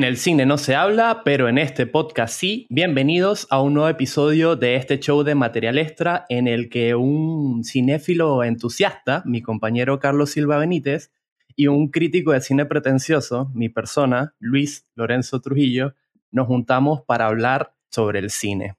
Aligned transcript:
En 0.00 0.04
el 0.04 0.16
cine 0.16 0.46
no 0.46 0.56
se 0.56 0.74
habla, 0.74 1.20
pero 1.26 1.46
en 1.46 1.58
este 1.58 1.86
podcast 1.86 2.32
sí. 2.32 2.66
Bienvenidos 2.70 3.46
a 3.50 3.60
un 3.60 3.74
nuevo 3.74 3.90
episodio 3.90 4.56
de 4.56 4.76
este 4.76 4.98
show 4.98 5.24
de 5.24 5.34
material 5.34 5.76
extra 5.76 6.24
en 6.30 6.48
el 6.48 6.70
que 6.70 6.94
un 6.94 7.64
cinéfilo 7.64 8.42
entusiasta, 8.42 9.22
mi 9.26 9.42
compañero 9.42 9.98
Carlos 9.98 10.30
Silva 10.30 10.56
Benítez, 10.56 11.12
y 11.54 11.66
un 11.66 11.90
crítico 11.90 12.32
de 12.32 12.40
cine 12.40 12.64
pretencioso, 12.64 13.50
mi 13.52 13.68
persona, 13.68 14.34
Luis 14.38 14.86
Lorenzo 14.94 15.42
Trujillo, 15.42 15.92
nos 16.30 16.46
juntamos 16.46 17.02
para 17.02 17.26
hablar 17.26 17.74
sobre 17.90 18.20
el 18.20 18.30
cine. 18.30 18.78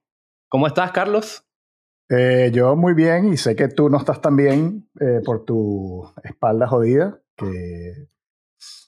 ¿Cómo 0.49 0.66
estás, 0.66 0.91
Carlos? 0.91 1.45
Eh, 2.09 2.49
yo 2.52 2.76
muy 2.76 2.95
bien 2.95 3.31
y 3.31 3.38
sé 3.38 3.55
que 3.55 3.67
tú 3.67 3.90
no 3.90 3.99
estás 3.99 4.22
tan 4.22 4.35
bien 4.35 4.90
eh, 4.99 5.22
por 5.23 5.45
tu 5.45 6.03
espalda 6.23 6.66
jodida, 6.66 7.22
que 7.35 8.08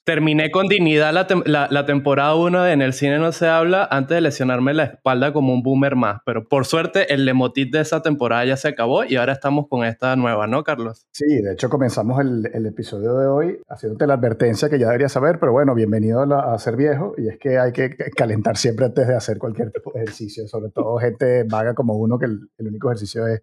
Terminé 0.06 0.52
con 0.52 0.68
dignidad 0.68 1.14
la, 1.14 1.86
temporada 1.86 2.36
1 2.36 2.64
de 2.64 2.74
En 2.74 2.82
el 2.82 2.92
cine 2.92 3.20
no 3.20 3.32
se 3.32 3.48
habla 3.48 3.88
antes 3.90 4.16
de 4.16 4.20
lesionarme 4.20 4.74
la 4.74 4.84
espalda 4.84 5.32
como 5.32 5.54
un 5.54 5.64
boomer 5.64 5.96
más. 5.96 6.20
Pero 6.26 6.46
por 6.50 6.66
suerte 6.66 7.14
el 7.14 7.24
lemotit 7.24 7.72
de 7.72 7.80
esa 7.80 8.02
temporada 8.02 8.44
ya 8.44 8.58
se 8.58 8.68
acabó 8.68 9.06
y 9.06 9.16
ahora 9.16 9.32
estamos 9.32 9.68
con 9.70 9.86
esta 9.86 10.18
nueva, 10.18 10.46
¿no, 10.46 10.66
Carlos? 10.66 11.08
Sí, 11.14 11.42
de 11.42 11.54
hecho 11.54 11.70
comenzamos 11.70 12.20
el, 12.20 12.66
episodio 12.66 13.18
de 13.18 13.28
hoy 13.28 13.62
haciéndote 13.70 14.06
la 14.06 14.16
advertencia 14.16 14.70
que 14.70 14.78
ya 14.78 14.88
deberías 14.88 15.12
saber, 15.14 15.40
pero 15.40 15.54
bueno, 15.54 15.74
bienvenido 15.74 16.22
a, 16.22 16.60
ser 16.60 16.76
viejo 16.76 17.14
y 17.18 17.30
es 17.30 17.38
que 17.38 17.58
hay 17.58 17.72
que 17.72 17.96
calentar 18.16 18.58
siempre 18.58 18.86
antes 18.86 19.08
de 19.08 19.16
hacer 19.16 19.38
cualquier 19.38 19.72
tipo 19.72 19.94
de 19.94 20.02
ejercicio, 20.02 20.48
sobre 20.50 20.70
todo 20.72 20.98
gente 20.98 21.44
vaga 21.44 21.74
como 21.74 21.96
uno 21.96 22.20
que 22.20 22.26
el, 22.26 22.50
único 22.60 22.90
ejercicio 22.90 23.26
es 23.28 23.42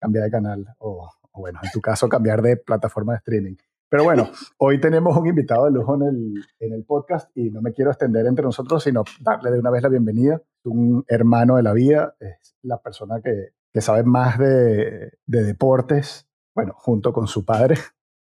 cambiar 0.00 0.24
de 0.24 0.30
canal 0.32 0.66
o, 0.78 1.08
o 1.30 1.40
bueno, 1.40 1.60
en 1.62 1.70
tu 1.70 1.80
caso 1.80 2.08
cambiar 2.08 2.42
de 2.42 2.56
plataforma 2.56 3.12
de 3.12 3.18
streaming. 3.18 3.54
Pero 3.92 4.04
bueno, 4.04 4.30
hoy 4.56 4.80
tenemos 4.80 5.14
un 5.18 5.26
invitado 5.26 5.66
de 5.66 5.70
lujo 5.70 5.94
en 5.96 6.02
el, 6.04 6.44
en 6.60 6.72
el 6.72 6.82
podcast 6.82 7.30
y 7.36 7.50
no 7.50 7.60
me 7.60 7.74
quiero 7.74 7.90
extender 7.90 8.24
entre 8.24 8.42
nosotros, 8.42 8.82
sino 8.82 9.04
darle 9.20 9.50
de 9.50 9.58
una 9.58 9.70
vez 9.70 9.82
la 9.82 9.90
bienvenida. 9.90 10.40
Un 10.64 11.04
hermano 11.08 11.56
de 11.56 11.62
la 11.62 11.74
vida, 11.74 12.16
es 12.18 12.56
la 12.62 12.80
persona 12.80 13.20
que, 13.22 13.48
que 13.70 13.82
sabe 13.82 14.02
más 14.02 14.38
de, 14.38 15.18
de, 15.26 15.44
deportes, 15.44 16.26
bueno, 16.54 16.72
junto 16.74 17.12
con 17.12 17.26
su 17.26 17.44
padre, 17.44 17.76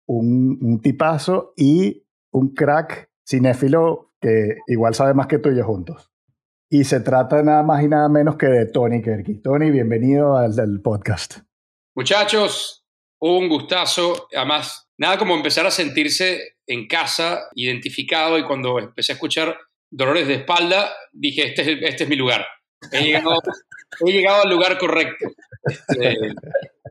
un, 0.08 0.60
un 0.62 0.82
tipazo 0.82 1.54
y 1.56 2.06
un 2.34 2.54
crack 2.54 3.10
cinéfilo 3.26 4.12
que 4.20 4.58
igual 4.68 4.94
sabe 4.94 5.14
más 5.14 5.28
que 5.28 5.40
tú 5.40 5.52
y 5.52 5.56
yo 5.56 5.64
juntos. 5.64 6.12
Y 6.70 6.84
se 6.84 7.00
trata 7.00 7.44
nada 7.44 7.64
más 7.64 7.82
y 7.82 7.88
nada 7.88 8.10
menos 8.10 8.36
que 8.36 8.48
de 8.48 8.66
Tony 8.66 9.02
Kerky. 9.02 9.42
Tony, 9.42 9.72
bienvenido 9.72 10.36
al, 10.36 10.60
al 10.60 10.82
podcast. 10.82 11.38
Muchachos, 11.96 12.81
un 13.30 13.48
gustazo. 13.48 14.28
Además, 14.36 14.88
nada 14.98 15.18
como 15.18 15.36
empezar 15.36 15.66
a 15.66 15.72
sentirse 15.72 16.56
en 16.68 16.88
casa, 16.88 17.50
identificado, 17.56 18.38
y 18.38 18.44
cuando 18.44 18.80
empecé 18.80 19.12
a 19.12 19.16
escuchar 19.16 19.58
dolores 19.90 20.28
de 20.28 20.36
espalda, 20.36 20.94
dije, 21.12 21.48
este 21.48 21.62
es, 21.62 21.68
este 21.82 22.04
es 22.04 22.10
mi 22.10 22.16
lugar. 22.16 22.46
He 22.92 23.04
llegado, 23.04 24.42
al 24.42 24.50
lugar 24.50 24.78
correcto. 24.78 25.32
Este, 25.64 26.16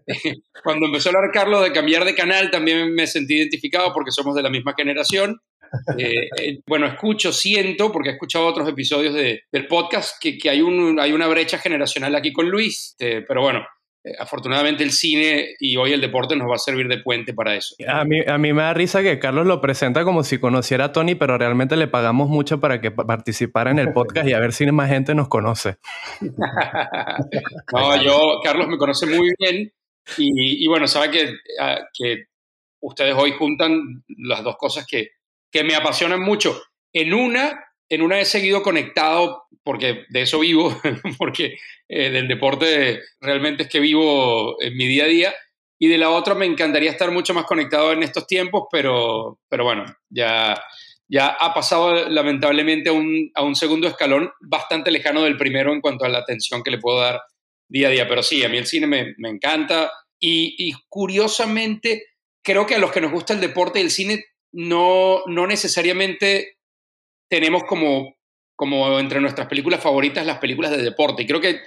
cuando 0.62 0.86
empezó 0.86 1.08
a 1.08 1.12
hablar 1.12 1.32
Carlos 1.32 1.62
de 1.62 1.72
cambiar 1.72 2.04
de 2.04 2.14
canal, 2.14 2.50
también 2.50 2.94
me 2.94 3.06
sentí 3.06 3.36
identificado 3.36 3.92
porque 3.92 4.12
somos 4.12 4.34
de 4.36 4.42
la 4.42 4.50
misma 4.50 4.74
generación. 4.76 5.40
Eh, 5.96 6.28
eh, 6.36 6.60
bueno, 6.66 6.86
escucho, 6.86 7.32
siento, 7.32 7.90
porque 7.90 8.10
he 8.10 8.12
escuchado 8.12 8.46
otros 8.46 8.68
episodios 8.68 9.14
del 9.14 9.66
podcast, 9.68 10.16
que, 10.20 10.36
que 10.36 10.50
hay, 10.50 10.62
un, 10.62 10.98
hay 11.00 11.12
una 11.12 11.26
brecha 11.26 11.58
generacional 11.58 12.14
aquí 12.14 12.32
con 12.32 12.48
Luis, 12.48 12.96
este, 12.98 13.22
pero 13.22 13.42
bueno, 13.42 13.66
afortunadamente 14.18 14.82
el 14.82 14.92
cine 14.92 15.56
y 15.58 15.76
hoy 15.76 15.92
el 15.92 16.00
deporte 16.00 16.34
nos 16.34 16.48
va 16.48 16.54
a 16.54 16.58
servir 16.58 16.88
de 16.88 16.98
puente 16.98 17.34
para 17.34 17.54
eso. 17.54 17.74
A 17.86 18.04
mí, 18.04 18.18
a 18.26 18.38
mí 18.38 18.52
me 18.52 18.62
da 18.62 18.72
risa 18.72 19.02
que 19.02 19.18
Carlos 19.18 19.46
lo 19.46 19.60
presenta 19.60 20.04
como 20.04 20.22
si 20.22 20.38
conociera 20.38 20.86
a 20.86 20.92
Tony, 20.92 21.14
pero 21.14 21.36
realmente 21.36 21.76
le 21.76 21.86
pagamos 21.86 22.28
mucho 22.28 22.60
para 22.60 22.80
que 22.80 22.90
participara 22.90 23.70
en 23.70 23.78
el 23.78 23.92
podcast 23.92 24.26
y 24.26 24.32
a 24.32 24.40
ver 24.40 24.52
si 24.52 24.70
más 24.72 24.88
gente 24.88 25.14
nos 25.14 25.28
conoce. 25.28 25.76
no, 27.72 28.02
yo, 28.02 28.40
Carlos 28.42 28.68
me 28.68 28.78
conoce 28.78 29.06
muy 29.06 29.30
bien 29.38 29.72
y, 30.16 30.66
bueno, 30.66 30.86
sabe 30.86 31.10
que, 31.10 31.34
ah, 31.60 31.78
que 31.92 32.24
ustedes 32.80 33.14
hoy 33.14 33.32
juntan 33.32 34.02
las 34.08 34.42
dos 34.42 34.56
cosas 34.56 34.86
que, 34.86 35.10
que 35.50 35.62
me 35.62 35.74
apasionan 35.74 36.20
mucho. 36.20 36.60
En 36.92 37.14
una, 37.14 37.64
en 37.90 38.02
una 38.02 38.20
he 38.20 38.24
seguido 38.24 38.62
conectado 38.62 39.44
porque 39.62 40.04
de 40.08 40.22
eso 40.22 40.38
vivo, 40.38 40.80
porque 41.18 41.58
eh, 41.88 42.10
del 42.10 42.28
deporte 42.28 43.00
realmente 43.20 43.64
es 43.64 43.68
que 43.68 43.80
vivo 43.80 44.56
en 44.62 44.76
mi 44.76 44.86
día 44.86 45.04
a 45.04 45.08
día. 45.08 45.34
Y 45.78 45.88
de 45.88 45.98
la 45.98 46.10
otra 46.10 46.34
me 46.34 46.46
encantaría 46.46 46.90
estar 46.90 47.10
mucho 47.10 47.34
más 47.34 47.44
conectado 47.44 47.92
en 47.92 48.02
estos 48.02 48.26
tiempos, 48.26 48.64
pero, 48.70 49.38
pero 49.48 49.64
bueno, 49.64 49.86
ya, 50.10 50.60
ya 51.08 51.28
ha 51.28 51.54
pasado 51.54 52.08
lamentablemente 52.08 52.90
a 52.90 52.92
un, 52.92 53.30
a 53.34 53.42
un 53.42 53.56
segundo 53.56 53.88
escalón 53.88 54.30
bastante 54.40 54.90
lejano 54.90 55.22
del 55.22 55.38
primero 55.38 55.72
en 55.72 55.80
cuanto 55.80 56.04
a 56.04 56.10
la 56.10 56.18
atención 56.18 56.62
que 56.62 56.70
le 56.70 56.78
puedo 56.78 57.00
dar 57.00 57.22
día 57.66 57.88
a 57.88 57.90
día. 57.90 58.08
Pero 58.08 58.22
sí, 58.22 58.44
a 58.44 58.50
mí 58.50 58.58
el 58.58 58.66
cine 58.66 58.86
me, 58.86 59.14
me 59.16 59.30
encanta 59.30 59.90
y, 60.18 60.54
y, 60.58 60.74
curiosamente 60.88 62.08
creo 62.42 62.66
que 62.66 62.74
a 62.74 62.78
los 62.78 62.92
que 62.92 63.00
nos 63.00 63.10
gusta 63.10 63.32
el 63.32 63.40
deporte 63.40 63.78
y 63.78 63.82
el 63.82 63.90
cine 63.90 64.26
no, 64.52 65.22
no 65.26 65.46
necesariamente 65.46 66.58
tenemos 67.30 67.64
como 67.64 68.14
como 68.60 68.98
entre 68.98 69.22
nuestras 69.22 69.46
películas 69.46 69.80
favoritas 69.80 70.26
las 70.26 70.38
películas 70.38 70.70
de 70.70 70.82
deporte. 70.82 71.22
Y 71.22 71.26
creo 71.26 71.40
que 71.40 71.60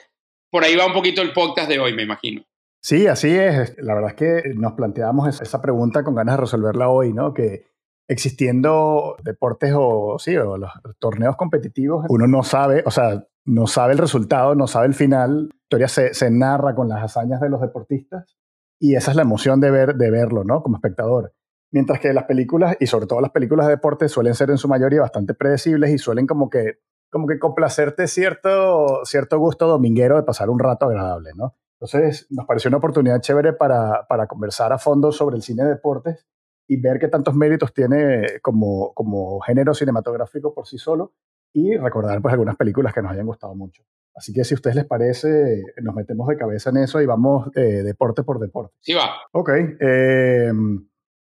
por 0.52 0.64
ahí 0.64 0.76
va 0.76 0.86
un 0.86 0.94
poquito 0.94 1.24
el 1.24 1.34
podcast 1.34 1.68
de 1.68 1.80
hoy, 1.80 1.96
me 1.96 2.04
imagino. 2.04 2.44
Sí, 2.84 3.08
así 3.08 3.30
es. 3.30 3.76
La 3.80 3.96
verdad 3.96 4.12
es 4.12 4.16
que 4.16 4.54
nos 4.54 4.74
planteamos 4.74 5.42
esa 5.42 5.60
pregunta 5.60 6.04
con 6.04 6.14
ganas 6.14 6.36
de 6.36 6.42
resolverla 6.42 6.90
hoy, 6.90 7.12
¿no? 7.12 7.34
Que 7.34 7.66
existiendo 8.08 9.16
deportes 9.24 9.74
o, 9.76 10.20
sí, 10.20 10.38
o 10.38 10.56
los 10.56 10.70
torneos 11.00 11.36
competitivos, 11.36 12.06
uno 12.10 12.28
no 12.28 12.44
sabe, 12.44 12.84
o 12.86 12.92
sea, 12.92 13.26
no 13.44 13.66
sabe 13.66 13.94
el 13.94 14.00
resultado, 14.00 14.54
no 14.54 14.68
sabe 14.68 14.86
el 14.86 14.94
final. 14.94 15.48
La 15.50 15.56
historia 15.64 15.88
se, 15.88 16.14
se 16.14 16.30
narra 16.30 16.76
con 16.76 16.90
las 16.90 17.02
hazañas 17.02 17.42
de 17.42 17.50
los 17.50 17.60
deportistas 17.60 18.38
y 18.80 18.96
esa 18.96 19.10
es 19.10 19.18
la 19.18 19.24
emoción 19.24 19.60
de, 19.62 19.72
ver, 19.72 19.96
de 19.96 20.12
verlo, 20.12 20.44
¿no? 20.44 20.62
Como 20.62 20.78
espectador. 20.78 21.34
Mientras 21.74 22.00
que 22.00 22.14
las 22.14 22.26
películas, 22.26 22.78
y 22.80 22.86
sobre 22.86 23.08
todo 23.08 23.20
las 23.20 23.32
películas 23.32 23.66
de 23.66 23.72
deporte, 23.72 24.08
suelen 24.08 24.36
ser 24.36 24.52
en 24.52 24.60
su 24.60 24.68
mayoría 24.68 25.02
bastante 25.02 25.34
predecibles 25.34 25.90
y 25.90 25.98
suelen 25.98 26.28
como 26.28 26.48
que, 26.48 26.78
como 27.10 27.26
que 27.26 27.40
complacerte 27.40 28.08
cierto, 28.08 29.02
cierto 29.06 29.40
gusto 29.40 29.68
dominguero 29.68 30.16
de 30.16 30.22
pasar 30.22 30.52
un 30.52 30.60
rato 30.60 30.86
agradable, 30.86 31.32
¿no? 31.36 31.56
Entonces, 31.80 32.28
nos 32.30 32.46
pareció 32.46 32.68
una 32.68 32.78
oportunidad 32.78 33.20
chévere 33.22 33.54
para, 33.54 34.06
para 34.08 34.28
conversar 34.28 34.72
a 34.72 34.78
fondo 34.78 35.12
sobre 35.12 35.36
el 35.36 35.42
cine 35.42 35.64
de 35.64 35.70
deportes 35.70 36.28
y 36.68 36.80
ver 36.80 37.00
qué 37.00 37.08
tantos 37.08 37.34
méritos 37.34 37.74
tiene 37.74 38.40
como, 38.44 38.94
como 38.94 39.40
género 39.40 39.74
cinematográfico 39.74 40.54
por 40.54 40.68
sí 40.68 40.78
solo 40.78 41.16
y 41.54 41.76
recordar 41.76 42.22
pues 42.22 42.34
algunas 42.34 42.56
películas 42.56 42.94
que 42.94 43.02
nos 43.02 43.12
hayan 43.12 43.26
gustado 43.26 43.56
mucho. 43.56 43.82
Así 44.14 44.32
que 44.32 44.44
si 44.44 44.54
a 44.54 44.58
ustedes 44.58 44.76
les 44.76 44.86
parece, 44.86 45.64
nos 45.82 45.96
metemos 45.96 46.28
de 46.28 46.38
cabeza 46.38 46.70
en 46.70 46.78
eso 46.78 47.02
y 47.02 47.08
vamos 47.08 47.50
eh, 47.56 47.82
deporte 47.82 48.22
por 48.22 48.40
deporte. 48.40 48.76
Sí 48.80 48.94
va. 48.94 49.10
Ok. 49.32 49.50
Eh, 49.80 50.52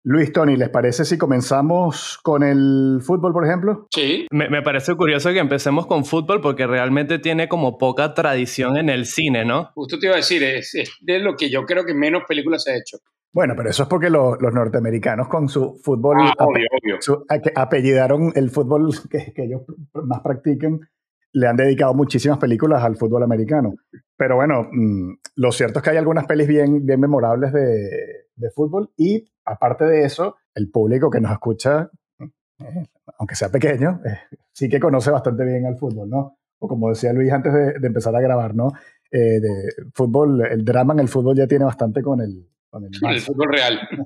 Luis, 0.05 0.33
Tony, 0.33 0.57
¿les 0.57 0.69
parece 0.69 1.05
si 1.05 1.17
comenzamos 1.17 2.19
con 2.25 2.43
el 2.43 2.99
fútbol, 3.03 3.33
por 3.33 3.47
ejemplo? 3.47 3.87
Sí. 3.95 4.27
Me, 4.33 4.61
parece 4.61 4.97
curioso 4.97 5.33
que 5.33 5.39
empecemos 5.39 5.87
con 5.87 6.05
fútbol 6.05 6.41
porque 6.41 6.67
realmente 6.67 7.21
tiene 7.21 7.49
como 7.49 7.79
poca 7.79 8.13
tradición 8.13 8.77
en 8.77 8.89
el 8.89 9.07
cine, 9.07 9.45
¿no? 9.45 9.71
Justo 9.75 10.01
te 10.01 10.07
iba 10.07 10.15
a 10.15 10.17
decir, 10.17 10.43
es, 10.43 10.73
de 11.03 11.21
lo 11.21 11.37
que 11.37 11.51
yo 11.51 11.65
creo 11.67 11.85
que 11.85 11.95
menos 11.95 12.25
películas 12.27 12.65
se 12.65 12.73
ha 12.73 12.77
hecho. 12.77 12.99
Bueno, 13.33 13.55
pero 13.57 13.71
eso 13.71 13.85
es 13.85 13.89
porque 13.89 14.11
los 14.11 14.39
norteamericanos 14.41 15.29
con 15.29 15.49
su 15.49 15.81
fútbol 15.83 16.17
ah, 16.21 16.35
obvio, 16.39 16.67
obvio. 16.83 17.25
apellidaron 17.55 18.33
el 18.35 18.51
fútbol 18.51 18.93
que, 19.09 19.33
ellos 19.37 19.63
más 19.95 20.21
practican, 20.21 20.81
le 21.33 21.47
han 21.47 21.57
dedicado 21.57 21.95
muchísimas 21.95 22.39
películas 22.39 22.83
al 22.83 22.97
fútbol 22.97 23.23
americano. 23.23 23.75
Pero 24.17 24.35
bueno, 24.35 24.69
mm, 24.71 25.13
lo 25.37 25.53
cierto 25.53 25.79
es 25.79 25.85
que 25.85 25.91
hay 25.91 25.97
algunas 25.97 26.27
pelis 26.27 26.49
bien, 26.49 26.85
bien 26.85 26.99
memorables 26.99 27.53
de, 27.53 28.23
de 28.35 28.51
fútbol 28.51 28.91
y 28.97 29.32
aparte 29.45 29.85
de 29.85 30.05
eso, 30.05 30.37
el 30.55 30.71
público 30.71 31.11
que 31.11 31.21
nos 31.21 31.33
escucha, 31.33 31.91
eh, 32.21 32.87
aunque 33.19 33.35
sea 33.35 33.49
pequeño, 33.51 34.01
eh, 34.05 34.19
sí 34.53 34.69
que 34.69 34.81
conoce 34.81 35.11
bastante 35.11 35.45
bien 35.45 35.67
al 35.67 35.77
fútbol, 35.77 36.09
¿no? 36.09 36.39
O 36.59 36.69
como 36.69 36.91
decía 36.91 37.13
Luis 37.13 37.33
antes 37.33 37.53
de, 37.53 37.87
empezar 37.87 38.15
a 38.15 38.21
grabar, 38.21 38.55
¿no? 38.55 38.73
Eh, 39.11 39.41
fútbol, 39.93 40.47
el 40.47 40.65
drama 40.65 40.95
en 40.95 41.01
el 41.01 41.09
fútbol 41.09 41.37
ya 41.37 41.47
tiene 41.47 41.65
bastante 41.65 42.03
con 42.03 42.21
el, 42.21 42.49
con 42.73 43.13
el, 43.13 43.21
fútbol 43.21 43.49
real. 43.51 43.81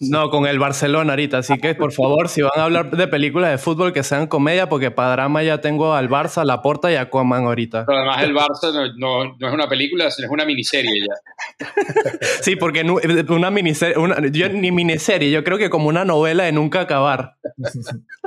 No, 0.00 0.30
con 0.30 0.46
el 0.46 0.58
Barcelona 0.58 1.12
ahorita. 1.12 1.38
Así 1.38 1.58
que, 1.58 1.74
por 1.74 1.92
favor, 1.92 2.28
si 2.28 2.42
van 2.42 2.52
a 2.56 2.64
hablar 2.64 2.90
de 2.90 3.06
películas 3.06 3.50
de 3.50 3.58
fútbol, 3.58 3.92
que 3.92 4.02
sean 4.02 4.26
comedia, 4.26 4.68
porque 4.68 4.90
para 4.90 5.12
drama 5.12 5.42
ya 5.42 5.60
tengo 5.60 5.94
al 5.94 6.08
Barça, 6.08 6.38
a 6.38 6.44
la 6.44 6.60
Porta 6.60 6.90
y 6.90 6.96
a 6.96 7.08
Coman 7.08 7.44
ahorita. 7.44 7.84
Pero 7.86 7.98
además, 7.98 8.22
el 8.22 8.34
Barça 8.34 8.96
no, 8.96 9.36
no, 9.36 9.46
es 9.46 9.52
una 9.52 9.68
película, 9.68 10.06
es 10.06 10.18
una 10.28 10.44
miniserie 10.44 11.06
ya. 11.06 11.66
Sí, 12.42 12.56
porque 12.56 12.82
una 13.28 13.50
miniserie, 13.50 13.96
una, 13.96 14.26
yo, 14.28 14.48
ni 14.48 14.72
miniserie, 14.72 15.30
yo 15.30 15.44
creo 15.44 15.58
que 15.58 15.70
como 15.70 15.88
una 15.88 16.04
novela 16.04 16.44
de 16.44 16.52
nunca 16.52 16.80
acabar. 16.80 17.36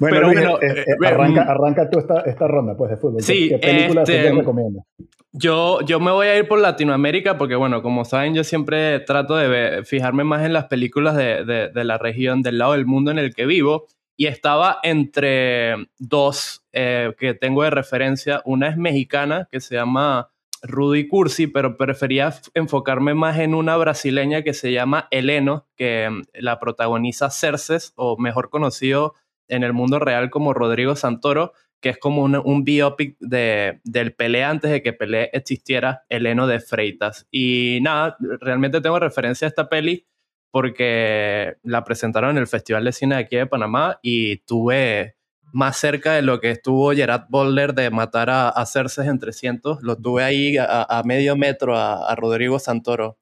Bueno, 0.00 0.26
bueno 0.26 0.58
eh, 0.60 0.66
eh, 0.78 0.84
eh, 0.88 1.06
arranca, 1.06 1.44
mm. 1.44 1.48
arranca 1.48 1.90
tú 1.90 1.98
esta, 1.98 2.20
esta, 2.22 2.48
ronda 2.48 2.76
pues, 2.76 2.90
de 2.90 2.96
fútbol. 2.96 3.22
Sí, 3.22 3.48
¿Qué, 3.48 3.58
películas 3.58 4.08
este, 4.08 4.22
te 4.22 4.32
recomiendas? 4.32 4.84
Yo, 5.32 5.80
yo 5.82 5.98
me 5.98 6.12
voy 6.12 6.28
a 6.28 6.38
ir 6.38 6.46
por 6.46 6.60
Latinoamérica 6.60 7.36
porque, 7.38 7.56
bueno, 7.56 7.82
como 7.82 8.04
saben, 8.04 8.34
yo 8.34 8.44
siempre 8.44 9.00
trato 9.00 9.36
de 9.36 9.82
fijarme 9.84 10.24
más 10.24 10.44
en 10.44 10.52
las 10.52 10.66
películas 10.66 11.16
de, 11.16 11.44
de, 11.44 11.70
de, 11.70 11.84
la 11.84 11.98
región, 11.98 12.42
del 12.42 12.58
lado 12.58 12.72
del 12.72 12.86
mundo 12.86 13.10
en 13.10 13.18
el 13.18 13.34
que 13.34 13.44
vivo. 13.44 13.86
y 14.16 14.26
estaba 14.26 14.78
entre 14.84 15.74
dos 15.98 16.64
eh, 16.72 17.14
que 17.18 17.34
tengo 17.34 17.62
de 17.62 17.70
referencia. 17.70 18.42
Una 18.44 18.68
es 18.68 18.76
mexicana, 18.76 19.48
que 19.50 19.60
se 19.60 19.74
llama 19.74 20.30
Rudy 20.62 21.08
Cursi, 21.08 21.46
pero 21.46 21.76
prefería 21.76 22.32
enfocarme 22.54 23.14
más 23.14 23.38
en 23.38 23.54
una 23.54 23.76
brasileña 23.76 24.42
que 24.42 24.54
se 24.54 24.72
llama 24.72 25.08
Eleno, 25.10 25.66
que 25.76 26.08
mm, 26.10 26.22
la 26.34 26.58
protagoniza 26.58 27.30
Cerces, 27.30 27.92
o 27.96 28.16
mejor 28.18 28.50
conocido 28.50 29.14
en 29.48 29.62
el 29.62 29.72
mundo 29.72 29.98
real 29.98 30.30
como 30.30 30.54
Rodrigo 30.54 30.96
Santoro, 30.96 31.52
que 31.80 31.90
es 31.90 31.98
como 31.98 32.22
un, 32.22 32.64
biopic 32.64 33.16
de, 33.20 33.80
del 33.84 34.14
Pelé 34.14 34.42
antes 34.42 34.70
de 34.70 34.82
que 34.82 34.94
Pelé 34.94 35.28
existiera, 35.34 36.04
Eleno 36.08 36.46
de 36.46 36.60
Freitas. 36.60 37.26
Y 37.30 37.80
nada, 37.82 38.16
realmente 38.40 38.80
tengo 38.80 38.98
referencia 38.98 39.46
a 39.46 39.50
esta 39.50 39.68
peli 39.68 40.06
porque 40.50 41.56
la 41.62 41.84
presentaron 41.84 42.30
en 42.30 42.38
el 42.38 42.46
Festival 42.46 42.84
de 42.84 42.92
Cine 42.92 43.16
de 43.16 43.22
aquí 43.22 43.36
de 43.36 43.46
Panamá 43.46 43.98
y 44.00 44.38
tuve 44.46 45.16
más 45.52 45.76
cerca 45.76 46.14
de 46.14 46.22
lo 46.22 46.40
que 46.40 46.50
estuvo 46.50 46.92
Gerard 46.92 47.26
Boulder 47.28 47.74
de 47.74 47.90
matar 47.90 48.30
a, 48.30 48.48
a 48.48 48.64
Cerces 48.64 49.06
en 49.06 49.18
300. 49.18 49.82
Lo 49.82 49.96
tuve 49.96 50.24
ahí 50.24 50.56
a, 50.58 51.02
medio 51.04 51.36
metro 51.36 51.76
a, 51.76 52.10
a, 52.10 52.16
Rodrigo 52.16 52.58
Santoro. 52.58 53.18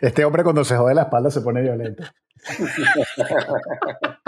Este 0.00 0.24
hombre 0.24 0.42
cuando 0.42 0.64
se 0.64 0.76
jode 0.76 0.94
la 0.94 1.02
espalda 1.02 1.30
se 1.30 1.40
pone 1.40 1.62
violento. 1.62 2.02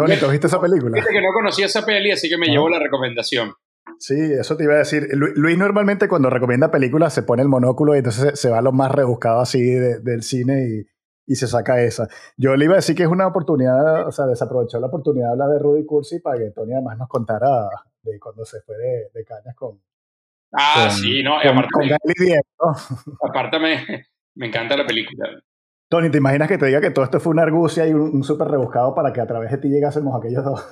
Tony, 0.00 0.16
¿tú 0.18 0.28
viste 0.28 0.46
esa 0.46 0.60
película? 0.60 0.94
Fíjate 0.94 1.12
que 1.12 1.20
no 1.20 1.32
conocía 1.32 1.66
esa 1.66 1.84
peli, 1.84 2.10
así 2.10 2.28
que 2.28 2.38
me 2.38 2.46
llevo 2.46 2.68
la 2.68 2.78
recomendación. 2.78 3.52
Sí, 3.98 4.14
eso 4.18 4.56
te 4.56 4.64
iba 4.64 4.74
a 4.74 4.78
decir. 4.78 5.08
Luis 5.12 5.58
normalmente 5.58 6.08
cuando 6.08 6.30
recomienda 6.30 6.70
películas 6.70 7.12
se 7.12 7.22
pone 7.22 7.42
el 7.42 7.48
monóculo 7.48 7.94
y 7.94 7.98
entonces 7.98 8.38
se 8.38 8.48
va 8.48 8.58
a 8.58 8.62
lo 8.62 8.72
más 8.72 8.90
rebuscado 8.90 9.40
así 9.40 9.60
del 9.60 10.22
cine 10.22 10.66
y, 10.68 10.86
y 11.30 11.36
se 11.36 11.46
saca 11.46 11.80
esa. 11.80 12.08
Yo 12.36 12.56
le 12.56 12.64
iba 12.64 12.74
a 12.74 12.82
decir 12.82 12.96
que 12.96 13.04
es 13.04 13.08
una 13.08 13.26
oportunidad, 13.26 14.06
o 14.06 14.10
sea, 14.10 14.26
desaprovechó 14.26 14.80
la 14.80 14.88
oportunidad 14.88 15.28
de 15.28 15.32
hablar 15.32 15.50
de 15.50 15.58
Rudy 15.60 15.86
Cursi 15.86 16.18
para 16.18 16.38
que 16.38 16.50
Tony 16.50 16.72
además 16.72 16.98
nos 16.98 17.08
contara 17.08 17.68
de 18.02 18.18
cuando 18.18 18.44
se 18.44 18.60
fue 18.62 18.76
de, 18.76 19.24
cañas 19.24 19.54
con. 19.54 19.80
Ah, 20.52 20.90
sí, 20.90 21.22
no, 21.22 21.38
aparte, 21.38 21.68
aparte 23.22 23.58
me, 24.34 24.46
encanta 24.46 24.76
la 24.76 24.84
película. 24.84 25.40
Tony, 25.90 26.08
¿te 26.08 26.18
imaginas 26.18 26.48
que 26.48 26.56
te 26.56 26.66
diga 26.66 26.80
que 26.80 26.92
todo 26.92 27.04
esto 27.04 27.18
fue 27.18 27.32
una 27.32 27.42
argucia 27.42 27.84
y 27.86 27.92
un, 27.92 28.22
súper 28.22 28.46
rebuscado 28.46 28.94
para 28.94 29.12
que 29.12 29.20
a 29.20 29.26
través 29.26 29.50
de 29.50 29.58
ti 29.58 29.68
llegásemos 29.68 30.16
aquellos 30.16 30.44
dos? 30.44 30.64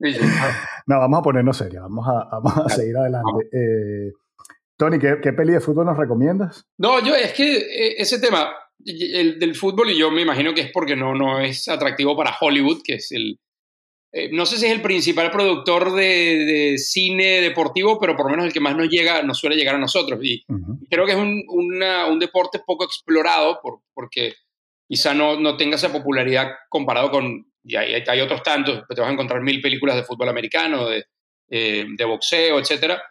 no, 0.86 0.98
vamos 0.98 1.20
a 1.20 1.22
ponernos 1.22 1.56
serios, 1.56 1.82
vamos 1.84 2.04
a, 2.08 2.28
vamos 2.40 2.66
a 2.66 2.68
seguir 2.68 2.96
adelante. 2.96 3.46
Eh, 3.52 4.12
Tony, 4.76 4.98
¿qué, 4.98 5.18
¿qué, 5.22 5.32
peli 5.32 5.52
de 5.52 5.60
fútbol 5.60 5.86
nos 5.86 5.96
recomiendas? 5.96 6.66
No, 6.78 6.98
yo 6.98 7.14
es 7.14 7.32
que 7.32 7.58
eh, 7.58 7.94
ese 7.98 8.18
tema 8.18 8.50
el, 8.84 9.38
del 9.38 9.54
fútbol, 9.54 9.90
y 9.90 9.98
yo 9.98 10.10
me 10.10 10.22
imagino 10.22 10.52
que 10.52 10.62
es 10.62 10.70
porque 10.72 10.96
no, 10.96 11.14
no 11.14 11.40
es 11.40 11.68
atractivo 11.68 12.16
para 12.16 12.34
Hollywood, 12.40 12.82
que 12.84 12.94
es 12.94 13.12
el. 13.12 13.38
Eh, 14.12 14.30
no 14.32 14.46
sé 14.46 14.56
si 14.56 14.66
es 14.66 14.72
el 14.72 14.82
principal 14.82 15.30
productor 15.30 15.92
de, 15.92 16.76
cine 16.78 17.40
deportivo, 17.40 17.98
pero 18.00 18.16
por 18.16 18.26
lo 18.26 18.30
menos 18.30 18.46
el 18.46 18.52
que 18.52 18.60
más 18.60 18.76
nos 18.76 18.88
llega, 18.88 19.22
nos 19.22 19.38
suele 19.38 19.56
llegar 19.56 19.74
a 19.74 19.78
nosotros. 19.78 20.20
Y 20.22 20.44
creo 20.90 21.06
que 21.06 21.12
es 21.12 21.18
un, 21.18 21.44
un, 21.48 22.18
deporte 22.18 22.60
poco 22.64 22.84
explorado, 22.84 23.60
por, 23.60 23.80
porque 23.92 24.34
quizá 24.88 25.12
no, 25.14 25.38
no 25.38 25.56
tenga 25.56 25.76
esa 25.76 25.92
popularidad 25.92 26.52
comparado 26.68 27.10
con. 27.10 27.46
Y 27.62 27.74
hay, 27.76 28.02
hay 28.06 28.20
otros 28.20 28.42
tantos, 28.42 28.84
te 28.88 29.00
vas 29.00 29.10
a 29.10 29.12
encontrar 29.12 29.42
mil 29.42 29.60
películas 29.60 29.96
de 29.96 30.04
fútbol 30.04 30.28
americano, 30.28 30.88
de, 30.88 31.04
eh, 31.50 31.84
de 31.88 32.04
boxeo, 32.04 32.60
etcétera 32.60 33.02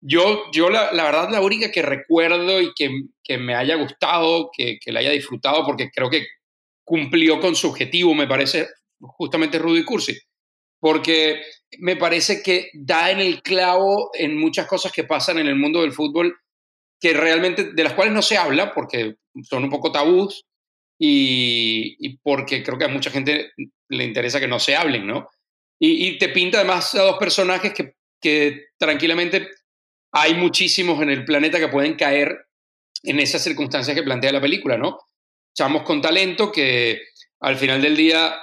yo, 0.00 0.50
yo 0.52 0.70
la, 0.70 0.92
la, 0.92 1.04
verdad, 1.04 1.30
la 1.30 1.42
única 1.42 1.70
que 1.70 1.82
recuerdo 1.82 2.60
y 2.60 2.72
que, 2.74 2.90
que 3.22 3.38
me 3.38 3.54
haya 3.54 3.76
gustado, 3.76 4.50
que, 4.56 4.78
que, 4.80 4.92
la 4.92 5.00
haya 5.00 5.10
disfrutado, 5.10 5.64
porque 5.64 5.90
creo 5.90 6.08
que 6.08 6.26
cumplió 6.84 7.38
con 7.40 7.54
su 7.54 7.68
objetivo, 7.68 8.14
me 8.14 8.26
parece, 8.26 8.68
justamente 8.98 9.58
Rudy 9.58 9.84
Cursi. 9.84 10.18
Porque 10.80 11.42
me 11.78 11.96
parece 11.96 12.42
que 12.42 12.70
da 12.74 13.10
en 13.10 13.20
el 13.20 13.42
clavo 13.42 14.10
en 14.14 14.36
muchas 14.36 14.66
cosas 14.66 14.92
que 14.92 15.04
pasan 15.04 15.38
en 15.38 15.46
el 15.46 15.56
mundo 15.56 15.82
del 15.82 15.92
fútbol, 15.92 16.36
que 16.98 17.12
realmente, 17.12 17.72
de 17.72 17.84
las 17.84 17.94
cuales 17.94 18.12
no 18.12 18.22
se 18.22 18.36
habla, 18.38 18.74
porque 18.74 19.16
son 19.42 19.64
un 19.64 19.70
poco 19.70 19.92
tabús 19.92 20.44
y, 20.98 21.96
y 21.98 22.18
porque 22.18 22.62
creo 22.62 22.78
que 22.78 22.84
a 22.84 22.88
mucha 22.88 23.10
gente 23.10 23.52
le 23.88 24.04
interesa 24.04 24.40
que 24.40 24.48
no 24.48 24.58
se 24.58 24.76
hablen, 24.76 25.06
¿no? 25.06 25.28
Y, 25.78 26.08
y 26.08 26.18
te 26.18 26.28
pinta 26.28 26.58
además 26.58 26.94
a 26.94 27.02
dos 27.02 27.18
personajes 27.18 27.72
que, 27.72 27.94
que 28.20 28.66
tranquilamente 28.78 29.48
hay 30.12 30.34
muchísimos 30.34 31.00
en 31.02 31.10
el 31.10 31.24
planeta 31.24 31.58
que 31.58 31.68
pueden 31.68 31.94
caer 31.94 32.46
en 33.02 33.18
esas 33.18 33.42
circunstancias 33.42 33.96
que 33.96 34.02
plantea 34.02 34.32
la 34.32 34.40
película, 34.40 34.76
¿no? 34.76 34.98
Chamos 35.54 35.82
con 35.82 36.02
talento 36.02 36.52
que 36.52 37.00
al 37.40 37.56
final 37.56 37.80
del 37.80 37.96
día, 37.96 38.34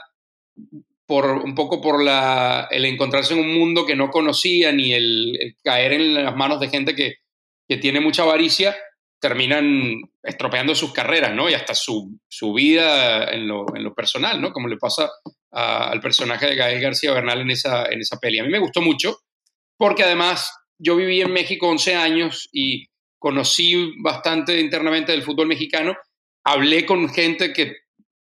por 1.07 1.25
un 1.25 1.55
poco 1.55 1.81
por 1.81 2.03
la, 2.03 2.67
el 2.69 2.85
encontrarse 2.85 3.33
en 3.33 3.39
un 3.39 3.53
mundo 3.53 3.85
que 3.85 3.95
no 3.95 4.09
conocían 4.09 4.79
y 4.79 4.93
el, 4.93 5.55
caer 5.63 5.93
en 5.93 6.13
las 6.13 6.35
manos 6.35 6.59
de 6.59 6.69
gente 6.69 6.93
que, 6.93 7.15
que, 7.67 7.77
tiene 7.77 8.01
mucha 8.01 8.23
avaricia, 8.23 8.75
terminan 9.19 10.01
estropeando 10.21 10.75
sus 10.75 10.93
carreras, 10.93 11.33
¿no? 11.33 11.49
Y 11.49 11.53
hasta 11.53 11.73
su, 11.73 12.19
su 12.27 12.53
vida 12.53 13.31
en 13.31 13.47
lo, 13.47 13.65
en 13.75 13.83
lo, 13.83 13.93
personal, 13.95 14.39
¿no? 14.41 14.51
Como 14.51 14.67
le 14.67 14.77
pasa 14.77 15.09
al 15.51 15.99
personaje 16.01 16.45
de 16.45 16.55
Gael 16.55 16.81
García 16.81 17.13
Bernal 17.13 17.41
en 17.41 17.51
esa, 17.51 17.85
en 17.85 18.01
esa 18.01 18.17
peli. 18.19 18.39
A 18.39 18.43
mí 18.43 18.49
me 18.49 18.59
gustó 18.59 18.81
mucho 18.81 19.17
porque 19.77 20.03
además 20.03 20.51
yo 20.77 20.95
viví 20.95 21.21
en 21.21 21.31
México 21.31 21.67
11 21.67 21.95
años 21.95 22.49
y 22.51 22.87
conocí 23.19 23.93
bastante 24.01 24.59
internamente 24.59 25.11
del 25.11 25.23
fútbol 25.23 25.47
mexicano. 25.47 25.95
Hablé 26.43 26.85
con 26.85 27.09
gente 27.09 27.53
que, 27.53 27.75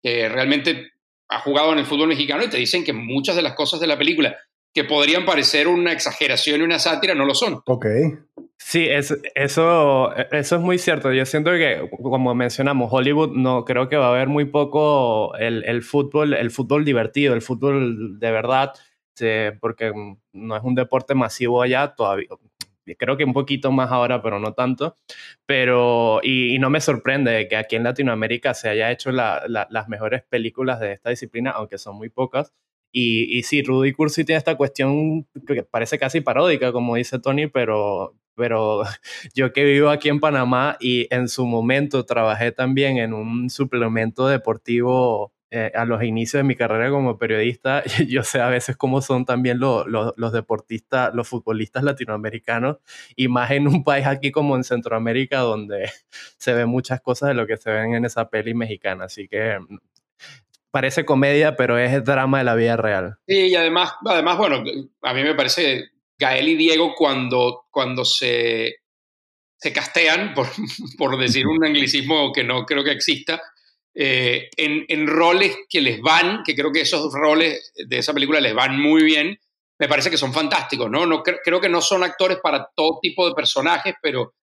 realmente 0.03 0.90
ha 1.31 1.39
jugado 1.39 1.73
en 1.73 1.79
el 1.79 1.85
fútbol 1.85 2.09
mexicano 2.09 2.43
y 2.43 2.49
te 2.49 2.57
dicen 2.57 2.83
que 2.83 2.93
muchas 2.93 3.35
de 3.35 3.41
las 3.41 3.53
cosas 3.53 3.79
de 3.79 3.87
la 3.87 3.97
película 3.97 4.37
que 4.73 4.83
podrían 4.83 5.25
parecer 5.25 5.67
una 5.67 5.91
exageración 5.91 6.61
y 6.61 6.63
una 6.63 6.79
sátira 6.79 7.13
no 7.15 7.25
lo 7.25 7.33
son. 7.33 7.61
Ok. 7.65 7.85
Sí, 8.57 8.85
es, 8.87 9.17
eso, 9.35 10.15
eso 10.15 10.55
es 10.55 10.61
muy 10.61 10.77
cierto. 10.77 11.11
Yo 11.11 11.25
siento 11.25 11.51
que, 11.51 11.89
como 12.01 12.35
mencionamos, 12.35 12.89
Hollywood 12.93 13.31
no 13.35 13.65
creo 13.65 13.89
que 13.89 13.97
va 13.97 14.07
a 14.07 14.11
haber 14.11 14.27
muy 14.27 14.45
poco 14.45 15.35
el, 15.35 15.63
el 15.65 15.81
fútbol, 15.81 16.33
el 16.33 16.51
fútbol 16.51 16.85
divertido, 16.85 17.33
el 17.33 17.41
fútbol 17.41 18.19
de 18.19 18.31
verdad 18.31 18.73
este, 19.21 19.51
porque 19.59 19.91
no 20.33 20.55
es 20.55 20.63
un 20.63 20.75
deporte 20.75 21.13
masivo 21.13 21.61
allá 21.61 21.93
todavía. 21.95 22.27
Creo 22.97 23.17
que 23.17 23.23
un 23.23 23.33
poquito 23.33 23.71
más 23.71 23.91
ahora, 23.91 24.21
pero 24.21 24.39
no 24.39 24.53
tanto. 24.53 24.95
Pero, 25.45 26.19
y, 26.23 26.57
no 26.59 26.69
me 26.69 26.81
sorprende 26.81 27.47
que 27.47 27.55
aquí 27.55 27.75
en 27.75 27.83
Latinoamérica 27.83 28.53
se 28.53 28.69
haya 28.69 28.91
hecho 28.91 29.11
las 29.11 29.87
mejores 29.89 30.23
películas 30.23 30.79
de 30.79 30.93
esta 30.93 31.09
disciplina, 31.09 31.51
aunque 31.51 31.77
son 31.77 31.95
muy 31.95 32.09
pocas. 32.09 32.53
Y, 32.91 33.37
y 33.37 33.43
sí, 33.43 33.63
Rudy 33.63 33.93
Cursi 33.93 34.25
tiene 34.25 34.37
esta 34.37 34.57
cuestión 34.57 35.27
que 35.47 35.63
parece 35.63 35.97
casi 35.97 36.21
paródica, 36.21 36.71
como 36.73 36.95
dice 36.95 37.19
Tony, 37.19 37.47
pero, 37.47 38.15
pero 38.35 38.83
yo 39.35 39.53
que 39.53 39.63
vivo 39.63 39.89
aquí 39.89 40.09
en 40.09 40.19
Panamá 40.19 40.77
y 40.79 41.07
en 41.13 41.29
su 41.29 41.45
momento 41.45 42.05
trabajé 42.05 42.51
también 42.51 42.97
en 42.97 43.13
un 43.13 43.49
suplemento 43.49 44.27
deportivo 44.27 45.33
eh, 45.53 45.69
a 45.75 45.83
los 45.83 46.01
inicios 46.01 46.39
de 46.39 46.43
mi 46.45 46.55
carrera 46.55 46.89
como 46.89 47.17
periodista, 47.17 47.83
yo 48.07 48.23
sé 48.23 48.39
a 48.39 48.47
veces 48.47 48.77
cómo 48.77 49.01
son 49.01 49.25
también 49.25 49.59
los 49.59 50.31
deportistas, 50.31 51.13
los 51.13 51.27
futbolistas 51.27 51.83
latinoamericanos, 51.83 52.77
y 53.17 53.27
más 53.27 53.51
en 53.51 53.67
un 53.67 53.83
país 53.83 54.07
aquí 54.07 54.31
como 54.31 54.55
en 54.55 54.63
Centroamérica, 54.63 55.39
donde 55.39 55.91
se 56.37 56.53
ven 56.53 56.69
muchas 56.69 57.01
cosas 57.01 57.27
de 57.27 57.35
lo 57.35 57.47
que 57.47 57.57
se 57.57 57.69
ven 57.69 57.95
en 57.95 58.05
esa 58.05 58.29
peli 58.29 58.53
mexicana. 58.53 59.05
Así 59.05 59.27
que 59.27 59.59
mm, 59.59 59.77
parece 60.71 61.03
comedia, 61.03 61.57
pero 61.57 61.77
es 61.77 62.01
drama 62.05 62.37
de 62.37 62.43
la 62.45 62.55
vida 62.55 62.77
real. 62.77 63.17
Sí, 63.27 63.47
y 63.47 63.55
además, 63.55 63.95
además 64.05 64.37
bueno, 64.37 64.63
a 65.01 65.13
mí 65.13 65.21
me 65.21 65.35
parece 65.35 65.89
Gael 66.17 66.47
y 66.47 66.55
Diego 66.55 66.95
cuando, 66.95 67.65
cuando 67.69 68.05
se, 68.05 68.75
se 69.57 69.73
castean, 69.73 70.33
por, 70.33 70.47
por 70.97 71.17
decir 71.17 71.45
un 71.45 71.61
anglicismo 71.65 72.31
que 72.31 72.45
no 72.45 72.65
creo 72.65 72.85
que 72.85 72.91
exista, 72.91 73.41
eh, 73.93 74.49
en, 74.55 75.07
roles 75.07 75.57
que 75.69 75.81
les 75.81 75.99
van, 76.01 76.43
que 76.45 76.55
creo 76.55 76.71
que 76.71 76.81
esos 76.81 77.11
roles 77.13 77.73
de 77.75 77.97
esa 77.97 78.13
película 78.13 78.39
les 78.39 78.53
van 78.53 78.79
muy 78.79 79.03
bien, 79.03 79.37
me 79.79 79.87
parece 79.87 80.09
que 80.09 80.17
son 80.17 80.33
fantásticos, 80.33 80.89
¿no? 80.89 81.05
no 81.05 81.23
creo 81.23 81.59
que 81.59 81.69
no 81.69 81.81
son 81.81 82.03
actores 82.03 82.37
para 82.41 82.69
todo 82.75 82.99
tipo 83.01 83.27
de 83.27 83.33
personajes, 83.33 83.95
pero, 84.01 84.35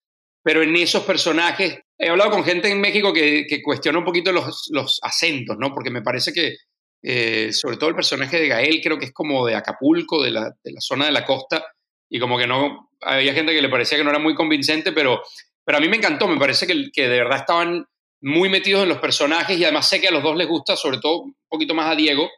pero 0.43 0.62
en 0.62 0.75
esos 0.76 1.05
personajes, 1.05 1.78
he 1.97 2.09
hablado 2.09 2.31
con 2.31 2.45
gente 2.45 2.69
en 2.69 2.81
México 2.81 3.12
que, 3.12 3.47
que 3.49 3.62
cuestiona 3.62 3.99
un 3.99 4.05
poquito 4.05 4.33
los, 4.33 4.69
los, 4.71 4.99
acentos, 5.02 5.57
¿no? 5.59 5.73
Porque 5.73 5.90
me 5.90 6.02
parece 6.02 6.33
que, 6.33 6.57
eh, 7.02 7.52
sobre 7.52 7.76
todo 7.76 7.88
el 7.88 7.95
personaje 7.97 8.38
de 8.38 8.49
Gael, 8.49 8.81
creo 8.83 8.99
que 8.99 9.07
es 9.07 9.12
como 9.12 9.47
de 9.47 9.55
Acapulco, 9.55 10.23
de 10.23 10.33
la, 10.33 10.52
de 10.62 10.73
la 10.73 10.81
zona 10.81 11.07
de 11.07 11.12
la 11.12 11.25
costa, 11.25 11.64
y 12.11 12.19
como 12.19 12.37
que 12.37 12.47
no, 12.47 12.90
había 13.00 13.33
gente 13.33 13.55
que 13.55 13.62
le 13.62 13.69
parecía 13.69 13.97
que 13.97 14.05
no 14.05 14.11
era 14.11 14.19
muy 14.19 14.35
convincente, 14.35 14.93
pero, 14.93 15.23
pero 15.64 15.78
a 15.78 15.81
mí 15.81 15.88
me 15.88 15.97
encantó, 15.97 16.26
me 16.26 16.38
parece 16.38 16.67
que, 16.67 16.90
que 16.93 17.09
de 17.09 17.19
verdad 17.19 17.38
estaban 17.38 17.87
muy 18.20 18.48
metidos 18.48 18.82
en 18.82 18.88
los 18.88 18.98
personajes 18.98 19.58
y 19.58 19.64
además 19.64 19.88
sé 19.88 20.00
que 20.00 20.08
a 20.08 20.12
los 20.12 20.22
dos 20.22 20.37
les 20.37 20.48
gusta, 20.48 20.76
sobre 20.76 20.98
todo 20.98 21.20
un 21.22 21.37
poquito 21.48 21.75
más 21.75 21.90
a 21.90 21.96
Diego, 21.96 22.28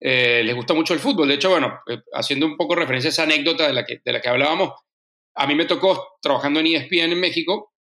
eh, 0.00 0.42
les 0.44 0.54
gusta 0.54 0.74
mucho 0.74 0.94
el 0.94 1.00
fútbol. 1.00 1.28
De 1.28 1.34
hecho, 1.34 1.50
bueno, 1.50 1.80
eh, 1.88 1.98
haciendo 2.12 2.46
un 2.46 2.56
poco 2.56 2.74
referencia 2.74 3.08
a 3.08 3.12
esa 3.12 3.22
anécdota 3.24 3.66
de 3.66 3.72
la, 3.72 3.84
que, 3.84 4.00
de 4.04 4.12
la 4.12 4.20
que 4.20 4.28
hablábamos, 4.28 4.72
a 5.34 5.46
mí 5.46 5.54
me 5.54 5.66
tocó, 5.66 6.18
trabajando 6.20 6.60
en 6.60 6.66
ESPN 6.66 7.12
en 7.12 7.20
México, 7.20 7.72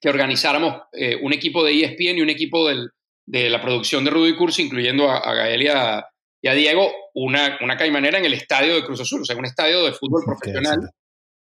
que 0.00 0.08
organizáramos 0.08 0.82
eh, 0.92 1.16
un 1.22 1.32
equipo 1.32 1.64
de 1.64 1.72
ESPN 1.72 2.18
y 2.18 2.22
un 2.22 2.30
equipo 2.30 2.68
del, 2.68 2.90
de 3.26 3.48
la 3.50 3.60
producción 3.60 4.04
de 4.04 4.10
Rudy 4.10 4.36
Cursi, 4.36 4.62
incluyendo 4.62 5.10
a, 5.10 5.34
Gael 5.34 5.62
y 5.62 5.68
a, 5.68 6.04
Diego, 6.42 6.92
una, 7.14 7.58
una 7.62 7.76
caimanera 7.76 8.18
en 8.18 8.26
el 8.26 8.34
estadio 8.34 8.74
de 8.74 8.84
Cruz 8.84 9.00
Azul, 9.00 9.22
o 9.22 9.24
sea, 9.24 9.36
un 9.36 9.46
estadio 9.46 9.84
de 9.84 9.92
fútbol 9.92 10.22
profesional. 10.24 10.90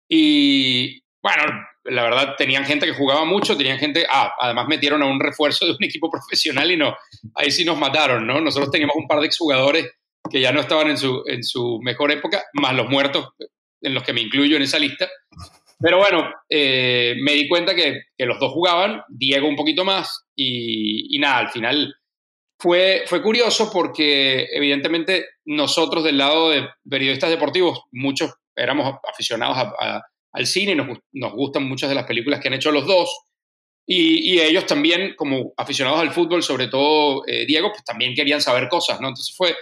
Y 0.10 1.02
bueno, 1.22 1.68
la 1.84 2.04
verdad, 2.04 2.36
tenían 2.38 2.66
gente 2.66 2.86
que 2.86 2.94
jugaba 2.94 3.26
mucho, 3.26 3.58
tenían 3.58 3.78
gente, 3.78 4.06
ah, 4.10 4.34
además 4.40 4.68
metieron 4.68 5.02
a 5.02 5.06
un 5.06 5.20
refuerzo 5.20 5.66
de 5.66 5.72
un 5.72 5.78
equipo 5.84 6.10
profesional 6.10 6.72
y 6.72 6.78
no, 6.78 6.96
ahí 7.36 7.52
sí 7.52 7.66
nos 7.66 7.78
mataron, 7.78 8.26
¿no? 8.26 8.40
Nosotros 8.40 8.72
teníamos 8.72 8.96
un 8.96 9.08
par 9.08 9.20
de 9.20 9.28
exjugadores 9.28 9.92
que 10.30 10.42
ya 10.42 10.52
no 10.52 10.62
estaban 10.62 10.90
en 10.90 10.98
su, 10.98 11.24
en 11.26 11.44
su 11.44 11.80
mejor 11.82 12.12
época, 12.12 12.44
más 12.54 12.76
los 12.76 12.90
muertos, 12.90 13.30
en 13.82 13.94
los 13.94 14.04
que 14.04 14.14
me 14.14 14.22
incluyo 14.22 14.58
en 14.58 14.64
esa 14.64 14.80
lista. 14.80 15.10
Pero 15.80 15.98
bueno, 15.98 16.30
eh, 16.50 17.16
me 17.24 17.34
di 17.34 17.48
cuenta 17.48 17.74
que, 17.74 18.02
que, 18.18 18.26
los 18.26 18.38
dos 18.38 18.52
jugaban, 18.52 19.02
Diego 19.08 19.48
un 19.48 19.56
poquito 19.56 19.86
más, 19.86 20.26
y, 20.36 21.16
y, 21.16 21.20
nada, 21.20 21.38
al 21.38 21.50
final 21.50 21.96
fue, 22.60 23.04
fue 23.08 23.22
curioso 23.24 23.72
porque 23.72 24.48
evidentemente 24.52 25.26
nosotros 25.46 26.04
del 26.04 26.18
lado 26.18 26.50
de 26.50 26.68
periodistas 26.88 27.30
deportivos, 27.30 27.84
muchos 27.92 28.34
éramos 28.58 28.94
aficionados 29.10 29.58
a 29.58 30.04
al 30.32 30.46
cine, 30.46 30.76
nos, 30.76 30.98
nos 31.12 31.34
gustan 31.34 31.64
muchas 31.68 31.90
de 31.90 31.96
las 31.96 32.06
películas 32.06 32.40
que 32.40 32.48
han 32.48 32.54
hecho 32.54 32.72
los 32.72 32.86
dos. 32.86 33.10
Y, 33.92 34.40
ellos 34.40 34.68
también, 34.68 35.16
como 35.16 35.52
aficionados 35.58 36.00
al 36.00 36.12
fútbol, 36.12 36.44
sobre 36.44 36.68
todo 36.68 37.24
eh, 37.26 37.48
Diego, 37.48 37.72
pues 37.72 37.84
también 37.84 38.14
querían 38.14 38.40
saber 38.40 38.70
cosas, 38.70 39.02
¿no? 39.02 39.08
Entonces 39.08 39.36
fue, 39.36 39.56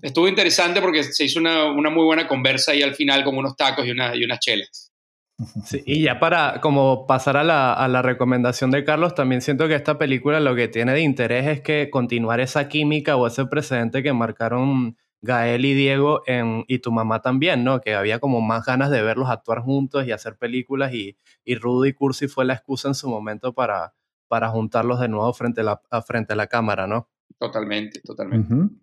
estuvo 0.00 0.28
interesante 0.28 0.80
porque 0.80 1.02
se 1.02 1.24
hizo 1.24 1.40
una, 1.40 1.64
una 1.72 1.90
muy 1.90 2.04
buena 2.04 2.28
conversa 2.28 2.70
ahí 2.70 2.82
al 2.82 2.94
final 2.94 3.24
con 3.24 3.36
unos 3.36 3.56
tacos 3.56 3.84
y, 3.84 3.90
una, 3.90 4.14
y 4.14 4.24
unas 4.24 4.38
chelas. 4.38 4.92
Sí, 5.64 5.82
y 5.84 6.02
ya 6.02 6.20
para 6.20 6.60
como 6.60 7.08
pasar 7.08 7.36
a 7.36 7.42
la, 7.42 7.72
a 7.72 7.88
la, 7.88 8.02
recomendación 8.02 8.70
de 8.70 8.84
Carlos, 8.84 9.16
también 9.16 9.40
siento 9.40 9.66
que 9.66 9.74
esta 9.74 9.98
película 9.98 10.38
lo 10.38 10.54
que 10.54 10.68
tiene 10.68 10.92
de 10.92 11.00
interés 11.00 11.48
es 11.48 11.60
que 11.62 11.90
continuar 11.90 12.38
esa 12.38 12.68
química 12.68 13.16
o 13.16 13.26
ese 13.26 13.46
precedente 13.46 14.04
que 14.04 14.12
marcaron 14.12 14.96
Gael 15.22 15.64
y 15.64 15.74
Diego 15.74 16.22
en, 16.26 16.64
y 16.66 16.80
tu 16.80 16.90
mamá 16.90 17.22
también, 17.22 17.62
¿no? 17.62 17.80
Que 17.80 17.94
había 17.94 18.18
como 18.18 18.40
más 18.40 18.66
ganas 18.66 18.90
de 18.90 19.02
verlos 19.02 19.30
actuar 19.30 19.60
juntos 19.60 20.06
y 20.06 20.12
hacer 20.12 20.36
películas 20.36 20.92
y, 20.92 21.16
y 21.44 21.54
Rudy 21.54 21.92
Cursi 21.92 22.26
fue 22.26 22.44
la 22.44 22.54
excusa 22.54 22.88
en 22.88 22.94
su 22.94 23.08
momento 23.08 23.52
para, 23.52 23.94
para 24.28 24.48
juntarlos 24.48 24.98
de 24.98 25.08
nuevo 25.08 25.32
frente 25.32 25.60
a, 25.60 25.64
la, 25.64 26.02
frente 26.02 26.32
a 26.32 26.36
la 26.36 26.48
cámara, 26.48 26.86
¿no? 26.86 27.08
Totalmente, 27.38 28.00
totalmente. 28.00 28.74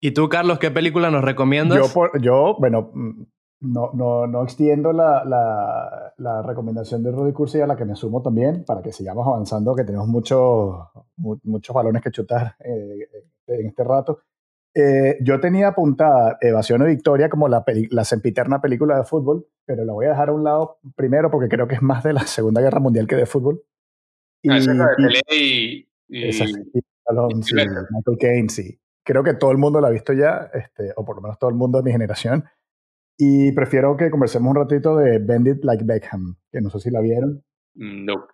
¿Y 0.00 0.12
tú, 0.12 0.28
Carlos, 0.28 0.58
qué 0.58 0.70
película 0.70 1.10
nos 1.10 1.24
recomiendas? 1.24 1.78
Yo, 1.78 2.10
yo 2.20 2.56
bueno, 2.58 2.90
mm, 2.92 3.22
no, 3.60 3.90
no, 3.94 4.26
no 4.26 4.42
extiendo 4.42 4.92
la, 4.92 5.24
la, 5.24 6.14
la, 6.16 6.42
recomendación 6.42 7.02
de 7.02 7.10
Rudy 7.10 7.32
Cursi 7.32 7.60
a 7.60 7.66
la 7.66 7.76
que 7.76 7.84
me 7.84 7.94
sumo 7.94 8.22
también, 8.22 8.64
para 8.64 8.80
que 8.82 8.92
sigamos 8.92 9.26
avanzando, 9.26 9.74
que 9.74 9.84
tenemos 9.84 10.08
muchos 10.08 10.76
muchos 11.16 11.74
balones 11.74 12.02
que 12.02 12.10
chutar 12.10 12.56
eh, 12.60 13.08
en 13.46 13.66
este 13.66 13.84
rato. 13.84 14.20
Eh, 14.74 15.18
yo 15.20 15.40
tenía 15.40 15.68
apuntada 15.68 16.38
Evasión 16.40 16.82
y 16.82 16.86
Victoria 16.86 17.28
como 17.28 17.48
la, 17.48 17.64
la 17.90 18.04
sempiterna 18.04 18.60
película 18.60 18.96
de 18.96 19.04
fútbol, 19.04 19.46
pero 19.66 19.84
la 19.84 19.92
voy 19.92 20.06
a 20.06 20.10
dejar 20.10 20.28
a 20.28 20.32
un 20.32 20.44
lado 20.44 20.78
primero 20.94 21.30
porque 21.30 21.48
creo 21.48 21.66
que 21.66 21.74
es 21.74 21.82
más 21.82 22.04
de 22.04 22.12
la 22.12 22.20
Segunda 22.26 22.60
Guerra 22.60 22.80
Mundial 22.80 23.06
que 23.06 23.16
de 23.16 23.26
fútbol. 23.26 23.62
Y, 24.42 24.50
ah, 24.50 24.58
esa 24.58 24.70
es 24.70 24.76
la 24.76 24.86
de 24.86 24.94
Pelé 24.96 25.20
y, 25.36 25.88
Michael 27.90 28.18
Caine, 28.20 28.48
sí. 28.48 28.80
Creo 29.04 29.24
que 29.24 29.34
todo 29.34 29.50
el 29.50 29.58
mundo 29.58 29.80
la 29.80 29.88
ha 29.88 29.90
visto 29.90 30.12
ya, 30.12 30.50
este, 30.54 30.92
o 30.96 31.04
por 31.04 31.16
lo 31.16 31.22
menos 31.22 31.38
todo 31.38 31.50
el 31.50 31.56
mundo 31.56 31.78
de 31.78 31.84
mi 31.84 31.92
generación. 31.92 32.44
Y 33.18 33.52
prefiero 33.52 33.96
que 33.96 34.10
conversemos 34.10 34.50
un 34.50 34.56
ratito 34.56 34.96
de 34.96 35.18
Bendit 35.18 35.64
Like 35.64 35.84
Beckham, 35.84 36.36
que 36.50 36.60
no 36.60 36.70
sé 36.70 36.80
si 36.80 36.90
la 36.90 37.00
vieron. 37.00 37.44
Mm, 37.74 38.04
no. 38.04 38.26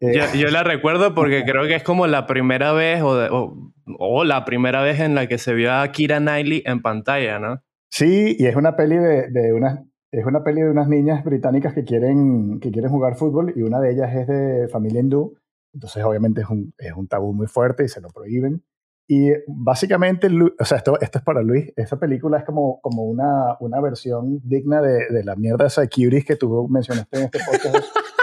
Eh, 0.00 0.20
yo, 0.38 0.48
la 0.48 0.62
recuerdo 0.62 1.14
porque 1.14 1.44
creo 1.46 1.66
que 1.66 1.74
es 1.74 1.82
como 1.82 2.06
la 2.06 2.26
primera 2.26 2.72
vez 2.72 3.02
o, 3.02 3.72
o, 3.98 4.24
la 4.24 4.44
primera 4.44 4.82
vez 4.82 5.00
en 5.00 5.14
la 5.14 5.26
que 5.26 5.38
se 5.38 5.54
vio 5.54 5.72
a 5.72 5.86
Kira 5.92 6.18
Knightley 6.18 6.62
en 6.64 6.82
pantalla, 6.82 7.38
¿no? 7.38 7.62
Sí, 7.90 8.36
y 8.38 8.46
es 8.46 8.56
una 8.56 8.76
peli 8.76 8.96
de, 8.96 9.28
de 9.30 9.52
unas 9.52 9.80
es 10.10 10.24
una 10.24 10.44
peli 10.44 10.62
de 10.62 10.70
unas 10.70 10.88
niñas 10.88 11.24
británicas 11.24 11.74
que 11.74 11.84
quieren, 11.84 12.60
que 12.60 12.70
quieren 12.70 12.90
jugar 12.90 13.16
fútbol 13.16 13.52
y 13.56 13.62
una 13.62 13.80
de 13.80 13.92
ellas 13.92 14.14
es 14.14 14.28
de 14.28 14.68
familia 14.68 15.00
hindú, 15.00 15.36
entonces 15.72 16.04
obviamente 16.04 16.42
es 16.42 16.48
un, 16.48 16.72
es 16.78 16.92
un 16.92 17.08
tabú 17.08 17.34
muy 17.34 17.48
fuerte 17.48 17.84
y 17.84 17.88
se 17.88 18.00
lo 18.00 18.08
prohíben. 18.10 18.62
Y 19.08 19.32
básicamente, 19.48 20.28
o 20.58 20.64
sea, 20.64 20.78
esto, 20.78 20.98
esto 21.00 21.18
es 21.18 21.24
para 21.24 21.42
Luis, 21.42 21.72
esta 21.76 21.98
película 21.98 22.38
es 22.38 22.44
como, 22.44 22.80
como 22.80 23.02
una, 23.02 23.56
una 23.60 23.80
versión 23.80 24.40
digna 24.44 24.80
de, 24.80 25.08
de 25.10 25.24
la 25.24 25.34
mierda 25.34 25.66
esa 25.66 25.82
de 25.82 25.88
Curies 25.88 26.24
que 26.24 26.36
tú 26.36 26.68
mencionaste 26.68 27.18
en 27.18 27.24
este 27.24 27.40
podcast. 27.40 27.84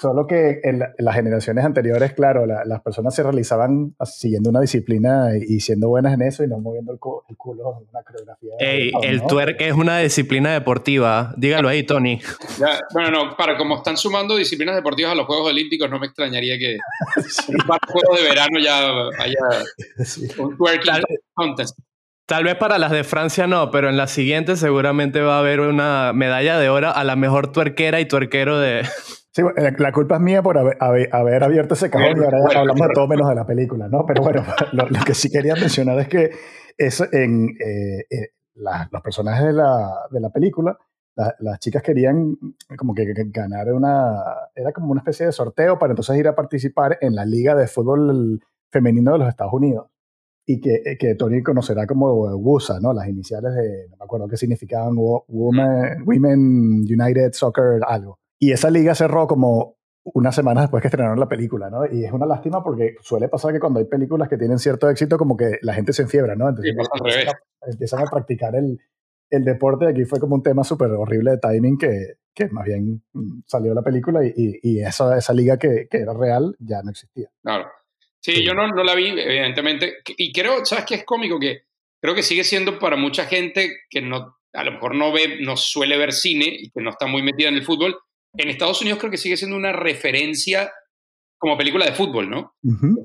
Solo 0.00 0.26
que 0.26 0.60
en, 0.62 0.82
las 0.98 1.14
generaciones 1.14 1.64
anteriores, 1.64 2.12
claro, 2.12 2.46
las 2.46 2.80
personas 2.82 3.14
se 3.14 3.22
realizaban 3.22 3.94
siguiendo 4.04 4.50
una 4.50 4.60
disciplina 4.60 5.30
y, 5.36 5.60
siendo 5.60 5.88
buenas 5.88 6.14
en 6.14 6.22
eso 6.22 6.44
y 6.44 6.48
no 6.48 6.58
moviendo 6.58 6.92
el, 6.92 6.98
culo 6.98 7.78
en 7.80 7.88
una 7.88 8.02
coreografía. 8.02 8.54
el 8.58 9.22
twerk 9.22 9.60
es 9.60 9.72
una 9.72 9.98
disciplina 9.98 10.52
deportiva. 10.52 11.34
Dígalo 11.36 11.68
ahí, 11.68 11.84
Tony. 11.84 12.20
bueno, 12.92 13.10
no, 13.10 13.36
para 13.36 13.56
como 13.56 13.76
están 13.76 13.96
sumando 13.96 14.36
disciplinas 14.36 14.76
deportivas 14.76 15.12
a 15.12 15.14
los 15.14 15.26
Juegos 15.26 15.50
Olímpicos, 15.50 15.90
no 15.90 15.98
me 15.98 16.06
extrañaría 16.06 16.58
que 16.58 16.78
sí. 17.28 17.52
en 17.52 17.58
Juegos 17.60 18.18
de 18.18 18.28
verano 18.28 18.58
ya 18.62 18.78
haya 19.18 19.64
un 20.38 20.56
twerking 20.56 21.02
contest. 21.34 21.78
Tal 22.26 22.42
vez 22.42 22.56
para 22.56 22.78
las 22.78 22.90
de 22.90 23.04
Francia 23.04 23.46
no, 23.46 23.70
pero 23.70 23.88
en 23.88 23.96
la 23.96 24.08
siguiente 24.08 24.56
seguramente 24.56 25.20
va 25.20 25.36
a 25.36 25.38
haber 25.38 25.60
una 25.60 26.12
medalla 26.12 26.58
de 26.58 26.68
oro 26.68 26.90
a 26.92 27.04
la 27.04 27.14
mejor 27.14 27.52
tuerquera 27.52 28.00
y 28.00 28.06
tuerquero 28.06 28.58
de, 28.58 28.84
Sí, 29.36 29.42
la 29.76 29.92
culpa 29.92 30.14
es 30.14 30.22
mía 30.22 30.42
por 30.42 30.56
haber, 30.56 30.78
haber, 30.80 31.44
abierto 31.44 31.74
ese 31.74 31.90
cajón 31.90 32.16
y 32.16 32.24
ahora 32.24 32.38
hablamos 32.58 32.88
de 32.88 32.94
todo 32.94 33.06
menos 33.06 33.28
de 33.28 33.34
la 33.34 33.44
película, 33.44 33.86
¿no? 33.86 34.06
Pero 34.06 34.22
bueno, 34.22 34.42
lo, 34.72 34.86
que 35.04 35.12
sí 35.12 35.28
quería 35.28 35.54
mencionar 35.54 35.98
es 35.98 36.08
que 36.08 36.30
eso 36.78 37.04
en, 37.12 37.50
eh, 37.60 38.06
eh, 38.08 38.30
los 38.54 39.02
personajes 39.02 39.44
de 39.44 39.52
la, 39.52 40.06
de 40.10 40.20
la 40.20 40.30
película, 40.30 40.78
las 41.40 41.58
chicas 41.58 41.82
querían 41.82 42.38
como 42.78 42.94
que, 42.94 43.04
ganar 43.26 43.70
una, 43.74 44.22
era 44.54 44.72
como 44.72 44.90
una 44.90 45.02
especie 45.02 45.26
de 45.26 45.32
sorteo 45.32 45.78
para 45.78 45.92
entonces 45.92 46.16
ir 46.16 46.28
a 46.28 46.34
participar 46.34 46.96
en 47.02 47.14
la 47.14 47.26
liga 47.26 47.54
de 47.54 47.66
fútbol 47.66 48.40
femenino 48.72 49.12
de 49.12 49.18
los 49.18 49.28
Estados 49.28 49.52
Unidos 49.52 49.88
y 50.46 50.62
que, 50.62 50.96
que 50.98 51.14
Tony 51.14 51.42
conocerá 51.42 51.86
como 51.86 52.24
WUSA, 52.36 52.80
¿no? 52.80 52.94
Las 52.94 53.06
iniciales 53.06 53.52
de, 53.54 53.88
no 53.90 53.98
me 53.98 54.04
acuerdo 54.06 54.28
qué 54.28 54.38
significaban, 54.38 54.94
Women, 54.96 56.04
Women 56.06 56.86
United 56.88 57.32
Soccer 57.34 57.80
algo. 57.86 58.18
Y 58.38 58.52
esa 58.52 58.70
liga 58.70 58.94
cerró 58.94 59.26
como 59.26 59.76
unas 60.14 60.34
semanas 60.34 60.64
después 60.64 60.82
que 60.82 60.88
estrenaron 60.88 61.18
la 61.18 61.28
película, 61.28 61.68
¿no? 61.68 61.84
Y 61.90 62.04
es 62.04 62.12
una 62.12 62.26
lástima 62.26 62.62
porque 62.62 62.94
suele 63.00 63.28
pasar 63.28 63.52
que 63.52 63.60
cuando 63.60 63.80
hay 63.80 63.86
películas 63.86 64.28
que 64.28 64.36
tienen 64.36 64.58
cierto 64.58 64.88
éxito, 64.88 65.18
como 65.18 65.36
que 65.36 65.58
la 65.62 65.74
gente 65.74 65.92
se 65.92 66.02
enfiebra, 66.02 66.36
¿no? 66.36 66.48
Entonces 66.48 66.74
empiezan, 67.66 68.00
a, 68.00 68.10
practicar 68.10 68.54
el, 68.54 68.78
el 69.30 69.44
deporte. 69.44 69.88
Aquí 69.88 70.04
fue 70.04 70.20
como 70.20 70.36
un 70.36 70.42
tema 70.42 70.62
súper 70.62 70.90
horrible 70.92 71.32
de 71.32 71.38
timing 71.38 71.76
que, 71.76 72.14
que 72.32 72.48
más 72.48 72.64
bien 72.64 73.02
mm, 73.12 73.40
salió 73.46 73.74
la 73.74 73.82
película 73.82 74.20
y, 74.24 74.60
y, 74.62 74.80
esa, 74.80 75.16
esa 75.16 75.32
liga 75.32 75.58
que, 75.58 75.88
que, 75.90 75.98
era 75.98 76.12
real 76.12 76.54
ya 76.60 76.82
no 76.82 76.90
existía. 76.90 77.28
Claro. 77.42 77.66
Sí, 78.20 78.44
yo 78.44 78.54
no, 78.54 78.68
no 78.68 78.84
la 78.84 78.94
vi, 78.94 79.08
evidentemente. 79.08 79.94
Y 80.16 80.32
creo, 80.32 80.64
¿sabes 80.64 80.84
qué 80.84 80.96
es 80.96 81.04
cómico? 81.04 81.38
Que 81.38 81.62
creo 82.00 82.14
que 82.14 82.22
sigue 82.22 82.44
siendo 82.44 82.78
para 82.78 82.96
mucha 82.96 83.24
gente 83.24 83.78
que 83.88 84.02
no, 84.02 84.36
a 84.52 84.64
lo 84.64 84.72
mejor 84.72 84.94
no 84.94 85.12
ve, 85.12 85.38
no 85.40 85.56
suele 85.56 85.96
ver 85.96 86.12
cine 86.12 86.46
y 86.48 86.70
que 86.70 86.80
no 86.80 86.90
está 86.90 87.06
muy 87.06 87.22
metida 87.22 87.48
en 87.48 87.54
el 87.54 87.64
fútbol, 87.64 87.96
en 88.38 88.48
Estados 88.48 88.80
Unidos 88.80 88.98
creo 88.98 89.10
que 89.10 89.16
sigue 89.16 89.36
siendo 89.36 89.56
una 89.56 89.72
referencia 89.72 90.70
como 91.38 91.56
película 91.56 91.84
de 91.84 91.92
fútbol, 91.92 92.30
¿no? 92.30 92.54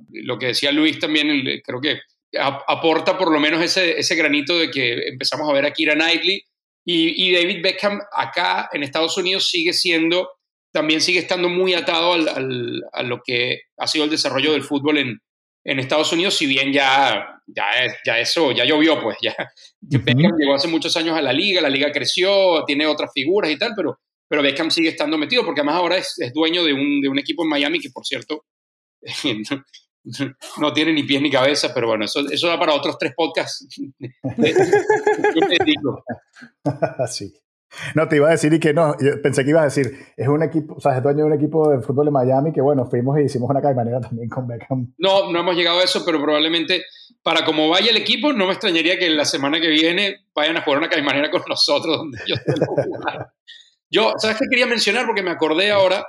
Lo 0.09 0.39
que 0.39 0.47
decía 0.47 0.71
Luis 0.71 0.99
también, 0.99 1.43
creo 1.63 1.81
que 1.81 1.99
aporta 2.37 3.17
por 3.17 3.31
lo 3.31 3.39
menos 3.39 3.61
ese, 3.61 3.99
ese 3.99 4.15
granito 4.15 4.57
de 4.57 4.71
que 4.71 5.09
empezamos 5.09 5.49
a 5.49 5.53
ver 5.53 5.65
a 5.65 5.73
Kira 5.73 5.95
Knightley 5.95 6.43
y, 6.85 7.31
David 7.33 7.61
Beckham 7.61 7.99
acá 8.11 8.69
en 8.73 8.83
Estados 8.83 9.17
Unidos 9.17 9.49
sigue 9.49 9.73
siendo, 9.73 10.29
también 10.71 11.01
sigue 11.01 11.19
estando 11.19 11.49
muy 11.49 11.73
atado 11.73 12.13
al, 12.13 12.83
a 12.91 13.03
lo 13.03 13.21
que 13.23 13.61
ha 13.77 13.87
sido 13.87 14.05
el 14.05 14.09
desarrollo 14.09 14.53
del 14.53 14.63
fútbol 14.63 14.97
en, 14.97 15.19
en 15.63 15.79
Estados 15.79 16.11
Unidos, 16.11 16.35
si 16.35 16.47
bien 16.47 16.73
ya, 16.73 17.41
ya, 17.45 17.65
ya 18.05 18.19
eso, 18.19 18.51
ya 18.51 18.65
llovió, 18.65 18.99
pues 18.99 19.17
ya. 19.21 19.35
Beckham 19.81 20.35
llegó 20.39 20.55
hace 20.55 20.67
muchos 20.67 20.95
años 20.97 21.15
a 21.15 21.21
la 21.21 21.33
liga, 21.33 21.61
la 21.61 21.69
liga 21.69 21.91
creció, 21.91 22.63
tiene 22.65 22.87
otras 22.87 23.11
figuras 23.13 23.51
y 23.51 23.57
tal, 23.57 23.73
pero 23.75 23.99
pero 24.31 24.41
Beckham 24.41 24.71
sigue 24.71 24.87
estando 24.87 25.17
metido, 25.17 25.43
porque 25.43 25.59
además 25.59 25.75
ahora 25.75 25.97
es, 25.97 26.15
es 26.17 26.31
dueño 26.31 26.63
de 26.63 26.71
un, 26.71 27.01
de 27.01 27.09
un, 27.09 27.19
equipo 27.19 27.43
en 27.43 27.49
Miami 27.49 27.81
que, 27.81 27.89
por 27.89 28.05
cierto, 28.05 28.45
no, 30.57 30.71
tiene 30.71 30.93
ni 30.93 31.03
pies 31.03 31.21
ni 31.21 31.29
cabeza, 31.29 31.73
pero 31.73 31.87
bueno, 31.87 32.05
eso, 32.05 32.21
eso 32.31 32.47
da 32.47 32.57
para 32.57 32.73
otros 32.73 32.97
tres 32.97 33.11
podcasts. 33.13 33.67
sí. 37.11 37.33
No, 37.93 38.07
te 38.07 38.15
iba 38.15 38.29
a 38.29 38.31
decir 38.31 38.53
y 38.53 38.59
que 38.61 38.73
no, 38.73 38.95
yo 39.01 39.21
pensé 39.21 39.43
que 39.43 39.49
ibas 39.49 39.63
a 39.63 39.65
decir, 39.65 39.97
es 40.15 40.27
un 40.29 40.43
equipo, 40.43 40.75
o 40.75 40.79
sea, 40.79 40.95
es 40.95 41.03
dueño 41.03 41.25
de 41.25 41.25
un 41.25 41.33
equipo 41.33 41.69
de 41.69 41.81
fútbol 41.81 42.05
de 42.05 42.11
Miami 42.11 42.53
que 42.53 42.61
bueno, 42.61 42.85
fuimos 42.85 43.19
y 43.19 43.23
hicimos 43.23 43.49
una 43.49 43.61
caimanera 43.61 43.99
también 43.99 44.29
con 44.29 44.47
Beckham. 44.47 44.93
No, 44.97 45.29
no 45.29 45.39
hemos 45.41 45.57
llegado 45.57 45.81
a 45.81 45.83
eso, 45.83 46.05
pero 46.05 46.21
probablemente 46.21 46.85
para 47.21 47.43
como 47.43 47.67
vaya 47.67 47.91
el 47.91 47.97
equipo, 47.97 48.31
no 48.31 48.45
me 48.45 48.53
extrañaría 48.53 48.97
que 48.97 49.09
la 49.09 49.25
semana 49.25 49.59
que 49.59 49.67
viene 49.67 50.27
vayan 50.33 50.55
a 50.55 50.61
jugar 50.61 50.79
una 50.79 50.89
caimanera 50.89 51.29
con 51.29 51.41
nosotros 51.49 51.97
donde 51.97 52.17
yo 52.25 52.35
Yo, 53.91 54.13
¿sabes 54.17 54.37
qué 54.37 54.45
quería 54.49 54.65
mencionar? 54.65 55.05
Porque 55.05 55.21
me 55.21 55.31
acordé 55.31 55.71
ahora, 55.71 56.05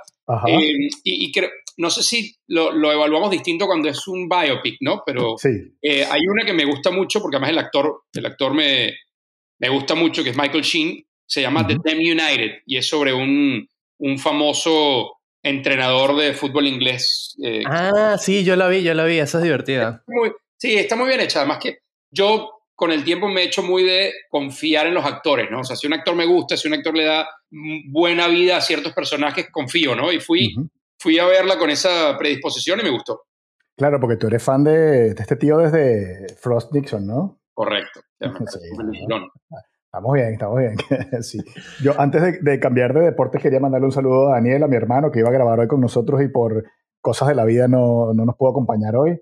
Eh, 0.47 0.89
y, 1.03 1.31
creo, 1.31 1.49
no 1.77 1.89
sé 1.89 2.01
si 2.01 2.35
lo, 2.47 2.71
lo, 2.71 2.91
evaluamos 2.91 3.29
distinto 3.29 3.65
cuando 3.65 3.89
es 3.89 4.07
un 4.07 4.29
biopic, 4.29 4.77
¿no? 4.79 5.03
Pero 5.05 5.35
eh, 5.81 6.05
hay 6.09 6.21
una 6.27 6.45
que 6.45 6.53
me 6.53 6.65
gusta 6.65 6.91
mucho 6.91 7.21
porque 7.21 7.35
además 7.35 7.51
el 7.51 7.57
actor, 7.57 8.03
el 8.13 8.25
actor 8.25 8.53
me, 8.53 8.93
me 9.59 9.69
gusta 9.69 9.95
mucho, 9.95 10.23
que 10.23 10.29
es 10.29 10.37
Michael 10.37 10.63
Sheen, 10.63 11.05
se 11.25 11.41
llama 11.41 11.67
The 11.67 11.77
Damn 11.83 11.97
United 11.99 12.61
y 12.65 12.77
es 12.77 12.87
sobre 12.87 13.13
un, 13.13 13.67
un 13.97 14.19
famoso 14.19 15.17
entrenador 15.43 16.15
de 16.15 16.33
fútbol 16.33 16.67
inglés. 16.67 17.35
Eh, 17.43 17.63
ah, 17.65 18.17
sí, 18.17 18.45
yo 18.45 18.55
la 18.55 18.69
vi, 18.69 18.81
yo 18.81 18.93
la 18.93 19.03
vi, 19.03 19.19
esa 19.19 19.39
es 19.39 19.43
divertida. 19.43 20.03
sí, 20.57 20.75
está 20.75 20.95
muy 20.95 21.07
bien 21.07 21.19
hecha, 21.19 21.39
además 21.39 21.59
que 21.61 21.79
yo 22.11 22.62
con 22.75 22.91
el 22.91 23.03
tiempo 23.03 23.27
me 23.27 23.41
he 23.41 23.45
hecho 23.45 23.63
muy 23.63 23.83
de 23.83 24.13
confiar 24.29 24.87
en 24.87 24.93
los 24.93 25.05
actores, 25.05 25.49
¿no? 25.51 25.59
O 25.61 25.63
sea, 25.63 25.75
si 25.75 25.87
un 25.87 25.93
actor 25.93 26.15
me 26.15 26.25
gusta, 26.25 26.57
si 26.57 26.67
un 26.67 26.73
actor 26.73 26.95
le 26.95 27.05
da 27.05 27.27
buena 27.91 28.27
vida 28.27 28.57
a 28.57 28.61
ciertos 28.61 28.93
personajes, 28.93 29.49
confío, 29.51 29.95
¿no? 29.95 30.11
Y 30.11 30.19
fui, 30.19 30.55
fui 30.99 31.19
a 31.19 31.25
verla 31.25 31.57
con 31.57 31.69
esa 31.69 32.17
predisposición 32.17 32.79
y 32.79 32.83
me 32.83 32.89
gustó. 32.89 33.23
Claro, 33.75 33.99
porque 33.99 34.17
tú 34.17 34.27
eres 34.27 34.43
fan 34.43 34.63
de, 34.63 35.09
este 35.09 35.35
tío 35.35 35.57
desde 35.57 36.35
Frost 36.35 36.73
Nixon, 36.73 37.05
¿no? 37.05 37.39
Correcto. 37.53 38.01
Estamos 38.19 40.13
bien, 40.15 40.33
estamos 40.33 40.57
bien. 40.57 40.75
sí. 41.21 41.37
Yo 41.83 41.93
antes 41.99 42.43
de, 42.43 42.59
cambiar 42.59 42.95
de 42.95 43.01
deporte 43.01 43.37
quería 43.37 43.59
mandarle 43.59 43.85
un 43.85 43.91
saludo 43.91 44.29
a 44.29 44.33
Daniel, 44.33 44.63
a 44.63 44.67
mi 44.67 44.75
hermano, 44.75 45.11
que 45.11 45.19
iba 45.19 45.29
a 45.29 45.33
grabar 45.33 45.59
hoy 45.59 45.67
con 45.67 45.81
nosotros 45.81 46.19
y 46.23 46.29
por 46.29 46.63
cosas 46.99 47.27
de 47.27 47.35
la 47.35 47.45
vida 47.45 47.67
no, 47.67 48.11
no 48.11 48.25
nos 48.25 48.35
pudo 48.35 48.49
acompañar 48.49 48.95
hoy. 48.95 49.21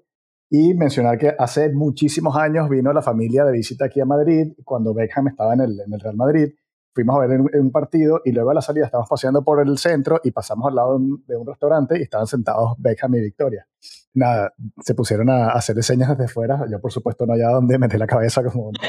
Y 0.52 0.74
mencionar 0.74 1.18
que 1.18 1.34
hace 1.40 1.72
muchísimos 1.74 2.36
años 2.36 2.70
vino 2.70 2.94
la 2.94 3.02
familia 3.02 3.46
de 3.46 3.54
visita 3.54 3.86
aquí 3.86 4.02
a 4.02 4.06
Madrid, 4.06 4.52
cuando 4.64 4.94
Beckham 4.94 5.30
estaba 5.30 5.54
en 5.54 5.62
el, 5.62 5.80
en 5.80 5.94
el 5.94 6.00
Real 6.00 6.16
Madrid 6.16 6.52
fuimos 6.94 7.16
a 7.16 7.26
ver 7.26 7.40
un 7.40 7.72
partido 7.72 8.22
y 8.26 8.32
luego 8.32 8.52
a 8.52 8.54
la 8.54 8.62
salida 8.62 8.86
estábamos 8.86 9.10
paseando 9.10 9.44
por 9.44 9.66
el 9.66 9.78
centro 9.78 10.20
y 10.24 10.32
pasamos 10.32 10.68
al 10.68 10.76
lado 10.76 11.00
de 11.00 11.38
un, 11.38 11.48
restaurante 11.48 11.98
y 11.98 12.04
estaban 12.04 12.28
sentados 12.28 12.74
Beckham 12.78 13.16
y 13.16 13.22
Victoria. 13.22 13.66
Nada, 14.14 14.54
se 14.84 14.94
pusieron 14.94 15.30
a, 15.30 15.50
hacer 15.50 15.82
señas 15.84 16.10
desde 16.18 16.32
fuera. 16.32 16.66
Yo, 16.70 16.82
por 16.82 16.92
supuesto, 16.92 17.26
no 17.26 17.34
había 17.34 17.48
dónde 17.48 17.78
meter 17.78 18.00
la 18.00 18.08
cabeza 18.08 18.44
como... 18.44 18.72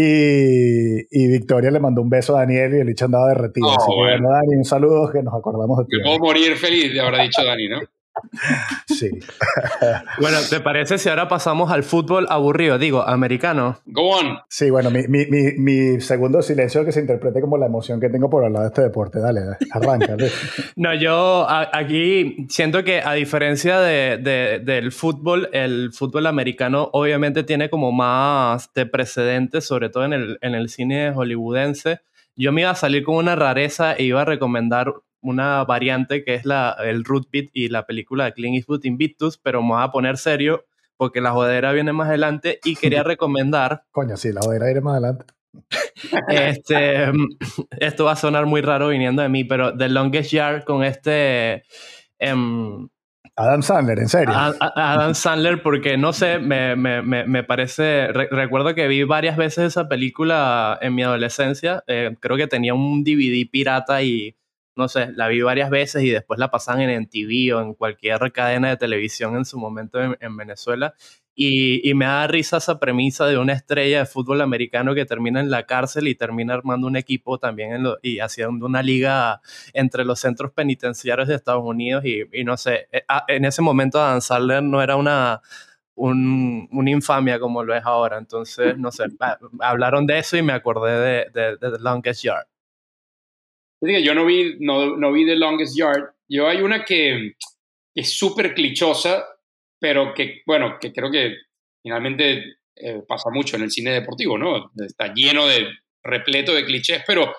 Y, 0.00 1.00
y, 1.10 1.26
Victoria 1.26 1.72
le 1.72 1.80
mandó 1.80 2.02
un 2.02 2.08
beso 2.08 2.36
a 2.36 2.40
Daniel 2.40 2.72
y 2.72 2.80
el 2.82 2.86
dicho 2.86 3.06
andaba 3.06 3.30
derretido. 3.30 3.66
Oh, 3.66 3.76
Así 3.76 3.90
que, 3.90 4.22
Dani, 4.22 4.56
un 4.56 4.64
saludo 4.64 5.10
que 5.10 5.24
nos 5.24 5.34
acordamos 5.34 5.76
de 5.78 5.84
ti. 5.86 5.96
Me 5.96 6.04
puedo 6.04 6.18
morir 6.20 6.54
feliz, 6.54 6.94
le 6.94 7.00
habrá 7.00 7.22
dicho 7.22 7.44
Dani, 7.44 7.68
¿no? 7.68 7.80
Sí. 8.86 9.10
bueno, 10.20 10.38
¿te 10.48 10.60
parece 10.60 10.98
si 10.98 11.08
ahora 11.08 11.28
pasamos 11.28 11.70
al 11.70 11.82
fútbol 11.82 12.26
aburrido? 12.28 12.78
Digo, 12.78 13.02
americano. 13.02 13.78
Go 13.86 14.16
on. 14.16 14.38
Sí, 14.48 14.70
bueno, 14.70 14.90
mi, 14.90 15.06
mi, 15.08 15.26
mi, 15.26 16.00
segundo 16.00 16.42
silencio 16.42 16.84
que 16.84 16.92
se 16.92 17.00
interprete 17.00 17.40
como 17.40 17.58
la 17.58 17.66
emoción 17.66 18.00
que 18.00 18.08
tengo 18.08 18.30
por 18.30 18.44
hablar 18.44 18.62
de 18.62 18.68
este 18.68 18.82
deporte. 18.82 19.20
Dale, 19.20 19.40
arranca. 19.72 20.16
no, 20.76 20.94
yo 20.94 21.46
aquí 21.48 22.46
siento 22.48 22.84
que 22.84 23.00
a 23.00 23.12
diferencia 23.12 23.80
de, 23.80 24.60
del 24.64 24.92
fútbol, 24.92 25.48
el 25.52 25.92
fútbol 25.92 26.26
americano 26.26 26.90
obviamente 26.92 27.44
tiene 27.44 27.70
como 27.70 27.92
más 27.92 28.72
de 28.74 28.86
precedentes, 28.86 29.66
sobre 29.66 29.90
todo 29.90 30.04
en 30.04 30.12
el, 30.12 30.38
en 30.40 30.54
el 30.54 30.68
cine 30.68 31.12
hollywoodense. 31.12 32.00
Yo 32.36 32.52
me 32.52 32.60
iba 32.60 32.70
a 32.70 32.76
salir 32.76 33.02
con 33.02 33.16
una 33.16 33.34
rareza 33.34 33.94
e 33.94 34.04
iba 34.04 34.22
a 34.22 34.24
recomendar 34.24 34.94
una 35.20 35.64
variante 35.64 36.24
que 36.24 36.34
es 36.34 36.44
la, 36.44 36.76
el 36.84 37.04
Root 37.04 37.28
Beat 37.32 37.46
y 37.52 37.68
la 37.68 37.86
película 37.86 38.24
de 38.24 38.32
Clint 38.32 38.56
Eastwood 38.56 38.84
Invictus, 38.84 39.38
pero 39.38 39.62
me 39.62 39.70
voy 39.70 39.82
a 39.82 39.90
poner 39.90 40.16
serio 40.16 40.64
porque 40.96 41.20
la 41.20 41.30
jodera 41.30 41.72
viene 41.72 41.92
más 41.92 42.08
adelante 42.08 42.60
y 42.64 42.76
quería 42.76 43.02
recomendar. 43.04 43.84
Coño, 43.90 44.16
sí, 44.16 44.32
la 44.32 44.40
jodera 44.42 44.66
viene 44.66 44.80
más 44.80 44.92
adelante. 44.94 45.26
este, 46.28 47.10
esto 47.78 48.04
va 48.04 48.12
a 48.12 48.16
sonar 48.16 48.46
muy 48.46 48.60
raro 48.60 48.88
viniendo 48.88 49.22
de 49.22 49.28
mí, 49.28 49.44
pero 49.44 49.76
The 49.76 49.88
Longest 49.88 50.30
Yard 50.30 50.64
con 50.64 50.84
este. 50.84 51.64
Em, 52.18 52.88
Adam 53.36 53.62
Sandler, 53.62 54.00
en 54.00 54.08
serio. 54.08 54.34
Adam 54.34 55.14
Sandler, 55.14 55.62
porque 55.62 55.96
no 55.96 56.12
sé, 56.12 56.40
me, 56.40 56.74
me, 56.74 57.02
me 57.02 57.44
parece. 57.44 58.08
recuerdo 58.08 58.74
que 58.74 58.88
vi 58.88 59.04
varias 59.04 59.36
veces 59.36 59.66
esa 59.68 59.88
película 59.88 60.76
en 60.80 60.94
mi 60.94 61.04
adolescencia. 61.04 61.84
Eh, 61.86 62.16
creo 62.18 62.36
que 62.36 62.48
tenía 62.48 62.74
un 62.74 63.04
DVD 63.04 63.48
pirata 63.48 64.02
y 64.02 64.36
no 64.78 64.88
sé, 64.88 65.10
la 65.12 65.26
vi 65.26 65.42
varias 65.42 65.70
veces 65.70 66.04
y 66.04 66.10
después 66.10 66.38
la 66.38 66.52
pasan 66.52 66.80
en 66.80 67.08
TV 67.08 67.52
o 67.52 67.60
en 67.60 67.74
cualquier 67.74 68.30
cadena 68.30 68.70
de 68.70 68.76
televisión 68.76 69.36
en 69.36 69.44
su 69.44 69.58
momento 69.58 69.98
en, 70.00 70.36
Venezuela. 70.36 70.94
Y, 71.34 71.92
me 71.94 72.04
da 72.04 72.28
risa 72.28 72.58
esa 72.58 72.78
premisa 72.78 73.26
de 73.26 73.38
una 73.38 73.54
estrella 73.54 74.00
de 74.00 74.06
fútbol 74.06 74.40
americano 74.40 74.94
que 74.94 75.04
termina 75.04 75.40
en 75.40 75.50
la 75.50 75.64
cárcel 75.64 76.06
y 76.06 76.14
termina 76.14 76.54
armando 76.54 76.86
un 76.86 76.96
equipo 76.96 77.38
también 77.38 77.84
y 78.02 78.20
haciendo 78.20 78.66
una 78.66 78.82
liga 78.82 79.40
entre 79.72 80.04
los 80.04 80.20
centros 80.20 80.52
penitenciarios 80.52 81.26
de 81.26 81.34
Estados 81.34 81.64
Unidos. 81.64 82.04
Y, 82.04 82.44
no 82.44 82.56
sé, 82.56 82.88
eh, 82.92 83.02
ah, 83.08 83.24
en 83.26 83.44
ese 83.46 83.62
momento 83.62 83.98
Dan 83.98 84.22
Sandler 84.22 84.62
no 84.62 84.80
era 84.80 84.94
una, 84.94 85.40
una 85.96 86.90
infamia 86.90 87.40
como 87.40 87.64
lo 87.64 87.74
es 87.74 87.84
ahora. 87.84 88.18
Entonces, 88.18 88.78
no 88.78 88.92
sé, 88.92 89.06
hablaron 89.58 90.06
de 90.06 90.18
eso 90.20 90.36
y 90.36 90.42
me 90.42 90.52
acordé 90.52 91.30
de, 91.32 91.56
de 91.56 91.56
The 91.58 91.78
Longest 91.80 92.22
Yard. 92.22 92.46
Yo 93.80 94.14
no 94.14 94.26
vi, 94.26 94.56
no, 94.60 94.96
no 94.96 95.12
vi 95.12 95.24
The 95.24 95.36
Longest 95.36 95.76
Yard. 95.76 96.10
Yo 96.28 96.48
hay 96.48 96.60
una 96.60 96.84
que, 96.84 97.34
es 97.94 98.16
súper 98.16 98.54
clichosa, 98.54 99.26
pero 99.80 100.14
que, 100.14 100.42
bueno, 100.46 100.78
que 100.80 100.92
creo 100.92 101.10
que 101.10 101.34
finalmente 101.82 102.58
eh, 102.76 103.02
pasa 103.06 103.30
mucho 103.30 103.56
en 103.56 103.62
el 103.62 103.70
cine 103.70 103.92
deportivo, 103.92 104.36
¿no? 104.36 104.70
Está 104.76 105.12
lleno 105.14 105.46
de, 105.46 105.68
repleto 106.02 106.54
de 106.54 106.64
clichés, 106.64 107.02
pero, 107.06 107.34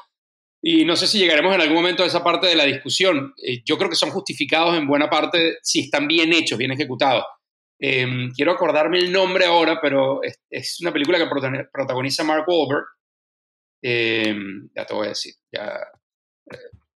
y 0.61 0.85
no 0.85 0.95
sé 0.95 1.07
si 1.07 1.19
llegaremos 1.19 1.53
en 1.55 1.61
algún 1.61 1.77
momento 1.77 2.03
a 2.03 2.07
esa 2.07 2.23
parte 2.23 2.47
de 2.47 2.55
la 2.55 2.65
discusión. 2.65 3.33
Eh, 3.41 3.61
yo 3.65 3.77
creo 3.77 3.89
que 3.89 3.95
son 3.95 4.11
justificados 4.11 4.77
en 4.77 4.87
buena 4.87 5.09
parte 5.09 5.57
si 5.61 5.81
están 5.81 6.07
bien 6.07 6.33
hechos, 6.33 6.57
bien 6.57 6.71
ejecutados. 6.71 7.25
Em, 7.79 8.29
quiero 8.31 8.51
acordarme 8.51 8.99
el 8.99 9.11
nombre 9.11 9.45
ahora, 9.45 9.79
pero 9.81 10.21
es, 10.21 10.39
es 10.49 10.79
una 10.81 10.91
película 10.91 11.17
que 11.17 11.29
protagoniza 11.71 12.23
Mark 12.23 12.45
Wahlberg. 12.47 12.85
Em, 13.81 14.69
ya 14.75 14.85
te 14.85 14.93
voy 14.93 15.05
a 15.05 15.09
decir, 15.09 15.33
ya 15.53 15.79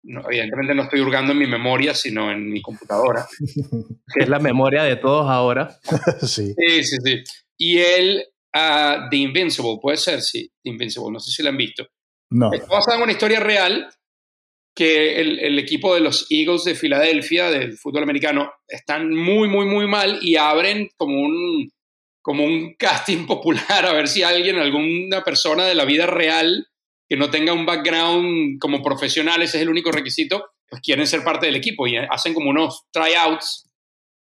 evidentemente 0.04 0.74
no 0.74 0.84
estoy 0.84 1.02
hurgando 1.02 1.34
en 1.34 1.40
mi 1.40 1.48
memoria, 1.48 1.94
sino 1.94 2.32
en 2.32 2.50
mi 2.50 2.62
computadora. 2.62 3.28
que 4.14 4.24
es 4.24 4.30
la 4.30 4.40
memoria 4.40 4.84
de 4.84 4.96
todos 4.96 5.30
ahora. 5.30 5.78
sí. 6.22 6.54
Sí, 6.58 6.84
sí, 6.84 6.98
sí. 7.04 7.24
Y 7.58 7.80
él, 7.80 8.24
uh, 8.56 9.10
The 9.10 9.18
Invincible, 9.18 9.78
puede 9.82 9.98
ser, 9.98 10.22
sí, 10.22 10.50
The 10.64 10.70
Invincible, 10.70 11.12
no 11.12 11.20
sé 11.20 11.32
si 11.32 11.44
lo 11.44 11.50
han 11.50 11.58
visto. 11.58 11.88
No. 12.32 12.54
Está 12.54 12.68
basada 12.68 12.98
en 12.98 13.04
una 13.04 13.12
historia 13.12 13.40
real 13.40 13.90
que 14.76 15.20
el, 15.20 15.40
el, 15.40 15.60
equipo 15.60 15.94
de 15.94 16.00
los 16.00 16.28
Eagles 16.30 16.64
de 16.64 16.76
Filadelfia, 16.76 17.50
del 17.50 17.78
fútbol 17.78 18.04
americano, 18.04 18.54
están 18.68 19.14
muy, 19.14 19.50
muy, 19.50 19.66
muy 19.66 19.88
mal 19.88 20.20
y 20.22 20.38
abren 20.38 20.90
como 20.96 21.20
un, 21.20 21.70
como 22.22 22.46
un 22.46 22.76
casting 22.76 23.26
popular 23.28 23.86
a 23.86 23.94
ver 23.94 24.08
si 24.08 24.24
alguien, 24.24 24.58
alguna 24.58 25.24
persona 25.24 25.66
de 25.66 25.76
la 25.76 25.86
vida 25.86 26.06
real 26.06 26.69
que 27.10 27.18
no 27.18 27.30
tenga 27.30 27.54
un 27.54 27.66
background 27.66 28.60
como 28.60 28.84
profesional, 28.84 29.42
ese 29.42 29.58
es 29.58 29.64
el 29.64 29.70
único 29.70 29.92
requisito, 29.92 30.52
pues 30.70 30.82
quieren 30.82 31.08
ser 31.08 31.24
parte 31.24 31.48
del 31.48 31.56
equipo 31.56 31.88
y 31.88 31.98
hacen 31.98 32.34
como 32.34 32.52
unos 32.52 32.86
tryouts 32.92 33.68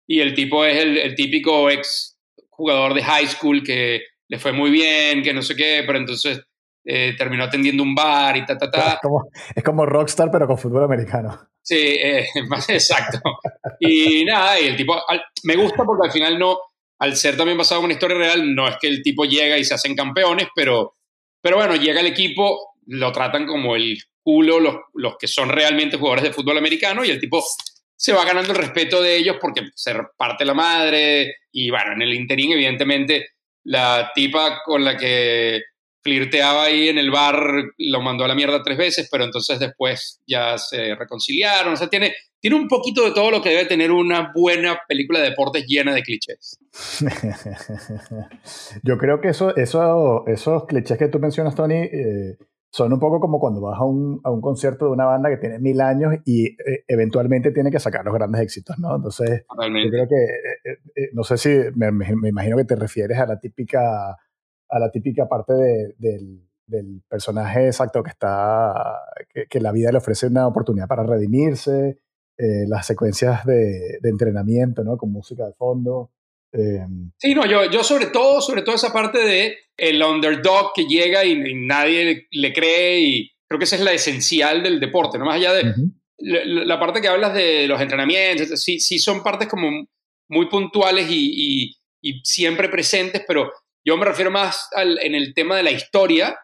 y 0.06 0.20
el 0.20 0.34
tipo 0.34 0.64
es 0.64 0.78
el, 0.78 1.14
típico 1.14 1.68
ex 1.68 2.18
jugador 2.48 2.94
de 2.94 3.04
high 3.04 3.26
school 3.26 3.62
que 3.62 4.00
le 4.28 4.38
fue 4.38 4.52
muy 4.52 4.70
bien, 4.70 5.22
que 5.22 5.34
no 5.34 5.42
sé 5.42 5.54
qué, 5.54 5.84
pero 5.86 5.98
entonces 5.98 6.40
eh, 6.84 7.14
terminó 7.16 7.44
atendiendo 7.44 7.82
un 7.82 7.94
bar 7.94 8.36
y 8.36 8.46
ta, 8.46 8.56
ta, 8.56 8.70
ta. 8.70 8.92
Es 8.94 9.00
como, 9.02 9.28
es 9.54 9.62
como 9.62 9.84
rockstar, 9.84 10.30
pero 10.30 10.46
con 10.46 10.56
fútbol 10.56 10.84
americano. 10.84 11.38
Sí, 11.62 11.76
eh, 11.76 12.26
más 12.48 12.68
exacto. 12.70 13.20
Y 13.78 14.24
nada, 14.24 14.58
y 14.58 14.66
el 14.66 14.76
tipo, 14.76 14.96
me 15.44 15.56
gusta 15.56 15.84
porque 15.84 16.06
al 16.06 16.12
final 16.12 16.38
no, 16.38 16.56
al 16.98 17.14
ser 17.14 17.36
también 17.36 17.58
basado 17.58 17.80
en 17.80 17.84
una 17.86 17.94
historia 17.94 18.16
real, 18.16 18.54
no 18.54 18.66
es 18.66 18.76
que 18.80 18.88
el 18.88 19.02
tipo 19.02 19.24
llega 19.24 19.58
y 19.58 19.64
se 19.64 19.74
hacen 19.74 19.94
campeones, 19.94 20.48
pero, 20.54 20.96
pero 21.42 21.56
bueno, 21.56 21.76
llega 21.76 22.00
el 22.00 22.06
equipo, 22.06 22.74
lo 22.88 23.12
tratan 23.12 23.46
como 23.46 23.76
el 23.76 23.98
culo 24.22 24.60
los, 24.60 24.76
los 24.94 25.16
que 25.18 25.26
son 25.26 25.48
realmente 25.48 25.96
jugadores 25.96 26.24
de 26.24 26.32
fútbol 26.32 26.58
americano 26.58 27.04
y 27.04 27.10
el 27.10 27.20
tipo 27.20 27.42
se 27.96 28.12
va 28.12 28.24
ganando 28.24 28.52
el 28.52 28.58
respeto 28.58 29.02
de 29.02 29.16
ellos 29.16 29.36
porque 29.40 29.62
se 29.74 29.92
reparte 29.92 30.44
la 30.44 30.54
madre 30.54 31.36
y 31.52 31.70
bueno, 31.70 31.92
en 31.92 32.02
el 32.02 32.14
interín 32.14 32.52
evidentemente 32.52 33.30
la 33.64 34.12
tipa 34.14 34.62
con 34.64 34.84
la 34.84 34.96
que 34.96 35.62
flirteaba 36.02 36.64
ahí 36.64 36.88
en 36.88 36.98
el 36.98 37.10
bar 37.10 37.52
lo 37.76 38.00
mandó 38.00 38.24
a 38.24 38.28
la 38.28 38.34
mierda 38.34 38.62
tres 38.62 38.78
veces, 38.78 39.08
pero 39.10 39.24
entonces 39.24 39.58
después 39.58 40.20
ya 40.26 40.56
se 40.56 40.94
reconciliaron, 40.94 41.74
o 41.74 41.76
sea, 41.76 41.88
tiene, 41.88 42.14
tiene 42.40 42.56
un 42.56 42.68
poquito 42.68 43.04
de 43.04 43.10
todo 43.10 43.30
lo 43.30 43.42
que 43.42 43.50
debe 43.50 43.66
tener 43.66 43.90
una 43.90 44.32
buena 44.34 44.78
película 44.86 45.18
de 45.20 45.30
deportes 45.30 45.64
llena 45.66 45.92
de 45.92 46.02
clichés. 46.02 46.58
Yo 48.84 48.96
creo 48.96 49.20
que 49.20 49.28
eso, 49.28 49.54
eso, 49.56 50.24
esos 50.28 50.66
clichés 50.66 50.98
que 50.98 51.08
tú 51.08 51.18
mencionas, 51.18 51.54
Tony, 51.54 51.74
eh, 51.74 52.36
son 52.70 52.92
un 52.92 53.00
poco 53.00 53.18
como 53.20 53.40
cuando 53.40 53.60
vas 53.60 53.80
a 53.80 53.84
un, 53.84 54.20
a 54.24 54.30
un 54.30 54.40
concierto 54.40 54.86
de 54.86 54.92
una 54.92 55.06
banda 55.06 55.30
que 55.30 55.38
tiene 55.38 55.58
mil 55.58 55.80
años 55.80 56.14
y 56.24 56.46
eh, 56.46 56.84
eventualmente 56.86 57.50
tiene 57.50 57.70
que 57.70 57.80
sacar 57.80 58.04
los 58.04 58.14
grandes 58.14 58.42
éxitos, 58.42 58.78
¿no? 58.78 58.96
Entonces, 58.96 59.44
yo 59.48 59.90
creo 59.90 60.08
que, 60.08 60.24
eh, 60.70 60.78
eh, 60.94 61.10
no 61.14 61.24
sé 61.24 61.38
si, 61.38 61.48
me, 61.74 61.90
me, 61.90 62.28
imagino 62.28 62.56
que 62.56 62.64
te 62.64 62.76
refieres 62.76 63.18
a 63.18 63.26
la 63.26 63.38
típica, 63.38 64.10
a 64.10 64.78
la 64.78 64.90
típica 64.90 65.26
parte 65.26 65.54
de, 65.54 65.94
del, 65.98 66.48
del 66.68 67.02
personaje 67.08 67.66
exacto 67.66 68.02
que 68.02 68.10
está, 68.10 69.00
que, 69.48 69.60
la 69.60 69.72
vida 69.72 69.90
le 69.90 69.98
ofrece 69.98 70.26
una 70.26 70.46
oportunidad 70.46 70.86
para 70.86 71.02
redimirse, 71.02 71.98
eh, 72.36 72.66
las 72.68 72.86
secuencias 72.86 73.44
de, 73.44 73.98
entrenamiento, 74.04 74.84
¿no? 74.84 74.96
Con 74.96 75.10
música 75.10 75.46
de 75.46 75.54
fondo. 75.54 76.12
Eh, 76.52 76.86
sí, 77.18 77.34
no, 77.34 77.46
yo, 77.46 77.70
yo 77.70 77.84
sobre 77.84 78.06
todo, 78.06 78.40
sobre 78.40 78.62
todo 78.62 78.74
esa 78.74 78.92
parte 78.92 79.18
de 79.18 79.58
el 79.76 80.02
underdog 80.02 80.72
que 80.74 80.86
llega 80.86 81.24
y, 81.24 81.54
nadie 81.54 82.26
le 82.30 82.52
cree 82.52 83.00
y 83.00 83.30
creo 83.46 83.58
que 83.58 83.64
esa 83.64 83.76
es 83.76 83.82
la 83.82 83.92
esencial 83.92 84.62
del 84.62 84.80
deporte, 84.80 85.18
¿no? 85.18 85.26
Más 85.26 85.36
allá 85.36 85.52
de 85.52 85.74
la, 86.18 86.80
parte 86.80 87.00
que 87.00 87.08
hablas 87.08 87.34
de 87.34 87.68
los 87.68 87.80
entrenamientos, 87.80 88.60
sí, 88.62 88.80
sí 88.80 88.98
son 88.98 89.22
partes 89.22 89.48
como 89.48 89.86
muy 90.28 90.48
puntuales 90.48 91.06
y, 91.10 91.76
y 92.02 92.20
siempre 92.24 92.68
presentes, 92.68 93.22
pero 93.26 93.50
yo 93.84 93.96
me 93.96 94.04
refiero 94.04 94.30
más 94.30 94.68
al, 94.74 94.98
en 95.02 95.14
el 95.14 95.34
tema 95.34 95.56
de 95.56 95.62
la 95.62 95.70
historia, 95.70 96.38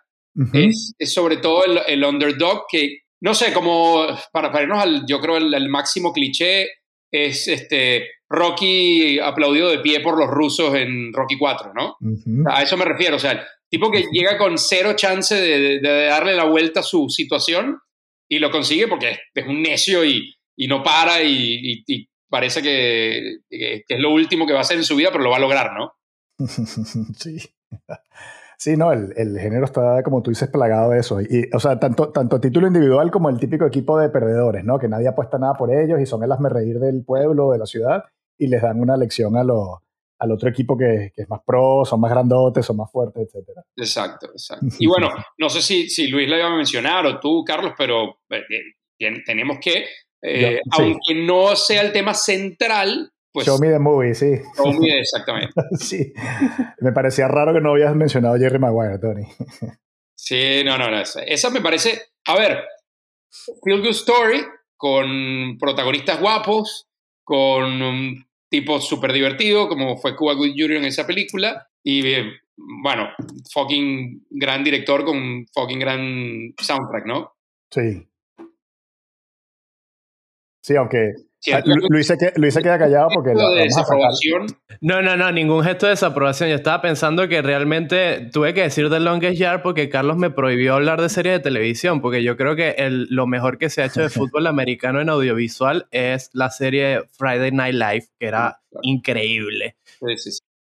es, 0.53 0.95
sobre 1.12 1.37
todo 1.37 1.62
el, 1.87 2.05
underdog 2.05 2.64
que, 2.69 3.03
no 3.21 3.35
sé, 3.35 3.53
como 3.53 4.07
para, 4.33 4.51
para 4.51 4.64
irnos 4.64 4.83
al, 4.83 5.07
yo 5.07 5.21
creo, 5.21 5.37
el, 5.37 5.69
máximo 5.69 6.12
cliché 6.12 6.69
es 7.14 7.46
este 7.46 8.09
Rocky 8.29 9.20
aplaudido 9.20 9.70
de 9.70 9.79
pie 9.79 10.00
por 10.00 10.18
los 10.18 10.29
rusos 10.29 10.74
en 10.74 11.12
Rocky 11.12 11.38
4, 11.38 11.72
¿no? 11.72 11.96
A 12.50 12.62
eso 12.62 12.77
me 12.77 12.85
refiero, 12.85 13.16
o 13.16 13.18
sea, 13.20 13.33
el 13.33 13.40
tipo 13.70 13.88
que 13.88 14.07
llega 14.11 14.37
con 14.37 14.59
cero 14.59 14.94
chance 14.96 15.35
de, 15.37 15.81
darle 15.81 16.35
la 16.35 16.44
vuelta 16.44 16.81
a 16.81 16.83
su 16.83 17.09
situación 17.09 17.79
y 18.29 18.40
lo 18.40 18.50
consigue 18.50 18.88
porque 18.88 19.18
es, 19.33 19.46
un 19.46 19.62
necio 19.62 20.05
y, 20.05 20.35
y 20.57 20.66
no 20.66 20.83
para 20.83 21.22
y, 21.22 21.85
parece 22.29 22.61
que, 22.61 23.38
que, 23.48 23.85
es 23.87 24.00
lo 24.00 24.11
último 24.11 24.44
que 24.44 24.53
va 24.53 24.59
a 24.59 24.62
hacer 24.62 24.79
en 24.79 24.85
su 24.85 24.96
vida, 24.96 25.11
pero 25.12 25.22
lo 25.22 25.31
va 25.31 25.37
a 25.37 25.40
lograr, 25.40 25.72
¿no? 25.72 25.94
sí. 27.16 27.38
Sí, 28.64 28.79
no, 28.79 28.92
el, 28.92 29.12
el, 29.18 29.38
género 29.38 29.66
está, 29.66 30.03
como 30.03 30.22
tú 30.22 30.31
dices, 30.31 30.48
plagado 30.48 30.92
de 30.92 31.00
eso. 31.00 31.20
Y, 31.20 31.50
o 31.53 31.61
sea, 31.61 31.79
tanto, 31.79 32.09
tanto 32.09 32.40
título 32.40 32.66
individual 32.66 33.11
como 33.11 33.29
el 33.29 33.38
típico 33.38 33.66
equipo 33.66 33.98
de 33.98 34.09
perdedores, 34.09 34.64
¿no? 34.64 34.79
Que 34.79 34.88
nadie 34.88 35.07
apuesta 35.07 35.37
nada 35.37 35.53
por 35.53 35.70
ellos 35.70 36.00
y 36.00 36.07
son 36.07 36.22
el 36.24 36.31
reír 36.48 36.79
del 36.79 37.05
pueblo, 37.05 37.50
de 37.50 37.59
la 37.59 37.66
ciudad, 37.66 38.05
y 38.38 38.46
les 38.46 38.62
dan 38.62 38.81
una 38.81 38.96
lección 38.96 39.37
a 39.37 39.42
al 39.42 40.33
otro 40.33 40.48
equipo 40.48 40.79
que, 40.79 41.12
que, 41.14 41.22
es 41.24 41.29
más 41.29 41.40
pro, 41.44 41.85
son 41.85 42.00
más 42.00 42.11
grandotes, 42.11 42.64
son 42.64 42.79
más 42.79 42.90
fuertes, 42.90 43.29
etc. 43.35 43.50
Exacto, 43.77 44.29
exacto. 44.29 44.64
Y 44.79 44.87
bueno, 44.87 45.11
no 45.37 45.50
sé 45.50 45.61
si, 45.61 45.90
si 45.90 46.07
Luis 46.07 46.27
le 46.27 46.38
iba 46.38 46.46
a 46.46 46.57
mencionar 46.57 47.05
o 47.05 47.20
tú, 47.20 47.44
Carlos, 47.44 47.74
pero 47.77 48.20
eh, 48.31 49.20
tenemos 49.27 49.59
que, 49.61 49.85
eh, 50.22 50.62
aunque 50.70 51.14
no 51.16 51.55
sea 51.55 51.83
el 51.83 51.92
tema 51.92 52.14
central, 52.14 53.12
pues, 53.35 53.49
Show 53.49 53.59
me 53.59 53.68
the 53.68 53.81
movie, 53.81 54.14
sí. 54.14 54.40
Show 54.57 54.73
me, 54.73 54.99
exactamente. 55.01 55.53
sí. 55.77 56.12
Me 56.79 56.92
parecía 56.92 57.27
raro 57.27 57.53
que 57.53 57.61
no 57.61 57.73
habías 57.73 57.97
mencionado 57.97 58.37
a 58.37 58.38
Jerry 58.38 58.61
Maguire, 58.61 59.01
Tony. 59.01 59.25
sí, 60.14 60.62
no, 60.64 60.79
no, 60.79 60.88
no. 60.88 61.03
Esa, 61.03 61.51
me 61.51 61.61
parece. 61.61 62.01
A 62.27 62.38
ver, 62.38 62.62
Feel 63.64 63.81
Good 63.81 63.90
Story 63.90 64.40
con 64.77 65.59
protagonistas 65.59 66.20
guapos, 66.20 66.87
con 67.25 67.83
un 67.83 68.25
tipo 68.49 68.81
súper 68.81 69.12
divertido, 69.12 69.68
como 69.68 69.97
fue 69.97 70.14
Cuba 70.14 70.35
Good 70.35 70.53
Jr. 70.57 70.77
en 70.77 70.85
esa 70.85 71.05
película. 71.05 71.66
Y 71.83 72.03
bueno, 72.57 73.09
fucking 73.53 74.29
gran 74.31 74.62
director 74.62 75.05
con 75.05 75.44
fucking 75.53 75.81
gran 75.81 76.55
soundtrack, 76.57 77.05
¿no? 77.05 77.33
Sí. 77.73 78.07
Sí, 80.62 80.77
aunque 80.77 81.14
Luis 81.88 82.07
se, 82.07 82.62
queda, 82.62 82.78
callado 82.78 83.09
porque... 83.12 83.35
La, 83.35 83.50
desaprobación. 83.50 84.46
No, 84.80 85.02
no, 85.02 85.16
no, 85.16 85.30
ningún 85.33 85.62
gesto 85.62 85.87
de 85.87 85.90
desaprobación. 85.90 86.48
Yo 86.48 86.57
estaba 86.57 86.80
pensando 86.80 87.28
que 87.28 87.42
realmente 87.42 88.28
tuve 88.33 88.54
que 88.54 88.62
decir 88.62 88.88
The 88.90 89.00
Longest 89.00 89.38
Yard 89.38 89.62
porque 89.62 89.88
Carlos 89.88 90.16
me 90.16 90.30
prohibió 90.30 90.74
hablar 90.74 91.00
de 91.00 91.09
series 91.09 91.35
de 91.35 91.40
televisión, 91.40 92.00
porque 92.00 92.22
yo 92.22 92.37
creo 92.37 92.57
que 92.57 92.70
el, 92.78 93.07
lo 93.11 93.26
mejor 93.26 93.59
que 93.59 93.70
se 93.70 93.83
ha 93.83 93.87
hecho 93.87 94.02
de 94.02 94.09
fútbol 94.09 94.46
americano 94.46 95.00
en 95.00 95.09
audiovisual 95.09 95.87
es 95.90 96.30
la 96.33 96.50
serie 96.50 97.02
Friday 97.12 97.52
Night 97.52 97.74
Live, 97.74 98.07
que 98.18 98.26
era 98.26 98.61
increíble. 98.83 99.76
Sí, 99.85 100.16
sí, 100.16 100.33
sí. 100.33 100.54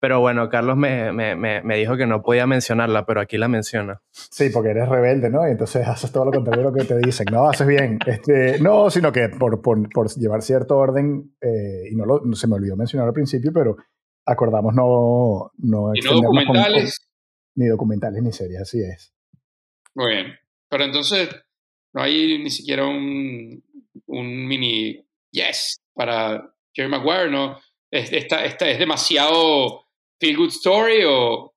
Pero 0.00 0.20
bueno, 0.20 0.48
Carlos 0.48 0.76
me, 0.76 1.12
me, 1.12 1.34
me, 1.34 1.76
dijo 1.76 1.96
que 1.96 2.06
no 2.06 2.22
podía 2.22 2.46
mencionarla, 2.46 3.04
pero 3.04 3.20
aquí 3.20 3.36
la 3.36 3.48
menciona. 3.48 4.00
Sí, 4.12 4.50
porque 4.50 4.70
eres 4.70 4.88
rebelde, 4.88 5.28
¿no? 5.28 5.46
Y 5.48 5.50
entonces 5.50 5.86
haces 5.88 6.12
todo 6.12 6.26
lo 6.26 6.30
contrario 6.30 6.68
a 6.68 6.70
lo 6.70 6.72
que 6.72 6.84
te 6.84 6.96
dicen. 6.98 7.26
No, 7.32 7.48
haces 7.48 7.66
bien. 7.66 7.98
Este, 8.06 8.60
no, 8.60 8.90
sino 8.90 9.10
que 9.12 9.28
por, 9.28 9.60
por, 9.60 9.88
por 9.90 10.08
llevar 10.14 10.42
cierto 10.42 10.76
orden, 10.76 11.34
eh, 11.40 11.88
y 11.90 11.96
no, 11.96 12.04
lo, 12.04 12.20
se 12.34 12.46
me 12.46 12.54
olvidó 12.54 12.76
mencionar 12.76 13.08
al 13.08 13.12
principio, 13.12 13.52
pero 13.52 13.76
acordamos 14.24 14.72
no... 14.74 15.50
no 15.58 15.90
¿Y 15.94 16.00
no 16.00 16.12
documentales? 16.12 17.08
ni 17.56 17.66
documentales 17.66 18.22
ni 18.22 18.32
series, 18.32 18.60
así 18.60 18.80
es. 18.80 19.12
Muy 19.94 20.12
bien. 20.12 20.26
Pero 20.70 20.84
entonces 20.84 21.28
no 21.92 22.02
hay 22.02 22.38
ni 22.38 22.50
siquiera 22.50 22.86
un, 22.86 23.64
un 24.06 24.46
mini 24.46 25.04
yes 25.32 25.80
para 25.92 26.54
Jerry 26.72 26.88
Maguire, 26.88 27.30
¿no? 27.30 27.58
Esta, 27.90 28.44
esta 28.44 28.68
es 28.68 28.78
demasiado 28.78 29.87
Feel 30.20 30.36
Good 30.36 30.50
Story 30.50 31.04
o... 31.06 31.54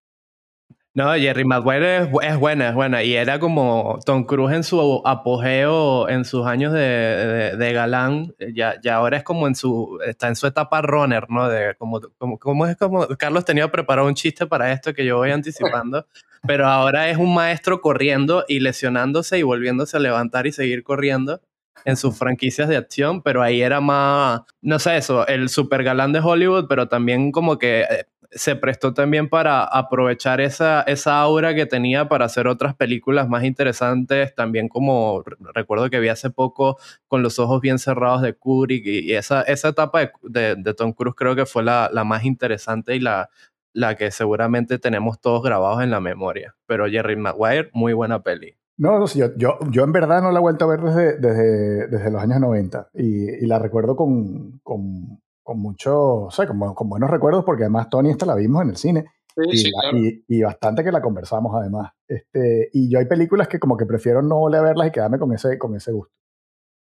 No, 0.94 1.14
Jerry 1.14 1.46
Maguire 1.46 2.00
es, 2.00 2.10
es, 2.22 2.38
buena, 2.38 2.68
es 2.68 2.76
buena. 2.76 3.02
Y 3.02 3.16
era 3.16 3.40
como 3.40 3.98
Tom 4.06 4.26
Cruise 4.26 4.54
en 4.54 4.64
su 4.66 5.02
apogeo, 5.06 6.10
en 6.10 6.26
sus 6.26 6.46
años 6.46 6.74
de, 6.74 7.56
de, 7.58 7.74
galán. 7.74 8.36
Ya, 8.54 8.76
ya 8.84 8.96
ahora 8.96 9.16
es 9.16 9.24
como 9.24 9.48
en 9.48 9.56
su, 9.56 10.00
está 10.06 10.28
en 10.28 10.36
su 10.36 10.48
etapa 10.48 10.82
runner, 10.82 11.30
¿no? 11.30 11.48
De 11.48 11.76
como, 11.78 12.02
como, 12.18 12.38
como 12.38 12.66
es 12.68 12.76
como, 12.76 13.08
Carlos 13.18 13.46
tenía 13.46 13.72
preparado 13.72 14.06
un 14.06 14.16
chiste 14.16 14.46
para 14.48 14.74
esto 14.74 14.94
que 14.94 15.06
yo 15.06 15.16
voy 15.16 15.32
anticipando, 15.32 16.08
pero 16.46 16.68
ahora 16.68 17.10
es 17.10 17.18
un 17.18 17.34
maestro 17.34 17.80
corriendo 17.80 18.44
y 18.50 18.60
lesionándose 18.60 19.40
y 19.40 19.44
volviéndose 19.44 19.96
a 19.96 20.02
levantar 20.02 20.46
y 20.46 20.52
seguir 20.52 20.84
corriendo 20.84 21.40
en 21.86 21.96
sus 21.96 22.18
franquicias 22.18 22.68
de 22.68 22.78
acción, 22.78 23.22
pero 23.22 23.42
ahí 23.42 23.62
era 23.62 23.82
más, 23.82 24.42
no 24.62 24.78
sé 24.80 24.98
eso, 24.98 25.26
el 25.28 25.50
super 25.50 25.84
galán 25.84 26.14
de 26.14 26.20
Hollywood, 26.20 26.66
pero 26.68 26.88
también 26.88 27.32
como 27.32 27.58
que 27.58 27.82
eh, 27.82 28.06
se 28.32 28.56
prestó 28.56 28.94
también 28.94 29.28
para 29.30 29.64
aprovechar 29.64 30.40
esa, 30.40 30.82
esa 30.84 31.20
aura 31.20 31.54
que 31.54 31.66
tenía 31.66 32.08
para 32.08 32.26
hacer 32.26 32.48
otras 32.48 32.76
películas 32.76 33.28
más 33.28 33.44
interesantes, 33.44 34.34
también 34.36 34.70
como 34.70 35.24
recuerdo 35.54 35.90
que 35.90 36.00
vi 36.00 36.08
hace 36.08 36.30
poco 36.30 36.78
con 37.08 37.24
los 37.24 37.40
ojos 37.40 37.60
bien 37.62 37.78
cerrados 37.78 38.22
de 38.22 38.34
Kubrick 38.34 38.86
y, 38.86 39.14
esa, 39.14 39.42
esa 39.42 39.70
etapa 39.70 40.12
de, 40.22 40.56
de, 40.56 40.74
Tom 40.74 40.94
Cruise 40.94 41.16
creo 41.16 41.36
que 41.36 41.46
fue 41.46 41.64
la, 41.64 41.90
la 41.92 42.04
más 42.06 42.24
interesante 42.24 42.96
y 42.96 43.00
la, 43.00 43.30
la 43.74 43.96
que 43.96 44.12
seguramente 44.12 44.80
tenemos 44.80 45.20
todos 45.20 45.44
grabados 45.44 45.84
en 45.84 45.92
la 45.92 46.00
memoria. 46.00 46.56
Pero 46.66 46.88
Jerry 46.88 47.16
Maguire, 47.16 47.70
muy 47.74 47.94
buena 47.94 48.24
peli. 48.24 48.56
No, 48.78 48.98
no 48.98 49.06
yo, 49.06 49.28
yo, 49.36 49.60
yo, 49.70 49.84
en 49.84 49.92
verdad 49.92 50.24
no 50.24 50.32
la 50.32 50.40
he 50.40 50.42
vuelto 50.42 50.66
a 50.66 50.70
ver 50.70 50.82
desde, 50.82 51.18
desde, 51.18 51.88
desde 51.88 52.12
los 52.12 52.22
años 52.22 52.40
90 52.40 52.90
y, 52.94 53.30
y 53.30 53.46
la 53.46 53.60
recuerdo 53.60 53.96
con, 53.96 54.60
con, 54.64 55.21
con 55.52 55.60
mucho, 55.60 56.14
o 56.24 56.32
sea, 56.32 56.48
con, 56.48 56.74
con, 56.74 56.88
buenos 56.88 57.10
recuerdos 57.10 57.44
porque 57.44 57.64
además 57.64 57.90
Tony 57.90 58.10
esta 58.10 58.26
la 58.26 58.36
vimos 58.36 58.62
en 58.64 58.70
el 58.70 58.78
cine 58.78 59.06
y, 59.36 59.68
y, 59.68 60.26
y, 60.30 60.42
bastante 60.42 60.82
que 60.82 60.94
la 60.94 61.02
conversamos 61.02 61.54
además. 61.54 61.92
Este, 62.08 62.70
y 62.72 62.90
yo 62.90 63.00
hay 63.00 63.06
películas 63.06 63.50
que 63.50 63.60
como 63.60 63.76
que 63.76 63.86
prefiero 63.86 64.22
no 64.22 64.40
volver 64.40 64.62
a 64.62 64.64
verlas 64.64 64.88
y 64.88 64.92
quedarme 64.92 65.20
con 65.20 65.34
ese, 65.34 65.58
con 65.58 65.76
ese 65.76 65.92
gusto, 65.92 66.14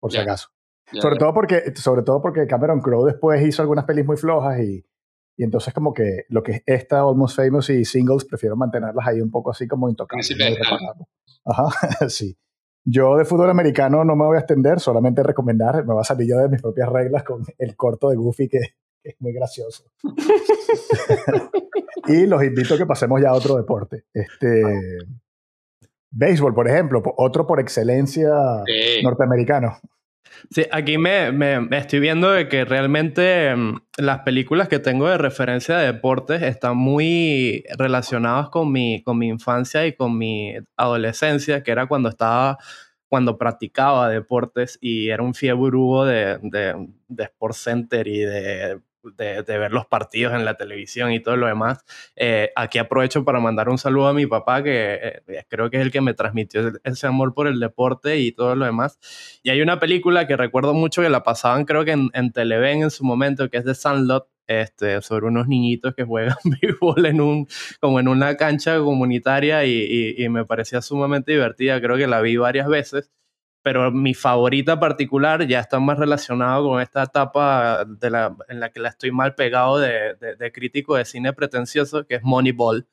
por 0.00 0.12
si 0.12 0.18
acaso. 0.18 0.50
sobre, 0.92 1.16
Todo 1.16 1.34
porque, 1.34 1.74
sobre 1.74 2.02
todo 2.02 2.22
porque 2.22 2.46
Cameron 2.46 2.80
Crowe 2.80 3.06
después 3.06 3.44
hizo 3.44 3.60
algunas 3.62 3.86
pelis 3.86 4.06
muy 4.06 4.16
flojas 4.16 4.60
y, 4.60 4.84
y 5.36 5.42
entonces 5.42 5.74
como 5.74 5.92
que 5.92 6.26
lo 6.28 6.44
que 6.44 6.52
es 6.52 6.62
esta 6.66 7.00
Almost 7.00 7.36
Famous 7.36 7.70
y 7.70 7.84
Singles 7.84 8.24
prefiero 8.24 8.54
mantenerlas 8.54 9.04
ahí 9.04 9.20
un 9.20 9.32
poco 9.32 9.50
así 9.50 9.66
como 9.66 9.88
intocables. 9.88 10.28
Ajá, 11.44 12.08
sí. 12.08 12.36
Yo 12.84 13.16
de 13.16 13.24
fútbol 13.24 13.50
americano 13.50 14.04
no 14.04 14.14
me 14.14 14.26
voy 14.26 14.36
a 14.36 14.40
extender, 14.40 14.78
solamente 14.78 15.22
recomendar, 15.22 15.86
me 15.86 15.94
va 15.94 16.02
a 16.02 16.04
salir 16.04 16.28
yo 16.28 16.38
de 16.38 16.48
mis 16.48 16.60
propias 16.60 16.88
reglas 16.90 17.24
con 17.24 17.42
el 17.58 17.76
corto 17.76 18.10
de 18.10 18.16
Goofy 18.16 18.48
que, 18.48 18.60
es 19.04 19.14
muy 19.20 19.32
gracioso. 19.32 19.84
y 22.08 22.26
los 22.26 22.42
invito 22.42 22.74
a 22.74 22.78
que 22.78 22.86
pasemos 22.86 23.20
ya 23.20 23.30
a 23.30 23.34
otro 23.34 23.56
deporte. 23.56 24.04
Este, 24.12 24.62
béisbol, 26.10 26.54
por 26.54 26.68
ejemplo, 26.68 27.02
otro 27.18 27.46
por 27.46 27.60
excelencia 27.60 28.32
norteamericano. 29.02 29.78
Sí, 30.50 30.66
aquí 30.70 30.98
me, 30.98 31.32
me, 31.32 31.66
estoy 31.76 32.00
viendo 32.00 32.30
de 32.30 32.48
que 32.48 32.64
realmente 32.64 33.54
mm, 33.54 33.76
las 33.98 34.20
películas 34.20 34.68
que 34.68 34.78
tengo 34.78 35.08
de 35.08 35.18
referencia 35.18 35.76
de 35.78 35.86
deportes 35.92 36.42
están 36.42 36.76
muy 36.76 37.64
relacionadas 37.78 38.50
con 38.50 38.70
mi, 38.70 39.02
con 39.02 39.18
mi 39.18 39.28
infancia 39.28 39.86
y 39.86 39.94
con 39.94 40.18
mi 40.18 40.54
adolescencia, 40.76 41.62
que 41.62 41.70
era 41.70 41.86
cuando 41.86 42.08
estaba 42.08 42.58
cuando 43.08 43.38
practicaba 43.38 44.08
deportes 44.08 44.76
y 44.80 45.08
era 45.08 45.22
un 45.22 45.34
fiebre 45.34 45.70
de, 45.70 46.38
de, 46.42 46.88
de 47.06 47.24
Sport 47.24 47.54
Center 47.54 48.08
y 48.08 48.18
de 48.18 48.80
de, 49.16 49.42
ver 49.42 49.72
los 49.72 49.86
partidos 49.86 50.34
en 50.34 50.44
la 50.44 50.56
televisión 50.56 51.12
y 51.12 51.20
todo 51.20 51.36
lo 51.36 51.46
demás. 51.46 51.84
Eh, 52.16 52.50
aquí 52.56 52.78
aprovecho 52.78 53.24
para 53.24 53.40
mandar 53.40 53.68
un 53.68 53.78
saludo 53.78 54.08
a 54.08 54.14
mi 54.14 54.26
papá, 54.26 54.62
que 54.62 55.20
eh, 55.26 55.44
creo 55.48 55.70
que 55.70 55.78
es 55.78 55.82
el 55.82 55.92
que 55.92 56.00
me 56.00 56.14
transmitió 56.14 56.72
ese 56.84 57.06
amor 57.06 57.34
por 57.34 57.46
el 57.46 57.60
deporte 57.60 58.18
y 58.18 58.32
todo 58.32 58.54
lo 58.56 58.64
demás. 58.64 58.98
Y 59.42 59.50
hay 59.50 59.60
una 59.60 59.80
película 59.80 60.26
que 60.26 60.36
recuerdo 60.36 60.74
mucho 60.74 61.02
que 61.02 61.10
la 61.10 61.22
pasaban 61.22 61.64
creo 61.64 61.84
que 61.84 61.92
en, 61.92 62.10
en 62.14 62.32
Televen 62.32 62.82
en 62.82 62.90
su 62.90 63.04
momento, 63.04 63.48
que 63.50 63.58
es 63.58 63.64
de 63.64 63.74
Sandlot, 63.74 64.28
este, 64.46 65.00
sobre 65.02 65.26
unos 65.26 65.48
niñitos 65.48 65.94
que 65.94 66.04
juegan 66.04 66.36
béisbol 66.60 67.06
en 67.06 67.20
un, 67.20 67.48
como 67.80 68.00
en 68.00 68.08
una 68.08 68.36
cancha 68.36 68.78
comunitaria 68.78 69.64
y, 69.64 70.28
me 70.28 70.44
parecía 70.44 70.82
sumamente 70.82 71.32
divertida. 71.32 71.80
Creo 71.80 71.96
que 71.96 72.06
la 72.06 72.20
vi 72.20 72.36
varias 72.36 72.68
veces, 72.68 73.10
pero 73.64 73.90
mi 73.90 74.12
favorita 74.12 74.78
particular 74.78 75.46
ya 75.46 75.58
está 75.58 75.80
más 75.80 75.98
relacionado 75.98 76.68
con 76.68 76.82
esta 76.82 77.04
etapa 77.04 77.86
de 77.86 78.10
la, 78.10 78.36
en 78.50 78.60
la 78.60 78.68
que 78.68 78.78
la 78.78 78.90
estoy 78.90 79.10
mal 79.10 79.34
pegado 79.34 79.78
de, 79.78 80.14
de, 80.20 80.36
de 80.36 80.52
crítico 80.52 80.96
de 80.96 81.06
cine 81.06 81.32
pretencioso, 81.32 82.06
que 82.06 82.16
es 82.16 82.22
Moneyball 82.22 82.86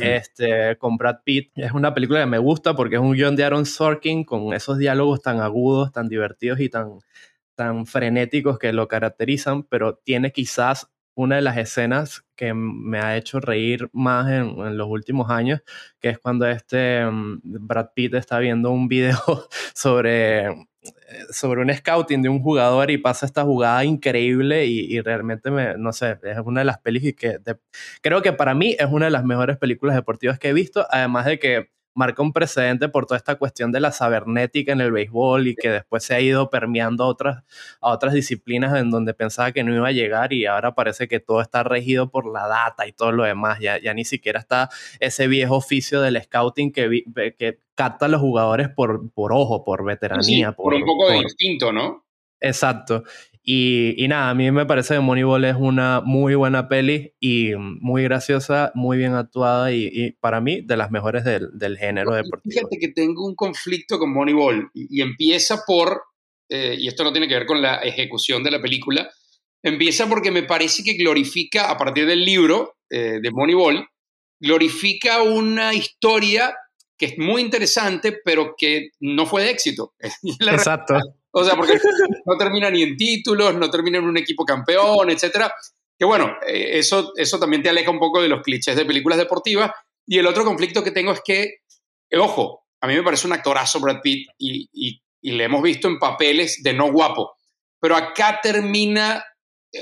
este, 0.00 0.78
con 0.78 0.96
Brad 0.96 1.18
Pitt. 1.24 1.50
Es 1.56 1.72
una 1.72 1.92
película 1.94 2.20
que 2.20 2.26
me 2.26 2.38
gusta 2.38 2.76
porque 2.76 2.94
es 2.94 3.00
un 3.00 3.14
guion 3.14 3.34
de 3.34 3.42
Aaron 3.42 3.66
Sorkin 3.66 4.22
con 4.22 4.54
esos 4.54 4.78
diálogos 4.78 5.20
tan 5.20 5.40
agudos, 5.40 5.90
tan 5.90 6.08
divertidos 6.08 6.60
y 6.60 6.68
tan, 6.68 7.00
tan 7.56 7.84
frenéticos 7.84 8.56
que 8.56 8.72
lo 8.72 8.86
caracterizan, 8.86 9.64
pero 9.64 9.96
tiene 9.96 10.30
quizás 10.30 10.92
una 11.14 11.36
de 11.36 11.42
las 11.42 11.56
escenas 11.56 12.24
que 12.36 12.54
me 12.54 12.98
ha 12.98 13.16
hecho 13.16 13.40
reír 13.40 13.88
más 13.92 14.30
en, 14.30 14.76
los 14.76 14.88
últimos 14.88 15.30
años, 15.30 15.62
que 16.00 16.10
es 16.10 16.18
cuando 16.18 16.46
este 16.46 17.04
mm, 17.06 17.40
Brad 17.42 17.90
Pitt 17.94 18.14
está 18.14 18.38
viendo 18.38 18.70
un 18.70 18.88
video 18.88 19.18
sobre 19.74 20.48
sobre 21.30 21.62
un 21.62 21.72
scouting 21.72 22.22
de 22.22 22.28
un 22.28 22.40
jugador 22.40 22.90
y 22.90 22.98
pasa 22.98 23.26
esta 23.26 23.42
jugada 23.42 23.84
increíble 23.84 24.66
y, 24.66 25.00
realmente 25.00 25.50
me, 25.50 25.76
no 25.78 25.92
sé, 25.92 26.18
es 26.22 26.38
una 26.44 26.60
de 26.60 26.64
las 26.66 26.78
películas 26.78 27.14
que 27.16 27.38
creo 28.02 28.22
que 28.22 28.32
para 28.32 28.54
mí 28.54 28.76
es 28.78 28.86
una 28.90 29.06
de 29.06 29.10
las 29.10 29.24
mejores 29.24 29.56
películas 29.56 29.96
deportivas 29.96 30.38
que 30.38 30.50
he 30.50 30.52
visto, 30.52 30.86
además 30.90 31.26
de 31.26 31.38
que 31.38 31.70
marca 31.94 32.22
un 32.22 32.32
precedente 32.32 32.88
por 32.88 33.06
toda 33.06 33.16
esta 33.16 33.36
cuestión 33.36 33.72
de 33.72 33.80
la 33.80 33.92
sabernética 33.92 34.72
en 34.72 34.80
el 34.80 34.92
béisbol 34.92 35.46
y 35.46 35.54
que 35.54 35.70
después 35.70 36.04
se 36.04 36.14
ha 36.14 36.20
ido 36.20 36.50
permeando 36.50 37.04
a 37.04 37.06
otras, 37.06 37.44
a 37.80 37.90
otras 37.90 38.12
disciplinas 38.12 38.76
en 38.76 38.90
donde 38.90 39.14
pensaba 39.14 39.52
que 39.52 39.64
no 39.64 39.74
iba 39.74 39.88
a 39.88 39.92
llegar 39.92 40.32
y 40.32 40.46
ahora 40.46 40.74
parece 40.74 41.08
que 41.08 41.20
todo 41.20 41.40
está 41.40 41.62
regido 41.62 42.10
por 42.10 42.30
la 42.30 42.46
data 42.48 42.86
y 42.86 42.92
todo 42.92 43.12
lo 43.12 43.24
demás. 43.24 43.60
Ya, 43.60 43.80
ya 43.80 43.94
ni 43.94 44.04
siquiera 44.04 44.40
está 44.40 44.68
ese 45.00 45.28
viejo 45.28 45.56
oficio 45.56 46.00
del 46.00 46.20
scouting 46.20 46.72
que, 46.72 47.04
que 47.38 47.60
capta 47.74 48.06
a 48.06 48.08
los 48.08 48.20
jugadores 48.20 48.68
por, 48.68 49.10
por 49.12 49.32
ojo, 49.32 49.64
por 49.64 49.84
veteranía. 49.84 50.52
por, 50.52 50.74
un 50.74 50.84
poco 50.84 51.10
de 51.10 51.18
instinto, 51.18 51.72
¿no? 51.72 52.04
Exacto. 52.40 53.04
Y, 53.46 54.06
nada, 54.08 54.30
a 54.30 54.34
mí 54.34 54.50
me 54.50 54.64
parece 54.64 54.94
que 54.94 55.00
Moneyball 55.00 55.44
es 55.44 55.56
una 55.58 56.00
muy 56.00 56.34
buena 56.34 56.66
peli 56.66 57.12
y 57.20 57.52
muy 57.56 58.02
graciosa, 58.04 58.72
muy 58.74 58.96
bien 58.96 59.12
actuada 59.12 59.70
y, 59.70 60.12
para 60.18 60.40
mí 60.40 60.62
de 60.62 60.78
las 60.78 60.90
mejores 60.90 61.24
del, 61.24 61.50
del 61.52 61.76
género 61.76 62.14
deportivo. 62.14 62.54
Fíjate 62.54 62.78
que 62.78 62.88
tengo 62.88 63.26
un 63.26 63.34
conflicto 63.34 63.98
con 63.98 64.14
Moneyball 64.14 64.70
y, 64.72 65.02
empieza 65.02 65.62
por, 65.66 66.04
eh, 66.48 66.74
y 66.78 66.88
esto 66.88 67.04
no 67.04 67.12
tiene 67.12 67.28
que 67.28 67.34
ver 67.34 67.44
con 67.44 67.60
la 67.60 67.76
ejecución 67.76 68.42
de 68.42 68.50
la 68.50 68.62
película, 68.62 69.10
empieza 69.62 70.08
porque 70.08 70.30
me 70.30 70.44
parece 70.44 70.82
que 70.82 70.94
glorifica, 70.94 71.70
a 71.70 71.76
partir 71.76 72.06
del 72.06 72.24
libro 72.24 72.76
eh, 72.88 73.18
de 73.20 73.30
Moneyball, 73.30 73.86
glorifica 74.40 75.22
una 75.22 75.74
historia 75.74 76.56
que 76.96 77.06
es 77.06 77.18
muy 77.18 77.42
interesante, 77.42 78.20
pero 78.24 78.54
que 78.56 78.88
no 79.00 79.26
fue 79.26 79.42
de 79.42 79.50
éxito. 79.50 79.92
Exacto. 80.40 80.94
O 81.36 81.44
sea, 81.44 81.56
porque 81.56 81.74
no 82.26 82.36
termina 82.36 82.70
ni 82.70 82.82
en 82.82 82.96
títulos, 82.96 83.54
no 83.56 83.68
termina 83.68 83.98
en 83.98 84.04
un 84.04 84.16
equipo 84.16 84.44
campeón, 84.44 85.10
etcétera. 85.10 85.52
Que 85.98 86.04
bueno, 86.04 86.36
eh, 86.46 86.78
eso, 86.78 87.12
eso 87.16 87.38
también 87.40 87.62
te 87.62 87.68
aleja 87.68 87.90
un 87.90 87.98
poco 87.98 88.22
de 88.22 88.28
los 88.28 88.40
clichés 88.42 88.76
de 88.76 88.84
películas 88.84 89.18
deportivas. 89.18 89.72
Y 90.06 90.18
el 90.18 90.26
otro 90.26 90.44
conflicto 90.44 90.84
que 90.84 90.92
tengo 90.92 91.12
es 91.12 91.20
que, 91.24 91.42
eh, 92.10 92.18
ojo, 92.18 92.64
a 92.80 92.86
mí 92.86 92.94
me 92.94 93.02
parece 93.02 93.26
un 93.26 93.32
actorazo 93.32 93.80
Brad 93.80 94.00
Pitt 94.00 94.28
y, 94.38 94.68
y, 94.72 95.00
le 95.22 95.44
hemos 95.44 95.62
visto 95.62 95.88
en 95.88 95.98
papeles 95.98 96.62
de 96.62 96.74
no 96.74 96.92
guapo. 96.92 97.34
Pero 97.80 97.96
acá 97.96 98.38
termina. 98.40 99.24
Eh, 99.72 99.80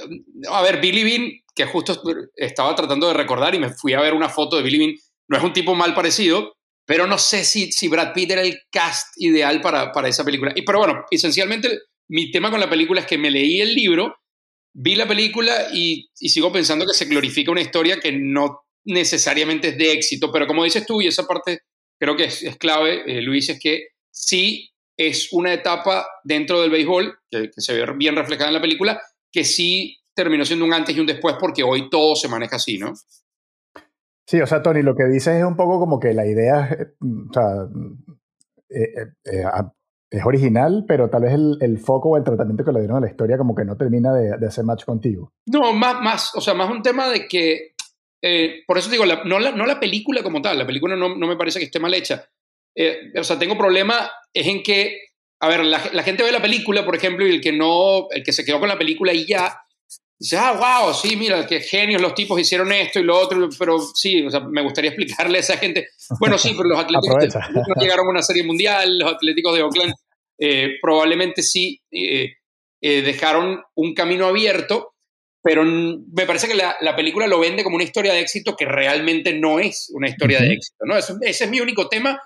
a 0.48 0.62
ver, 0.62 0.80
Billy 0.80 1.04
Bean, 1.04 1.30
que 1.54 1.66
justo 1.66 2.00
estaba 2.34 2.74
tratando 2.74 3.08
de 3.08 3.14
recordar 3.14 3.54
y 3.54 3.58
me 3.58 3.70
fui 3.70 3.92
a 3.92 4.00
ver 4.00 4.14
una 4.14 4.30
foto 4.30 4.56
de 4.56 4.62
Billy 4.62 4.78
Bean, 4.78 4.94
no 5.28 5.36
es 5.36 5.44
un 5.44 5.52
tipo 5.52 5.74
mal 5.74 5.94
parecido, 5.94 6.54
pero 6.86 7.06
no 7.06 7.18
sé 7.18 7.44
si, 7.44 7.70
si 7.72 7.88
Brad 7.88 8.12
Pitt 8.12 8.30
era 8.30 8.42
el 8.42 8.58
cast 8.70 9.14
ideal 9.16 9.60
para, 9.60 9.92
para 9.92 10.08
esa 10.08 10.24
película. 10.24 10.52
Y, 10.54 10.62
pero 10.62 10.78
bueno, 10.78 11.04
esencialmente 11.10 11.80
mi 12.08 12.30
tema 12.30 12.50
con 12.50 12.60
la 12.60 12.68
película 12.68 13.00
es 13.00 13.06
que 13.06 13.18
me 13.18 13.30
leí 13.30 13.60
el 13.60 13.74
libro, 13.74 14.16
vi 14.74 14.94
la 14.94 15.06
película 15.06 15.68
y, 15.72 16.10
y 16.18 16.28
sigo 16.28 16.52
pensando 16.52 16.84
que 16.86 16.94
se 16.94 17.04
glorifica 17.04 17.52
una 17.52 17.60
historia 17.60 18.00
que 18.00 18.12
no 18.12 18.60
necesariamente 18.84 19.68
es 19.68 19.78
de 19.78 19.92
éxito, 19.92 20.32
pero 20.32 20.46
como 20.46 20.64
dices 20.64 20.84
tú, 20.86 21.00
y 21.00 21.06
esa 21.06 21.26
parte 21.26 21.60
creo 21.98 22.16
que 22.16 22.24
es, 22.24 22.56
clave, 22.58 23.02
eh, 23.06 23.22
Luis, 23.22 23.48
es 23.48 23.60
que 23.60 23.88
sí 24.10 24.70
es 24.96 25.28
una 25.32 25.54
etapa 25.54 26.06
dentro 26.24 26.60
del 26.60 26.70
béisbol, 26.70 27.16
que, 27.30 27.42
que, 27.44 27.60
se 27.60 27.74
ve 27.74 27.86
bien 27.96 28.16
reflejada 28.16 28.48
en 28.48 28.54
la 28.54 28.60
película, 28.60 29.00
que 29.30 29.44
sí 29.44 29.98
terminó 30.14 30.44
siendo 30.44 30.64
un 30.64 30.74
antes 30.74 30.96
y 30.96 31.00
un 31.00 31.06
después 31.06 31.36
porque 31.40 31.62
hoy 31.62 31.88
todo 31.88 32.16
se 32.16 32.28
maneja 32.28 32.56
así, 32.56 32.76
¿no? 32.76 32.92
Sí, 34.26 34.40
o 34.40 34.46
sea, 34.46 34.62
Tony, 34.62 34.82
lo 34.82 34.94
que 34.94 35.04
dices 35.04 35.35
es 35.37 35.44
un 35.44 35.56
poco 35.56 35.78
como 35.78 35.98
que 35.98 36.14
la 36.14 36.26
idea, 36.26 36.68
eh, 36.70 36.94
eh, 38.70 39.06
eh, 39.24 39.44
es 40.11 40.24
original, 40.24 40.85
pero 40.87 41.11
tal 41.11 41.22
vez 41.22 41.32
el, 41.32 41.78
foco 41.78 42.11
o 42.11 42.16
el 42.16 42.24
tratamiento 42.24 42.64
que 42.64 42.72
le 42.72 42.80
dieron 42.80 42.98
a 42.98 43.00
la 43.00 43.08
historia 43.08 43.38
como 43.38 43.54
que 43.54 43.64
no 43.64 43.76
termina 43.76 44.14
de, 44.14 44.46
hacer 44.46 44.64
match 44.64 44.85
contigo. 44.85 45.32
No, 45.46 45.72
más, 45.72 46.00
más, 46.00 46.35
o 46.35 46.40
sea, 46.40 46.54
más 46.54 46.70
un 46.70 46.82
tema 46.82 47.08
de 47.08 47.26
que, 47.26 47.74
por 48.66 48.78
eso 48.78 48.90
digo, 48.90 49.04
no, 49.24 49.38
la, 49.40 49.52
no 49.52 49.66
la 49.66 49.80
película 49.80 50.22
como 50.22 50.40
tal, 50.40 50.58
la 50.58 50.66
película 50.66 50.96
no, 50.96 51.16
no 51.16 51.26
me 51.26 51.37
parece 51.37 51.58
que 51.58 51.64
esté 51.64 51.80
mal 51.80 51.94
hecha. 51.94 52.28
o 53.18 53.24
sea, 53.24 53.38
tengo 53.38 53.56
problema 53.56 54.11
es 54.35 54.46
en 54.46 54.62
que, 54.62 54.98
a 55.40 55.48
ver, 55.48 55.64
la, 55.64 55.80
la, 55.92 56.02
gente 56.02 56.22
ve 56.22 56.30
la 56.30 56.42
película, 56.42 56.85
por 56.85 56.94
ejemplo, 56.94 57.26
y 57.26 57.30
el 57.30 57.40
que 57.40 57.52
no, 57.52 58.08
el 58.11 58.22
que 58.22 58.32
se 58.32 58.44
quedó 58.44 58.61
con 58.61 58.68
la 58.68 58.78
película 58.78 59.12
y 59.12 59.26
ya, 59.26 59.62
dices, 60.22 60.38
ah, 60.40 60.52
wow, 60.82 60.94
sí, 60.94 61.16
mira, 61.16 61.46
qué 61.46 61.61
genios 61.61 62.00
los 62.00 62.14
tipos 62.14 62.38
hicieron 62.38 62.72
esto 62.72 63.00
y 63.00 63.02
lo 63.02 63.18
otro, 63.18 63.48
pero 63.58 63.80
sí, 63.80 64.24
o 64.24 64.30
sea, 64.30 64.40
me 64.40 64.62
gustaría 64.62 64.90
explicarle 64.90 65.38
a 65.38 65.40
esa 65.40 65.56
gente, 65.56 65.88
bueno, 66.20 66.38
sí, 66.38 66.54
pero 66.56 66.68
los 66.68 66.78
atléticos 66.78 67.16
no 67.52 67.82
llegaron 67.82 68.06
a 68.06 68.11
una 68.11 68.22
serie 68.22 68.44
mundial, 68.44 68.98
los 68.98 69.14
atléticos 69.14 69.54
de 69.54 69.62
Oakland 69.62 69.94
eh, 70.38 70.76
probablemente 70.80 71.42
sí 71.42 71.82
eh, 71.90 72.35
eh, 72.80 73.02
dejaron 73.02 73.62
un 73.74 73.94
camino 73.94 74.26
abierto, 74.26 74.94
pero 75.42 75.64
me 75.64 76.24
parece 76.24 76.46
que 76.46 76.54
la, 76.54 76.76
la, 76.80 76.94
película 76.94 77.26
lo 77.26 77.40
vende 77.40 77.64
como 77.64 77.74
una 77.74 77.85
historia 77.85 78.12
de 78.12 78.20
éxito 78.20 78.54
que 78.56 78.64
realmente 78.64 79.35
no 79.35 79.58
es 79.58 79.90
una 79.92 80.08
historia 80.08 80.40
de 80.40 80.52
éxito, 80.52 80.85
¿no? 80.85 80.96
ese 80.96 81.44
es 81.44 81.50
mi 81.50 81.61
único 81.61 81.88
tema 81.88 82.20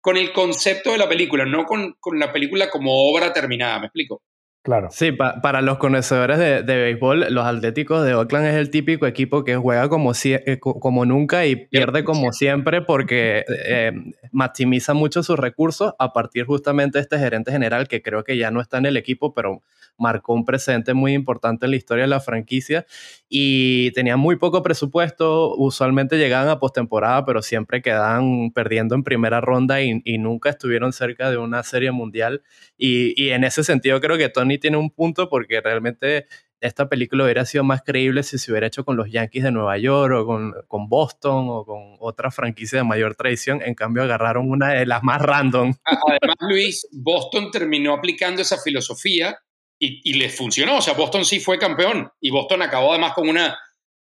con 0.00 0.16
el 0.16 0.32
concepto 0.32 0.92
de 0.92 0.98
la 0.98 1.08
película, 1.08 1.44
no 1.44 1.66
con, 1.66 1.96
con 2.00 2.18
la 2.18 2.32
película 2.32 2.70
como 2.70 3.10
obra 3.10 3.32
terminada, 3.32 3.78
¿me 3.78 3.86
explico? 3.86 4.22
Claro. 4.62 4.90
Sí, 4.92 5.10
para 5.10 5.60
los 5.60 5.78
conocedores 5.78 6.38
de, 6.38 6.62
de, 6.62 6.76
béisbol, 6.76 7.26
los 7.30 7.44
Atléticos 7.44 8.04
de 8.04 8.14
Oakland 8.14 8.46
es 8.46 8.54
el 8.54 8.70
típico 8.70 9.08
equipo 9.08 9.42
que 9.42 9.56
juega 9.56 9.88
como, 9.88 10.12
eh, 10.22 10.60
como 10.60 11.04
nunca 11.04 11.46
y 11.46 11.56
pierde 11.56 12.04
como 12.04 12.32
siempre 12.32 12.80
porque 12.80 13.44
eh, 13.48 13.90
maximiza 14.30 14.94
mucho 14.94 15.24
sus 15.24 15.36
recursos 15.36 15.94
a 15.98 16.12
partir 16.12 16.44
justamente 16.44 16.98
de 16.98 17.02
este 17.02 17.18
gerente 17.18 17.50
general 17.50 17.88
que 17.88 18.02
creo 18.02 18.22
que 18.22 18.36
ya 18.36 18.52
no 18.52 18.60
está 18.60 18.78
en 18.78 18.86
el 18.86 18.96
equipo, 18.96 19.34
pero 19.34 19.62
marcó 19.98 20.34
un 20.34 20.44
presente 20.44 20.94
muy 20.94 21.12
importante 21.12 21.66
en 21.66 21.70
la 21.70 21.76
historia 21.76 22.04
de 22.04 22.08
la 22.08 22.20
franquicia 22.20 22.86
y 23.28 23.90
tenían 23.92 24.18
muy 24.18 24.36
poco 24.36 24.62
presupuesto, 24.62 25.54
usualmente 25.56 26.18
llegaban 26.18 26.48
a 26.48 26.58
postemporada, 26.58 27.24
pero 27.24 27.42
siempre 27.42 27.82
quedaban 27.82 28.50
perdiendo 28.52 28.94
en 28.94 29.04
primera 29.04 29.40
ronda 29.40 29.80
y, 29.82 30.00
y, 30.04 30.18
nunca 30.18 30.50
estuvieron 30.50 30.92
cerca 30.92 31.30
de 31.30 31.38
una 31.38 31.62
serie 31.62 31.92
mundial. 31.92 32.42
Y, 32.76 33.14
y 33.22 33.30
en 33.30 33.44
ese 33.44 33.64
sentido 33.64 34.00
creo 34.00 34.18
que 34.18 34.28
Tony 34.28 34.58
tiene 34.58 34.76
un 34.76 34.90
punto 34.90 35.28
porque 35.28 35.60
realmente 35.60 36.26
esta 36.62 36.88
película 36.88 37.24
hubiera 37.24 37.44
sido 37.44 37.64
más 37.64 37.82
creíble 37.82 38.22
si 38.22 38.38
se 38.38 38.50
hubiera 38.50 38.68
hecho 38.68 38.84
con 38.84 38.96
los 38.96 39.10
Yankees 39.10 39.42
de 39.42 39.50
Nueva 39.50 39.76
York 39.78 40.14
o 40.14 40.26
con, 40.26 40.54
con, 40.68 40.88
Boston 40.88 41.46
o 41.48 41.64
con 41.64 41.96
otra 41.98 42.30
franquicia 42.30 42.78
de 42.78 42.84
mayor 42.84 43.16
tradición. 43.16 43.60
En 43.62 43.74
cambio, 43.74 44.04
agarraron 44.04 44.48
una 44.48 44.72
de 44.72 44.86
las 44.86 45.02
más 45.02 45.20
random. 45.20 45.74
Además, 45.84 46.36
Luis, 46.40 46.88
Boston 46.92 47.50
terminó 47.50 47.94
aplicando 47.94 48.42
esa 48.42 48.58
filosofía 48.58 49.36
y, 49.84 50.12
les 50.14 50.34
funcionó. 50.34 50.78
O 50.78 50.80
sea, 50.80 50.94
Boston 50.94 51.24
sí 51.24 51.40
fue 51.40 51.58
campeón 51.58 52.08
y 52.20 52.30
Boston 52.30 52.62
acabó 52.62 52.92
además 52.92 53.12
con 53.14 53.28
una 53.28 53.58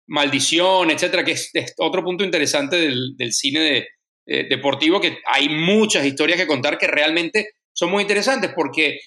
maldición, 0.08 0.90
etcétera, 0.90 1.24
que 1.24 1.34
es, 1.34 1.52
otro 1.78 2.04
punto 2.04 2.24
interesante 2.24 2.78
del, 2.78 3.34
cine 3.34 3.88
eh, 4.26 4.48
deportivo, 4.50 5.00
que 5.00 5.20
hay 5.26 5.50
muchas 5.50 6.06
historias 6.06 6.40
que 6.40 6.48
contar 6.48 6.78
que 6.78 6.88
realmente 6.88 7.52
son 7.72 7.92
muy 7.92 8.02
interesantes 8.02 8.52
porque 8.56 9.00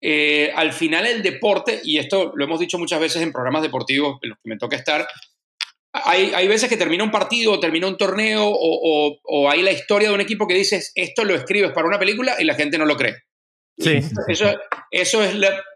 eh, 0.00 0.50
al 0.54 0.72
final 0.72 1.06
el 1.06 1.22
deporte, 1.22 1.80
y 1.84 1.98
esto 1.98 2.32
lo 2.34 2.44
hemos 2.44 2.60
dicho 2.60 2.78
muchas 2.78 3.00
veces 3.00 3.22
en 3.22 3.32
programas 3.32 3.62
deportivos 3.62 4.18
en 4.22 4.30
los 4.30 4.38
que 4.42 4.48
me 4.48 4.56
toca 4.56 4.76
estar, 4.76 5.06
hay, 5.92 6.32
hay 6.34 6.48
veces 6.48 6.68
que 6.68 6.76
termina 6.76 7.04
un 7.04 7.10
partido, 7.10 7.60
termina 7.60 7.86
un 7.86 7.96
torneo, 7.96 8.46
o, 8.46 9.18
o, 9.22 9.50
hay 9.50 9.62
la 9.62 9.72
historia 9.72 10.08
de 10.08 10.14
un 10.14 10.20
equipo 10.20 10.46
que 10.46 10.54
dices, 10.54 10.92
esto 10.94 11.24
lo 11.24 11.34
escribes 11.34 11.72
para 11.72 11.86
una 11.86 11.98
película 11.98 12.36
y 12.38 12.44
la 12.44 12.54
gente 12.54 12.76
no 12.76 12.84
lo 12.84 12.96
cree. 12.96 13.14
Sí. 13.78 14.00
Eso, 14.28 14.54
eso 14.90 15.22
es 15.22 15.34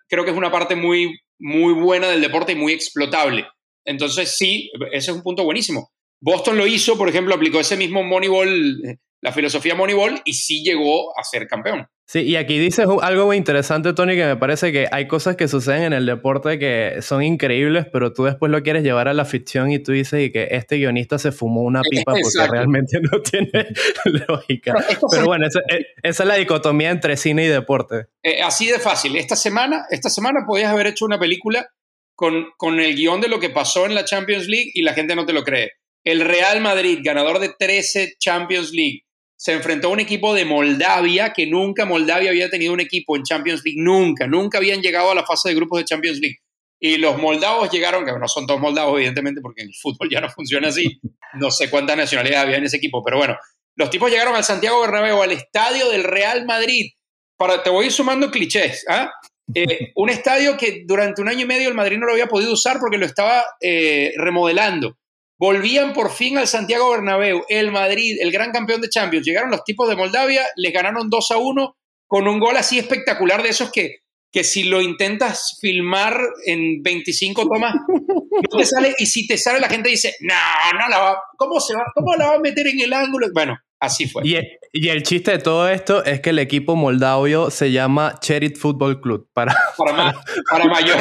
creo 0.08 0.24
que 0.24 0.30
es 0.30 0.36
una 0.36 0.50
parte 0.50 0.76
muy, 0.76 1.18
muy 1.38 1.72
buena 1.72 2.08
del 2.08 2.20
deporte 2.20 2.52
y 2.52 2.56
muy 2.56 2.72
explotable. 2.72 3.46
Entonces, 3.84 4.36
sí, 4.36 4.70
ese 4.92 5.10
es 5.10 5.16
un 5.16 5.22
punto 5.22 5.44
buenísimo. 5.44 5.90
Boston 6.20 6.58
lo 6.58 6.66
hizo, 6.66 6.98
por 6.98 7.08
ejemplo, 7.08 7.34
aplicó 7.34 7.60
ese 7.60 7.76
mismo 7.76 8.02
Moneyball, 8.02 8.98
la 9.22 9.32
filosofía 9.32 9.74
Moneyball, 9.74 10.20
y 10.24 10.34
sí 10.34 10.62
llegó 10.62 11.18
a 11.18 11.24
ser 11.24 11.46
campeón. 11.46 11.86
Sí, 12.10 12.22
y 12.22 12.34
aquí 12.34 12.58
dices 12.58 12.88
algo 13.02 13.26
muy 13.26 13.36
interesante, 13.36 13.92
Tony, 13.92 14.16
que 14.16 14.24
me 14.24 14.36
parece 14.36 14.72
que 14.72 14.88
hay 14.90 15.06
cosas 15.06 15.36
que 15.36 15.46
suceden 15.46 15.84
en 15.84 15.92
el 15.92 16.06
deporte 16.06 16.58
que 16.58 17.02
son 17.02 17.22
increíbles, 17.22 17.86
pero 17.92 18.12
tú 18.12 18.24
después 18.24 18.50
lo 18.50 18.64
quieres 18.64 18.82
llevar 18.82 19.06
a 19.06 19.14
la 19.14 19.24
ficción 19.24 19.70
y 19.70 19.78
tú 19.78 19.92
dices 19.92 20.32
que 20.32 20.48
este 20.50 20.78
guionista 20.78 21.20
se 21.20 21.30
fumó 21.30 21.60
una 21.60 21.82
pipa 21.88 22.14
porque 22.20 22.50
realmente 22.50 22.98
no 23.00 23.22
tiene 23.22 23.52
lógica. 24.26 24.74
Pero, 25.08 25.24
bueno, 25.24 25.46
eh, 25.46 25.86
esa, 26.02 26.22
es 26.24 26.28
la 26.28 26.34
dicotomía 26.34 26.90
entre 26.90 27.16
cine 27.16 27.44
y 27.44 27.46
deporte. 27.46 28.06
Eh, 28.24 28.42
así 28.42 28.66
de 28.66 28.80
fácil. 28.80 29.14
Esta 29.14 29.36
semana, 29.36 29.86
esta 29.90 30.10
semana 30.10 30.40
podías 30.44 30.72
haber 30.72 30.88
hecho 30.88 31.04
una 31.04 31.20
película 31.20 31.68
con, 32.16 32.48
con 32.56 32.80
el 32.80 32.96
guion 32.96 33.20
de 33.20 33.28
lo 33.28 33.38
que 33.38 33.50
pasó 33.50 33.86
en 33.86 33.94
la 33.94 34.04
Champions 34.04 34.48
League 34.48 34.72
y 34.74 34.82
la 34.82 34.94
gente 34.94 35.14
no 35.14 35.26
te 35.26 35.32
lo 35.32 35.44
cree. 35.44 35.74
El 36.02 36.22
Real 36.22 36.60
Madrid, 36.60 36.98
ganador 37.04 37.38
de 37.38 37.52
13 37.56 38.14
Champions 38.18 38.72
League, 38.72 39.04
se 39.40 39.54
enfrentó 39.54 39.88
a 39.88 39.92
un 39.92 40.00
equipo 40.00 40.34
de 40.34 40.44
Moldavia, 40.44 41.32
que 41.32 41.46
nunca 41.46 41.86
Moldavia 41.86 42.28
había 42.28 42.50
tenido 42.50 42.74
un 42.74 42.80
equipo 42.80 43.16
en 43.16 43.22
Champions 43.22 43.62
League, 43.64 43.80
nunca, 43.82 44.26
nunca 44.26 44.58
habían 44.58 44.82
llegado 44.82 45.10
a 45.10 45.14
la 45.14 45.24
fase 45.24 45.48
de 45.48 45.54
grupos 45.54 45.78
de 45.78 45.86
Champions 45.86 46.18
League. 46.20 46.36
Y 46.78 46.98
los 46.98 47.16
moldavos 47.16 47.70
llegaron, 47.70 48.04
que 48.04 48.12
no 48.12 48.28
son 48.28 48.46
todos 48.46 48.60
moldavos, 48.60 48.96
evidentemente, 48.96 49.40
porque 49.40 49.62
el 49.62 49.70
fútbol 49.80 50.10
ya 50.10 50.20
no 50.20 50.28
funciona 50.28 50.68
así. 50.68 51.00
No 51.40 51.50
sé 51.50 51.70
cuántas 51.70 51.96
nacionalidades 51.96 52.44
había 52.44 52.58
en 52.58 52.64
ese 52.64 52.76
equipo, 52.76 53.02
pero 53.02 53.16
bueno, 53.16 53.34
los 53.76 53.88
tipos 53.88 54.10
llegaron 54.10 54.36
al 54.36 54.44
Santiago 54.44 54.82
Bernabéu, 54.82 55.22
al 55.22 55.32
estadio 55.32 55.88
del 55.88 56.04
Real 56.04 56.44
Madrid. 56.44 56.90
Para, 57.38 57.62
te 57.62 57.70
voy 57.70 57.84
a 57.84 57.86
ir 57.86 57.92
sumando 57.92 58.30
clichés. 58.30 58.84
¿ah? 58.90 59.10
Eh, 59.54 59.92
un 59.94 60.10
estadio 60.10 60.58
que 60.58 60.82
durante 60.86 61.22
un 61.22 61.28
año 61.28 61.40
y 61.40 61.48
medio 61.48 61.70
el 61.70 61.74
Madrid 61.74 61.96
no 61.96 62.04
lo 62.04 62.12
había 62.12 62.26
podido 62.26 62.52
usar 62.52 62.78
porque 62.78 62.98
lo 62.98 63.06
estaba 63.06 63.42
eh, 63.62 64.12
remodelando. 64.18 64.98
Volvían 65.40 65.94
por 65.94 66.10
fin 66.12 66.36
al 66.36 66.46
Santiago 66.46 66.90
Bernabéu, 66.90 67.46
el 67.48 67.72
Madrid, 67.72 68.18
el 68.20 68.30
gran 68.30 68.52
campeón 68.52 68.82
de 68.82 68.90
Champions. 68.90 69.24
Llegaron 69.24 69.50
los 69.50 69.64
tipos 69.64 69.88
de 69.88 69.96
Moldavia, 69.96 70.46
les 70.56 70.70
ganaron 70.70 71.08
2 71.08 71.30
a 71.30 71.38
1 71.38 71.76
con 72.06 72.28
un 72.28 72.38
gol 72.38 72.58
así 72.58 72.78
espectacular 72.78 73.42
de 73.42 73.48
esos 73.48 73.72
que, 73.72 74.00
que 74.30 74.44
si 74.44 74.64
lo 74.64 74.82
intentas 74.82 75.56
filmar 75.58 76.20
en 76.44 76.82
25 76.82 77.48
tomas, 77.48 77.74
no 77.88 78.58
te 78.58 78.66
sale. 78.66 78.94
Y 78.98 79.06
si 79.06 79.26
te 79.26 79.38
sale, 79.38 79.60
la 79.60 79.70
gente 79.70 79.88
dice, 79.88 80.14
no, 80.20 80.34
no 80.78 80.88
la 80.90 80.98
va, 80.98 81.22
¿cómo, 81.38 81.58
se 81.58 81.74
va, 81.74 81.84
¿cómo 81.94 82.14
la 82.16 82.26
va 82.26 82.34
a 82.34 82.40
meter 82.40 82.66
en 82.66 82.80
el 82.80 82.92
ángulo? 82.92 83.28
Bueno, 83.32 83.56
así 83.80 84.06
fue. 84.06 84.22
Y, 84.24 84.88
el 84.88 85.02
chiste 85.02 85.32
de 85.32 85.38
todo 85.38 85.68
esto 85.68 86.04
es 86.04 86.20
que 86.20 86.30
el 86.30 86.38
equipo 86.38 86.76
moldavio 86.76 87.50
se 87.50 87.72
llama 87.72 88.14
Cherit 88.20 88.56
Football 88.56 89.00
Club. 89.00 89.28
Para, 89.32 89.56
para, 89.76 90.14
para 90.48 90.64
mayor, 90.66 90.98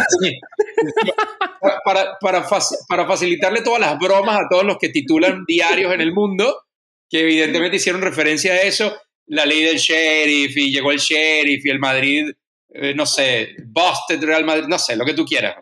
para, 1.84 2.18
para, 2.20 2.48
para, 2.88 3.06
facilitarle 3.06 3.62
todas 3.62 3.80
las 3.80 4.00
bromas 4.00 4.40
a 4.40 4.48
todos 4.50 4.64
los 4.64 4.78
que 4.78 4.90
titulan 4.90 5.44
diarios 5.46 5.94
en 5.94 6.02
el 6.02 6.14
mundo, 6.14 6.64
que 7.10 7.22
evidentemente 7.22 7.78
hicieron 7.78 8.02
referencia 8.02 8.54
a 8.54 8.62
eso, 8.62 8.98
la 9.28 9.46
ley 9.46 9.62
del 9.64 9.78
sheriff 9.78 10.58
y 10.58 10.72
llegó 10.72 10.92
el 10.92 10.98
sheriff 10.98 11.64
y 11.66 11.70
el 11.70 11.80
Madrid, 11.80 12.32
eh, 12.74 12.94
no 12.96 13.06
sé, 13.06 13.56
Busted 13.68 14.24
Real 14.24 14.46
Madrid, 14.46 14.66
no 14.68 14.80
sé, 14.80 14.96
lo 14.96 15.06
que 15.06 15.14
tú 15.14 15.26
quieras. 15.26 15.58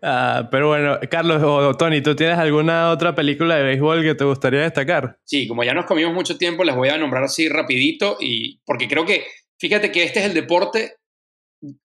Ah, 0.00 0.48
pero 0.50 0.68
bueno, 0.68 0.98
Carlos 1.10 1.42
o 1.42 1.76
Tony, 1.76 2.00
¿tú 2.00 2.14
tienes 2.14 2.38
alguna 2.38 2.90
otra 2.90 3.14
película 3.14 3.56
de 3.56 3.64
béisbol 3.64 4.02
que 4.02 4.14
te 4.14 4.24
gustaría 4.24 4.60
destacar? 4.60 5.18
Sí, 5.24 5.48
como 5.48 5.64
ya 5.64 5.74
nos 5.74 5.86
comimos 5.86 6.14
mucho 6.14 6.38
tiempo, 6.38 6.64
les 6.64 6.76
voy 6.76 6.88
a 6.88 6.98
nombrar 6.98 7.24
así 7.24 7.48
rapidito 7.48 8.16
y 8.20 8.60
porque 8.64 8.88
creo 8.88 9.04
que, 9.04 9.26
fíjate 9.58 9.90
que 9.90 10.04
este 10.04 10.20
es 10.20 10.26
el 10.26 10.34
deporte 10.34 10.96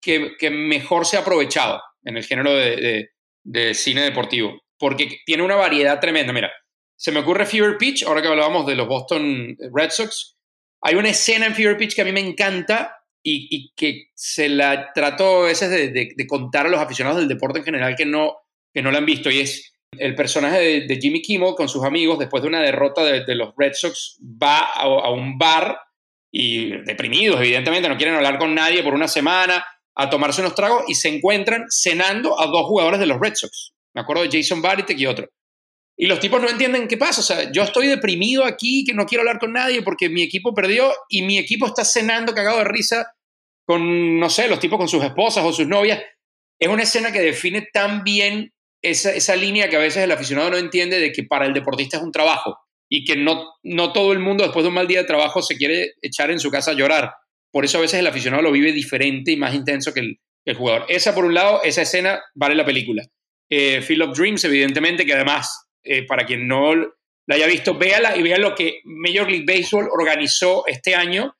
que, 0.01 0.49
mejor 0.49 1.05
se 1.05 1.17
ha 1.17 1.21
aprovechado 1.21 1.81
en 2.03 2.17
el 2.17 2.23
género 2.23 2.53
de, 2.53 3.09
de, 3.43 3.73
cine 3.73 4.01
deportivo, 4.01 4.59
porque 4.77 5.19
tiene 5.25 5.43
una 5.43 5.55
variedad 5.55 5.99
tremenda. 5.99 6.33
Mira, 6.33 6.51
se 6.95 7.11
me 7.11 7.19
ocurre 7.19 7.45
Fever 7.45 7.77
Pitch, 7.77 8.03
ahora 8.03 8.21
que 8.21 8.27
hablábamos 8.27 8.65
de 8.65 8.75
los 8.75 8.87
Boston 8.87 9.55
Red 9.73 9.89
Sox. 9.91 10.35
Hay 10.81 10.95
una 10.95 11.09
escena 11.09 11.47
en 11.47 11.55
Fever 11.55 11.77
Pitch 11.77 11.95
que 11.95 12.01
a 12.01 12.05
mí 12.05 12.11
me 12.11 12.19
encanta 12.19 12.96
y, 13.23 13.73
que 13.75 14.09
se 14.13 14.49
la 14.49 14.93
trato 14.93 15.43
a 15.43 15.47
veces 15.47 15.69
de, 15.69 16.27
contar 16.27 16.65
a 16.65 16.69
los 16.69 16.79
aficionados 16.79 17.19
del 17.19 17.27
deporte 17.27 17.59
en 17.59 17.65
general 17.65 17.95
que 17.95 18.05
no, 18.05 18.35
que 18.73 18.81
no 18.81 18.91
la 18.91 18.99
han 18.99 19.05
visto, 19.05 19.29
y 19.29 19.39
es 19.39 19.73
el 19.91 20.15
personaje 20.15 20.87
de, 20.87 20.99
Jimmy 21.01 21.21
Kimmel 21.21 21.55
con 21.55 21.69
sus 21.69 21.83
amigos, 21.83 22.19
después 22.19 22.41
de 22.41 22.49
una 22.49 22.61
derrota 22.61 23.03
de, 23.03 23.35
los 23.35 23.53
Red 23.57 23.73
Sox, 23.73 24.19
va 24.21 24.59
a, 24.59 24.83
a 24.83 25.09
un 25.11 25.37
bar 25.37 25.77
y 26.31 26.69
deprimidos, 26.83 27.39
evidentemente, 27.39 27.89
no 27.89 27.97
quieren 27.97 28.15
hablar 28.15 28.37
con 28.37 28.53
nadie 28.55 28.83
por 28.83 28.93
una 28.93 29.07
semana, 29.07 29.65
a 29.99 30.09
tomarse 30.09 30.41
unos 30.41 30.53
tragos 30.53 30.83
y 30.87 30.93
se 30.93 31.09
encuentran 31.09 31.65
cenando 31.69 32.39
a 32.39 32.45
dos 32.45 32.67
jugadores 32.67 32.99
de 32.99 33.07
los 33.07 33.19
Red 33.19 33.33
Sox. 33.33 33.73
Me 33.95 34.01
acuerdo 34.01 34.23
de 34.23 34.29
Jason 34.31 34.61
Varitek 34.61 34.99
y 34.99 35.07
otro. 35.07 35.27
Y 35.97 36.05
los 36.05 36.19
tipos 36.19 36.41
no 36.41 36.47
entienden 36.47 36.87
qué 36.87 36.95
pasa. 36.95 37.21
O 37.21 37.23
sea, 37.23 37.51
yo 37.51 37.63
estoy 37.63 37.87
deprimido 37.87 38.45
aquí, 38.45 38.83
que 38.85 38.93
no 38.93 39.05
quiero 39.05 39.23
hablar 39.23 39.39
con 39.39 39.53
nadie 39.53 39.81
porque 39.81 40.09
mi 40.09 40.21
equipo 40.21 40.53
perdió 40.53 40.93
y 41.09 41.23
mi 41.23 41.39
equipo 41.39 41.65
está 41.65 41.83
cenando 41.83 42.33
cagado 42.33 42.59
de 42.59 42.65
risa 42.65 43.13
con, 43.65 44.19
no 44.19 44.29
sé, 44.29 44.47
los 44.47 44.59
tipos 44.59 44.77
con 44.77 44.87
sus 44.87 45.03
esposas 45.03 45.43
o 45.43 45.51
sus 45.51 45.67
novias. 45.67 46.01
Es 46.59 46.69
una 46.69 46.83
escena 46.83 47.11
que 47.11 47.19
define 47.19 47.67
tan 47.73 48.03
bien 48.03 48.53
esa, 48.81 49.13
esa 49.13 49.35
línea 49.35 49.69
que 49.69 49.75
a 49.75 49.79
veces 49.79 50.03
el 50.03 50.11
aficionado 50.11 50.51
no 50.51 50.57
entiende 50.57 50.99
de 50.99 51.11
que 51.11 51.23
para 51.23 51.45
el 51.45 51.53
deportista 51.53 51.97
es 51.97 52.03
un 52.03 52.11
trabajo 52.11 52.57
y 52.89 53.03
que 53.03 53.15
no, 53.17 53.53
no 53.63 53.91
todo 53.91 54.13
el 54.13 54.19
mundo 54.19 54.43
después 54.43 54.63
de 54.63 54.69
un 54.69 54.75
mal 54.75 54.87
día 54.87 55.01
de 55.01 55.07
trabajo 55.07 55.41
se 55.41 55.57
quiere 55.57 55.93
echar 56.01 56.31
en 56.31 56.39
su 56.39 56.49
casa 56.49 56.71
a 56.71 56.75
llorar. 56.75 57.11
Por 57.51 57.65
eso 57.65 57.77
a 57.77 57.81
veces 57.81 57.99
el 57.99 58.07
aficionado 58.07 58.43
lo 58.43 58.51
vive 58.51 58.71
diferente 58.71 59.31
y 59.31 59.37
más 59.37 59.53
intenso 59.53 59.93
que 59.93 60.01
el, 60.01 60.19
jugador. 60.55 60.85
Esa, 60.87 61.13
por 61.13 61.25
un 61.25 61.33
lado, 61.33 61.61
esa 61.63 61.81
escena 61.81 62.21
vale 62.33 62.55
la 62.55 62.63
película. 62.63 63.03
Eh, 63.49 63.81
Field 63.81 64.03
of 64.03 64.17
Dreams, 64.17 64.45
evidentemente, 64.45 65.05
que 65.05 65.13
además, 65.13 65.66
eh, 65.87 66.05
para 66.05 66.25
quien 66.25 66.47
no 66.47 66.73
la 66.75 67.35
haya 67.35 67.47
visto, 67.47 67.77
véala 67.77 68.15
y 68.15 68.23
vea 68.23 68.37
lo 68.37 68.55
que 68.55 68.81
Major 68.85 69.29
League 69.29 69.45
Baseball 69.45 69.89
organizó 69.91 70.65
este 70.67 70.95
año. 70.95 71.35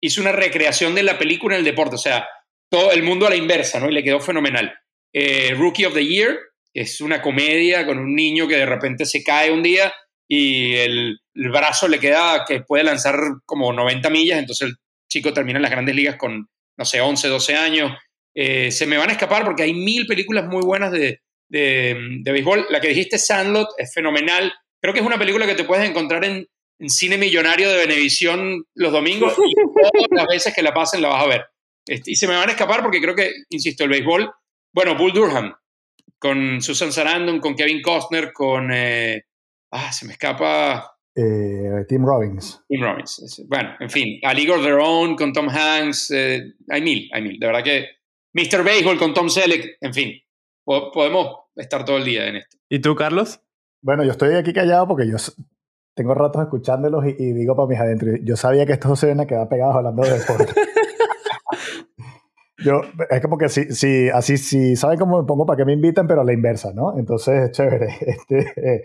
Hizo 0.00 0.20
una 0.20 0.32
recreación 0.32 0.94
de 0.94 1.02
la 1.02 1.18
película 1.18 1.54
en 1.54 1.60
el 1.60 1.64
deporte, 1.64 1.94
o 1.94 1.98
sea, 1.98 2.28
todo 2.70 2.92
el 2.92 3.02
mundo 3.02 3.26
a 3.26 3.30
la 3.30 3.36
inversa, 3.36 3.80
¿no? 3.80 3.88
Y 3.88 3.94
le 3.94 4.02
quedó 4.02 4.20
fenomenal. 4.20 4.72
Eh, 5.12 5.54
Rookie 5.56 5.86
of 5.86 5.94
the 5.94 6.04
Year 6.04 6.38
es 6.74 7.00
una 7.00 7.22
comedia 7.22 7.86
con 7.86 7.98
un 7.98 8.14
niño 8.14 8.46
que 8.46 8.56
de 8.56 8.66
repente 8.66 9.06
se 9.06 9.22
cae 9.24 9.50
un 9.50 9.62
día 9.62 9.92
y 10.28 10.74
el, 10.74 11.18
brazo 11.34 11.88
le 11.88 11.98
queda 11.98 12.44
que 12.46 12.60
puede 12.60 12.84
lanzar 12.84 13.16
como 13.46 13.72
90 13.72 14.10
millas, 14.10 14.38
entonces 14.38 14.68
el 14.68 14.76
chico 15.08 15.32
termina 15.32 15.58
en 15.58 15.62
las 15.62 15.70
grandes 15.70 15.94
ligas 15.94 16.16
con, 16.16 16.48
no 16.76 16.84
sé, 16.84 17.00
11, 17.00 17.28
12 17.28 17.54
años. 17.54 17.92
Eh, 18.34 18.70
se 18.70 18.86
me 18.86 18.98
van 18.98 19.08
a 19.08 19.12
escapar 19.12 19.44
porque 19.44 19.62
hay 19.62 19.72
mil 19.72 20.06
películas 20.06 20.46
muy 20.46 20.62
buenas 20.62 20.92
de, 20.92 21.20
de, 21.48 22.20
béisbol. 22.24 22.66
La 22.70 22.80
que 22.80 22.88
dijiste, 22.88 23.18
Sandlot, 23.18 23.68
es 23.78 23.92
fenomenal. 23.92 24.52
Creo 24.80 24.92
que 24.92 25.00
es 25.00 25.06
una 25.06 25.18
película 25.18 25.46
que 25.46 25.54
te 25.54 25.64
puedes 25.64 25.88
encontrar 25.88 26.24
en, 26.24 26.46
Cine 26.86 27.18
Millonario 27.18 27.68
de 27.68 27.76
Venevisión 27.78 28.64
los 28.76 28.92
domingos 28.92 29.34
y 29.36 29.52
todas 29.74 29.92
las 30.12 30.26
veces 30.28 30.54
que 30.54 30.62
la 30.62 30.72
pasen 30.72 31.02
la 31.02 31.08
vas 31.08 31.24
a 31.24 31.26
ver. 31.26 31.44
Este, 31.84 32.12
y 32.12 32.14
se 32.14 32.28
me 32.28 32.36
van 32.36 32.48
a 32.48 32.52
escapar 32.52 32.82
porque 32.82 33.00
creo 33.00 33.16
que, 33.16 33.32
insisto, 33.50 33.82
el 33.82 33.90
béisbol, 33.90 34.30
bueno, 34.72 34.96
Bull 34.96 35.12
Durham, 35.12 35.52
con 36.20 36.62
Susan 36.62 36.92
Sarandon, 36.92 37.40
con 37.40 37.56
Kevin 37.56 37.82
Costner, 37.82 38.32
con... 38.32 38.70
Eh, 38.72 39.24
ah, 39.72 39.90
se 39.90 40.06
me 40.06 40.12
escapa 40.12 40.98
eh, 41.20 41.84
Tim 41.88 42.04
Robbins. 42.04 42.62
Tim 42.68 42.80
Robbins. 42.80 43.42
Bueno, 43.48 43.74
en 43.80 43.90
fin, 43.90 44.20
A 44.22 44.32
League 44.32 44.52
of 44.52 44.62
Their 44.62 44.78
Own 44.80 45.16
con 45.16 45.32
Tom 45.32 45.48
Hanks, 45.48 46.12
eh, 46.12 46.54
hay 46.68 46.80
mil, 46.80 47.10
hay 47.12 47.22
mil. 47.22 47.40
De 47.40 47.46
verdad 47.46 47.64
que 47.64 47.88
Mr. 48.34 48.62
Baseball 48.62 48.98
con 48.98 49.12
Tom 49.12 49.28
Selleck, 49.28 49.78
en 49.80 49.92
fin, 49.92 50.12
podemos 50.92 51.36
estar 51.56 51.84
todo 51.84 51.96
el 51.96 52.04
día 52.04 52.28
en 52.28 52.36
esto. 52.36 52.56
¿Y 52.68 52.80
tú, 52.80 52.94
Carlos? 52.94 53.40
Bueno, 53.80 54.04
yo 54.04 54.12
estoy 54.12 54.34
aquí 54.34 54.52
callado 54.52 54.88
porque 54.88 55.08
yo 55.08 55.16
tengo 55.94 56.14
ratos 56.14 56.42
escuchándolos 56.42 57.04
y, 57.06 57.32
digo 57.32 57.56
para 57.56 57.68
mis 57.68 57.80
adentro, 57.80 58.10
yo 58.22 58.36
sabía 58.36 58.66
que 58.66 58.74
estos 58.74 59.00
se 59.00 59.06
iban 59.06 59.20
a 59.20 59.26
quedar 59.26 59.48
pegados 59.48 59.76
hablando 59.76 60.02
de 60.02 60.18
deporte. 60.18 60.52
yo, 62.58 62.82
es 63.08 63.20
como 63.20 63.38
que 63.38 63.48
si, 63.48 63.72
si, 63.72 64.08
así, 64.10 64.36
si 64.36 64.76
saben 64.76 64.98
cómo 64.98 65.20
me 65.20 65.26
pongo 65.26 65.46
para 65.46 65.56
que 65.56 65.64
me 65.64 65.72
invitan, 65.72 66.06
pero 66.06 66.20
a 66.20 66.24
la 66.24 66.32
inversa, 66.32 66.72
¿no? 66.72 66.96
Entonces, 66.96 67.50
chévere. 67.52 67.88
Este, 68.00 68.52
eh, 68.56 68.82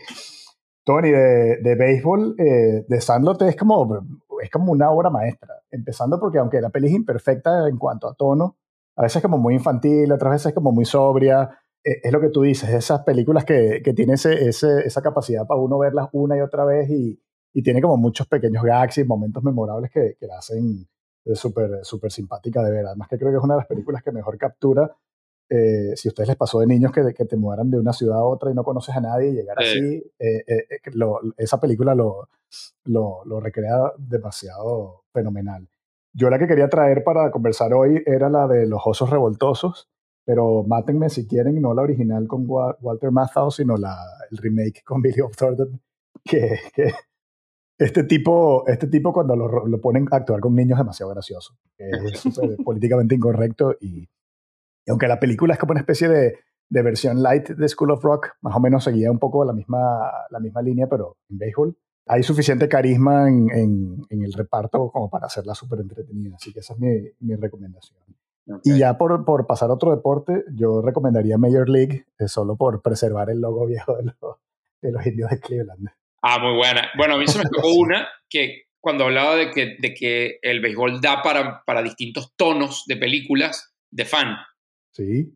Tony, 0.85 1.11
de, 1.11 1.57
de 1.61 1.75
béisbol, 1.75 2.35
eh, 2.37 2.85
de 2.87 3.01
Sandlot 3.01 3.41
es 3.43 3.55
como, 3.55 4.05
es 4.41 4.49
como 4.49 4.71
una 4.71 4.91
obra 4.91 5.09
maestra. 5.09 5.55
Empezando 5.71 6.19
porque 6.19 6.39
aunque 6.39 6.61
la 6.61 6.69
peli 6.69 6.87
es 6.87 6.93
imperfecta 6.93 7.67
en 7.69 7.77
cuanto 7.77 8.09
a 8.09 8.15
tono, 8.15 8.57
a 8.95 9.03
veces 9.03 9.17
es 9.17 9.21
como 9.21 9.37
muy 9.37 9.55
infantil, 9.55 10.11
otras 10.11 10.31
veces 10.31 10.47
es 10.47 10.53
como 10.53 10.71
muy 10.71 10.85
sobria. 10.85 11.49
Eh, 11.83 12.01
es 12.03 12.11
lo 12.11 12.21
que 12.21 12.29
tú 12.29 12.41
dices, 12.41 12.69
esas 12.69 13.01
películas 13.01 13.45
que, 13.45 13.81
que 13.83 13.93
tienen 13.93 14.15
ese, 14.15 14.47
esa 14.47 15.01
capacidad 15.01 15.45
para 15.45 15.59
uno 15.59 15.77
verlas 15.79 16.09
una 16.13 16.37
y 16.37 16.41
otra 16.41 16.65
vez 16.65 16.89
y, 16.89 17.19
y 17.53 17.63
tiene 17.63 17.81
como 17.81 17.97
muchos 17.97 18.27
pequeños 18.27 18.63
gags 18.63 18.97
y 18.97 19.03
momentos 19.03 19.43
memorables 19.43 19.91
que, 19.91 20.15
que 20.19 20.27
la 20.27 20.37
hacen 20.37 20.87
súper 21.33 21.83
super 21.83 22.11
simpática 22.11 22.63
de 22.63 22.71
ver. 22.71 22.85
Además 22.85 23.07
que 23.07 23.17
creo 23.17 23.31
que 23.31 23.37
es 23.37 23.43
una 23.43 23.55
de 23.55 23.59
las 23.59 23.67
películas 23.67 24.03
que 24.03 24.11
mejor 24.11 24.37
captura 24.37 24.95
eh, 25.49 25.95
si 25.95 26.07
a 26.07 26.09
ustedes 26.09 26.29
les 26.29 26.37
pasó 26.37 26.59
de 26.59 26.67
niños 26.67 26.91
que, 26.91 27.13
que, 27.13 27.25
te 27.25 27.35
mudaran 27.37 27.69
de 27.69 27.77
una 27.77 27.93
ciudad 27.93 28.17
a 28.17 28.23
otra 28.23 28.49
y 28.49 28.55
no 28.55 28.63
conoces 28.63 28.95
a 28.95 29.01
nadie 29.01 29.29
y 29.29 29.33
llegar 29.33 29.57
así, 29.59 30.03
eh, 30.17 30.43
eh, 30.47 30.67
esa 31.37 31.59
película 31.59 31.93
lo, 31.93 32.29
lo, 32.85 33.23
lo, 33.25 33.39
recrea 33.39 33.91
demasiado 33.97 35.03
fenomenal. 35.13 35.67
Yo 36.13 36.29
la 36.29 36.39
que 36.39 36.47
quería 36.47 36.69
traer 36.69 37.03
para 37.03 37.29
conversar 37.29 37.73
hoy 37.73 38.01
era 38.05 38.29
la 38.29 38.47
de 38.47 38.65
Los 38.65 38.81
Osos 38.85 39.09
Revoltosos, 39.09 39.89
pero 40.25 40.63
mátenme 40.63 41.09
si 41.09 41.27
quieren, 41.27 41.61
no 41.61 41.73
la 41.73 41.81
original 41.81 42.27
con 42.27 42.45
Walter 42.47 43.11
Matthau, 43.11 43.51
sino 43.51 43.75
la, 43.75 43.97
el 44.31 44.37
remake 44.37 44.83
con 44.83 45.01
Billy 45.01 45.21
Bob 45.21 45.35
Thornton, 45.35 45.81
que, 46.23 46.59
que 46.73 46.93
este 47.77 48.03
tipo, 48.03 48.65
este 48.67 48.87
tipo 48.87 49.11
cuando 49.11 49.35
lo, 49.35 49.67
lo, 49.67 49.81
ponen 49.81 50.07
a 50.11 50.17
actuar 50.17 50.39
con 50.39 50.55
niños 50.55 50.77
es 50.77 50.83
demasiado 50.83 51.11
gracioso. 51.11 51.57
Es 51.77 52.23
políticamente 52.63 53.15
incorrecto 53.15 53.75
y, 53.81 54.07
aunque 54.87 55.07
la 55.07 55.19
película 55.19 55.53
es 55.53 55.59
como 55.59 55.71
una 55.71 55.81
especie 55.81 56.07
de, 56.07 56.37
de, 56.69 56.81
versión 56.81 57.21
light 57.21 57.49
de 57.49 57.67
School 57.67 57.91
of 57.91 58.03
Rock, 58.03 58.29
más 58.41 58.55
o 58.55 58.59
menos 58.59 58.83
seguía 58.83 59.11
un 59.11 59.19
poco 59.19 59.43
la 59.43 59.53
misma, 59.53 60.11
la 60.29 60.39
misma 60.39 60.61
línea, 60.61 60.87
pero 60.87 61.17
en 61.29 61.37
béisbol. 61.37 61.77
Hay 62.05 62.21
suficiente 62.21 62.67
carisma 62.67 63.29
en, 63.29 63.49
en, 63.49 64.05
en 64.09 64.23
el 64.23 64.33
reparto 64.33 64.89
como 64.91 65.09
para 65.09 65.27
hacerla 65.27 65.55
súper 65.55 65.79
entretenida, 65.79 66.35
así 66.35 66.51
que 66.51 66.59
esa 66.59 66.73
es 66.73 66.79
mi, 66.79 67.09
mi 67.21 67.35
recomendación. 67.35 67.99
Y 68.63 68.77
ya 68.77 68.97
por, 68.97 69.23
por, 69.25 69.47
pasar 69.47 69.69
a 69.69 69.73
otro 69.73 69.95
deporte, 69.95 70.43
yo 70.53 70.81
recomendaría 70.81 71.37
Major 71.37 71.69
League, 71.69 72.05
eh, 72.19 72.27
solo 72.27 72.57
por 72.57 72.81
preservar 72.81 73.29
el 73.29 73.39
logo 73.39 73.65
viejo 73.65 73.95
de, 73.95 74.11
de 74.81 74.91
los 74.91 75.05
indios 75.05 75.29
de 75.29 75.39
Cleveland. 75.39 75.89
Ah, 76.21 76.39
muy 76.39 76.55
buena. 76.55 76.89
Bueno, 76.97 77.15
a 77.15 77.17
mí 77.17 77.27
se 77.27 77.37
me 77.37 77.45
tocó 77.45 77.67
una 77.79 78.07
que 78.29 78.63
cuando 78.81 79.05
hablaba 79.05 79.35
de 79.35 79.51
que, 79.51 79.77
de 79.79 79.93
que 79.93 80.39
el 80.41 80.59
béisbol 80.59 80.99
da 80.99 81.21
para, 81.21 81.63
para 81.65 81.81
distintos 81.81 82.33
tonos 82.35 82.83
de 82.85 82.97
películas, 82.97 83.73
de 83.91 84.05
fan. 84.05 84.35
Sí. 84.91 85.33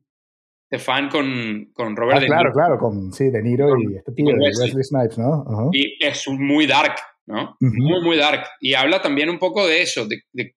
De 0.69 0.79
fan 0.79 1.09
con, 1.09 1.69
con 1.73 1.95
Robert 1.95 2.17
ah, 2.17 2.19
De 2.19 2.27
Niro. 2.27 2.37
Claro, 2.39 2.53
claro, 2.53 2.77
con 2.77 3.13
sí, 3.13 3.29
De 3.29 3.41
Niro 3.41 3.79
y 3.79 3.95
este 3.95 4.11
tío, 4.11 4.25
Wesley. 4.25 4.67
Wesley 4.67 4.83
Snipes, 4.83 5.17
¿no? 5.17 5.43
Uh 5.43 5.51
-huh. 5.51 5.69
Y 5.71 5.97
es 6.05 6.27
muy 6.27 6.67
dark, 6.67 6.95
¿no? 7.25 7.55
Uh 7.61 7.65
-huh. 7.65 7.89
Muy, 7.89 8.03
muy 8.03 8.17
dark. 8.17 8.43
Y 8.59 8.73
habla 8.73 9.01
también 9.01 9.29
un 9.29 9.39
poco 9.39 9.65
de 9.65 9.81
eso, 9.81 10.05
de, 10.07 10.23
de, 10.33 10.55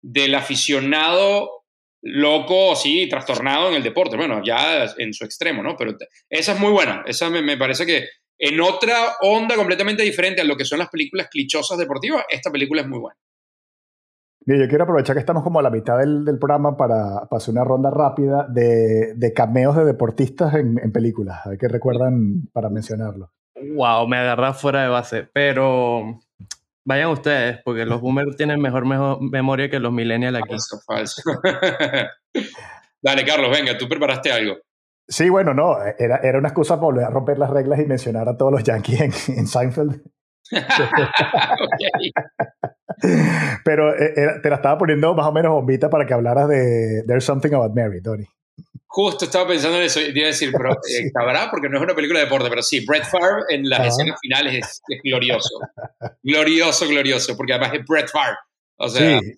del 0.00 0.36
aficionado 0.36 1.57
loco, 2.02 2.76
sí, 2.76 3.08
trastornado 3.08 3.68
en 3.68 3.74
el 3.74 3.82
deporte. 3.82 4.16
Bueno, 4.16 4.42
ya 4.44 4.86
en 4.98 5.12
su 5.12 5.24
extremo, 5.24 5.62
¿no? 5.62 5.76
Pero 5.76 5.96
esa 6.28 6.52
es 6.52 6.60
muy 6.60 6.72
buena. 6.72 7.02
Esa 7.06 7.30
me, 7.30 7.42
me 7.42 7.56
parece 7.56 7.86
que 7.86 8.06
en 8.38 8.60
otra 8.60 9.16
onda 9.20 9.56
completamente 9.56 10.02
diferente 10.02 10.40
a 10.40 10.44
lo 10.44 10.56
que 10.56 10.64
son 10.64 10.78
las 10.78 10.88
películas 10.88 11.28
clichosas 11.28 11.76
deportivas, 11.76 12.24
esta 12.28 12.50
película 12.50 12.82
es 12.82 12.88
muy 12.88 13.00
buena. 13.00 13.18
Yo 14.46 14.66
quiero 14.68 14.84
aprovechar 14.84 15.14
que 15.14 15.20
estamos 15.20 15.42
como 15.42 15.58
a 15.58 15.62
la 15.62 15.68
mitad 15.68 15.98
del, 15.98 16.24
del 16.24 16.38
programa 16.38 16.74
para, 16.74 17.26
para, 17.28 17.36
hacer 17.36 17.52
una 17.52 17.64
ronda 17.64 17.90
rápida 17.90 18.46
de, 18.48 19.12
de 19.14 19.32
cameos 19.34 19.76
de 19.76 19.84
deportistas 19.84 20.54
en, 20.54 20.78
en, 20.82 20.90
películas. 20.90 21.44
A 21.44 21.50
ver 21.50 21.58
qué 21.58 21.68
recuerdan 21.68 22.48
para 22.54 22.70
mencionarlo. 22.70 23.30
Wow, 23.74 24.08
me 24.08 24.16
agarras 24.16 24.58
fuera 24.58 24.82
de 24.84 24.88
base. 24.88 25.28
Pero 25.34 26.18
vayan 26.88 27.10
ustedes, 27.10 27.60
porque 27.64 27.84
los 27.84 28.00
boomers 28.00 28.36
tienen 28.36 28.60
mejor, 28.60 28.86
mejor 28.86 29.18
memoria 29.20 29.68
que 29.68 29.78
los 29.78 29.92
millennials 29.92 30.38
aquí. 30.38 30.48
Falso, 30.48 30.80
falso. 30.86 31.22
Dale, 33.02 33.26
Carlos, 33.26 33.50
venga, 33.50 33.76
tú 33.76 33.86
preparaste 33.86 34.32
algo. 34.32 34.56
Sí, 35.06 35.28
bueno, 35.28 35.52
no, 35.52 35.76
era, 35.98 36.20
era 36.22 36.38
una 36.38 36.48
excusa 36.48 36.76
para 36.76 36.86
volver 36.86 37.04
a 37.04 37.10
romper 37.10 37.38
las 37.38 37.50
reglas 37.50 37.78
y 37.80 37.84
mencionar 37.84 38.26
a 38.28 38.36
todos 38.36 38.52
los 38.52 38.64
Yankees 38.64 39.28
en, 39.28 39.38
en 39.38 39.46
Seinfeld. 39.46 40.02
Pero 43.64 43.94
eh, 43.94 44.14
era, 44.16 44.40
te 44.40 44.48
la 44.48 44.56
estaba 44.56 44.78
poniendo 44.78 45.14
más 45.14 45.26
o 45.26 45.32
menos 45.32 45.52
bombita 45.52 45.90
para 45.90 46.06
que 46.06 46.14
hablaras 46.14 46.48
de 46.48 47.04
There's 47.06 47.24
Something 47.24 47.52
About 47.52 47.74
Mary, 47.74 48.02
Tony. 48.02 48.24
Justo 48.90 49.26
estaba 49.26 49.48
pensando 49.48 49.76
en 49.76 49.84
eso, 49.84 50.00
te 50.00 50.18
iba 50.18 50.24
a 50.24 50.28
decir, 50.28 50.50
pero 50.50 50.70
eh, 50.88 51.10
cabrá 51.12 51.50
porque 51.50 51.68
no 51.68 51.76
es 51.76 51.82
una 51.84 51.94
película 51.94 52.20
de 52.20 52.24
deporte, 52.24 52.48
pero 52.48 52.62
sí, 52.62 52.84
Brett 52.84 53.04
Favre 53.04 53.44
en 53.50 53.68
las 53.68 53.88
escenas 53.88 54.18
finales 54.20 54.54
es, 54.54 54.82
es, 54.88 55.00
glorioso. 55.04 55.60
glorioso, 56.22 56.88
glorioso, 56.88 57.36
porque 57.36 57.52
además 57.52 57.74
es 57.74 57.86
Brett 57.86 58.10
Favre. 58.10 58.38
O 58.78 58.88
sea, 58.88 59.20
sí. 59.20 59.34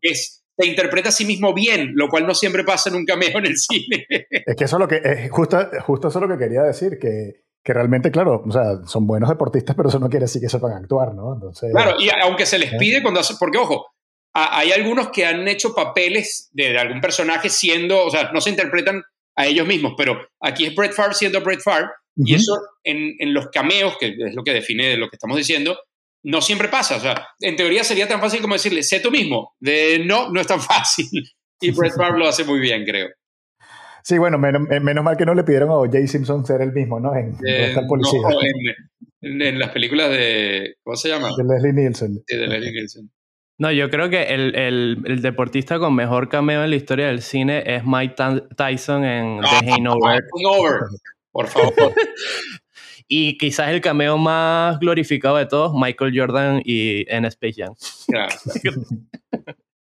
es, 0.00 0.44
se 0.56 0.66
interpreta 0.66 1.08
a 1.08 1.12
sí 1.12 1.24
mismo 1.24 1.52
bien, 1.52 1.92
lo 1.94 2.08
cual 2.08 2.26
no 2.26 2.34
siempre 2.34 2.62
pasa 2.62 2.88
en 2.88 2.96
un 2.96 3.04
cameo 3.04 3.38
en 3.38 3.46
el 3.46 3.56
cine. 3.56 4.06
Es 4.08 4.56
que 4.56 4.64
eso 4.64 4.76
es 4.76 4.80
lo 4.80 4.88
que, 4.88 5.00
es 5.02 5.30
justo, 5.30 5.58
justo 5.80 6.08
eso 6.08 6.18
es 6.18 6.28
lo 6.28 6.36
que 6.36 6.44
quería 6.44 6.62
decir, 6.62 6.98
que, 7.00 7.44
que 7.64 7.72
realmente, 7.72 8.10
claro, 8.10 8.42
o 8.46 8.52
sea, 8.52 8.84
son 8.86 9.06
buenos 9.06 9.28
deportistas, 9.28 9.74
pero 9.74 9.88
eso 9.88 9.98
no 9.98 10.08
quiere 10.08 10.24
decir 10.24 10.40
que 10.40 10.48
sepan 10.48 10.72
actuar, 10.72 11.14
¿no? 11.14 11.34
Entonces, 11.34 11.72
claro, 11.72 11.96
y 11.98 12.10
aunque 12.22 12.46
se 12.46 12.58
les 12.58 12.74
¿eh? 12.74 12.76
pide 12.78 13.02
cuando 13.02 13.20
hacen, 13.20 13.36
porque 13.40 13.58
ojo, 13.58 13.86
hay 14.34 14.72
algunos 14.72 15.10
que 15.10 15.24
han 15.24 15.46
hecho 15.46 15.74
papeles 15.74 16.50
de, 16.52 16.70
de, 16.70 16.78
algún 16.78 17.00
personaje 17.00 17.48
siendo, 17.48 18.04
o 18.04 18.10
sea, 18.10 18.30
no 18.32 18.40
se 18.40 18.50
interpretan 18.50 19.02
a 19.36 19.46
ellos 19.46 19.66
mismos, 19.66 19.94
pero 19.96 20.28
aquí 20.40 20.66
es 20.66 20.74
Brett 20.74 20.92
Favre 20.92 21.14
siendo 21.14 21.40
Brett 21.40 21.60
Favre, 21.60 21.86
uh 22.16 22.22
-huh. 22.22 22.28
y 22.28 22.34
eso 22.34 22.58
en, 22.82 23.14
en, 23.18 23.32
los 23.32 23.48
cameos, 23.48 23.96
que 23.98 24.08
es 24.08 24.34
lo 24.34 24.42
que 24.42 24.52
define 24.52 24.96
lo 24.96 25.08
que 25.08 25.16
estamos 25.16 25.36
diciendo, 25.36 25.78
no 26.24 26.40
siempre 26.40 26.68
pasa. 26.68 26.96
O 26.96 27.00
sea, 27.00 27.28
en 27.40 27.56
teoría 27.56 27.84
sería 27.84 28.08
tan 28.08 28.20
fácil 28.20 28.40
como 28.40 28.54
decirle, 28.54 28.82
sé 28.82 29.00
tú 29.00 29.10
mismo. 29.10 29.54
De 29.60 30.02
no, 30.04 30.30
no 30.30 30.40
es 30.40 30.46
tan 30.46 30.60
fácil. 30.60 31.08
Y 31.60 31.70
Brett 31.70 31.94
Favre 31.96 32.18
lo 32.18 32.28
hace 32.28 32.44
muy 32.44 32.58
bien, 32.58 32.84
creo. 32.84 33.08
Sí, 34.02 34.18
bueno, 34.18 34.36
menos, 34.36 34.62
menos, 34.68 35.02
mal 35.02 35.16
que 35.16 35.24
no 35.24 35.34
le 35.34 35.44
pidieron 35.44 35.70
a 35.70 35.90
Jay 35.90 36.06
Simpson 36.06 36.44
ser 36.44 36.60
el 36.60 36.72
mismo, 36.72 37.00
¿no? 37.00 37.14
En, 37.16 37.36
eh, 37.46 37.72
en, 37.74 37.86
policía. 37.86 38.20
No, 38.20 38.38
en, 39.22 39.40
en, 39.40 39.58
las 39.58 39.70
películas 39.70 40.10
de. 40.10 40.74
¿Cómo 40.82 40.94
se 40.96 41.08
llama? 41.08 41.30
De 41.34 41.44
Leslie 41.44 41.72
Nielsen. 41.72 42.22
Sí, 42.26 42.36
de 42.36 42.46
Leslie 42.46 42.72
Nielsen. 42.72 43.10
No, 43.56 43.70
yo 43.70 43.88
creo 43.88 44.10
que 44.10 44.22
el, 44.34 44.56
el, 44.56 44.98
el, 45.06 45.22
deportista 45.22 45.78
con 45.78 45.94
mejor 45.94 46.28
cameo 46.28 46.64
en 46.64 46.70
la 46.70 46.76
historia 46.76 47.06
del 47.06 47.22
cine 47.22 47.62
es 47.64 47.84
Mike 47.84 48.16
Tyson 48.56 49.04
en 49.04 49.36
no, 49.36 49.48
The 49.48 49.70
Hangover. 49.70 50.22
Hangover. 50.34 50.80
Por 51.30 51.46
favor. 51.46 51.72
y 53.08 53.38
quizás 53.38 53.68
el 53.68 53.80
cameo 53.80 54.18
más 54.18 54.78
glorificado 54.80 55.36
de 55.36 55.46
todos, 55.46 55.72
Michael 55.74 56.12
Jordan 56.18 56.62
y 56.64 57.08
en 57.12 57.24
Space 57.26 57.62
Jam. 57.62 57.74
Claro. 58.08 58.34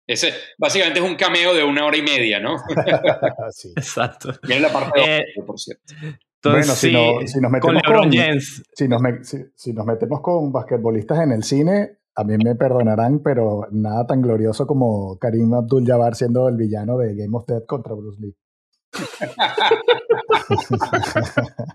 Ese 0.07 0.33
básicamente 0.57 0.99
es 0.99 1.05
un 1.05 1.15
cameo 1.15 1.53
de 1.53 1.65
una 1.65 1.85
hora 1.85 1.97
y 1.97 2.01
media, 2.01 2.39
¿no? 2.39 2.55
sí. 3.51 3.73
Exacto. 3.75 4.31
Viene 4.43 4.61
la 4.61 4.71
parte 4.71 5.01
de 5.01 5.17
eh, 5.17 5.25
por 5.45 5.59
cierto. 5.59 5.93
Entonces, 6.41 6.67
bueno, 6.67 6.75
si, 6.75 6.91
no, 6.93 7.27
si, 7.27 7.41
nos 7.41 7.51
metemos 7.51 7.83
con, 7.83 7.93
con 7.93 8.11
si, 8.11 8.87
nos 8.87 9.01
me, 9.01 9.23
si, 9.23 9.37
si, 9.55 9.73
nos 9.73 9.85
metemos 9.85 10.21
con 10.21 10.51
basquetbolistas 10.53 11.19
en 11.19 11.31
el 11.33 11.43
cine, 11.43 11.97
a 12.17 12.23
mí 12.23 12.35
me 12.43 12.55
perdonarán, 12.55 13.21
pero 13.23 13.67
nada 13.71 14.07
tan 14.07 14.23
glorioso 14.23 14.65
como 14.65 15.19
Karim 15.19 15.53
Abdul-Jabbar 15.53 16.15
siendo 16.15 16.49
el 16.49 16.57
villano 16.57 16.97
de 16.97 17.15
Game 17.15 17.37
of 17.37 17.45
Death 17.45 17.67
contra 17.67 17.93
Bruce 17.93 18.19
Lee. 18.19 18.35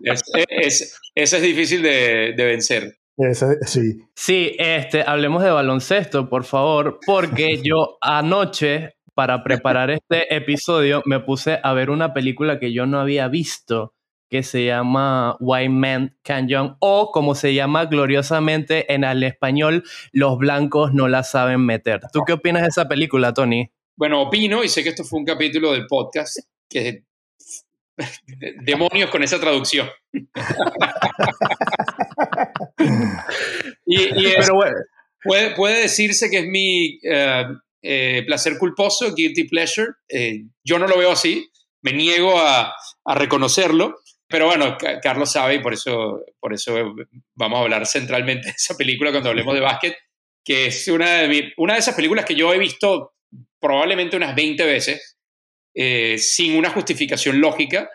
es, 0.02 0.22
es, 0.34 1.00
ese 1.14 1.36
es 1.36 1.42
difícil 1.42 1.80
de, 1.82 2.34
de 2.36 2.44
vencer. 2.44 2.96
Ese, 3.16 3.58
sí. 3.66 4.00
Sí, 4.16 4.56
este, 4.58 5.04
hablemos 5.06 5.44
de 5.44 5.50
baloncesto, 5.50 6.28
por 6.28 6.42
favor, 6.42 6.98
porque 7.06 7.60
yo 7.64 7.98
anoche, 8.00 8.94
para 9.14 9.44
preparar 9.44 9.92
este 9.92 10.34
episodio, 10.34 11.02
me 11.06 11.20
puse 11.20 11.60
a 11.62 11.72
ver 11.72 11.88
una 11.88 12.12
película 12.12 12.58
que 12.58 12.72
yo 12.72 12.84
no 12.86 12.98
había 12.98 13.28
visto, 13.28 13.94
que 14.32 14.42
se 14.42 14.64
llama 14.64 15.36
White 15.40 15.68
Man 15.68 16.16
Canyon, 16.22 16.78
o 16.80 17.10
como 17.12 17.34
se 17.34 17.52
llama 17.52 17.84
gloriosamente 17.84 18.90
en 18.94 19.04
el 19.04 19.22
español, 19.24 19.84
Los 20.10 20.38
blancos 20.38 20.94
no 20.94 21.06
la 21.06 21.22
saben 21.22 21.66
meter. 21.66 22.00
¿Tú 22.14 22.22
qué 22.26 22.32
opinas 22.32 22.62
de 22.62 22.68
esa 22.68 22.88
película, 22.88 23.34
Tony? 23.34 23.70
Bueno, 23.94 24.22
opino, 24.22 24.64
y 24.64 24.70
sé 24.70 24.82
que 24.82 24.88
esto 24.88 25.04
fue 25.04 25.18
un 25.18 25.26
capítulo 25.26 25.72
del 25.72 25.86
podcast, 25.86 26.38
que 26.66 27.04
demonios 28.64 29.10
con 29.10 29.22
esa 29.22 29.38
traducción. 29.38 29.86
y, 33.84 34.18
y 34.18 34.26
es, 34.28 34.36
Pero 34.46 34.54
bueno. 34.54 34.76
puede, 35.22 35.50
puede, 35.50 35.82
decirse 35.82 36.30
que 36.30 36.38
es 36.38 36.46
mi 36.46 37.00
uh, 37.04 37.54
eh, 37.82 38.22
placer 38.26 38.56
culposo, 38.56 39.14
guilty 39.14 39.44
pleasure. 39.44 39.88
Eh, 40.08 40.44
yo 40.64 40.78
no 40.78 40.86
lo 40.86 40.96
veo 40.96 41.12
así, 41.12 41.50
me 41.82 41.92
niego 41.92 42.40
a, 42.40 42.72
a, 43.04 43.14
reconocerlo. 43.14 43.98
Pero 44.32 44.46
bueno, 44.46 44.78
Carlos 45.02 45.30
sabe 45.30 45.56
y 45.56 45.58
por 45.60 45.74
eso, 45.74 46.24
por 46.40 46.54
eso 46.54 46.94
vamos 47.34 47.58
a 47.58 47.62
hablar 47.62 47.86
centralmente 47.86 48.46
de 48.48 48.54
esa 48.56 48.74
película 48.74 49.10
cuando 49.10 49.28
hablemos 49.28 49.54
de 49.54 49.60
básquet, 49.60 49.94
que 50.42 50.66
es 50.66 50.88
una 50.88 51.20
de, 51.20 51.28
mi, 51.28 51.52
una 51.58 51.74
de 51.74 51.80
esas 51.80 51.94
películas 51.94 52.24
que 52.24 52.34
yo 52.34 52.52
he 52.52 52.58
visto 52.58 53.12
probablemente 53.60 54.16
unas 54.16 54.34
20 54.34 54.64
veces, 54.64 55.18
eh, 55.74 56.16
sin 56.16 56.56
una 56.56 56.70
justificación 56.70 57.42
lógica, 57.42 57.90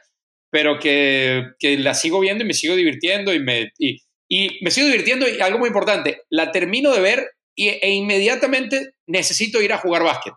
pero 0.51 0.79
que, 0.79 1.43
que, 1.57 1.75
la 1.77 1.95
sigo 1.95 2.19
viendo 2.19 2.43
y 2.43 2.47
me 2.47 2.53
sigo 2.53 2.75
divirtiendo 2.75 3.33
y 3.33 3.39
me, 3.39 3.71
y, 3.79 3.99
me 4.61 4.69
sigo 4.69 4.87
divirtiendo 4.87 5.27
y 5.27 5.41
algo 5.41 5.57
muy 5.57 5.67
importante, 5.67 6.21
la 6.29 6.51
termino 6.51 6.93
de 6.93 7.01
ver 7.01 7.31
y, 7.55 7.69
e 7.69 7.89
inmediatamente 7.89 8.91
necesito 9.07 9.59
ir 9.59 9.73
a 9.73 9.79
jugar 9.79 10.03
básquet. 10.03 10.33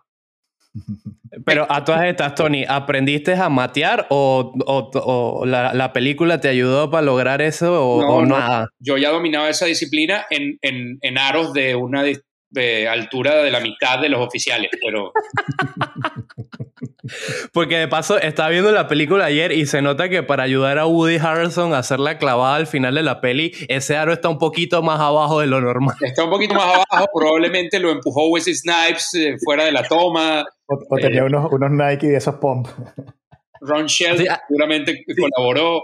Pero 1.45 1.65
a 1.69 1.83
todas 1.83 2.05
estas, 2.05 2.35
Tony, 2.35 2.65
¿aprendiste 2.67 3.33
a 3.33 3.49
matear 3.49 4.07
o, 4.09 4.53
o, 4.65 4.91
o 4.93 5.45
la, 5.45 5.73
la, 5.73 5.93
película 5.93 6.39
te 6.39 6.47
ayudó 6.49 6.89
para 6.89 7.03
lograr 7.03 7.41
eso 7.41 7.85
o 7.85 8.01
no? 8.01 8.07
O 8.15 8.25
nada? 8.25 8.69
Yo 8.79 8.97
ya 8.97 9.09
dominaba 9.09 9.49
esa 9.49 9.65
disciplina 9.65 10.25
en, 10.29 10.57
en, 10.61 10.97
en 11.01 11.17
aros 11.17 11.53
de 11.53 11.75
una 11.75 12.03
de 12.51 12.87
altura 12.87 13.37
de 13.43 13.51
la 13.51 13.59
mitad 13.59 13.99
de 13.99 14.09
los 14.09 14.25
oficiales, 14.25 14.69
pero... 14.83 15.11
Porque 17.53 17.77
de 17.77 17.87
paso 17.87 18.17
estaba 18.19 18.49
viendo 18.49 18.71
la 18.71 18.87
película 18.87 19.25
ayer 19.25 19.51
y 19.51 19.65
se 19.65 19.81
nota 19.81 20.07
que 20.07 20.23
para 20.23 20.43
ayudar 20.43 20.77
a 20.77 20.85
Woody 20.85 21.17
Harrelson 21.17 21.73
a 21.73 21.79
hacer 21.79 21.99
la 21.99 22.17
clavada 22.17 22.55
al 22.55 22.67
final 22.67 22.95
de 22.95 23.03
la 23.03 23.21
peli, 23.21 23.51
ese 23.67 23.97
aro 23.97 24.13
está 24.13 24.29
un 24.29 24.37
poquito 24.37 24.81
más 24.81 24.99
abajo 24.99 25.39
de 25.39 25.47
lo 25.47 25.59
normal. 25.61 25.95
Está 26.01 26.23
un 26.23 26.29
poquito 26.29 26.53
más 26.55 26.65
abajo, 26.65 27.07
probablemente 27.13 27.79
lo 27.79 27.89
empujó 27.89 28.29
Wesley 28.29 28.55
Snipes 28.55 29.13
eh, 29.15 29.35
fuera 29.43 29.65
de 29.65 29.71
la 29.71 29.83
toma. 29.83 30.45
O, 30.67 30.75
o 30.89 30.97
eh, 30.97 31.01
tenía 31.01 31.23
unos, 31.23 31.51
unos 31.51 31.71
Nike 31.71 32.07
de 32.07 32.17
esos 32.17 32.35
pump. 32.35 32.67
Ron 33.61 33.85
Shell 33.85 34.17
sí, 34.17 34.27
ah, 34.27 34.41
seguramente 34.47 35.03
sí. 35.07 35.15
colaboró. 35.15 35.83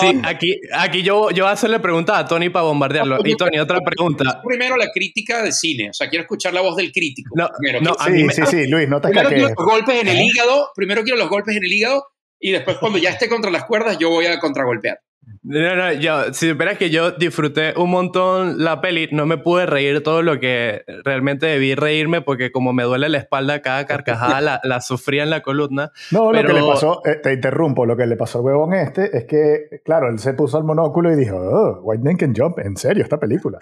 Sí, 0.00 0.20
aquí, 0.24 0.60
aquí 0.72 1.02
yo, 1.02 1.30
yo 1.30 1.44
voy 1.44 1.50
a 1.50 1.52
hacerle 1.52 1.80
preguntas 1.80 2.16
a 2.18 2.26
Tony 2.26 2.50
para 2.50 2.64
bombardearlo. 2.64 3.18
y 3.24 3.36
Tony, 3.36 3.58
otra 3.58 3.80
pregunta. 3.80 4.40
Primero 4.46 4.76
la 4.76 4.90
crítica 4.92 5.42
de 5.42 5.52
cine, 5.52 5.90
o 5.90 5.92
sea, 5.92 6.08
quiero 6.08 6.22
escuchar 6.22 6.54
la 6.54 6.60
voz 6.60 6.76
del 6.76 6.92
crítico. 6.92 7.34
No, 7.36 7.48
no 7.80 7.94
sí, 8.04 8.26
sí, 8.30 8.42
sí, 8.46 8.66
Luis, 8.68 8.88
no 8.88 9.00
te 9.00 9.08
Primero 9.08 9.28
quiero 9.28 9.48
los 9.48 9.54
golpes 9.56 10.00
en 10.00 10.08
el 10.08 10.20
hígado, 10.20 10.68
primero 10.74 11.02
quiero 11.02 11.18
los 11.18 11.28
golpes 11.28 11.56
en 11.56 11.64
el 11.64 11.72
hígado 11.72 12.04
y 12.38 12.52
después 12.52 12.76
cuando 12.78 12.98
ya 12.98 13.10
esté 13.10 13.28
contra 13.28 13.50
las 13.50 13.64
cuerdas 13.64 13.98
yo 13.98 14.10
voy 14.10 14.26
a 14.26 14.38
contragolpear. 14.38 14.98
No, 15.42 15.76
no, 15.76 15.92
yo, 15.92 16.32
si 16.32 16.50
esperas 16.50 16.78
que 16.78 16.90
yo 16.90 17.12
disfruté 17.12 17.74
un 17.76 17.90
montón 17.90 18.62
la 18.62 18.80
peli, 18.80 19.08
no 19.12 19.26
me 19.26 19.38
pude 19.38 19.66
reír 19.66 20.02
todo 20.02 20.22
lo 20.22 20.38
que 20.40 20.84
realmente 21.04 21.46
debí 21.46 21.74
reírme 21.74 22.22
porque 22.22 22.52
como 22.52 22.72
me 22.72 22.84
duele 22.84 23.08
la 23.08 23.18
espalda, 23.18 23.60
cada 23.60 23.86
carcajada 23.86 24.40
la, 24.40 24.60
la 24.64 24.80
sufría 24.80 25.22
en 25.22 25.30
la 25.30 25.42
columna. 25.42 25.90
No, 26.10 26.32
lo 26.32 26.42
que 26.44 26.52
le 26.52 26.62
pasó, 26.62 27.02
eh, 27.04 27.16
te 27.22 27.32
interrumpo, 27.32 27.86
lo 27.86 27.96
que 27.96 28.06
le 28.06 28.16
pasó 28.16 28.38
al 28.38 28.44
huevón 28.44 28.74
este 28.74 29.16
es 29.16 29.24
que, 29.24 29.80
claro, 29.84 30.08
él 30.08 30.18
se 30.18 30.34
puso 30.34 30.58
el 30.58 30.64
monóculo 30.64 31.12
y 31.12 31.16
dijo, 31.16 31.36
oh, 31.36 31.80
White 31.82 32.04
Man 32.04 32.16
Can 32.16 32.34
Jump, 32.36 32.58
en 32.58 32.76
serio, 32.76 33.02
esta 33.02 33.18
película. 33.18 33.58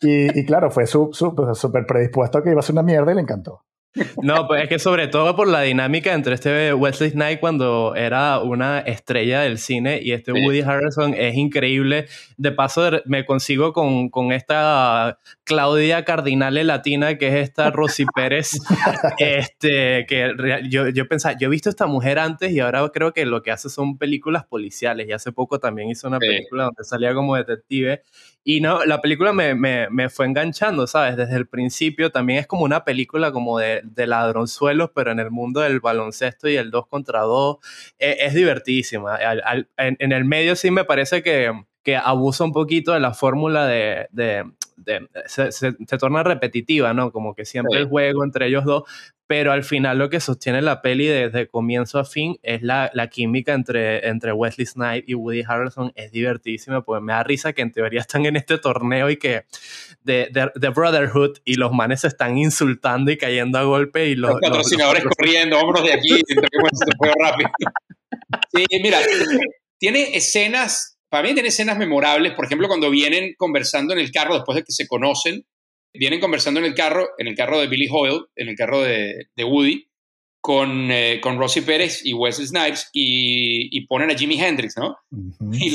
Y, 0.00 0.38
y 0.38 0.44
claro, 0.44 0.70
fue 0.70 0.86
súper 0.86 1.54
su, 1.54 1.72
predispuesto 1.72 2.38
a 2.38 2.44
que 2.44 2.50
iba 2.50 2.60
a 2.60 2.62
ser 2.62 2.74
una 2.74 2.82
mierda 2.82 3.12
y 3.12 3.14
le 3.14 3.20
encantó. 3.22 3.64
No, 4.22 4.46
pues 4.46 4.64
es 4.64 4.68
que 4.68 4.78
sobre 4.78 5.08
todo 5.08 5.34
por 5.36 5.48
la 5.48 5.62
dinámica 5.62 6.12
entre 6.12 6.34
este 6.34 6.74
Wesley 6.74 7.10
Snipes 7.10 7.38
cuando 7.38 7.94
era 7.94 8.40
una 8.40 8.80
estrella 8.80 9.40
del 9.40 9.58
cine 9.58 10.00
y 10.02 10.12
este 10.12 10.32
Woody 10.32 10.60
Harrelson 10.60 11.14
es 11.14 11.34
increíble. 11.36 12.06
De 12.36 12.52
paso, 12.52 12.90
me 13.06 13.24
consigo 13.24 13.72
con, 13.72 14.08
con 14.10 14.32
esta 14.32 15.18
Claudia 15.44 16.04
Cardinale 16.04 16.64
latina 16.64 17.16
que 17.16 17.28
es 17.28 17.34
esta 17.34 17.70
Rosy 17.70 18.06
Pérez. 18.14 18.52
este, 19.18 20.06
que 20.06 20.32
yo, 20.68 20.88
yo 20.88 21.08
pensaba, 21.08 21.36
yo 21.38 21.48
he 21.48 21.50
visto 21.50 21.68
a 21.68 21.70
esta 21.70 21.86
mujer 21.86 22.18
antes 22.18 22.52
y 22.52 22.60
ahora 22.60 22.88
creo 22.92 23.12
que 23.12 23.26
lo 23.26 23.42
que 23.42 23.50
hace 23.50 23.68
son 23.68 23.98
películas 23.98 24.44
policiales 24.44 25.08
y 25.08 25.12
hace 25.12 25.32
poco 25.32 25.58
también 25.58 25.90
hizo 25.90 26.08
una 26.08 26.18
película 26.18 26.64
donde 26.64 26.84
salía 26.84 27.14
como 27.14 27.36
detective 27.36 28.02
y 28.44 28.60
no, 28.60 28.84
la 28.84 29.00
película 29.00 29.32
me, 29.32 29.54
me, 29.54 29.90
me, 29.90 30.08
fue 30.08 30.26
enganchando, 30.26 30.86
¿sabes? 30.86 31.16
Desde 31.16 31.36
el 31.36 31.46
principio 31.46 32.10
también 32.10 32.38
es 32.38 32.46
como 32.46 32.64
una 32.64 32.84
película 32.84 33.30
como 33.30 33.58
de, 33.58 33.82
de 33.84 34.06
ladronzuelos, 34.06 34.90
pero 34.94 35.10
en 35.10 35.20
el 35.20 35.30
mundo 35.30 35.60
del 35.60 35.80
baloncesto 35.80 36.48
y 36.48 36.56
el 36.56 36.70
2 36.70 36.86
contra 36.86 37.20
2 37.20 37.58
e, 37.98 38.16
es, 38.20 38.34
divertísima. 38.34 39.18
en, 39.76 40.12
el 40.12 40.24
medio 40.24 40.56
sí 40.56 40.70
me 40.70 40.84
parece 40.84 41.22
que, 41.22 41.52
que 41.82 41.96
abusa 41.96 42.44
un 42.44 42.52
poquito 42.52 42.92
de 42.92 43.00
la 43.00 43.14
fórmula 43.14 43.66
de, 43.66 44.44
se, 45.26 45.52
se, 45.52 45.72
torna 45.98 46.22
repetitiva, 46.22 46.94
¿no? 46.94 47.12
Como 47.12 47.34
que 47.34 47.44
siempre 47.44 47.78
el 47.78 47.86
juego 47.86 48.24
entre 48.24 48.46
ellos 48.46 48.64
dos, 48.64 48.84
pero 49.28 49.52
al 49.52 49.62
final 49.62 49.98
lo 49.98 50.08
que 50.08 50.20
sostiene 50.20 50.62
la 50.62 50.80
peli 50.80 51.06
desde 51.06 51.48
comienzo 51.48 51.98
a 51.98 52.04
fin 52.04 52.38
es 52.42 52.62
la, 52.62 52.90
la 52.94 53.08
química 53.08 53.52
entre, 53.52 54.08
entre 54.08 54.32
Wesley 54.32 54.66
Snipes 54.66 55.04
y 55.06 55.14
Woody 55.14 55.44
Harrelson, 55.46 55.92
es 55.94 56.10
divertísima, 56.10 56.82
pues 56.82 57.02
me 57.02 57.12
da 57.12 57.22
risa 57.22 57.52
que 57.52 57.60
en 57.60 57.70
teoría 57.70 58.00
están 58.00 58.24
en 58.24 58.36
este 58.36 58.56
torneo 58.56 59.10
y 59.10 59.18
que 59.18 59.44
de, 60.02 60.30
de, 60.54 60.68
Brotherhood 60.70 61.38
y 61.44 61.54
los 61.54 61.72
manes 61.72 62.00
se 62.00 62.08
están 62.08 62.38
insultando 62.38 63.10
y 63.10 63.18
cayendo 63.18 63.58
a 63.58 63.64
golpe 63.64 64.06
y 64.06 64.14
los, 64.14 64.30
los 64.30 64.40
patrocinadores 64.40 65.04
corriendo, 65.04 65.58
hombros 65.58 65.84
de 65.84 65.92
aquí, 65.92 66.22
rápido. 67.22 67.50
Sí, 68.54 68.64
mira, 68.82 68.98
tiene 69.78 70.16
escenas 70.16 70.97
para 71.08 71.26
mí 71.26 71.34
tiene 71.34 71.48
escenas 71.48 71.78
memorables, 71.78 72.34
por 72.34 72.44
ejemplo, 72.44 72.68
cuando 72.68 72.90
vienen 72.90 73.34
conversando 73.36 73.92
en 73.92 74.00
el 74.00 74.10
carro 74.10 74.34
después 74.34 74.56
de 74.56 74.62
que 74.62 74.72
se 74.72 74.86
conocen, 74.86 75.46
vienen 75.94 76.20
conversando 76.20 76.60
en 76.60 76.66
el 76.66 76.74
carro, 76.74 77.08
en 77.18 77.28
el 77.28 77.34
carro 77.34 77.58
de 77.58 77.66
Billy 77.66 77.88
Hoyle, 77.90 78.26
en 78.36 78.48
el 78.48 78.56
carro 78.56 78.82
de, 78.82 79.28
Woody, 79.38 79.88
con, 80.40 80.90
eh, 80.90 81.20
con 81.20 81.38
Rosy 81.38 81.62
Pérez 81.62 82.04
y 82.04 82.14
Wesley 82.14 82.46
Snipes 82.46 82.90
y, 82.92 83.86
ponen 83.86 84.10
a 84.10 84.14
Jimi 84.14 84.40
Hendrix, 84.40 84.76
¿no? 84.76 84.96
y, 85.52 85.70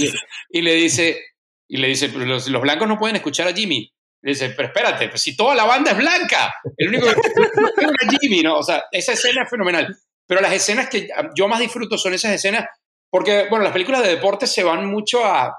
le, 0.62 0.76
dice, 0.76 1.20
y 1.68 1.78
le 1.78 1.88
dice 1.88 2.10
los, 2.10 2.48
los, 2.48 2.62
blancos 2.62 2.88
no 2.88 3.00
pueden 3.00 3.16
escuchar 3.16 3.48
a 3.48 3.54
Jimmy. 3.54 3.92
Le 4.22 4.32
dice, 4.32 4.52
pero 4.52 4.70
espérate, 4.70 5.10
pues 5.10 5.22
si 5.22 5.36
toda 5.36 5.54
la 5.54 5.66
banda 5.66 5.92
es 5.92 5.98
blanca, 5.98 6.54
el 6.78 6.88
único 6.88 7.08
que 7.08 7.12
es 7.12 8.20
Jimmy, 8.22 8.42
¿no? 8.42 8.60
O 8.60 8.64
sea, 8.64 8.84
esa 8.92 9.12
escena 9.12 9.44
es 9.44 9.50
fenomenal. 9.50 9.94
Pero 10.26 10.40
las 10.40 10.54
escenas 10.54 10.88
que 10.88 11.10
yo 11.36 11.50
más 11.50 11.60
disfruto 11.60 11.98
son 11.98 12.14
esas 12.14 12.32
escenas 12.32 12.66
porque, 13.14 13.46
bueno, 13.48 13.64
las 13.64 13.74
películas 13.74 14.02
de 14.02 14.10
deporte 14.10 14.48
se 14.48 14.64
van 14.64 14.88
mucho 14.88 15.24
a, 15.24 15.56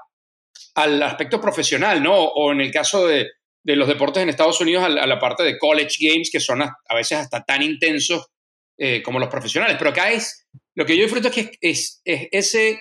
al 0.75 1.01
aspecto 1.01 1.39
profesional, 1.39 2.03
¿no? 2.03 2.13
O 2.13 2.51
en 2.51 2.59
el 2.59 2.69
caso 2.69 3.07
de, 3.07 3.29
de 3.63 3.75
los 3.77 3.87
deportes 3.87 4.21
en 4.21 4.27
Estados 4.27 4.59
Unidos, 4.59 4.83
a 4.83 4.89
la, 4.89 5.19
parte 5.19 5.43
de 5.43 5.57
college 5.57 5.95
games, 6.01 6.29
que 6.29 6.41
son 6.41 6.61
a, 6.63 6.75
veces 6.93 7.17
hasta 7.17 7.45
tan 7.45 7.63
intensos 7.63 8.27
eh, 8.77 9.01
como 9.01 9.19
los 9.19 9.29
profesionales. 9.29 9.77
Pero 9.79 9.91
acá 9.91 10.11
es, 10.11 10.45
lo 10.75 10.85
que 10.85 10.97
yo 10.97 11.03
disfruto 11.03 11.29
es 11.29 11.33
que 11.33 11.51
es, 11.61 12.01
es, 12.03 12.27
ese, 12.33 12.77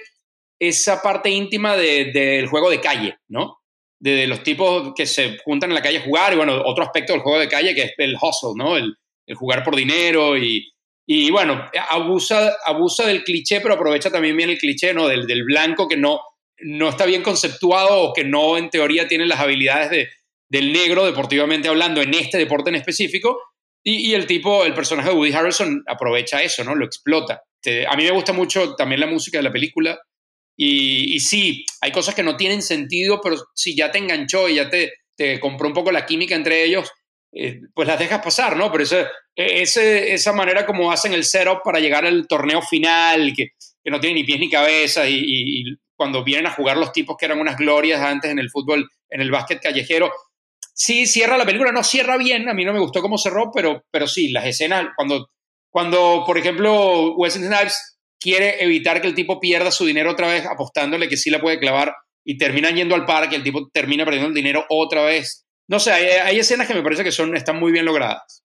esa 0.58 1.00
parte 1.00 1.30
íntima 1.30 1.76
del 1.76 2.48
juego 2.48 2.68
de 2.68 2.80
calle, 2.80 3.16
¿no? 3.28 3.58
De, 4.00 4.26
los 4.26 4.42
tipos 4.42 4.92
que 4.96 5.06
se 5.06 5.38
juntan 5.44 5.70
en 5.70 5.76
la 5.76 5.82
calle 5.82 5.98
a 5.98 6.04
jugar 6.04 6.32
y, 6.32 6.36
bueno, 6.36 6.60
otro 6.64 6.82
aspecto 6.82 7.12
del 7.12 7.22
juego 7.22 7.38
de 7.38 7.46
calle 7.46 7.76
que 7.76 7.82
es 7.82 7.92
el 7.98 8.16
hustle, 8.20 8.54
¿no? 8.56 8.76
El, 8.76 8.96
el 9.28 9.36
jugar 9.36 9.62
por 9.62 9.76
dinero 9.76 10.36
y, 10.36 10.73
y 11.06 11.30
bueno, 11.30 11.68
abusa, 11.90 12.56
abusa 12.64 13.06
del 13.06 13.24
cliché, 13.24 13.60
pero 13.60 13.74
aprovecha 13.74 14.10
también 14.10 14.36
bien 14.36 14.50
el 14.50 14.58
cliché, 14.58 14.94
¿no? 14.94 15.06
Del, 15.06 15.26
del 15.26 15.44
blanco 15.44 15.86
que 15.86 15.96
no, 15.96 16.20
no 16.58 16.88
está 16.88 17.04
bien 17.04 17.22
conceptuado 17.22 18.00
o 18.00 18.12
que 18.14 18.24
no 18.24 18.56
en 18.56 18.70
teoría 18.70 19.06
tiene 19.06 19.26
las 19.26 19.40
habilidades 19.40 19.90
de, 19.90 20.08
del 20.48 20.72
negro 20.72 21.04
deportivamente 21.04 21.68
hablando 21.68 22.00
en 22.00 22.14
este 22.14 22.38
deporte 22.38 22.70
en 22.70 22.76
específico. 22.76 23.38
Y, 23.82 24.10
y, 24.10 24.14
el 24.14 24.26
tipo, 24.26 24.64
el 24.64 24.72
personaje 24.72 25.10
de 25.10 25.14
Woody 25.14 25.32
Harrelson 25.32 25.84
aprovecha 25.86 26.42
eso, 26.42 26.64
¿no? 26.64 26.74
Lo 26.74 26.86
explota. 26.86 27.42
a 27.86 27.96
mí 27.96 28.04
me 28.04 28.12
gusta 28.12 28.32
mucho 28.32 28.74
también 28.74 29.00
la 29.00 29.06
música 29.06 29.38
de 29.38 29.44
la 29.44 29.52
película. 29.52 29.98
Y, 30.56 31.14
y, 31.14 31.20
sí, 31.20 31.66
hay 31.82 31.92
cosas 31.92 32.14
que 32.14 32.22
no 32.22 32.38
tienen 32.38 32.62
sentido, 32.62 33.20
pero 33.22 33.36
si 33.54 33.76
ya 33.76 33.90
te 33.90 33.98
enganchó 33.98 34.48
y 34.48 34.54
ya 34.54 34.70
te, 34.70 34.94
te 35.16 35.38
compró 35.38 35.68
un 35.68 35.74
poco 35.74 35.92
la 35.92 36.06
química 36.06 36.34
entre 36.34 36.64
ellos, 36.64 36.90
eh, 37.36 37.60
pues 37.74 37.88
las 37.88 37.98
dejas 37.98 38.22
pasar, 38.22 38.56
¿no? 38.56 38.70
Pero 38.70 38.84
ese, 38.84 39.06
ese, 39.34 40.14
esa 40.14 40.32
manera 40.32 40.64
como 40.64 40.92
hacen 40.92 41.12
el 41.12 41.24
setup 41.24 41.62
para 41.64 41.80
llegar 41.80 42.06
al 42.06 42.28
torneo 42.28 42.62
final, 42.62 43.32
que, 43.36 43.48
que 43.82 43.90
no 43.90 43.98
tiene 43.98 44.20
ni 44.20 44.24
pies 44.24 44.38
ni 44.38 44.48
cabeza, 44.48 45.08
y, 45.08 45.64
cuando 45.96 46.24
vienen 46.24 46.46
a 46.46 46.52
jugar 46.52 46.76
los 46.76 46.92
tipos 46.92 47.16
que 47.16 47.26
eran 47.26 47.38
unas 47.38 47.56
glorias 47.56 48.00
antes 48.00 48.30
en 48.30 48.38
el 48.40 48.50
fútbol, 48.50 48.88
en 49.08 49.20
el 49.20 49.30
básquet 49.30 49.60
callejero, 49.60 50.12
sí 50.72 51.06
cierra 51.06 51.38
la 51.38 51.46
película, 51.46 51.70
no 51.70 51.84
cierra 51.84 52.16
bien, 52.16 52.48
a 52.48 52.54
mí 52.54 52.64
no 52.64 52.72
me 52.72 52.80
gustó 52.80 53.00
cómo 53.00 53.16
cerró, 53.16 53.50
pero, 53.54 53.84
pero 53.92 54.08
sí, 54.08 54.30
las 54.30 54.44
escenas, 54.44 54.88
cuando, 54.96 55.30
cuando 55.70 56.24
por 56.26 56.36
ejemplo, 56.36 57.14
Wesley 57.14 57.46
Snipes 57.46 57.98
quiere 58.18 58.62
evitar 58.64 59.00
que 59.00 59.06
el 59.06 59.14
tipo 59.14 59.38
pierda 59.38 59.70
su 59.70 59.86
dinero 59.86 60.10
otra 60.10 60.28
vez 60.28 60.46
apostándole 60.46 61.08
que 61.08 61.16
sí 61.16 61.30
la 61.30 61.40
puede 61.40 61.60
clavar 61.60 61.94
y 62.24 62.38
terminan 62.38 62.74
yendo 62.74 62.94
al 62.94 63.04
parque, 63.04 63.36
el 63.36 63.44
tipo 63.44 63.68
termina 63.72 64.04
perdiendo 64.04 64.28
el 64.28 64.34
dinero 64.34 64.64
otra 64.68 65.04
vez. 65.04 65.43
No 65.66 65.80
sé, 65.80 65.92
hay, 65.92 66.38
escenas 66.38 66.66
que 66.66 66.74
me 66.74 66.82
parece 66.82 67.04
que 67.04 67.12
son, 67.12 67.36
están 67.36 67.58
muy 67.58 67.72
bien 67.72 67.84
logradas. 67.84 68.44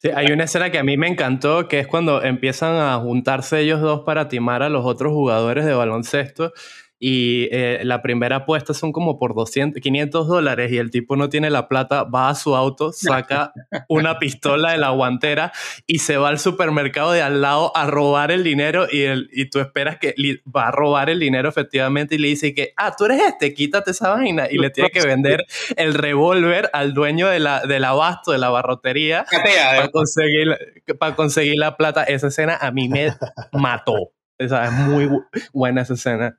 Sí, 0.00 0.10
hay 0.14 0.26
una 0.26 0.44
escena 0.44 0.70
que 0.70 0.78
a 0.78 0.84
mí 0.84 0.96
me 0.96 1.08
encantó, 1.08 1.68
que 1.68 1.80
es 1.80 1.86
cuando 1.86 2.22
empiezan 2.22 2.76
a 2.76 2.96
juntarse 2.98 3.60
ellos 3.60 3.80
dos 3.80 4.02
para 4.06 4.28
timar 4.28 4.62
a 4.62 4.68
los 4.68 4.86
otros 4.86 5.12
jugadores 5.12 5.66
de 5.66 5.74
baloncesto 5.74 6.52
y 6.98 7.48
eh, 7.52 7.80
la 7.84 8.02
primera 8.02 8.36
apuesta 8.36 8.74
son 8.74 8.92
como 8.92 9.18
por 9.18 9.34
200, 9.34 9.80
500 9.80 10.26
dólares 10.26 10.72
y 10.72 10.78
el 10.78 10.90
tipo 10.90 11.16
no 11.16 11.28
tiene 11.28 11.50
la 11.50 11.68
plata, 11.68 12.04
va 12.04 12.28
a 12.28 12.34
su 12.34 12.56
auto, 12.56 12.92
saca 12.92 13.52
una 13.88 14.18
pistola 14.18 14.72
de 14.72 14.78
la 14.78 14.90
guantera 14.90 15.52
y 15.86 16.00
se 16.00 16.16
va 16.16 16.28
al 16.28 16.38
supermercado 16.38 17.12
de 17.12 17.22
al 17.22 17.40
lado 17.40 17.76
a 17.76 17.86
robar 17.86 18.30
el 18.30 18.42
dinero 18.42 18.86
y, 18.90 19.02
el, 19.02 19.28
y 19.32 19.48
tú 19.48 19.60
esperas 19.60 19.98
que 19.98 20.14
va 20.44 20.68
a 20.68 20.70
robar 20.70 21.08
el 21.10 21.20
dinero 21.20 21.48
efectivamente 21.48 22.16
y 22.16 22.18
le 22.18 22.28
dice 22.28 22.54
que, 22.54 22.72
ah, 22.76 22.94
tú 22.96 23.04
eres 23.04 23.22
este, 23.22 23.54
quítate 23.54 23.92
esa 23.92 24.10
vaina 24.10 24.48
y 24.50 24.58
le 24.58 24.70
tiene 24.70 24.90
que 24.90 25.00
vender 25.06 25.44
el 25.76 25.94
revólver 25.94 26.70
al 26.72 26.94
dueño 26.94 27.28
de 27.28 27.38
la, 27.38 27.60
del 27.60 27.84
abasto, 27.84 28.32
de 28.32 28.38
la 28.38 28.50
barrotería, 28.50 29.24
para 29.30 29.88
conseguir, 29.88 30.56
para 30.98 31.14
conseguir 31.14 31.58
la 31.58 31.76
plata. 31.76 32.04
Esa 32.04 32.28
escena 32.28 32.56
a 32.60 32.70
mí 32.70 32.88
me 32.88 33.12
mató. 33.52 34.12
Esa 34.38 34.66
es 34.66 34.72
muy 34.72 35.08
buena 35.52 35.82
esa 35.82 35.94
escena. 35.94 36.38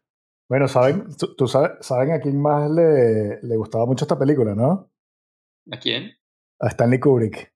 Bueno, 0.49 0.67
saben, 0.67 1.05
tú, 1.37 1.47
sabes, 1.47 1.73
saben 1.81 2.11
a 2.11 2.19
quién 2.19 2.41
más 2.41 2.69
le, 2.71 3.39
le, 3.43 3.55
gustaba 3.55 3.85
mucho 3.85 4.05
esta 4.05 4.17
película, 4.17 4.55
¿no? 4.55 4.91
¿A 5.71 5.77
quién? 5.77 6.11
A 6.59 6.69
Stanley 6.69 6.99
Kubrick. 6.99 7.53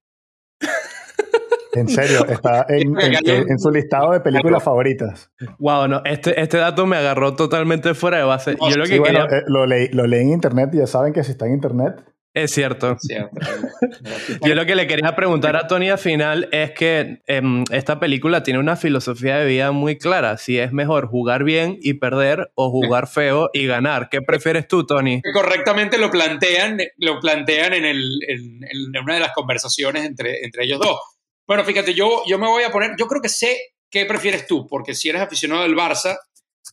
En 1.74 1.88
serio, 1.90 2.24
está 2.30 2.68
en, 2.70 2.96
en, 3.00 3.58
su 3.60 3.72
listado 3.72 4.12
de 4.12 4.20
películas 4.20 4.64
favoritas. 4.64 5.32
Wow, 5.58 5.88
no, 5.88 6.02
este, 6.06 6.40
este 6.40 6.58
dato 6.58 6.86
me 6.86 6.98
agarró 6.98 7.36
totalmente 7.36 7.96
fuera 7.96 8.18
de 8.18 8.24
base. 8.26 8.56
Yo 8.70 8.78
lo 8.78 8.86
que 8.86 9.00
bueno, 9.00 9.26
eh, 9.26 9.42
lo, 9.48 9.66
leí, 9.66 9.88
lo 9.88 10.06
leí 10.06 10.22
en 10.22 10.30
internet 10.30 10.70
y 10.74 10.78
ya 10.78 10.88
saben 10.88 11.14
que 11.14 11.24
si 11.24 11.32
está 11.32 11.48
en 11.48 11.54
internet 11.54 11.96
es 12.34 12.52
cierto. 12.52 12.98
Yo 14.46 14.56
lo 14.56 14.66
que 14.66 14.76
le 14.76 14.88
quería 14.88 15.16
preguntar 15.16 15.56
a 15.56 15.68
Tony 15.68 15.90
al 15.90 16.00
final 16.00 16.50
es 16.52 16.72
que 16.72 17.22
em, 17.28 17.64
esta 17.72 18.00
película 18.00 18.42
tiene 18.42 18.60
una 18.60 18.76
filosofía 18.76 19.38
de 19.38 19.46
vida 19.46 19.72
muy 19.72 19.98
clara. 19.98 20.38
Si 20.38 20.58
es 20.58 20.72
mejor 20.72 21.08
jugar 21.08 21.44
bien 21.44 21.78
y 21.82 21.96
perder 21.96 22.52
o 22.56 22.72
jugar 22.72 23.08
feo 23.08 23.50
y 23.54 23.68
ganar. 23.68 24.10
¿Qué 24.10 24.22
prefieres 24.22 24.68
tú, 24.68 24.86
Tony? 24.86 25.22
Correctamente 25.34 25.98
lo 25.98 26.10
plantean, 26.10 26.80
lo 26.98 27.20
plantean 27.20 27.74
en, 27.74 27.86
el, 27.86 28.04
en, 28.28 28.98
una 29.02 29.14
de 29.16 29.20
las 29.20 29.34
conversaciones 29.34 30.06
entre, 30.06 30.44
entre 30.44 30.66
ellos 30.66 30.80
dos. 30.80 31.00
Bueno, 31.46 31.64
fíjate, 31.64 31.94
yo, 31.94 32.24
yo 32.26 32.40
me 32.40 32.48
voy 32.48 32.64
a 32.64 32.72
poner, 32.72 32.92
yo 32.98 33.06
creo 33.08 33.22
que 33.22 33.30
sé 33.30 33.58
qué 33.92 34.06
prefieres 34.06 34.48
tú, 34.48 34.66
porque 34.68 34.96
si 34.96 35.10
eres 35.10 35.22
aficionado 35.22 35.62
del 35.64 35.76
Barça, 35.76 36.18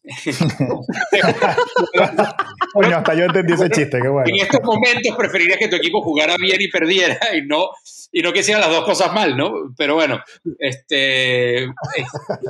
Coño, 2.72 2.96
hasta 2.96 3.14
yo 3.14 3.24
entendí 3.24 3.54
ese 3.54 3.68
chiste, 3.70 4.00
qué 4.00 4.08
bueno. 4.08 4.28
En 4.28 4.36
estos 4.36 4.62
momentos 4.62 5.16
preferirías 5.16 5.58
que 5.58 5.68
tu 5.68 5.76
equipo 5.76 6.02
jugara 6.02 6.36
bien 6.38 6.60
y 6.60 6.68
perdiera 6.68 7.18
y 7.36 7.42
no, 7.42 7.70
y 8.12 8.22
no 8.22 8.32
que 8.32 8.40
hicieran 8.40 8.62
las 8.62 8.70
dos 8.70 8.84
cosas 8.84 9.12
mal, 9.12 9.36
¿no? 9.36 9.52
Pero 9.76 9.94
bueno, 9.94 10.22
este, 10.58 11.68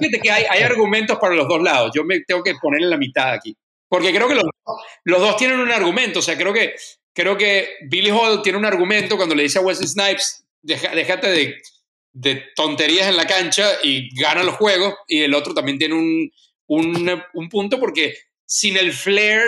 fíjate 0.01 0.20
que 0.22 0.30
hay, 0.30 0.45
hay 0.49 0.62
argumentos 0.62 1.18
para 1.18 1.34
los 1.34 1.49
dos 1.49 1.62
lados. 1.62 1.91
Yo 1.95 2.05
me 2.05 2.20
tengo 2.20 2.43
que 2.43 2.55
poner 2.61 2.82
en 2.82 2.91
la 2.91 2.99
mitad 2.99 3.32
aquí. 3.32 3.57
Porque 3.88 4.14
creo 4.14 4.28
que 4.28 4.36
los, 4.36 4.45
los 5.05 5.20
dos 5.20 5.36
tienen 5.36 5.59
un 5.59 5.70
argumento. 5.70 6.20
O 6.20 6.22
sea, 6.22 6.36
creo 6.36 6.53
que, 6.53 6.76
creo 7.12 7.36
que 7.36 7.70
Billy 7.88 8.11
Hall 8.11 8.43
tiene 8.43 8.59
un 8.59 8.64
argumento 8.64 9.16
cuando 9.16 9.34
le 9.34 9.43
dice 9.43 9.59
a 9.59 9.62
Wesley 9.62 9.88
Snipes, 9.88 10.45
déjate 10.62 11.28
de, 11.28 11.57
de 12.12 12.45
tonterías 12.55 13.09
en 13.09 13.16
la 13.16 13.26
cancha 13.26 13.66
y 13.82 14.14
gana 14.14 14.45
los 14.45 14.55
juegos. 14.55 14.95
Y 15.09 15.22
el 15.22 15.34
otro 15.34 15.55
también 15.55 15.78
tiene 15.78 15.97
un, 15.97 16.30
un, 16.70 17.22
un 17.34 17.48
punto 17.48 17.80
porque 17.80 18.16
sin 18.46 18.76
el 18.76 18.92
flair 18.92 19.42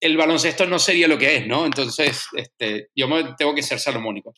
el 0.00 0.16
baloncesto 0.16 0.66
no 0.66 0.78
sería 0.78 1.08
lo 1.08 1.18
que 1.18 1.36
es, 1.36 1.46
¿no? 1.46 1.66
Entonces, 1.66 2.26
este, 2.32 2.88
yo 2.94 3.06
me, 3.06 3.34
tengo 3.36 3.54
que 3.54 3.62
ser 3.62 3.78
salomónico. 3.78 4.34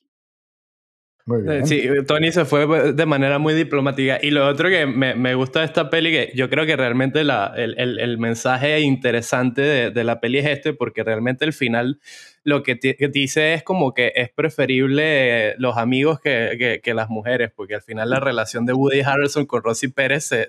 Muy 1.25 1.43
bien. 1.43 1.67
Sí, 1.67 1.89
Tony 2.07 2.33
se 2.33 2.45
fue 2.45 2.93
de 2.93 3.07
manera 3.07 3.39
muy 3.39 3.55
diplomática. 3.55 4.19
Y 4.21 4.31
lo 4.31 4.47
otro 4.47 4.69
que 4.69 4.87
me, 4.87 5.15
me 5.15 5.35
gusta 5.35 5.61
de 5.61 5.67
esta 5.67 5.89
peli, 5.89 6.11
que 6.11 6.33
yo 6.35 6.51
creo 6.51 6.67
que 6.67 6.77
realmente 6.77 7.23
la, 7.23 7.53
el, 7.57 7.75
el, 7.79 8.01
el, 8.01 8.19
mensaje 8.19 8.81
interesante 8.81 9.63
de, 9.63 9.91
de, 9.91 10.05
la 10.05 10.21
peli 10.21 10.39
es 10.39 10.47
este, 10.47 10.73
porque 10.73 11.05
realmente 11.05 11.45
el 11.45 11.53
final 11.53 12.01
lo 12.45 12.63
que, 12.63 12.79
que 12.79 13.09
dice 13.09 13.55
es 13.55 13.63
como 13.63 13.95
que 13.95 14.13
es 14.17 14.31
preferible 14.31 15.55
los 15.59 15.77
amigos 15.77 16.19
que, 16.19 16.57
que, 16.59 16.81
que, 16.83 16.95
las 16.95 17.09
mujeres, 17.09 17.53
porque 17.55 17.77
al 17.77 17.83
final 17.83 18.11
la 18.11 18.19
relación 18.19 18.67
de 18.67 18.73
Woody 18.73 19.01
Harrelson 19.01 19.47
con 19.47 19.63
Rosy 19.63 19.89
Pérez 19.89 20.25
se, 20.25 20.49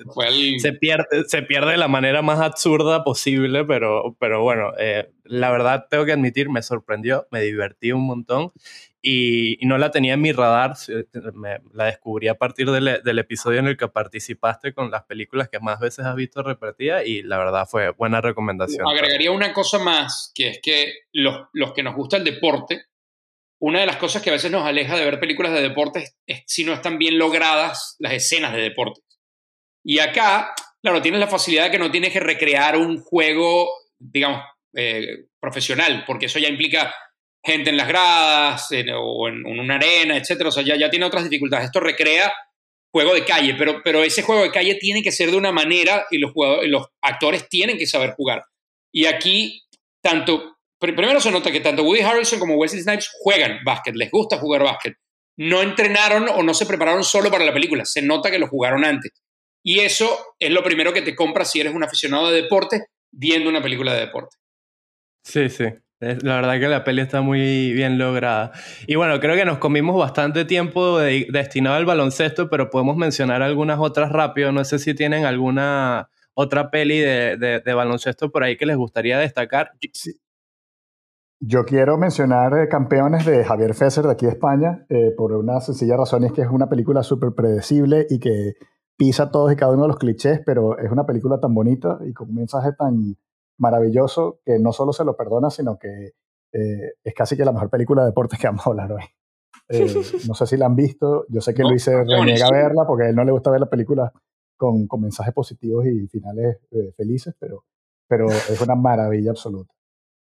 se, 0.58 0.74
pierde, 0.74 1.24
se 1.28 1.44
pierde 1.44 1.72
de 1.72 1.78
la 1.78 1.88
manera 1.88 2.22
más 2.24 2.40
absurda 2.40 3.04
posible, 3.04 3.64
pero, 3.66 4.16
pero 4.20 4.42
bueno, 4.42 4.72
eh, 4.80 5.12
la 5.24 5.52
verdad 5.52 5.86
tengo 5.90 6.06
que 6.06 6.14
admitir, 6.14 6.50
me 6.50 6.64
sorprendió, 6.64 7.28
me 7.32 7.42
divertí 7.42 7.92
un 7.92 8.06
montón 8.06 8.52
y, 9.06 9.62
y, 9.62 9.68
no 9.68 9.78
la 9.78 9.92
tenía 9.92 10.14
en 10.14 10.22
mi 10.22 10.32
radar, 10.32 10.76
me, 11.34 11.58
la 11.74 11.86
descubrí 11.86 12.30
a 12.30 12.36
partir 12.36 12.72
del, 12.72 13.02
del, 13.04 13.20
episodio 13.20 13.60
en 13.60 13.68
el 13.68 13.76
que 13.76 13.90
participaste 13.90 14.74
con 14.74 14.90
las 14.90 15.04
películas 15.04 15.50
que 15.50 15.60
más 15.60 15.82
veces 15.82 16.06
has 16.06 16.16
visto 16.16 16.42
repetidas 16.42 17.06
y 17.06 17.22
la 17.22 17.38
verdad 17.38 17.68
fue 17.70 17.90
buena 17.90 18.22
recomendación. 18.22 18.88
Agregaría 18.88 19.32
una 19.32 19.52
cosa 19.52 19.78
más, 19.78 20.32
que 20.34 20.48
es 20.48 20.60
que 20.64 20.94
los, 21.12 21.48
los 21.52 21.74
que 21.74 21.84
nos 21.84 21.96
gusta 21.96 22.16
el 22.16 22.24
deporte, 22.24 22.86
una 23.60 23.82
de 23.82 23.88
las 23.88 23.98
cosas 23.98 24.22
que 24.22 24.30
a 24.30 24.34
veces 24.34 24.50
nos 24.50 24.66
aleja 24.66 24.96
de 24.96 25.04
ver 25.04 25.20
películas 25.20 25.52
de 25.52 25.62
deportes 25.62 26.16
es 26.26 26.44
si 26.48 26.64
no 26.64 26.72
están 26.72 26.98
bien 26.98 27.18
logradas 27.18 27.98
las 28.00 28.14
escenas 28.14 28.54
de 28.54 28.62
deportes. 28.62 29.04
Y 29.84 30.00
acá, 30.00 30.54
claro, 30.82 31.02
tienes 31.02 31.20
la 31.20 31.28
facilidad 31.28 31.66
de 31.66 31.72
que 31.72 31.80
no 31.80 31.92
tienes 31.92 32.14
que 32.14 32.22
recrear 32.22 32.78
un 32.78 33.02
juego, 33.02 33.70
digamos, 34.00 34.42
eh, 34.76 35.26
profesional, 35.42 36.06
porque 36.08 36.28
eso 36.28 36.40
ya 36.40 36.48
implica 36.48 36.96
gente 37.44 37.70
en 37.70 37.78
las 37.78 37.88
gradas 37.88 38.70
o 38.96 39.28
en, 39.28 39.46
en, 39.46 39.60
una 39.60 39.76
arena, 39.76 40.18
etcétera. 40.18 40.50
O 40.50 40.52
sea, 40.52 40.64
ya, 40.64 40.76
ya 40.76 40.90
tiene 40.90 41.06
otras 41.06 41.24
dificultades. 41.24 41.66
Esto 41.66 41.80
recrea 41.80 42.32
juego 42.94 43.16
de 43.16 43.26
calle, 43.26 43.56
pero, 43.58 43.82
pero 43.84 44.04
ese 44.04 44.22
juego 44.22 44.44
de 44.44 44.52
calle 44.52 44.76
tiene 44.76 45.02
que 45.02 45.12
ser 45.12 45.32
de 45.32 45.38
una 45.38 45.52
manera 45.52 46.06
y 46.12 46.20
los, 46.20 46.32
jugadores, 46.32 46.70
los 46.70 46.88
actores 47.02 47.50
tienen 47.50 47.78
que 47.78 47.88
saber 47.88 48.12
jugar. 48.12 48.46
Y 48.94 49.08
aquí, 49.08 49.64
tanto, 50.02 50.58
primero 50.78 51.20
se 51.20 51.32
nota 51.32 51.52
que 51.52 51.60
tanto 51.60 51.84
Woody 51.84 52.02
Harrelson 52.02 52.40
como 52.40 52.56
Wesley 52.56 52.84
Snipes 52.84 53.10
juegan 53.20 53.64
básquet, 53.66 53.96
les 53.96 54.12
gusta 54.12 54.38
jugar 54.38 54.64
básquet. 54.64 54.96
No 55.38 55.64
entrenaron 55.64 56.30
o 56.30 56.44
no 56.44 56.54
se 56.54 56.68
prepararon 56.68 57.04
solo 57.04 57.32
para 57.32 57.46
la 57.46 57.54
película, 57.54 57.84
se 57.84 58.04
nota 58.04 58.30
que 58.30 58.38
lo 58.38 58.48
jugaron 58.48 58.86
antes. 58.86 59.12
Y 59.66 59.80
eso 59.80 60.36
es 60.38 60.52
lo 60.52 60.62
primero 60.62 60.94
que 60.94 61.02
te 61.02 61.16
compras 61.16 61.52
si 61.52 61.62
eres 61.62 61.74
un 61.74 61.84
aficionado 61.84 62.30
de 62.30 62.44
deporte 62.44 62.86
viendo 63.12 63.50
una 63.50 63.64
película 63.64 63.94
de 63.94 64.02
deporte. 64.02 64.38
Sí, 65.24 65.50
sí. 65.50 65.66
La 66.00 66.36
verdad 66.36 66.60
que 66.60 66.68
la 66.68 66.84
peli 66.84 67.02
está 67.02 67.22
muy 67.22 67.72
bien 67.72 67.98
lograda. 67.98 68.52
Y 68.88 68.96
bueno, 68.96 69.20
creo 69.22 69.36
que 69.36 69.46
nos 69.46 69.58
comimos 69.60 69.98
bastante 69.98 70.44
tiempo 70.44 71.00
de, 71.00 71.28
destinado 71.32 71.78
al 71.78 71.86
baloncesto, 71.86 72.50
pero 72.50 72.70
podemos 72.70 72.98
mencionar 72.98 73.42
algunas 73.42 73.80
otras 73.80 74.12
rápido. 74.12 74.52
No 74.52 74.66
sé 74.66 74.80
si 74.80 74.94
tienen 74.94 75.26
alguna 75.26 76.10
otra 76.34 76.72
peli 76.72 77.00
de, 77.00 77.38
de, 77.38 77.74
baloncesto 77.74 78.32
por 78.32 78.44
ahí 78.44 78.58
que 78.58 78.66
les 78.66 78.76
gustaría 78.76 79.18
destacar. 79.18 79.72
Yo 81.40 81.66
quiero 81.66 81.98
mencionar 81.98 82.58
eh, 82.58 82.68
Campeones 82.70 83.26
de 83.26 83.44
Javier 83.44 83.74
Fesser 83.74 84.06
de 84.06 84.12
aquí 84.12 84.26
de 84.26 84.32
España, 84.32 84.86
eh, 84.90 85.14
por 85.16 85.34
una 85.34 85.60
sencilla 85.60 85.98
razón, 85.98 86.24
es 86.24 86.32
que 86.32 86.42
es 86.42 86.48
una 86.50 86.70
película 86.70 87.04
súper 87.04 87.34
predecible 87.34 88.08
y 88.10 88.20
que 88.20 88.54
pisa 88.96 89.30
todos 89.30 89.52
y 89.52 89.56
cada 89.56 89.74
uno 89.74 89.84
de 89.84 89.90
los 89.90 89.98
clichés, 89.98 90.42
pero 90.46 90.78
es 90.78 90.90
una 90.90 91.06
película 91.06 91.40
tan 91.42 91.54
bonita 91.54 92.00
y 92.08 92.14
con 92.14 92.30
un 92.30 92.36
mensaje 92.36 92.72
tan, 92.78 93.18
maravilloso 93.58 94.40
que 94.46 94.60
no 94.60 94.72
solo 94.74 94.94
se 94.94 95.04
lo 95.04 95.16
perdona, 95.16 95.50
sino 95.50 95.78
que 95.78 96.14
eh, 96.54 96.94
es 97.04 97.14
casi 97.14 97.36
que 97.36 97.46
la 97.46 97.52
mejor 97.52 97.70
película 97.70 98.04
de 98.04 98.10
deportes 98.10 98.40
que 98.40 98.48
vamos 98.48 98.66
a 98.66 98.70
hablar 98.70 98.92
hoy. 98.92 99.04
Eh, 99.70 99.86
no 100.28 100.34
sé 100.34 100.46
si 100.46 100.58
la 100.58 100.66
han 100.66 100.76
visto, 100.76 101.26
yo 101.30 101.42
sé 101.42 101.54
que 101.54 101.64
Luis 101.64 101.84
se 101.84 102.04
reniega 102.04 102.48
a 102.48 102.52
verla 102.52 102.86
porque 102.86 103.06
a 103.06 103.10
él 103.10 103.16
no 103.16 103.24
le 103.24 103.32
gusta 103.32 103.52
ver 103.52 103.60
las 103.60 103.70
películas 103.70 104.12
con, 104.58 104.88
con 104.88 105.02
mensajes 105.02 105.34
positivos 105.34 105.86
y 105.86 106.08
finales 106.08 106.60
eh, 106.72 106.94
felices, 106.96 107.36
pero, 107.40 107.66
pero 108.08 108.30
es 108.30 108.62
una 108.62 108.76
maravilla 108.76 109.32
absoluta. 109.32 109.74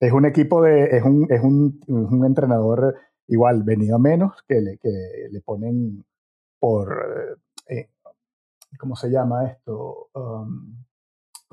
Es 0.00 0.12
un 0.12 0.26
equipo 0.26 0.62
de, 0.62 0.96
es 0.96 1.02
un, 1.02 1.26
es 1.30 1.42
un, 1.42 1.80
un 1.88 2.24
entrenador 2.24 2.96
igual 3.28 3.62
venido 3.62 3.96
a 3.96 3.98
menos 3.98 4.42
que 4.46 4.60
le, 4.60 4.78
que 4.78 4.90
le 5.30 5.40
ponen 5.40 6.04
por, 6.58 7.38
eh, 7.68 7.88
¿cómo 8.78 8.96
se 8.96 9.10
llama 9.10 9.46
esto? 9.46 10.08
Um, 10.14 10.83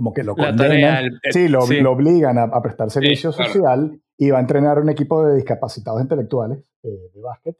como 0.01 0.13
que 0.13 0.23
lo 0.23 0.35
condenan, 0.35 1.11
sí, 1.29 1.47
lo, 1.47 1.61
sí. 1.61 1.79
lo, 1.79 1.91
obligan 1.91 2.39
a, 2.39 2.43
a 2.45 2.61
prestar 2.63 2.89
servicio 2.89 3.31
sí, 3.31 3.43
social 3.43 3.89
claro. 3.89 4.01
y 4.17 4.31
va 4.31 4.39
a 4.39 4.41
entrenar 4.41 4.79
un 4.79 4.89
equipo 4.89 5.23
de 5.23 5.35
discapacitados 5.35 6.01
intelectuales 6.01 6.57
eh, 6.81 7.11
de 7.13 7.21
básquet. 7.21 7.55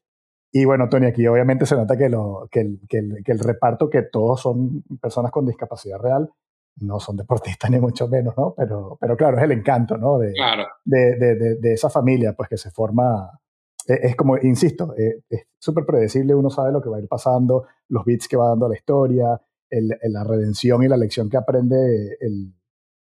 Y 0.52 0.66
bueno, 0.66 0.90
Tony, 0.90 1.06
aquí 1.06 1.28
obviamente 1.28 1.68
se 1.68 1.76
nota 1.76 1.96
que, 1.96 2.10
lo, 2.10 2.48
que, 2.50 2.62
el, 2.62 2.80
que, 2.90 2.98
el, 2.98 3.24
que 3.24 3.32
el 3.32 3.40
reparto, 3.40 3.92
que 3.92 4.02
todos 4.02 4.42
son 4.42 4.84
personas 5.00 5.32
con 5.32 5.46
discapacidad 5.46 6.00
real, 6.00 6.32
no 6.78 7.00
son 7.00 7.16
deportistas 7.16 7.70
ni 7.70 7.80
mucho 7.80 8.08
menos, 8.08 8.36
¿no? 8.36 8.56
Pero, 8.58 8.98
pero 9.00 9.16
claro, 9.16 9.38
es 9.38 9.44
el 9.44 9.52
encanto, 9.52 9.98
¿no? 9.98 10.18
De, 10.18 10.34
claro. 10.34 10.66
de, 10.84 11.16
de, 11.18 11.36
de, 11.36 11.56
de, 11.58 11.74
esa 11.74 11.92
familia, 11.92 12.34
pues 12.34 12.50
que 12.50 12.58
se 12.58 12.72
forma, 12.72 13.40
es, 13.86 14.00
es 14.02 14.16
como, 14.16 14.36
insisto, 14.40 14.96
es 14.98 15.46
súper 15.60 15.86
predecible, 15.86 16.34
uno 16.34 16.50
sabe 16.50 16.72
lo 16.72 16.82
que 16.82 16.90
va 16.90 16.98
a 16.98 17.02
ir 17.02 17.08
pasando, 17.08 17.68
los 17.90 18.04
beats 18.04 18.28
que 18.28 18.36
va 18.36 18.50
dando 18.50 18.68
la 18.68 18.76
historia, 18.76 19.40
el, 19.72 19.88
la 20.04 20.24
redención 20.24 20.84
y 20.84 20.88
la 20.88 20.98
lección 20.98 21.30
que 21.30 21.38
aprende 21.38 22.18
el, 22.20 22.54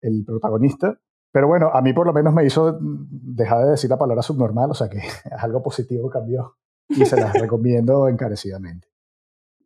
el, 0.01 0.23
protagonista. 0.25 0.99
Pero 1.31 1.47
bueno, 1.47 1.71
a 1.73 1.81
mí 1.81 1.93
por 1.93 2.05
lo 2.05 2.13
menos 2.13 2.33
me 2.33 2.45
hizo 2.45 2.77
dejar 2.79 3.65
de 3.65 3.71
decir 3.71 3.89
la 3.89 3.97
palabra 3.97 4.21
subnormal, 4.21 4.71
o 4.71 4.73
sea 4.73 4.89
que 4.89 4.99
algo 5.39 5.61
positivo 5.63 6.09
cambió 6.09 6.57
y 6.87 7.05
se 7.05 7.17
las 7.17 7.33
recomiendo 7.39 8.07
encarecidamente. 8.07 8.87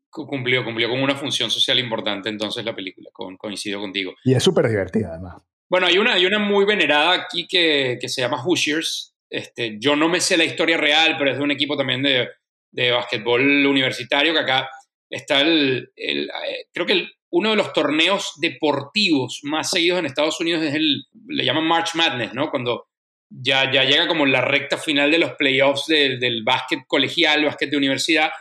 Cumplió, 0.09 0.63
cumplió 0.63 0.87
con 0.87 1.01
una 1.01 1.15
función 1.15 1.51
social 1.51 1.77
importante 1.77 2.29
entonces 2.29 2.63
la 2.63 2.73
película, 2.73 3.09
con, 3.11 3.35
coincido 3.35 3.81
contigo. 3.81 4.13
Y 4.23 4.33
es 4.33 4.41
súper 4.41 4.69
divertida 4.69 5.09
además. 5.09 5.43
Bueno, 5.69 5.87
hay 5.87 5.97
una, 5.97 6.13
hay 6.13 6.25
una 6.25 6.39
muy 6.39 6.63
venerada 6.63 7.13
aquí 7.13 7.47
que, 7.47 7.97
que 7.99 8.07
se 8.07 8.21
llama 8.21 8.41
Hoosiers. 8.41 9.13
Este, 9.29 9.77
yo 9.77 9.97
no 9.97 10.07
me 10.07 10.21
sé 10.21 10.37
la 10.37 10.45
historia 10.45 10.77
real, 10.77 11.15
pero 11.17 11.31
es 11.31 11.37
de 11.37 11.43
un 11.43 11.51
equipo 11.51 11.75
también 11.75 12.01
de, 12.01 12.29
de 12.71 12.91
básquetbol 12.91 13.65
universitario 13.65 14.31
que 14.31 14.39
acá 14.39 14.69
está 15.09 15.41
el, 15.41 15.91
el 15.95 16.29
eh, 16.29 16.67
creo 16.73 16.85
que 16.85 17.07
uno 17.31 17.51
de 17.51 17.55
los 17.55 17.73
torneos 17.73 18.33
deportivos 18.37 19.41
más 19.43 19.69
seguidos 19.69 19.99
en 19.99 20.05
Estados 20.05 20.39
Unidos 20.39 20.63
es 20.63 20.73
el, 20.73 21.05
le 21.27 21.43
llaman 21.45 21.65
March 21.65 21.95
Madness, 21.95 22.33
¿no? 22.33 22.49
Cuando 22.49 22.87
ya, 23.29 23.71
ya 23.71 23.83
llega 23.83 24.07
como 24.07 24.25
la 24.25 24.41
recta 24.41 24.77
final 24.77 25.11
de 25.11 25.17
los 25.17 25.33
playoffs 25.33 25.87
del, 25.87 26.19
del 26.19 26.43
básquet 26.43 26.85
colegial, 26.87 27.43
básquet 27.43 27.69
de 27.69 27.77
universidad, 27.77 28.31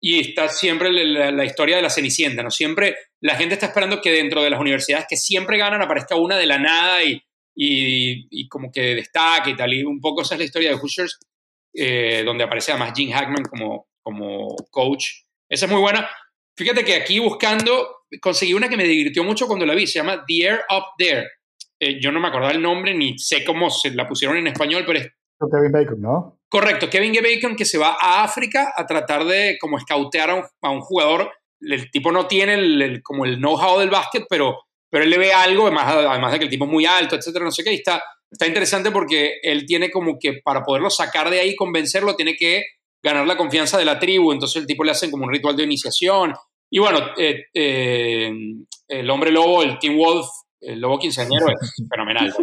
y 0.00 0.20
está 0.20 0.48
siempre 0.48 0.92
la, 0.92 1.30
la, 1.30 1.44
historia 1.44 1.76
de 1.76 1.82
la 1.82 1.90
Cenicienta, 1.90 2.42
¿no? 2.42 2.50
Siempre 2.50 2.94
la 3.20 3.36
gente 3.36 3.54
está 3.54 3.66
esperando 3.66 4.00
que 4.00 4.12
dentro 4.12 4.42
de 4.42 4.50
las 4.50 4.60
universidades 4.60 5.06
que 5.08 5.16
siempre 5.16 5.58
ganan 5.58 5.82
aparezca 5.82 6.14
una 6.14 6.36
de 6.36 6.46
la 6.46 6.58
nada 6.58 7.02
y, 7.02 7.14
y, 7.56 8.26
y 8.30 8.48
como 8.48 8.70
que 8.70 8.94
destaque 8.94 9.50
y 9.50 9.56
tal, 9.56 9.72
y 9.72 9.82
un 9.82 10.00
poco 10.00 10.22
esa 10.22 10.34
es 10.34 10.40
la 10.40 10.44
historia 10.44 10.70
de 10.70 10.76
Hoosiers, 10.76 11.18
eh, 11.72 12.22
donde 12.24 12.44
aparece 12.44 12.70
además 12.70 12.92
Jim 12.94 13.10
Hackman 13.10 13.44
como, 13.44 13.88
como 14.02 14.54
coach. 14.70 15.23
Esa 15.54 15.66
es 15.66 15.72
muy 15.72 15.80
buena. 15.80 16.10
Fíjate 16.56 16.84
que 16.84 16.96
aquí 16.96 17.20
buscando 17.20 17.98
conseguí 18.20 18.54
una 18.54 18.68
que 18.68 18.76
me 18.76 18.82
divirtió 18.82 19.22
mucho 19.22 19.46
cuando 19.46 19.64
la 19.64 19.74
vi, 19.74 19.86
se 19.86 20.00
llama 20.00 20.24
The 20.26 20.44
Air 20.44 20.60
Up 20.68 20.84
There. 20.98 21.28
Eh, 21.78 22.00
yo 22.00 22.10
no 22.10 22.18
me 22.18 22.26
acordaba 22.26 22.52
el 22.52 22.60
nombre 22.60 22.92
ni 22.92 23.16
sé 23.20 23.44
cómo 23.44 23.70
se 23.70 23.92
la 23.92 24.08
pusieron 24.08 24.36
en 24.36 24.48
español, 24.48 24.82
pero 24.84 24.98
es... 24.98 25.08
Kevin 25.38 25.70
Bacon, 25.70 26.00
¿no? 26.00 26.40
Correcto, 26.48 26.90
Kevin 26.90 27.12
Bacon 27.22 27.54
que 27.54 27.64
se 27.64 27.78
va 27.78 27.96
a 28.00 28.24
África 28.24 28.72
a 28.76 28.84
tratar 28.84 29.24
de 29.24 29.56
como 29.60 29.78
escautear 29.78 30.30
a 30.30 30.34
un, 30.34 30.44
a 30.62 30.70
un 30.70 30.80
jugador. 30.80 31.30
El 31.60 31.88
tipo 31.92 32.10
no 32.10 32.26
tiene 32.26 32.54
el, 32.54 32.82
el, 32.82 33.02
como 33.02 33.24
el 33.24 33.36
know-how 33.36 33.78
del 33.78 33.90
básquet, 33.90 34.24
pero, 34.28 34.58
pero 34.90 35.04
él 35.04 35.10
le 35.10 35.18
ve 35.18 35.32
algo, 35.32 35.66
además, 35.66 35.86
además 35.86 36.32
de 36.32 36.38
que 36.38 36.44
el 36.46 36.50
tipo 36.50 36.64
es 36.64 36.70
muy 36.70 36.84
alto, 36.84 37.14
etcétera, 37.14 37.44
no 37.44 37.52
sé 37.52 37.62
qué, 37.62 37.72
y 37.72 37.76
está, 37.76 38.02
está 38.28 38.46
interesante 38.48 38.90
porque 38.90 39.38
él 39.40 39.66
tiene 39.66 39.88
como 39.88 40.18
que 40.18 40.40
para 40.44 40.64
poderlo 40.64 40.90
sacar 40.90 41.30
de 41.30 41.38
ahí, 41.38 41.54
convencerlo, 41.54 42.16
tiene 42.16 42.34
que 42.34 42.64
ganar 43.04 43.26
la 43.26 43.36
confianza 43.36 43.76
de 43.76 43.84
la 43.84 43.98
tribu, 43.98 44.32
entonces 44.32 44.62
el 44.62 44.66
tipo 44.66 44.82
le 44.82 44.90
hacen 44.90 45.10
como 45.10 45.24
un 45.24 45.32
ritual 45.32 45.54
de 45.54 45.64
iniciación. 45.64 46.32
Y 46.70 46.78
bueno, 46.78 46.98
eh, 47.18 47.44
eh, 47.52 48.32
el 48.88 49.10
hombre 49.10 49.30
lobo, 49.30 49.62
el 49.62 49.78
Team 49.78 49.98
Wolf, 49.98 50.26
el 50.60 50.80
Lobo 50.80 50.98
Quinceañero 50.98 51.46
es 51.48 51.74
fenomenal. 51.90 52.34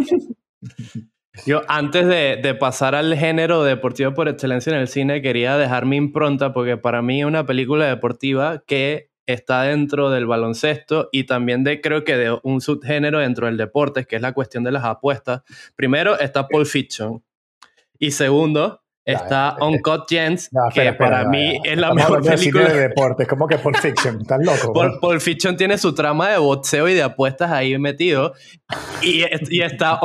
Yo 1.47 1.61
antes 1.67 2.05
de, 2.05 2.55
pasar 2.59 2.93
al 2.93 3.15
género 3.17 3.63
deportivo 3.63 4.13
por 4.13 4.29
excelencia 4.29 4.71
en 4.71 4.79
el 4.79 4.87
cine, 4.87 5.23
quería 5.23 5.57
dejar 5.57 5.87
mi 5.87 5.95
impronta 5.95 6.53
porque 6.53 6.77
para 6.77 7.01
mí 7.01 7.21
es 7.21 7.25
una 7.25 7.45
película 7.45 7.87
deportiva 7.87 8.63
que 8.67 9.09
está 9.25 9.63
dentro 9.63 10.11
del 10.11 10.27
baloncesto 10.27 11.09
y 11.11 11.23
también 11.23 11.63
de 11.63 11.81
creo 11.81 12.03
que 12.03 12.17
de 12.17 12.37
un 12.43 12.61
subgénero 12.61 13.19
dentro 13.19 13.47
del 13.47 13.57
deporte, 13.57 14.05
que 14.05 14.17
es 14.17 14.21
la 14.21 14.33
cuestión 14.33 14.63
de 14.63 14.73
las 14.73 14.83
apuestas. 14.83 15.41
Primero 15.75 16.19
está 16.19 16.47
Pulp 16.47 16.67
Fiction 16.67 17.23
y 17.97 18.11
segundo 18.11 18.80
está 19.05 19.55
Uncut 19.59 20.03
Gems, 20.07 20.49
que 20.73 20.93
para 20.93 21.25
mí 21.25 21.59
es 21.63 21.77
la 21.77 21.93
mejor 21.93 22.23
película. 22.23 22.69
de 22.69 22.87
deporte, 22.89 23.25
como 23.25 23.47
que 23.47 23.57
Pulp 23.57 23.77
Fiction, 23.77 24.21
estás 24.21 24.39
loco. 24.41 24.73
Pulp, 24.99 25.21
Fiction 25.21 25.57
tiene 25.57 25.77
su 25.77 25.93
trama 25.93 26.29
de 26.29 26.37
boxeo 26.37 26.87
y 26.87 26.93
de 26.93 27.03
apuestas 27.03 27.51
ahí 27.51 27.77
metido 27.77 28.33
y, 29.01 29.23
y 29.49 29.61
está 29.61 29.99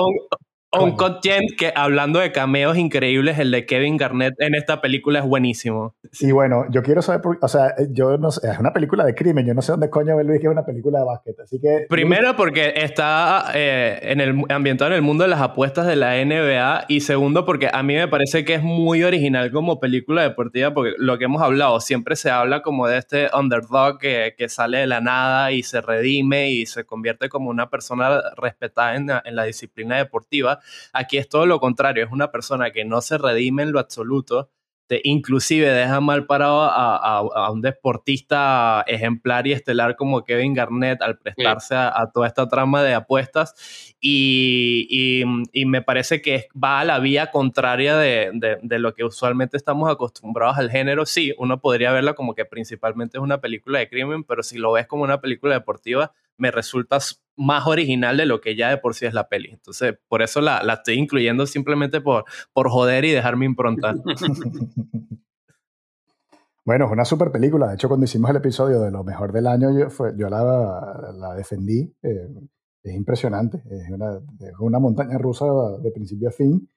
un 0.72 0.96
content 0.96 1.44
que 1.56 1.72
hablando 1.74 2.18
de 2.18 2.32
cameos 2.32 2.76
increíbles, 2.76 3.38
el 3.38 3.50
de 3.50 3.66
Kevin 3.66 3.96
Garnett 3.96 4.34
en 4.38 4.54
esta 4.54 4.80
película 4.80 5.20
es 5.20 5.24
buenísimo. 5.24 5.94
Y 6.20 6.32
bueno, 6.32 6.66
yo 6.70 6.82
quiero 6.82 7.02
saber, 7.02 7.22
o 7.40 7.48
sea, 7.48 7.74
yo 7.90 8.18
no 8.18 8.30
sé, 8.30 8.50
es 8.50 8.58
una 8.58 8.72
película 8.72 9.04
de 9.04 9.14
crimen, 9.14 9.46
yo 9.46 9.54
no 9.54 9.62
sé 9.62 9.72
dónde 9.72 9.88
coño 9.90 10.16
ve 10.16 10.24
Luis 10.24 10.40
que 10.40 10.46
es 10.46 10.52
una 10.52 10.64
película 10.64 10.98
de 10.98 11.04
básquet, 11.04 11.40
así 11.40 11.60
que... 11.60 11.86
Primero 11.88 12.36
porque 12.36 12.74
está 12.76 13.50
eh, 13.54 13.98
en 14.02 14.20
el, 14.20 14.44
ambientado 14.48 14.90
en 14.90 14.96
el 14.96 15.02
mundo 15.02 15.24
de 15.24 15.30
las 15.30 15.40
apuestas 15.40 15.86
de 15.86 15.96
la 15.96 16.22
NBA 16.24 16.86
y 16.88 17.00
segundo 17.00 17.44
porque 17.44 17.70
a 17.72 17.82
mí 17.82 17.94
me 17.94 18.08
parece 18.08 18.44
que 18.44 18.54
es 18.54 18.62
muy 18.62 19.02
original 19.02 19.50
como 19.50 19.80
película 19.80 20.22
deportiva 20.22 20.74
porque 20.74 20.92
lo 20.98 21.16
que 21.18 21.24
hemos 21.24 21.42
hablado, 21.42 21.80
siempre 21.80 22.16
se 22.16 22.30
habla 22.30 22.62
como 22.62 22.86
de 22.86 22.98
este 22.98 23.28
underdog 23.38 23.98
que, 23.98 24.34
que 24.36 24.48
sale 24.48 24.78
de 24.78 24.86
la 24.86 25.00
nada 25.00 25.52
y 25.52 25.62
se 25.62 25.80
redime 25.80 26.50
y 26.50 26.66
se 26.66 26.84
convierte 26.84 27.28
como 27.28 27.50
una 27.50 27.70
persona 27.70 28.20
respetada 28.36 28.94
en 28.94 29.06
en 29.06 29.36
la 29.36 29.44
disciplina 29.44 29.96
deportiva 29.96 30.55
Aquí 30.92 31.18
es 31.18 31.28
todo 31.28 31.46
lo 31.46 31.60
contrario, 31.60 32.04
es 32.04 32.12
una 32.12 32.30
persona 32.30 32.70
que 32.70 32.84
no 32.84 33.00
se 33.00 33.18
redime 33.18 33.62
en 33.62 33.72
lo 33.72 33.80
absoluto, 33.80 34.50
te, 34.86 35.00
inclusive 35.04 35.68
deja 35.68 36.00
mal 36.00 36.26
parado 36.26 36.62
a, 36.62 37.50
un 37.50 37.60
deportista 37.60 38.84
ejemplar 38.86 39.46
y 39.46 39.52
estelar 39.52 39.96
como 39.96 40.24
Kevin 40.24 40.54
Garnett 40.54 41.02
al 41.02 41.18
prestarse 41.18 41.74
a, 41.74 42.10
toda 42.12 42.26
esta 42.26 42.48
trama 42.48 42.82
de 42.82 42.94
apuestas 42.94 43.94
y, 44.00 45.24
me 45.66 45.82
parece 45.82 46.22
que 46.22 46.46
va 46.62 46.80
a 46.80 46.84
la 46.84 47.00
vía 47.00 47.30
contraria 47.30 47.96
de, 47.96 48.30
de, 48.62 48.78
lo 48.78 48.94
que 48.94 49.04
usualmente 49.04 49.56
estamos 49.56 49.90
acostumbrados 49.90 50.58
al 50.58 50.70
género. 50.70 51.04
Sí, 51.06 51.34
uno 51.38 51.60
podría 51.60 51.90
verla 51.90 52.14
como 52.14 52.34
que 52.34 52.44
principalmente 52.44 53.18
es 53.18 53.22
una 53.22 53.40
película 53.40 53.80
de 53.80 53.88
crimen, 53.88 54.22
pero 54.22 54.42
si 54.42 54.58
lo 54.58 54.72
ves 54.72 54.86
como 54.86 55.02
una 55.02 55.20
película 55.20 55.54
deportiva, 55.54 56.12
me 56.38 56.50
resulta 56.50 56.98
más 57.36 57.66
original 57.66 58.16
de 58.16 58.26
lo 58.26 58.40
que 58.40 58.56
ya 58.56 58.70
de 58.70 58.78
por 58.78 58.94
sí 58.94 59.06
es 59.06 59.14
la 59.14 59.28
peli. 59.28 59.50
Entonces, 59.50 59.94
por 60.08 60.22
eso 60.22 60.40
la, 60.40 60.62
la 60.62 60.74
estoy 60.74 60.94
incluyendo 60.94 61.46
simplemente 61.46 62.00
por, 62.00 62.24
por 62.52 62.70
joder 62.70 63.04
y 63.04 63.12
dejarme 63.12 63.46
improntar. 63.46 63.96
bueno, 66.64 66.86
es 66.86 66.92
una 66.92 67.04
super 67.04 67.30
película. 67.30 67.68
De 67.68 67.74
hecho, 67.74 67.88
cuando 67.88 68.04
hicimos 68.04 68.30
el 68.30 68.36
episodio 68.36 68.80
de 68.80 68.90
lo 68.90 69.04
mejor 69.04 69.32
del 69.32 69.46
año, 69.46 69.76
yo, 69.78 69.90
fue, 69.90 70.14
yo 70.16 70.28
la, 70.28 71.12
la 71.14 71.34
defendí. 71.34 71.94
Eh, 72.02 72.28
es 72.82 72.94
impresionante. 72.94 73.62
Es 73.70 73.90
una, 73.90 74.20
es 74.40 74.54
una 74.60 74.78
montaña 74.78 75.18
rusa 75.18 75.44
de 75.82 75.90
principio 75.90 76.28
a 76.28 76.32
fin 76.32 76.68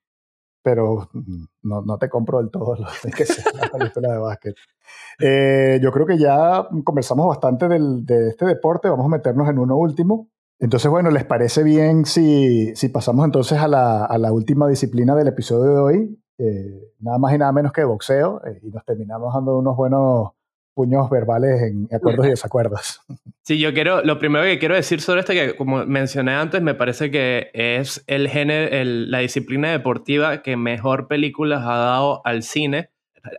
pero 0.61 1.09
mm, 1.13 1.43
no, 1.63 1.81
no, 1.81 1.97
te 1.97 2.09
compro 2.09 2.39
del 2.39 2.51
todo 2.51 2.75
lo 2.75 2.87
que 3.15 3.25
sea 3.25 3.45
la 3.53 3.69
película 3.69 4.11
de 4.11 4.17
básquet. 4.17 4.55
Eh, 5.19 5.79
yo 5.81 5.91
creo 5.91 6.05
que 6.05 6.17
ya 6.17 6.67
conversamos 6.83 7.27
bastante 7.27 7.67
del, 7.67 8.05
de 8.05 8.29
este 8.29 8.45
deporte, 8.45 8.89
vamos 8.89 9.05
a 9.05 9.09
meternos 9.09 9.49
en 9.49 9.59
uno 9.59 9.77
último. 9.77 10.29
Entonces, 10.59 10.91
bueno, 10.91 11.09
¿les 11.09 11.23
parece 11.23 11.63
bien 11.63 12.05
si, 12.05 12.75
si 12.75 12.89
pasamos 12.89 13.23
entonces 13.25 13.59
a 13.59 13.67
la, 13.67 14.05
a 14.05 14.17
la, 14.17 14.33
última 14.33 14.67
disciplina 14.67 15.15
del 15.15 15.29
episodio 15.29 15.73
de 15.73 15.79
hoy? 15.79 16.23
Eh, 16.37 16.93
nada 16.99 17.17
más 17.17 17.33
y 17.33 17.37
nada 17.37 17.51
menos 17.53 17.71
que 17.71 17.83
boxeo, 17.83 18.41
eh, 18.45 18.59
y 18.63 18.69
nos 18.69 18.83
terminamos 18.85 19.33
dando 19.33 19.57
unos 19.57 19.77
buenos 19.77 20.31
puños 20.79 21.09
verbales 21.09 21.61
en 21.61 21.89
acuerdos 21.93 22.25
y 22.25 22.29
desacuerdos. 22.37 23.01
Sí, 23.41 23.59
yo 23.59 23.73
quiero, 23.73 24.01
lo 24.01 24.17
primero 24.17 24.45
que 24.45 24.59
quiero 24.59 24.75
decir 24.75 25.01
sobre 25.01 25.19
esto, 25.19 25.33
que 25.33 25.57
como 25.57 25.85
mencioné 25.85 26.31
antes, 26.31 26.61
me 26.61 26.73
parece 26.73 27.11
que 27.11 27.51
es 27.53 28.01
el 28.07 28.29
género, 28.29 28.69
la 28.85 29.19
disciplina 29.19 29.71
deportiva 29.71 30.41
que 30.41 30.55
mejor 30.55 31.09
películas 31.09 31.63
ha 31.63 31.75
dado 31.75 32.21
al 32.23 32.43
cine. 32.43 32.91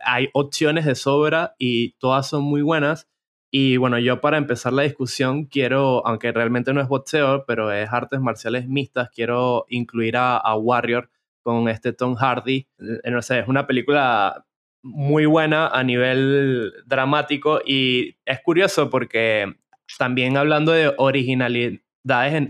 Hay 0.05 0.29
opciones 0.33 0.85
de 0.85 0.93
sobra 0.93 1.55
y 1.57 1.93
todas 1.93 2.27
son 2.27 2.43
muy 2.43 2.61
buenas. 2.61 3.09
Y 3.49 3.77
bueno, 3.77 3.97
yo 3.97 4.21
para 4.21 4.37
empezar 4.37 4.73
la 4.73 4.83
discusión 4.83 5.45
quiero, 5.45 6.05
aunque 6.05 6.31
realmente 6.31 6.73
no 6.73 6.81
es 6.81 6.87
boxeo, 6.87 7.45
pero 7.47 7.71
es 7.71 7.91
artes 7.91 8.19
marciales 8.19 8.67
mixtas, 8.67 9.09
quiero 9.09 9.65
incluir 9.67 10.15
a, 10.15 10.37
a 10.37 10.55
Warrior 10.55 11.09
con 11.41 11.67
este 11.69 11.91
Tom 11.91 12.13
Hardy. 12.13 12.67
Eh, 13.03 13.09
no 13.09 13.23
sé, 13.23 13.39
es 13.39 13.47
una 13.47 13.65
película 13.65 14.45
muy 14.83 15.25
buena 15.25 15.67
a 15.67 15.83
nivel 15.83 16.73
dramático 16.85 17.61
y 17.65 18.17
es 18.25 18.39
curioso 18.41 18.89
porque 18.89 19.53
también 19.97 20.37
hablando 20.37 20.71
de 20.71 20.93
originalidades 20.97 21.81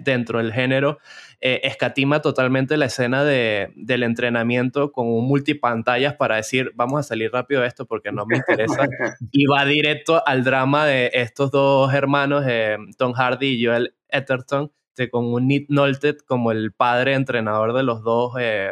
dentro 0.04 0.40
del 0.40 0.54
género, 0.54 1.00
eh, 1.42 1.62
escatima 1.64 2.22
totalmente 2.22 2.78
la 2.78 2.86
escena 2.86 3.24
de, 3.24 3.72
del 3.76 4.04
entrenamiento 4.04 4.92
con 4.92 5.08
un 5.08 5.28
multipantallas 5.28 6.16
para 6.16 6.36
decir, 6.36 6.72
vamos 6.76 7.00
a 7.00 7.04
salir 7.04 7.32
rápido 7.32 7.62
de 7.62 7.68
esto 7.68 7.86
porque 7.86 8.12
no 8.12 8.26
me 8.26 8.38
interesa. 8.38 8.88
y 9.32 9.46
va 9.46 9.66
directo 9.66 10.22
al 10.26 10.44
drama 10.44 10.86
de 10.86 11.10
estos 11.14 11.52
dos 11.52 11.94
hermanos, 11.94 12.46
eh, 12.48 12.78
Tom 12.98 13.14
Hardy 13.14 13.48
y 13.48 13.66
Joel 13.66 13.96
Etterton, 14.08 14.72
con 15.10 15.34
un 15.34 15.48
Nick 15.48 15.70
Nolte 15.70 16.16
como 16.28 16.52
el 16.52 16.74
padre 16.74 17.14
entrenador 17.14 17.74
de 17.74 17.82
los 17.82 18.04
dos, 18.04 18.34
eh, 18.40 18.72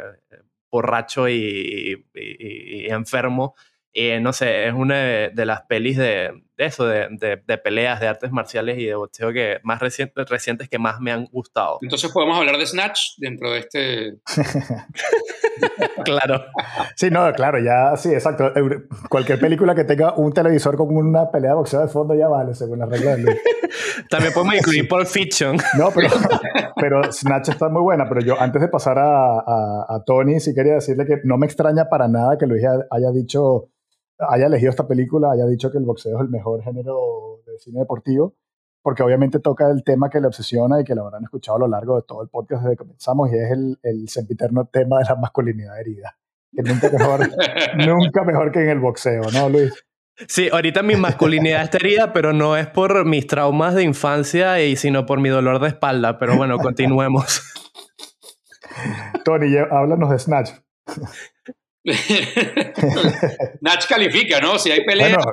borracho 0.71 1.29
y, 1.29 2.05
enfermo. 2.89 3.55
Eh, 3.93 4.19
no 4.19 4.33
sé, 4.33 4.67
es 4.67 4.73
una 4.73 4.95
de, 5.29 5.45
las 5.45 5.63
pelis 5.63 5.97
de, 5.97 6.43
eso, 6.65 6.85
de, 6.87 7.37
peleas, 7.63 7.99
de 7.99 8.07
artes 8.07 8.31
marciales 8.31 8.77
y 8.77 8.85
de 8.85 8.95
boxeo 8.95 9.31
que 9.31 9.59
más 9.63 9.79
recientes, 9.79 10.29
recientes 10.29 10.69
que 10.69 10.79
más 10.79 10.99
me 10.99 11.11
han 11.11 11.25
gustado. 11.25 11.79
Entonces 11.81 12.11
podemos 12.11 12.37
hablar 12.37 12.57
de 12.57 12.65
Snatch 12.65 12.99
dentro 13.17 13.51
de 13.51 13.59
este... 13.59 14.17
claro. 16.03 16.45
Sí, 16.95 17.09
no, 17.09 17.31
claro, 17.33 17.59
ya, 17.59 17.95
sí, 17.97 18.13
exacto. 18.13 18.51
Cualquier 19.09 19.39
película 19.39 19.75
que 19.75 19.83
tenga 19.83 20.13
un 20.15 20.33
televisor 20.33 20.75
con 20.77 20.95
una 20.95 21.31
pelea 21.31 21.51
de 21.51 21.55
boxeo 21.57 21.81
de 21.81 21.87
fondo 21.87 22.15
ya 22.15 22.27
vale, 22.27 22.53
según 22.55 22.79
las 22.79 22.89
reglas 22.89 23.17
de 23.17 23.23
Luis. 23.23 23.37
También 24.09 24.33
podemos 24.33 24.55
incluir 24.55 24.87
Pulp 24.87 25.05
Fiction. 25.05 25.57
No, 25.77 25.91
pero, 25.91 26.09
pero 26.75 27.11
Snatch 27.11 27.49
está 27.49 27.69
muy 27.69 27.81
buena, 27.81 28.07
pero 28.07 28.21
yo 28.21 28.39
antes 28.39 28.61
de 28.61 28.67
pasar 28.67 28.97
a, 28.99 29.39
a, 29.39 30.03
Tony, 30.05 30.39
sí 30.39 30.53
quería 30.53 30.75
decirle 30.75 31.05
que 31.05 31.17
no 31.23 31.37
me 31.37 31.45
extraña 31.45 31.89
para 31.89 32.07
nada 32.07 32.37
que 32.37 32.45
Luis 32.45 32.63
haya 32.65 33.11
dicho 33.11 33.69
haya 34.19 34.47
elegido 34.47 34.69
esta 34.69 34.87
película, 34.87 35.31
haya 35.31 35.45
dicho 35.45 35.71
que 35.71 35.77
el 35.77 35.85
boxeo 35.85 36.17
es 36.17 36.21
el 36.21 36.29
mejor 36.29 36.61
género 36.63 37.41
de 37.45 37.57
cine 37.59 37.79
deportivo, 37.79 38.35
porque 38.81 39.03
obviamente 39.03 39.39
toca 39.39 39.69
el 39.69 39.83
tema 39.83 40.09
que 40.09 40.19
le 40.19 40.27
obsesiona 40.27 40.81
y 40.81 40.83
que 40.83 40.95
lo 40.95 41.05
habrán 41.05 41.23
escuchado 41.23 41.57
a 41.57 41.59
lo 41.61 41.67
largo 41.67 41.95
de 41.95 42.03
todo 42.07 42.21
el 42.21 42.29
podcast 42.29 42.63
desde 42.63 42.75
que 42.75 42.83
comenzamos, 42.83 43.31
y 43.31 43.35
es 43.35 43.51
el, 43.51 43.79
el 43.83 44.09
sempiterno 44.09 44.65
tema 44.65 44.99
de 44.99 45.05
la 45.05 45.15
masculinidad 45.15 45.79
herida. 45.79 46.17
Que 46.51 46.63
nunca 46.63 46.89
mejor, 46.89 47.29
nunca 47.87 48.23
mejor 48.23 48.51
que 48.51 48.61
en 48.61 48.69
el 48.69 48.79
boxeo, 48.79 49.23
¿no, 49.31 49.49
Luis? 49.49 49.73
Sí, 50.27 50.49
ahorita 50.51 50.83
mi 50.83 50.95
masculinidad 50.97 51.63
está 51.63 51.77
herida, 51.77 52.11
pero 52.11 52.33
no 52.33 52.57
es 52.57 52.67
por 52.67 53.05
mis 53.05 53.25
traumas 53.25 53.73
de 53.73 53.83
infancia, 53.83 54.61
y 54.61 54.75
sino 54.75 55.05
por 55.05 55.21
mi 55.21 55.29
dolor 55.29 55.61
de 55.61 55.69
espalda. 55.69 56.19
Pero 56.19 56.35
bueno, 56.35 56.57
continuemos. 56.57 57.41
Tony, 59.23 59.55
háblanos 59.57 60.09
de 60.09 60.19
Snatch. 60.19 60.51
Nach 63.61 63.87
califica, 63.87 64.39
¿no? 64.39 64.57
Si 64.59 64.71
hay 64.71 64.83
peleas 64.83 65.23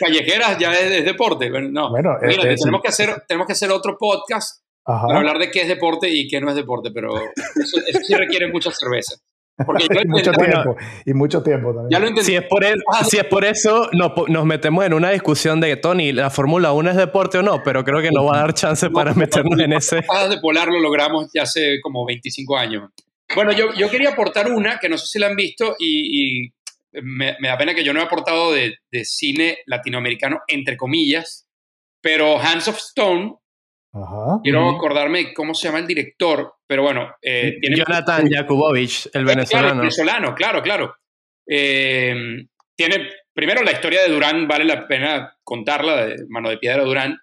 callejeras 0.00 0.58
ya 0.58 0.72
es, 0.78 1.04
deporte. 1.04 1.50
No, 1.50 1.90
bueno, 1.90 2.16
Mira, 2.22 2.52
eh, 2.52 2.56
tenemos, 2.56 2.82
que 2.82 2.88
hacer, 2.88 3.24
tenemos 3.26 3.46
que 3.46 3.52
hacer 3.52 3.70
otro 3.70 3.96
podcast 3.98 4.62
para 4.84 5.18
hablar 5.18 5.38
de 5.38 5.50
qué 5.50 5.62
es 5.62 5.68
deporte 5.68 6.08
y 6.08 6.28
qué 6.28 6.40
no 6.40 6.50
es 6.50 6.56
deporte, 6.56 6.90
pero 6.92 7.16
eso, 7.16 7.80
sí 8.06 8.14
requiere 8.14 8.48
mucha 8.48 8.70
cerveza. 8.70 9.16
Porque 9.64 9.86
mucho 10.06 10.32
tiempo, 10.32 10.76
y 11.04 11.14
mucho 11.14 11.42
tiempo 11.42 11.74
también. 11.74 12.22
si, 12.22 12.34
es 12.34 12.42
por 12.42 12.62
si 13.08 13.16
es 13.16 13.24
por 13.24 13.44
eso, 13.44 13.88
nos, 13.92 14.44
metemos 14.44 14.84
en 14.84 14.92
una 14.92 15.10
discusión 15.10 15.60
de 15.60 15.68
que, 15.68 15.76
Tony, 15.76 16.12
¿la 16.12 16.28
Fórmula 16.30 16.72
1 16.72 16.90
es 16.90 16.96
deporte 16.96 17.38
o 17.38 17.42
no? 17.42 17.62
Pero 17.62 17.82
creo 17.82 18.02
que 18.02 18.10
no 18.10 18.24
va 18.24 18.36
a 18.36 18.40
dar 18.40 18.54
chance 18.54 18.90
para 18.94 19.14
meternos 19.14 19.58
en 19.58 19.72
ese. 19.72 19.96
de 19.96 20.40
Polar 20.42 20.68
lo 20.68 20.80
logramos 20.80 21.30
ya 21.34 21.42
hace 21.42 21.80
como 21.82 22.04
25 22.04 22.56
años. 22.56 22.90
Bueno, 23.34 23.52
yo, 23.52 23.72
yo 23.74 23.90
quería 23.90 24.10
aportar 24.10 24.50
una 24.50 24.78
que 24.78 24.88
no 24.88 24.98
sé 24.98 25.06
si 25.06 25.18
la 25.18 25.26
han 25.26 25.36
visto 25.36 25.76
y, 25.78 26.52
me, 27.02 27.36
da 27.42 27.58
pena 27.58 27.74
que 27.74 27.84
yo 27.84 27.92
no 27.92 28.00
he 28.00 28.04
aportado 28.04 28.52
de, 28.52 28.76
de, 28.90 29.04
cine 29.04 29.58
latinoamericano, 29.66 30.40
entre 30.48 30.76
comillas, 30.76 31.46
pero 32.00 32.38
Hands 32.38 32.68
of 32.68 32.76
Stone. 32.78 33.36
Quiero 34.42 34.68
acordarme 34.68 35.32
cómo 35.32 35.54
se 35.54 35.68
llama 35.68 35.78
el 35.78 35.86
director, 35.86 36.56
pero 36.66 36.82
bueno. 36.82 37.14
Eh, 37.22 37.56
tiene 37.60 37.76
Jonathan 37.76 38.28
Jakubowicz, 38.30 39.08
el 39.14 39.24
venezolano. 39.24 39.68
Claro, 39.68 39.80
venezolano, 39.80 40.34
claro, 40.34 40.62
claro. 40.62 40.94
Eh, 41.48 42.14
tiene, 42.76 43.10
primero, 43.32 43.62
la 43.62 43.72
historia 43.72 44.02
de 44.02 44.10
Durán, 44.10 44.46
vale 44.46 44.66
la 44.66 44.86
pena 44.86 45.34
contarla, 45.42 46.06
de 46.06 46.16
Mano 46.28 46.50
de 46.50 46.58
Piedra 46.58 46.84
Durán. 46.84 47.18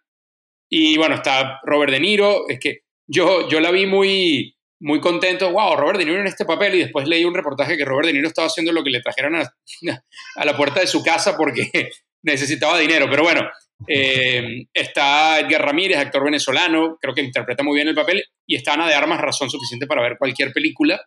Y 0.68 0.98
bueno, 0.98 1.16
está 1.16 1.60
Robert 1.64 1.92
De 1.92 2.00
Niro, 2.00 2.50
es 2.50 2.60
que 2.60 2.80
yo, 3.08 3.48
yo 3.48 3.60
la 3.60 3.70
vi 3.70 3.86
muy, 3.86 4.58
muy 4.84 5.00
contento, 5.00 5.50
wow, 5.50 5.78
Robert 5.78 5.98
De 5.98 6.06
Niro 6.06 6.20
en 6.20 6.28
este 6.28 6.44
papel, 6.44 6.76
y 6.76 6.80
después 6.80 7.08
leí 7.08 7.24
un 7.24 7.34
reportaje 7.34 7.78
que 7.78 7.86
Robert 7.86 8.08
De 8.08 8.14
Niro 8.14 8.28
estaba 8.28 8.48
haciendo 8.48 8.74
lo 8.74 8.84
que 8.84 8.90
le 8.90 9.00
trajeron 9.00 9.36
a, 10.36 10.46
la 10.46 10.58
puerta 10.58 10.82
de 10.82 10.88
su 10.88 11.02
casa 11.02 11.38
porque 11.38 11.70
necesitaba 12.22 12.78
dinero, 12.78 13.08
pero 13.10 13.24
bueno, 13.24 13.50
eh, 13.88 14.66
está 14.74 15.40
Edgar 15.40 15.66
Ramírez, 15.66 15.98
actor 15.98 16.26
venezolano, 16.26 16.98
creo 17.00 17.14
que 17.14 17.22
interpreta 17.22 17.64
muy 17.64 17.76
bien 17.76 17.88
el 17.88 17.96
papel, 17.96 18.26
y 18.46 18.56
está 18.56 18.74
Ana 18.74 18.88
de 18.88 18.94
Armas, 18.94 19.22
razón 19.22 19.50
suficiente 19.50 19.88
para 19.88 20.02
ver 20.02 20.18
cualquier 20.18 20.52
película. 20.52 21.02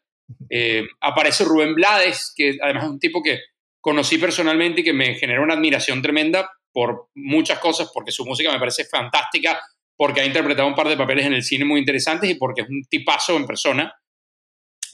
Eh, 0.49 0.83
aparece 1.03 1.45
Rubén 1.45 1.75
Blades, 1.75 2.33
que 2.35 2.57
además 2.61 2.85
es 2.85 2.91
un 2.91 2.99
tipo 2.99 3.23
que 3.23 3.41
conocí 3.79 4.17
personalmente 4.17 4.81
y 4.81 4.85
que 4.85 4.95
me 4.95 5.15
generó 5.17 5.43
una 5.43 5.55
admiración 5.55 6.01
tremenda 6.01 6.51
por 6.73 7.09
muchas 7.15 7.59
cosas, 7.59 7.91
porque 7.93 8.11
su 8.11 8.25
música 8.25 8.51
me 8.51 8.59
parece 8.59 8.87
fantástica, 8.87 9.61
porque 9.97 10.21
ha 10.21 10.27
interpretado 10.27 10.69
un 10.69 10.75
par 10.75 10.89
de 10.89 10.97
papeles 10.97 11.27
en 11.27 11.33
el 11.33 11.43
cine 11.43 11.65
muy 11.65 11.81
interesantes 11.81 12.29
y 12.31 12.35
porque 12.35 12.63
es 12.63 12.69
un 12.69 12.85
tipazo 12.85 13.37
en 13.37 13.47
persona. 13.47 13.95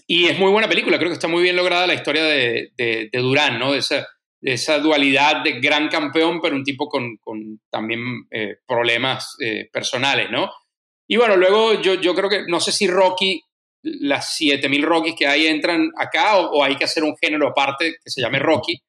Y 0.07 0.27
es 0.27 0.39
muy 0.39 0.51
buena 0.51 0.69
película, 0.69 0.99
creo 0.99 1.11
que 1.11 1.15
está 1.15 1.29
muy 1.29 1.43
bien 1.43 1.57
lograda 1.57 1.87
la 1.87 1.95
historia 1.95 2.25
de, 2.25 2.71
de, 2.77 3.09
de 3.13 3.19
Durán, 3.21 3.59
¿no? 3.59 3.73
De 3.73 3.79
esa, 3.79 4.07
de 4.41 4.53
esa, 4.53 4.79
dualidad 4.79 5.43
de 5.45 5.61
gran 5.61 5.89
campeón, 5.89 6.41
pero 6.41 6.57
un 6.57 6.65
tipo 6.65 6.89
con, 6.89 7.17
con 7.19 7.61
también 7.71 8.01
eh, 8.31 8.57
problemas 8.67 9.37
eh, 9.41 9.69
personales, 9.73 10.31
¿no? 10.31 10.51
Y 11.09 11.17
bueno, 11.17 11.37
luego 11.37 11.81
yo, 11.81 11.95
yo 11.95 12.15
creo 12.15 12.29
que, 12.29 12.45
no 12.49 12.59
sé 12.59 12.73
si 12.73 12.87
Rocky, 12.89 13.43
las 13.83 14.37
7000 14.37 14.83
Rockies 14.83 15.15
que 15.17 15.27
hay 15.27 15.47
entran 15.47 15.91
acá 15.97 16.37
o, 16.39 16.59
o 16.59 16.65
hay 16.65 16.77
que 16.77 16.85
hacer 16.85 17.05
un 17.05 17.17
género 17.17 17.49
aparte 17.49 17.97
que 18.03 18.11
se 18.11 18.21
llame 18.21 18.39
Rocky, 18.39 18.81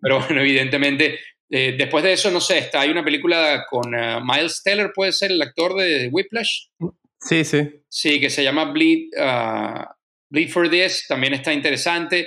pero 0.00 0.20
bueno, 0.20 0.40
evidentemente 0.40 1.18
eh, 1.54 1.74
después 1.76 2.02
de 2.02 2.14
eso, 2.14 2.30
no 2.30 2.40
sé, 2.40 2.56
está, 2.56 2.80
hay 2.80 2.88
una 2.88 3.04
película 3.04 3.66
con 3.68 3.94
uh, 3.94 4.24
Miles 4.24 4.62
Teller, 4.64 4.90
puede 4.94 5.12
ser 5.12 5.32
el 5.32 5.42
actor 5.42 5.74
de 5.74 6.08
Whiplash. 6.10 6.68
Sí, 7.20 7.44
sí. 7.44 7.68
Sí, 7.90 8.18
que 8.18 8.30
se 8.30 8.42
llama 8.42 8.72
Bleed, 8.72 9.10
uh, 9.18 9.84
Bleed 10.30 10.48
for 10.48 10.70
This, 10.70 11.04
también 11.06 11.34
está 11.34 11.52
interesante. 11.52 12.26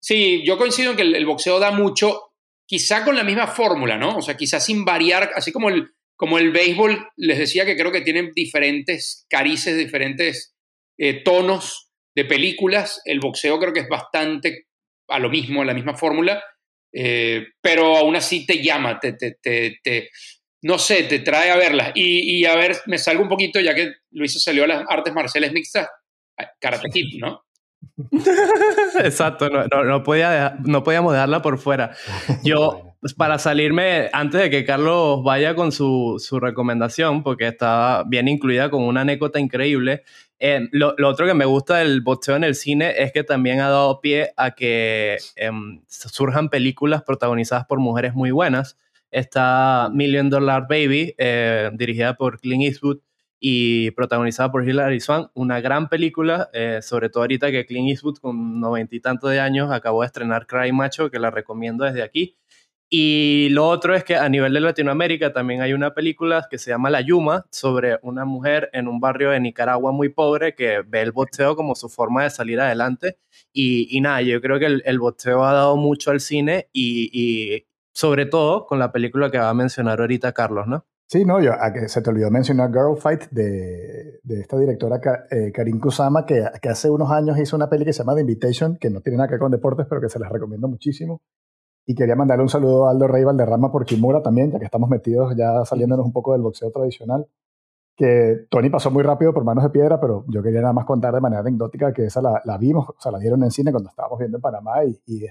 Sí, 0.00 0.42
yo 0.44 0.58
coincido 0.58 0.90
en 0.90 0.96
que 0.96 1.02
el, 1.02 1.14
el, 1.14 1.24
boxeo 1.24 1.60
da 1.60 1.70
mucho, 1.70 2.32
quizá 2.66 3.04
con 3.04 3.14
la 3.14 3.22
misma 3.22 3.46
fórmula, 3.46 3.96
¿no? 3.96 4.16
O 4.16 4.22
sea, 4.22 4.36
quizá 4.36 4.58
sin 4.58 4.84
variar, 4.84 5.30
así 5.36 5.52
como 5.52 5.68
el, 5.68 5.92
como 6.16 6.38
el 6.38 6.50
béisbol, 6.50 7.10
les 7.16 7.38
decía 7.38 7.64
que 7.64 7.76
creo 7.76 7.92
que 7.92 8.00
tienen 8.00 8.32
diferentes 8.34 9.24
carices, 9.30 9.78
diferentes 9.78 10.56
eh, 10.98 11.22
tonos 11.22 11.92
de 12.16 12.24
películas, 12.24 13.00
el 13.04 13.20
boxeo 13.20 13.60
creo 13.60 13.72
que 13.72 13.80
es 13.80 13.88
bastante 13.88 14.66
a 15.06 15.20
lo 15.20 15.30
mismo, 15.30 15.62
a 15.62 15.64
la 15.64 15.74
misma 15.74 15.94
fórmula 15.94 16.42
eh, 16.94 17.48
pero 17.60 17.96
aún 17.96 18.16
así 18.16 18.46
te 18.46 18.62
llama, 18.62 19.00
te, 19.00 19.14
te, 19.14 19.36
te, 19.42 19.78
te, 19.82 20.10
no 20.62 20.78
sé, 20.78 21.02
te 21.04 21.18
trae 21.18 21.50
a 21.50 21.56
verlas. 21.56 21.90
Y, 21.94 22.38
y, 22.38 22.44
a 22.46 22.54
ver, 22.54 22.76
me 22.86 22.98
salgo 22.98 23.22
un 23.22 23.28
poquito, 23.28 23.60
ya 23.60 23.74
que 23.74 23.94
Luisa 24.12 24.38
salió 24.38 24.64
a 24.64 24.68
las 24.68 24.84
artes 24.88 25.12
marciales 25.12 25.52
mixtas, 25.52 25.88
Karate 26.60 26.88
Kid, 26.88 27.18
¿no? 27.20 27.44
Exacto, 29.04 29.50
no, 29.50 29.66
no, 29.66 29.84
no, 29.84 30.02
podía 30.02 30.56
no 30.64 30.82
podíamos 30.82 31.12
dejarla 31.12 31.42
por 31.42 31.58
fuera. 31.58 31.94
Yo, 32.42 32.93
pues, 33.04 33.12
para 33.12 33.38
salirme, 33.38 34.08
antes 34.14 34.40
de 34.40 34.48
que 34.48 34.64
Carlos 34.64 35.22
vaya 35.22 35.54
con 35.54 35.72
su, 35.72 36.16
su 36.18 36.40
recomendación, 36.40 37.22
porque 37.22 37.48
estaba 37.48 38.02
bien 38.04 38.28
incluida 38.28 38.70
con 38.70 38.82
una 38.82 39.02
anécdota 39.02 39.38
increíble, 39.38 40.04
eh, 40.38 40.68
lo, 40.72 40.94
lo, 40.96 41.10
otro 41.10 41.26
que 41.26 41.34
me 41.34 41.44
gusta 41.44 41.76
del 41.76 42.00
boxeo 42.00 42.34
en 42.34 42.44
el 42.44 42.54
cine 42.54 42.94
es 42.96 43.12
que 43.12 43.22
también 43.22 43.60
ha 43.60 43.68
dado 43.68 44.00
pie 44.00 44.30
a 44.38 44.52
que 44.52 45.18
eh, 45.36 45.50
surjan 45.86 46.48
películas 46.48 47.02
protagonizadas 47.02 47.66
por 47.66 47.78
mujeres 47.78 48.14
muy 48.14 48.30
buenas. 48.30 48.78
Está 49.10 49.90
Million 49.92 50.30
Dollar 50.30 50.62
Baby, 50.66 51.14
eh, 51.18 51.70
dirigida 51.74 52.16
por 52.16 52.40
Clint 52.40 52.64
Eastwood 52.64 53.00
y 53.38 53.90
protagonizada 53.90 54.50
por 54.50 54.66
Hilary 54.66 55.00
Swank, 55.00 55.30
una 55.34 55.60
gran 55.60 55.90
película, 55.90 56.48
eh, 56.54 56.78
sobre 56.80 57.10
todo 57.10 57.24
ahorita 57.24 57.50
que 57.50 57.66
Clint 57.66 57.90
Eastwood 57.90 58.16
con 58.16 58.58
noventa 58.58 58.96
y 58.96 59.00
tantos 59.00 59.30
de 59.30 59.40
años 59.40 59.70
acabó 59.70 60.00
de 60.00 60.06
estrenar 60.06 60.46
Cry 60.46 60.72
Macho, 60.72 61.10
que 61.10 61.18
la 61.18 61.30
recomiendo 61.30 61.84
desde 61.84 62.02
aquí. 62.02 62.38
Y 62.96 63.48
lo 63.48 63.66
otro 63.66 63.96
es 63.96 64.04
que 64.04 64.14
a 64.14 64.28
nivel 64.28 64.54
de 64.54 64.60
Latinoamérica 64.60 65.32
también 65.32 65.62
hay 65.62 65.72
una 65.72 65.94
película 65.94 66.46
que 66.48 66.58
se 66.58 66.70
llama 66.70 66.90
La 66.90 67.00
Yuma, 67.00 67.44
sobre 67.50 67.98
una 68.02 68.24
mujer 68.24 68.70
en 68.72 68.86
un 68.86 69.00
barrio 69.00 69.30
de 69.30 69.40
Nicaragua 69.40 69.90
muy 69.90 70.10
pobre 70.10 70.54
que 70.54 70.80
ve 70.86 71.02
el 71.02 71.10
boxeo 71.10 71.56
como 71.56 71.74
su 71.74 71.88
forma 71.88 72.22
de 72.22 72.30
salir 72.30 72.60
adelante. 72.60 73.18
Y, 73.52 73.88
y 73.90 74.00
nada, 74.00 74.22
yo 74.22 74.40
creo 74.40 74.60
que 74.60 74.66
el, 74.66 74.82
el, 74.86 75.00
boxeo 75.00 75.42
ha 75.42 75.52
dado 75.52 75.76
mucho 75.76 76.12
al 76.12 76.20
cine 76.20 76.68
y, 76.72 77.66
sobre 77.92 78.26
todo 78.26 78.64
con 78.64 78.78
la 78.78 78.92
película 78.92 79.28
que 79.28 79.38
va 79.38 79.48
a 79.48 79.54
mencionar 79.54 79.98
ahorita 79.98 80.30
Carlos, 80.30 80.68
¿no? 80.68 80.86
Sí, 81.08 81.24
no, 81.24 81.40
yo, 81.40 81.52
a 81.52 81.72
que 81.72 81.88
se 81.88 82.00
te 82.00 82.10
olvidó 82.10 82.30
mencionar 82.30 82.70
Girl 82.70 82.96
Fight 82.96 83.24
de, 83.30 84.20
de 84.22 84.40
esta 84.40 84.56
directora 84.56 85.00
eh, 85.32 85.50
Karin 85.52 85.80
Kusama, 85.80 86.24
que, 86.24 86.44
hace 86.70 86.90
unos 86.90 87.10
años 87.10 87.38
hizo 87.40 87.56
una 87.56 87.68
peli 87.68 87.84
que 87.84 87.92
se 87.92 88.04
llama 88.04 88.14
The 88.14 88.20
Invitation, 88.20 88.76
que 88.76 88.88
no 88.88 89.00
tiene 89.00 89.16
nada 89.16 89.26
que 89.26 89.32
ver 89.32 89.40
con 89.40 89.50
deportes, 89.50 89.86
pero 89.88 90.00
que 90.00 90.08
se 90.08 90.20
les 90.20 90.28
recomiendo 90.28 90.68
muchísimo. 90.68 91.22
Y 91.86 91.94
quería 91.94 92.16
mandarle 92.16 92.42
un 92.42 92.48
saludo 92.48 92.86
a 92.86 92.90
Aldo 92.90 93.06
Rey 93.06 93.24
Valderrama 93.24 93.70
por 93.70 93.84
Kimura 93.84 94.22
también, 94.22 94.50
ya 94.50 94.58
que 94.58 94.64
estamos 94.64 94.88
metidos 94.88 95.34
ya 95.36 95.64
saliéndonos 95.64 96.06
un 96.06 96.12
poco 96.12 96.32
del 96.32 96.42
boxeo 96.42 96.70
tradicional. 96.70 97.26
Que 97.96 98.46
Tony 98.50 98.70
pasó 98.70 98.90
muy 98.90 99.04
rápido 99.04 99.32
por 99.32 99.44
manos 99.44 99.62
de 99.62 99.70
piedra, 99.70 100.00
pero 100.00 100.24
yo 100.28 100.42
quería 100.42 100.60
nada 100.60 100.72
más 100.72 100.84
contar 100.84 101.14
de 101.14 101.20
manera 101.20 101.42
anecdótica 101.42 101.92
que 101.92 102.06
esa 102.06 102.20
la, 102.20 102.40
la 102.44 102.58
vimos, 102.58 102.88
o 102.88 102.96
sea, 102.98 103.12
la 103.12 103.18
dieron 103.18 103.42
en 103.44 103.50
cine 103.50 103.70
cuando 103.70 103.90
estábamos 103.90 104.18
viendo 104.18 104.38
en 104.38 104.42
Panamá 104.42 104.84
y, 104.84 104.98
y, 105.06 105.26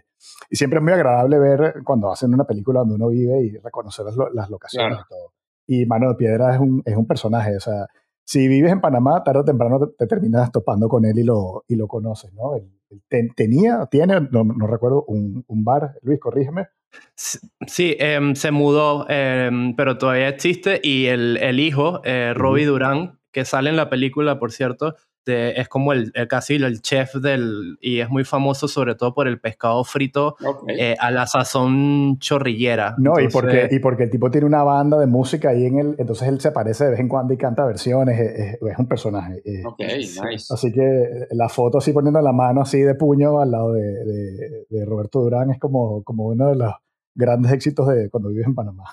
y, 0.49 0.56
siempre 0.56 0.78
es 0.78 0.84
muy 0.84 0.93
agradable 0.93 1.39
ver 1.39 1.84
cuando 1.84 2.10
hacen 2.10 2.34
una 2.34 2.45
película 2.45 2.80
donde 2.80 2.95
uno 2.95 3.10
vive 3.10 3.41
y 3.41 3.58
reconocer 3.58 4.06
las, 4.06 4.16
las 4.34 4.49
locaciones 4.49 4.97
claro. 4.97 5.06
y 5.06 5.10
todo. 5.10 5.34
Y 5.66 5.86
Mano 5.86 6.10
de 6.10 6.16
Piedra 6.16 6.54
es 6.54 6.62
un, 6.62 6.82
es 6.86 6.95
un 6.95 7.06
personaje, 7.06 7.58
o 7.58 7.60
sea, 7.60 7.86
si 8.26 8.47
vives 8.47 8.71
en 8.71 8.82
Panamá, 8.82 9.24
tarde 9.24 9.41
o 9.41 9.45
temprano 9.45 9.80
te, 9.80 9.88
te 9.97 10.07
terminas 10.07 10.51
topando 10.51 10.88
con 10.88 11.05
él 11.05 11.19
y 11.19 11.24
lo, 11.24 11.63
y 11.67 11.76
lo 11.76 11.88
conoces, 11.88 12.34
¿no? 12.34 12.55
El, 12.55 12.69
ten, 13.07 13.34
tenía, 13.36 13.88
tiene, 13.89 14.21
no, 14.32 14.43
no, 14.43 14.67
recuerdo, 14.67 15.03
un, 15.07 15.43
un 15.47 15.63
bar, 15.63 15.95
Luis, 16.01 16.19
corrígeme. 16.19 16.67
Sí, 17.15 17.95
eh, 17.99 18.19
se 18.36 18.51
mudó, 18.51 19.05
eh, 19.09 19.49
pero 19.76 19.97
todavía 19.97 20.30
existe 20.30 20.80
y 20.84 21.07
el, 21.07 21.38
el 21.38 21.59
hijo, 21.59 22.01
eh, 22.03 22.34
Robbie 22.36 22.65
Durán, 22.65 23.19
que 23.32 23.45
sale 23.45 23.69
en 23.69 23.78
la 23.78 23.89
película, 23.89 24.39
por 24.39 24.51
cierto, 24.51 24.95
de, 25.26 25.51
es 25.51 25.67
como 25.67 25.93
el, 25.93 26.11
el, 26.13 26.28
casi 26.28 26.55
el 26.55 26.82
chef 26.82 27.15
del, 27.15 27.78
y 27.82 27.99
es 27.99 28.09
muy 28.09 28.24
famoso 28.24 28.67
sobre 28.67 28.95
todo 28.95 29.13
por 29.13 29.28
el 29.28 29.39
pescado 29.39 29.84
frito 29.84 30.36
okay. 30.43 30.80
eh, 30.80 30.95
a 30.99 31.11
la 31.11 31.28
sazón 31.28 32.17
chorrillera. 32.19 32.95
No, 32.97 33.17
entonces, 33.17 33.30
y, 33.30 33.34
porque, 33.34 33.67
y 33.71 33.80
porque 33.80 34.03
el 34.03 34.09
tipo 34.09 34.32
tiene 34.32 34.47
una 34.47 34.63
banda 34.63 34.99
de 34.99 35.07
música 35.07 35.49
ahí 35.49 35.65
en 35.65 35.80
el, 35.80 35.95
entonces 35.97 36.28
él 36.28 36.39
se 36.39 36.49
aparece 36.49 36.86
de 36.86 36.91
vez 36.91 36.99
en 36.99 37.07
cuando 37.07 37.34
y 37.34 37.38
canta 37.38 37.65
versiones, 37.65 38.19
es, 38.19 38.39
es, 38.39 38.61
es 38.61 38.80
un 38.80 38.88
personaje. 38.88 39.41
Eh, 39.45 39.63
ok, 39.65 39.80
nice. 39.80 40.21
Así 40.53 40.71
que 40.71 41.28
la 41.32 41.49
foto 41.49 41.78
así 41.78 41.93
poniendo 41.93 42.21
la 42.21 42.34
mano 42.34 42.61
así 42.61 42.82
de 42.82 42.95
puño 42.95 43.39
al 43.39 43.51
lado 43.51 43.74
de, 43.74 43.82
de, 43.82 44.65
de 44.69 44.86
Roberto 44.86 45.21
Durán 45.21 45.51
es 45.51 45.59
como, 45.59 46.03
como 46.03 46.28
uno 46.28 46.49
de 46.49 46.55
los 46.55 46.74
grandes 47.15 47.51
éxitos 47.51 47.88
de 47.88 48.09
cuando 48.09 48.30
vives 48.30 48.47
en 48.47 48.55
Panamá. 48.55 48.84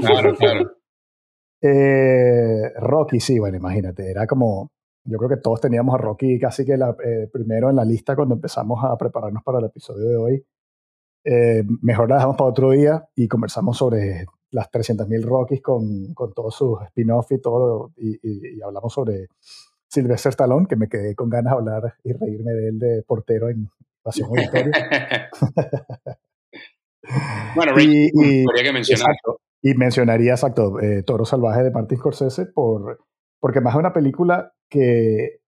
Claro, 0.00 0.34
claro. 0.34 0.72
Eh, 1.64 2.72
Rocky, 2.74 3.20
sí, 3.20 3.38
bueno, 3.38 3.56
imagínate, 3.56 4.10
era 4.10 4.26
como, 4.26 4.72
yo 5.04 5.18
creo 5.18 5.28
que 5.28 5.36
todos 5.36 5.60
teníamos 5.60 5.94
a 5.94 5.98
Rocky 5.98 6.38
casi 6.38 6.64
que 6.64 6.76
la, 6.76 6.96
eh, 7.04 7.28
primero 7.32 7.70
en 7.70 7.76
la 7.76 7.84
lista 7.84 8.14
cuando 8.14 8.34
empezamos 8.34 8.84
a 8.84 8.96
prepararnos 8.96 9.42
para 9.42 9.58
el 9.58 9.64
episodio 9.66 10.08
de 10.08 10.16
hoy. 10.16 10.46
Eh, 11.24 11.64
mejor 11.82 12.08
la 12.08 12.16
dejamos 12.16 12.36
para 12.36 12.50
otro 12.50 12.70
día 12.70 13.04
y 13.14 13.28
conversamos 13.28 13.76
sobre 13.76 14.26
las 14.50 14.70
300.000 14.70 15.22
Rockies 15.22 15.62
con, 15.62 16.12
con 16.14 16.32
todos 16.32 16.54
sus 16.54 16.80
spin-off 16.82 17.30
y 17.32 17.40
todo, 17.40 17.92
y, 17.96 18.10
y, 18.22 18.56
y, 18.56 18.62
hablamos 18.62 18.92
sobre 18.92 19.28
Sylvester 19.88 20.30
Stallone, 20.30 20.66
que 20.66 20.76
me 20.76 20.88
quedé 20.88 21.14
con 21.14 21.30
ganas 21.30 21.52
de 21.52 21.58
hablar 21.58 21.94
y 22.04 22.12
reírme 22.12 22.52
de 22.52 22.68
él 22.68 22.78
de 22.78 23.02
portero 23.02 23.48
en 23.48 23.70
Pasión 24.02 24.28
o 24.30 24.40
Historia. 24.40 24.72
bueno, 27.56 27.72
Rick, 27.74 27.90
y, 27.90 28.42
y, 28.42 28.44
que 28.44 28.72
mencionar. 28.72 29.10
Exacto, 29.10 29.40
y 29.62 29.74
mencionaría, 29.74 30.32
exacto, 30.32 30.80
eh, 30.80 31.02
Toro 31.02 31.24
Salvaje 31.24 31.62
de 31.62 31.70
Martin 31.70 31.98
Scorsese, 31.98 32.46
por, 32.46 32.98
porque 33.42 33.60
más 33.60 33.74
de 33.74 33.80
una 33.80 33.92
película 33.92 34.54
que 34.70 35.40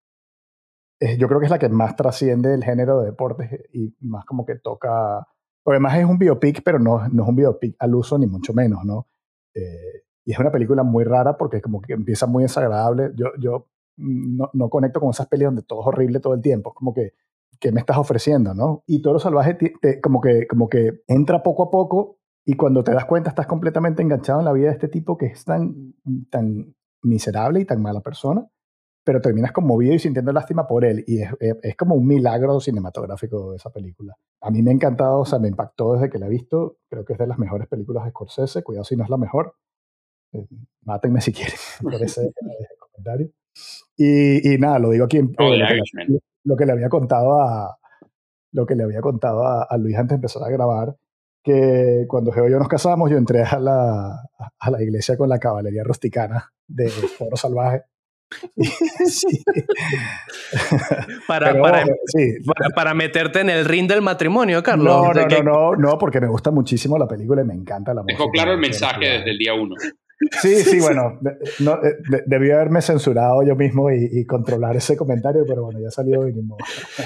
es, 0.99 1.17
yo 1.17 1.29
creo 1.29 1.39
que 1.39 1.47
es 1.47 1.51
la 1.51 1.61
que 1.61 1.69
más 1.69 1.95
trasciende 1.95 2.53
el 2.53 2.65
género 2.65 2.99
de 2.99 3.07
deportes 3.07 3.53
y 3.73 3.95
más 4.01 4.25
como 4.25 4.45
que 4.45 4.57
toca, 4.57 5.25
porque 5.63 5.77
además 5.77 5.99
es 5.99 6.05
un 6.05 6.19
biopic, 6.19 6.63
pero 6.65 6.81
no, 6.81 7.09
no 7.09 7.23
es 7.23 7.29
un 7.29 7.37
biopic 7.37 7.77
al 7.79 7.95
uso 7.95 8.19
ni 8.19 8.27
mucho 8.27 8.53
menos, 8.53 8.85
¿no? 8.85 9.07
Eh, 9.55 10.03
y 10.25 10.33
es 10.33 10.39
una 10.41 10.51
película 10.51 10.83
muy 10.83 11.05
rara 11.05 11.37
porque 11.37 11.63
como 11.63 11.81
que 11.81 11.93
empieza 11.93 12.27
muy 12.27 12.43
desagradable. 12.43 13.13
Yo, 13.15 13.27
yo 13.39 13.69
no, 13.97 14.51
no 14.53 14.69
conecto 14.71 14.99
con 14.99 15.11
esas 15.11 15.29
pelis 15.29 15.47
donde 15.47 15.63
todo 15.63 15.83
es 15.83 15.87
horrible 15.87 16.19
todo 16.19 16.35
el 16.35 16.43
tiempo, 16.43 16.71
es 16.71 16.75
como 16.75 16.93
que, 16.93 17.13
¿qué 17.61 17.71
me 17.71 17.79
estás 17.79 17.97
ofreciendo, 17.97 18.55
no? 18.55 18.83
Y 18.89 19.03
Toro 19.03 19.21
Salvaje 19.21 19.55
te, 19.55 19.73
te, 19.81 20.01
como, 20.01 20.21
que, 20.21 20.49
como 20.49 20.69
que 20.69 21.05
entra 21.07 21.45
poco 21.45 21.63
a 21.63 21.71
poco 21.71 22.19
y 22.45 22.57
cuando 22.57 22.83
te 22.83 22.93
das 22.93 23.05
cuenta 23.05 23.31
estás 23.31 23.47
completamente 23.47 24.03
enganchado 24.03 24.41
en 24.41 24.47
la 24.47 24.53
vida 24.53 24.67
de 24.67 24.73
este 24.73 24.89
tipo 24.89 25.17
que 25.17 25.27
es 25.27 25.45
tan, 25.45 25.95
tan 26.29 26.75
miserable 27.05 27.61
y 27.61 27.65
tan 27.65 27.81
mala 27.81 28.01
persona 28.01 28.49
pero 29.05 29.21
terminas 29.21 29.53
conmovido 29.53 29.93
y 29.93 29.99
sintiendo 29.99 30.33
lástima 30.33 30.67
por 30.67 30.85
él. 30.85 31.05
Y 31.07 31.21
es, 31.21 31.31
es, 31.39 31.77
como 31.77 31.95
un 31.95 32.07
milagro 32.07 32.59
cinematográfico 32.59 33.51
de 33.51 33.59
esa 33.59 33.71
película. 33.71 34.17
A 34.41 34.51
mí 34.51 34.63
me 34.63 34.71
ha 34.71 34.75
encantado, 34.75 35.21
o 35.21 35.27
sea, 35.27 35.39
me 35.39 35.49
impactó 35.49 35.93
desde 35.93 36.09
que 36.09 36.19
la 36.19 36.27
he 36.27 36.31
visto. 36.31 36.79
Creo 36.89 37.05
que 37.05 37.13
es 37.13 37.19
de 37.19 37.27
las 37.27 37.39
mejores 37.39 37.69
películas 37.69 38.05
de 38.05 38.11
Scorsese. 38.11 38.63
Cuidado 38.63 38.85
si 38.85 38.97
no 38.97 39.05
es 39.05 39.11
la 39.11 39.19
mejor. 39.19 39.57
Eh, 40.33 40.47
mátenme 40.83 41.21
si 41.21 41.33
quieren 41.33 41.55
por 41.83 41.95
ese, 41.95 42.23
ese 42.23 42.77
comentario. 42.79 43.31
Y, 43.97 44.57
nada, 44.59 44.79
lo 44.79 44.91
digo 44.91 45.05
aquí 45.05 45.19
en 45.19 45.35
oh, 45.39 45.55
lo, 45.55 45.67
que, 45.67 46.21
lo, 46.45 46.57
que, 46.57 46.67
le 46.67 46.73
había 46.73 46.89
contado 46.89 47.41
a 47.41 47.79
lo 48.53 48.67
que 48.67 48.75
le 48.75 48.85
había 48.85 49.01
contado 49.01 49.45
a, 49.47 49.77
Luis 49.77 49.97
antes 49.97 50.11
de 50.11 50.15
empezar 50.17 50.43
a 50.43 50.49
grabar, 50.49 50.97
que 51.45 52.07
cuando 52.09 52.33
Geo 52.33 52.49
y 52.49 52.53
yo 52.53 52.59
nos 52.59 52.69
casamos, 52.69 53.11
yo 53.11 53.19
entré 53.19 53.43
a 53.43 53.61
la, 53.61 54.19
a 54.59 54.71
la 54.71 54.83
iglesia 54.83 55.17
con 55.17 55.29
la 55.29 55.39
caballería 55.39 55.85
rusticana 55.85 56.51
de 56.67 56.89
Foro 56.89 57.37
Salvaje 57.37 57.83
para, 61.29 61.55
para, 62.75 62.95
meterte 62.95 63.41
en 63.41 63.51
el 63.51 63.65
ring 63.65 63.89
del 63.89 64.03
matrimonio, 64.03 64.63
Carlos. 64.63 64.87
No, 64.87 65.13
no, 65.13 65.43
no, 65.43 65.75
no, 65.77 65.99
porque 65.99 66.21
me 66.21 66.29
gusta 66.29 66.51
muchísimo 66.51 66.99
la 66.99 67.07
película 67.07 67.43
y 67.43 67.45
me 67.45 67.55
encanta 67.55 67.95
la 67.95 68.03
música. 68.03 68.19
Dejó 68.19 68.31
claro 68.31 68.53
el 68.53 68.59
mensaje 68.59 69.07
desde 69.07 69.31
el 69.31 69.39
día 69.39 69.55
uno. 69.55 69.77
Sí, 70.41 70.63
sí, 70.63 70.81
bueno, 70.81 71.19
no, 71.59 71.75
eh, 71.75 71.97
debí 72.27 72.51
haberme 72.51 72.81
censurado 72.83 73.43
yo 73.43 73.57
mismo 73.57 73.91
y, 73.91 74.25
controlar 74.27 74.77
ese 74.77 74.97
comentario, 74.97 75.45
pero 75.47 75.65
bueno, 75.65 75.81
ya 75.81 75.91
salió 75.91 76.29
y 76.29 76.35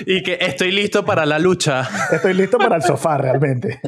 Y 0.06 0.22
que 0.22 0.38
estoy 0.40 0.72
listo 0.72 1.04
para 1.04 1.26
la 1.26 1.38
lucha. 1.38 1.88
Estoy 2.12 2.34
listo 2.34 2.58
para 2.58 2.76
el 2.76 2.82
sofá, 2.82 3.18
realmente. 3.18 3.80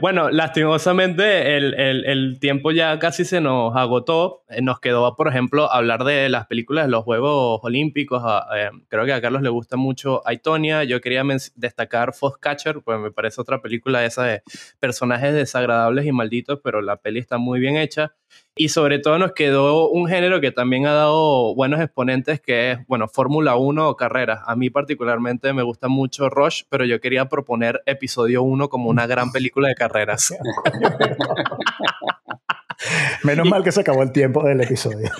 Bueno, 0.00 0.30
lastimosamente 0.30 1.56
el, 1.56 2.38
tiempo 2.40 2.72
ya 2.72 2.98
casi 2.98 3.24
se 3.24 3.40
nos 3.40 3.76
agotó. 3.76 4.44
Eh, 4.48 4.62
nos 4.62 4.80
quedó, 4.80 5.14
por 5.16 5.28
ejemplo, 5.28 5.70
hablar 5.72 6.04
de 6.04 6.28
las 6.28 6.46
películas 6.46 6.86
de 6.86 6.90
los 6.90 7.04
Juegos 7.04 7.60
Olímpicos. 7.62 8.22
Ah, 8.24 8.46
eh, 8.56 8.70
creo 8.88 9.04
que 9.04 9.12
a 9.12 9.20
Carlos 9.20 9.42
le 9.42 9.48
gusta 9.50 9.76
mucho 9.76 10.26
Aitonia. 10.26 10.84
Yo 10.84 11.00
quería 11.00 11.22
destacar 11.54 12.14
Foxcatcher, 12.14 12.80
pues 12.82 12.98
me 12.98 13.12
parece 13.12 13.40
otra 13.40 13.60
película 13.60 14.04
esa 14.04 14.24
de 14.24 14.42
personajes 14.80 15.32
desagradables 15.34 16.06
y 16.06 16.12
malditos, 16.12 16.60
pero 16.62 16.80
la 16.80 16.96
peli 16.96 17.20
está 17.20 17.38
muy 17.38 17.60
bien 17.60 17.76
hecha. 17.76 18.14
Y 18.54 18.68
sobre 18.68 18.98
todo 18.98 19.18
nos 19.18 19.32
quedó 19.32 19.88
un 19.88 20.08
género 20.08 20.42
que 20.42 20.52
también 20.52 20.86
ha 20.86 20.92
dado 20.92 21.54
buenos 21.54 21.80
exponentes, 21.80 22.38
que 22.38 22.72
es, 22.72 22.86
bueno, 22.86 23.08
Fórmula 23.08 23.56
1 23.56 23.88
o 23.88 23.96
carreras. 23.96 24.40
A 24.46 24.56
mí 24.56 24.68
particularmente 24.68 25.54
me 25.54 25.62
gusta 25.62 25.88
mucho 25.88 26.28
Rush, 26.28 26.64
pero 26.68 26.84
yo 26.84 27.00
quería 27.00 27.30
proponer 27.30 27.82
episodio 27.86 28.42
1 28.42 28.68
como 28.68 28.90
una 28.90 29.06
gran 29.06 29.32
película 29.32 29.68
de 29.68 29.74
carreras. 29.74 30.34
Menos 33.22 33.48
mal 33.48 33.64
que 33.64 33.72
se 33.72 33.80
acabó 33.80 34.02
el 34.02 34.12
tiempo 34.12 34.42
del 34.42 34.60
episodio. 34.60 35.10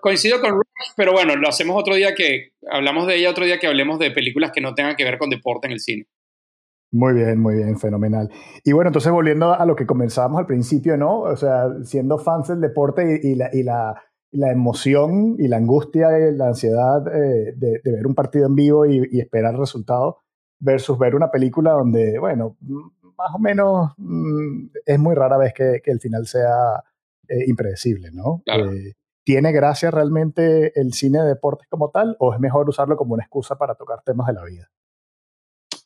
Coincido 0.00 0.40
con 0.40 0.50
Rush, 0.50 0.92
pero 0.96 1.12
bueno, 1.12 1.34
lo 1.34 1.48
hacemos 1.48 1.76
otro 1.76 1.96
día 1.96 2.14
que 2.14 2.52
hablamos 2.70 3.08
de 3.08 3.16
ella, 3.16 3.30
otro 3.30 3.44
día 3.44 3.58
que 3.58 3.66
hablemos 3.66 3.98
de 3.98 4.12
películas 4.12 4.52
que 4.52 4.60
no 4.60 4.74
tengan 4.74 4.94
que 4.94 5.04
ver 5.04 5.18
con 5.18 5.30
deporte 5.30 5.66
en 5.66 5.72
el 5.72 5.80
cine. 5.80 6.06
Muy 6.92 7.14
bien, 7.14 7.40
muy 7.40 7.54
bien, 7.54 7.78
fenomenal. 7.78 8.30
Y 8.64 8.72
bueno, 8.72 8.88
entonces 8.88 9.12
volviendo 9.12 9.54
a 9.54 9.64
lo 9.64 9.76
que 9.76 9.86
comenzábamos 9.86 10.40
al 10.40 10.46
principio, 10.46 10.96
¿no? 10.96 11.20
O 11.20 11.36
sea, 11.36 11.68
siendo 11.84 12.18
fans 12.18 12.48
del 12.48 12.60
deporte 12.60 13.20
y, 13.22 13.36
la, 13.36 13.48
y 13.52 13.62
la, 13.62 13.94
la, 14.32 14.50
emoción 14.50 15.36
y 15.38 15.46
la 15.46 15.58
angustia 15.58 16.08
y 16.18 16.34
la 16.36 16.48
ansiedad 16.48 17.06
eh, 17.14 17.54
de, 17.56 17.80
ver 17.84 18.06
un 18.06 18.14
partido 18.14 18.46
en 18.46 18.56
vivo 18.56 18.86
y, 18.86 19.20
esperar 19.20 19.54
el 19.54 19.60
resultado 19.60 20.18
versus 20.58 20.98
ver 20.98 21.14
una 21.14 21.30
película 21.30 21.72
donde, 21.72 22.18
bueno, 22.18 22.56
más 23.16 23.34
o 23.34 23.38
menos 23.38 23.92
mm, 23.96 24.66
es 24.84 24.98
muy 24.98 25.14
rara 25.14 25.38
vez 25.38 25.54
que, 25.54 25.80
el 25.84 26.00
final 26.00 26.26
sea 26.26 26.82
eh, 27.28 27.44
impredecible, 27.46 28.10
¿no? 28.12 28.42
Eh, 28.46 28.94
¿Tiene 29.22 29.52
gracia 29.52 29.92
realmente 29.92 30.72
el 30.74 30.92
cine 30.92 31.20
de 31.20 31.28
deportes 31.28 31.68
como 31.68 31.90
tal 31.90 32.16
o 32.18 32.34
es 32.34 32.40
mejor 32.40 32.68
usarlo 32.68 32.96
como 32.96 33.14
una 33.14 33.22
excusa 33.22 33.56
para 33.56 33.76
tocar 33.76 34.02
temas 34.04 34.26
de 34.26 34.32
la 34.32 34.44
vida? 34.44 34.70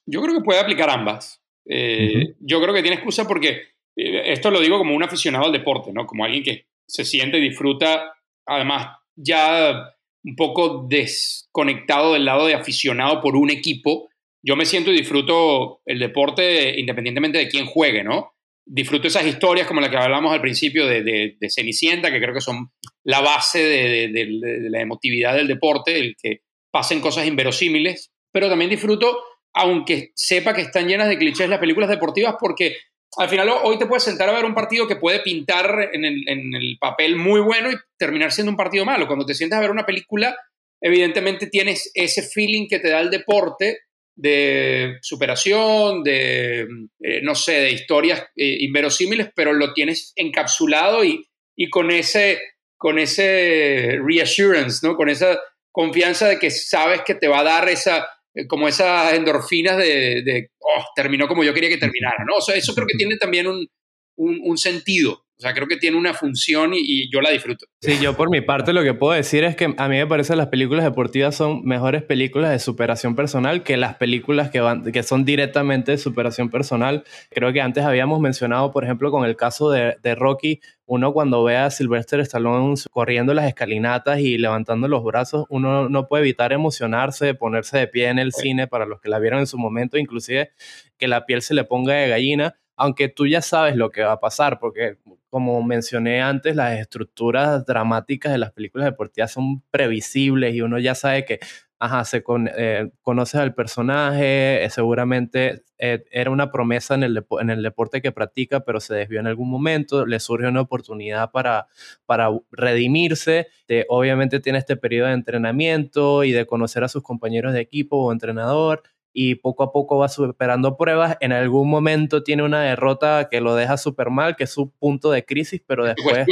Yo 0.07 0.23
creo 0.23 0.35
que 0.35 0.45
puede 0.45 0.61
aplicar 0.61 0.91
ambas. 0.91 1.43
Eh, 1.67 2.35
yo 2.41 2.61
creo 2.61 2.75
que 2.75 2.83
tiene 2.83 2.97
excusa 2.97 3.27
porque 3.27 3.63
eh, 3.97 4.33
esto 4.33 4.51
lo 4.51 4.61
digo 4.61 4.79
como 4.79 4.95
un 4.95 5.03
aficionado 5.03 5.47
al 5.47 5.53
deporte, 5.53 5.93
¿no? 5.93 6.07
Como 6.07 6.25
alguien 6.25 6.43
que 6.43 6.67
se 6.87 7.05
siente 7.05 7.39
y 7.39 7.49
disfruta, 7.49 8.15
además 8.47 8.99
ya 9.17 9.95
un 10.25 10.37
poco 10.37 10.87
desconectado 10.89 12.15
del 12.15 12.25
lado 12.25 12.47
de 12.47 12.55
aficionado 12.55 13.21
por 13.21 13.37
un 13.37 13.51
equipo. 13.51 14.09
Yo 14.43 14.57
me 14.57 14.67
siento 14.67 14.91
y 14.91 14.97
disfruto 14.97 15.81
el 15.87 15.99
deporte 15.99 16.79
independientemente 16.79 17.39
de 17.39 17.49
quién 17.49 17.67
juegue, 17.67 18.05
¿no? 18.05 18.33
Disfruto 18.67 19.09
esas 19.09 19.27
historias 19.27 19.67
como 19.67 19.81
la 19.81 19.91
que 19.91 19.97
hablamos 19.97 20.33
al 20.33 20.41
principio 20.41 20.87
de, 20.87 21.03
de, 21.03 21.51
Cenicienta, 21.51 22.11
que 22.11 22.21
creo 22.21 22.33
que 22.33 22.41
son 22.41 22.71
la 23.03 23.21
base 23.21 23.63
de, 23.63 24.09
de 24.09 24.71
la 24.71 24.81
emotividad 24.81 25.35
del 25.35 25.49
deporte, 25.49 25.99
el 25.99 26.17
que 26.21 26.41
pasen 26.71 27.01
cosas 27.01 27.27
inverosímiles, 27.27 28.11
pero 28.33 28.49
también 28.49 28.71
disfruto 28.71 29.19
aunque 29.55 30.11
sepa 30.15 30.53
que 30.53 30.63
están 30.63 30.89
llenas 30.89 31.09
de 31.09 31.17
clichés 31.17 31.49
las 31.49 31.61
películas 31.61 31.89
deportivas, 31.89 32.35
porque 32.39 32.77
al 33.17 33.29
final 33.29 33.49
hoy 33.63 33.79
te 33.79 33.87
puedes 33.87 34.03
sentar 34.03 34.29
a 34.29 34.33
ver 34.33 34.45
un 34.45 34.55
partido 34.55 34.89
que 34.89 34.97
puede 34.97 35.21
pintar 35.21 35.91
en 35.93 36.05
el, 36.05 36.77
papel 36.81 37.17
muy 37.17 37.41
bueno 37.41 37.71
y 37.71 37.77
terminar 37.97 38.33
siendo 38.33 38.51
un 38.51 38.57
partido 38.57 38.85
malo. 38.85 39.07
Cuando 39.07 39.25
te 39.25 39.35
sientas 39.35 39.59
a 39.59 39.63
ver 39.63 39.71
una 39.71 39.87
película, 39.87 40.37
evidentemente 40.81 41.47
tienes 41.47 41.91
ese 41.95 42.23
feeling 42.23 42.67
que 42.69 42.81
te 42.81 42.91
da 42.91 43.01
el 43.01 43.11
deporte 43.11 43.79
de 44.17 44.99
superación, 45.03 46.03
de, 46.03 46.67
eh, 47.01 47.21
no 47.23 47.35
sé, 47.35 47.53
de 47.53 47.71
historias 47.71 48.21
eh, 48.37 48.57
inverosímiles, 48.61 49.29
pero 49.35 49.53
lo 49.53 49.73
tienes 49.73 50.13
encapsulado 50.17 51.05
y, 51.05 51.25
y 51.57 51.71
con, 51.71 51.91
ese, 51.91 52.41
con 52.77 52.99
ese 52.99 53.99
reassurance, 54.05 54.87
¿no? 54.87 54.97
Con 54.97 55.09
esa 55.09 55.41
confianza 55.73 56.29
de 56.29 56.39
que 56.39 56.51
sabes 56.51 57.03
que 57.03 57.15
te 57.15 57.29
va 57.29 57.41
a 57.41 57.45
dar 57.45 57.69
esa, 57.69 58.07
como 58.49 58.69
esas 58.69 59.15
endorfinas 59.15 59.77
de, 59.77 60.51
oh, 60.59 60.85
terminó 60.95 61.29
como 61.29 61.45
yo 61.45 61.55
quería 61.55 61.69
que 61.69 61.79
terminara, 61.79 62.25
¿no? 62.27 62.37
O 62.39 62.41
sea, 62.41 62.57
eso 62.57 62.75
creo 62.75 62.87
que 62.87 62.97
tiene 62.97 63.17
también 63.17 63.47
un, 63.47 63.69
un, 64.17 64.59
sentido. 64.59 65.24
O 65.37 65.41
sea, 65.41 65.53
creo 65.53 65.67
que 65.67 65.77
tiene 65.77 65.97
una 65.97 66.15
función 66.15 66.75
y, 66.75 67.11
yo 67.11 67.21
la 67.21 67.31
disfruto. 67.31 67.67
Sí, 67.81 67.99
yo 68.01 68.17
por 68.17 68.31
mi 68.31 68.41
parte 68.41 68.73
lo 68.73 68.85
que 68.85 68.95
puedo 68.95 69.15
decir 69.15 69.43
es 69.43 69.57
que 69.57 69.75
a 69.77 69.89
mí 69.89 69.97
me 69.97 70.07
parece 70.07 70.33
que 70.33 70.37
las 70.37 70.47
películas 70.47 70.85
deportivas 70.85 71.35
son 71.35 71.65
mejores 71.65 72.05
películas 72.05 72.53
de 72.53 72.61
superación 72.61 73.17
personal 73.17 73.65
que 73.65 73.77
las 73.77 73.97
películas 73.97 74.51
que, 74.51 74.61
van, 74.61 74.93
que 74.93 75.03
son 75.03 75.25
directamente 75.25 75.91
de 75.91 75.99
superación 75.99 76.51
personal. 76.51 77.03
Creo 77.31 77.53
que 77.53 77.61
antes 77.61 77.85
habíamos 77.85 78.21
mencionado, 78.21 78.71
por 78.71 78.85
ejemplo, 78.85 79.11
con 79.11 79.25
el 79.25 79.35
caso 79.35 79.71
de, 79.71 79.97
Rocky, 80.15 80.61
uno 80.87 81.13
cuando 81.13 81.43
ve 81.43 81.57
a 81.57 81.71
Sylvester 81.71 82.21
Stallone 82.21 82.77
corriendo 82.93 83.35
las 83.35 83.49
escalinatas 83.49 84.21
y 84.21 84.39
levantando 84.39 84.87
los 84.87 85.03
brazos, 85.03 85.47
uno 85.49 85.89
no 85.89 86.07
puede 86.07 86.23
evitar 86.23 86.53
emocionarse, 86.53 87.35
ponerse 87.35 87.79
de 87.79 87.89
pie 87.89 88.09
en 88.09 88.21
el 88.21 88.33
cine 88.33 88.69
para 88.69 88.87
los 88.87 89.01
que 89.01 89.09
la 89.09 89.19
vieron 89.19 89.41
en 89.41 89.49
su 89.49 89.59
momento, 89.59 89.99
inclusive 89.99 90.53
que 90.97 91.09
la 91.09 91.27
piel 91.27 91.43
se 91.43 91.55
le 91.55 91.65
ponga 91.65 91.95
de 91.95 92.09
gallina, 92.09 92.55
aunque 92.77 93.09
tú 93.09 93.27
ya 93.27 93.43
sabes 93.43 93.77
lo 93.77 93.91
que 93.91 94.03
va 94.03 94.13
a 94.13 94.21
pasar, 94.21 94.59
porque 94.59 94.97
como 95.35 95.61
mencioné 95.65 96.23
antes, 96.23 96.55
las 96.55 96.79
estructuras 96.79 97.67
dramáticas 97.67 98.31
de 98.31 98.39
las 98.39 98.53
películas 98.53 98.85
deportivas 98.85 99.33
son 99.33 99.63
previsibles 99.73 100.55
y 100.55 100.61
uno 100.61 100.79
ya 100.79 100.95
sabe 100.95 101.25
que 101.25 101.41
ajá, 101.81 102.05
se 102.05 102.23
con, 102.23 102.49
eh, 102.57 102.93
conoces 103.03 103.41
al 103.41 103.53
personaje, 103.53 104.65
eh, 104.65 104.71
seguramente 104.71 105.65
eh, 105.77 106.05
era 106.13 106.31
una 106.31 106.53
promesa 106.53 106.95
en 106.95 107.03
el, 107.03 107.27
en 107.41 107.51
el 107.51 107.65
deporte 107.65 108.01
que 108.01 108.13
practica, 108.13 108.61
pero 108.61 108.79
se 108.79 108.95
desvió 108.95 109.19
en 109.19 109.27
algún 109.27 109.51
momento, 109.51 110.07
le 110.07 110.21
surge 110.21 110.47
una 110.47 110.61
oportunidad 110.61 111.33
para, 111.33 111.67
para 112.07 112.31
redimirse, 112.53 113.49
obviamente 113.89 114.39
tiene 114.39 114.59
este 114.59 114.77
periodo 114.77 115.09
de 115.09 115.15
entrenamiento 115.15 116.23
y 116.23 116.31
de 116.31 116.47
conocer 116.47 116.85
a 116.85 116.89
sus 116.89 117.03
compañeros 117.03 117.53
de 117.55 117.61
equipo 117.61 117.97
o 117.97 118.13
entrenador, 118.13 118.85
y 119.15 119.37
poco 119.37 119.63
a 119.63 119.73
poco 119.73 119.97
va 119.97 120.09
superando 120.09 120.77
pruebas. 120.77 121.17
En 121.21 121.33
algún 121.33 121.71
momento 121.71 122.23
tiene 122.23 122.43
una 122.43 122.61
derrota 122.61 123.29
que 123.31 123.41
lo 123.41 123.55
deja 123.55 123.79
súper 123.79 124.11
mal, 124.11 124.37
que 124.37 124.45
es 124.45 124.51
su 124.51 124.71
punto 124.73 125.11
de 125.11 125.25
crisis, 125.25 125.63
pero 125.67 125.87
después... 125.87 126.27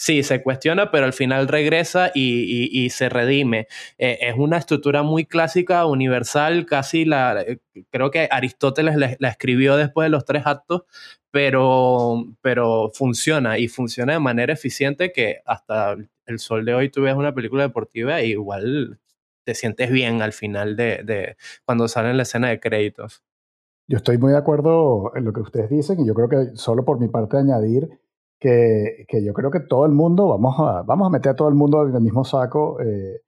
Sí, 0.00 0.22
se 0.22 0.44
cuestiona, 0.44 0.92
pero 0.92 1.06
al 1.06 1.12
final 1.12 1.48
regresa 1.48 2.12
y, 2.14 2.88
se 2.90 3.08
redime. 3.08 3.66
Eh, 3.98 4.18
es 4.20 4.34
una 4.36 4.56
estructura 4.58 5.02
muy 5.02 5.24
clásica, 5.24 5.86
universal, 5.86 6.66
casi 6.66 7.04
la... 7.04 7.42
Eh, 7.42 7.58
creo 7.90 8.12
que 8.12 8.28
Aristóteles 8.30 8.96
la, 8.96 9.28
escribió 9.28 9.76
después 9.76 10.06
de 10.06 10.10
los 10.10 10.24
tres 10.24 10.44
actos, 10.46 10.82
pero, 11.32 12.26
pero 12.42 12.90
funciona 12.94 13.58
y 13.58 13.66
funciona 13.66 14.12
de 14.12 14.20
manera 14.20 14.52
eficiente 14.52 15.10
que 15.10 15.40
hasta 15.44 15.96
el 16.26 16.38
sol 16.38 16.64
de 16.64 16.74
hoy 16.74 16.90
tú 16.90 17.02
ves 17.02 17.14
una 17.14 17.34
película 17.34 17.64
deportiva 17.64 18.20
e 18.20 18.28
igual 18.28 19.00
te 19.48 19.54
sientes 19.54 19.90
bien 19.90 20.20
al 20.20 20.34
final 20.34 20.76
de, 20.76 21.02
de 21.04 21.38
cuando 21.64 21.88
sale 21.88 22.10
en 22.10 22.18
la 22.18 22.24
escena 22.24 22.48
de 22.48 22.60
créditos. 22.60 23.24
Yo 23.88 23.96
estoy 23.96 24.18
muy 24.18 24.32
de 24.32 24.36
acuerdo 24.36 25.10
en 25.14 25.24
lo 25.24 25.32
que 25.32 25.40
ustedes 25.40 25.70
dicen 25.70 25.98
y 26.00 26.06
yo 26.06 26.12
creo 26.12 26.28
que 26.28 26.54
solo 26.54 26.84
por 26.84 27.00
mi 27.00 27.08
parte 27.08 27.38
añadir 27.38 27.88
que, 28.38 29.06
que, 29.08 29.24
yo 29.24 29.32
creo 29.32 29.50
que 29.50 29.60
todo 29.60 29.86
el 29.86 29.92
mundo, 29.92 30.28
vamos 30.28 30.56
a, 30.58 30.82
vamos 30.82 31.06
a 31.06 31.10
meter 31.10 31.32
a 31.32 31.34
todo 31.34 31.48
el 31.48 31.54
mundo 31.54 31.88
en 31.88 31.94
el 31.94 32.02
mismo 32.02 32.26
saco, 32.26 32.78
eh, 32.82 33.22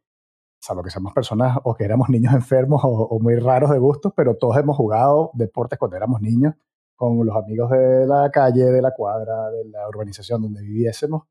salvo 0.60 0.82
que 0.82 0.90
seamos 0.90 1.14
personas 1.14 1.56
o 1.64 1.74
que 1.74 1.84
éramos 1.84 2.10
niños 2.10 2.34
enfermos 2.34 2.82
o, 2.84 3.18
muy 3.18 3.36
raros 3.36 3.70
de 3.70 3.78
gustos, 3.78 4.12
pero 4.14 4.36
todos 4.36 4.58
hemos 4.58 4.76
jugado 4.76 5.30
deportes 5.32 5.78
cuando 5.78 5.96
éramos 5.96 6.20
niños 6.20 6.54
con 6.96 7.24
los 7.24 7.34
amigos 7.34 7.70
de 7.70 8.06
la 8.06 8.30
calle, 8.30 8.66
de 8.66 8.82
la 8.82 8.90
cuadra, 8.90 9.48
de 9.48 9.64
la 9.70 9.88
urbanización 9.88 10.42
donde 10.42 10.60
viviésemos, 10.60 11.22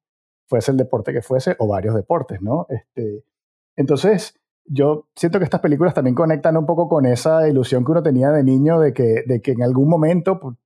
fuese 0.48 0.72
el 0.72 0.78
deporte 0.78 1.14
que 1.14 1.22
fuese 1.22 1.56
o 1.60 1.68
varios 1.68 1.94
deportes, 1.94 2.42
¿no? 2.42 2.66
Este, 2.70 3.24
entonces, 3.76 4.39
yo 4.70 5.08
siento 5.16 5.40
que 5.40 5.46
estas 5.46 5.62
películas 5.62 5.94
también 5.94 6.16
conectan 6.16 6.56
un 6.56 6.66
poco 6.66 6.88
con 6.88 7.06
esa 7.06 7.48
ilusión 7.50 7.84
que 7.84 7.92
uno 7.92 8.04
tenía 8.04 8.30
de 8.32 8.44
niño 8.44 8.80
de 8.80 8.94
que, 8.94 9.24
de 9.26 9.42
que 9.42 9.52
en 9.52 9.64
algún 9.64 9.90
momento, 9.90 10.58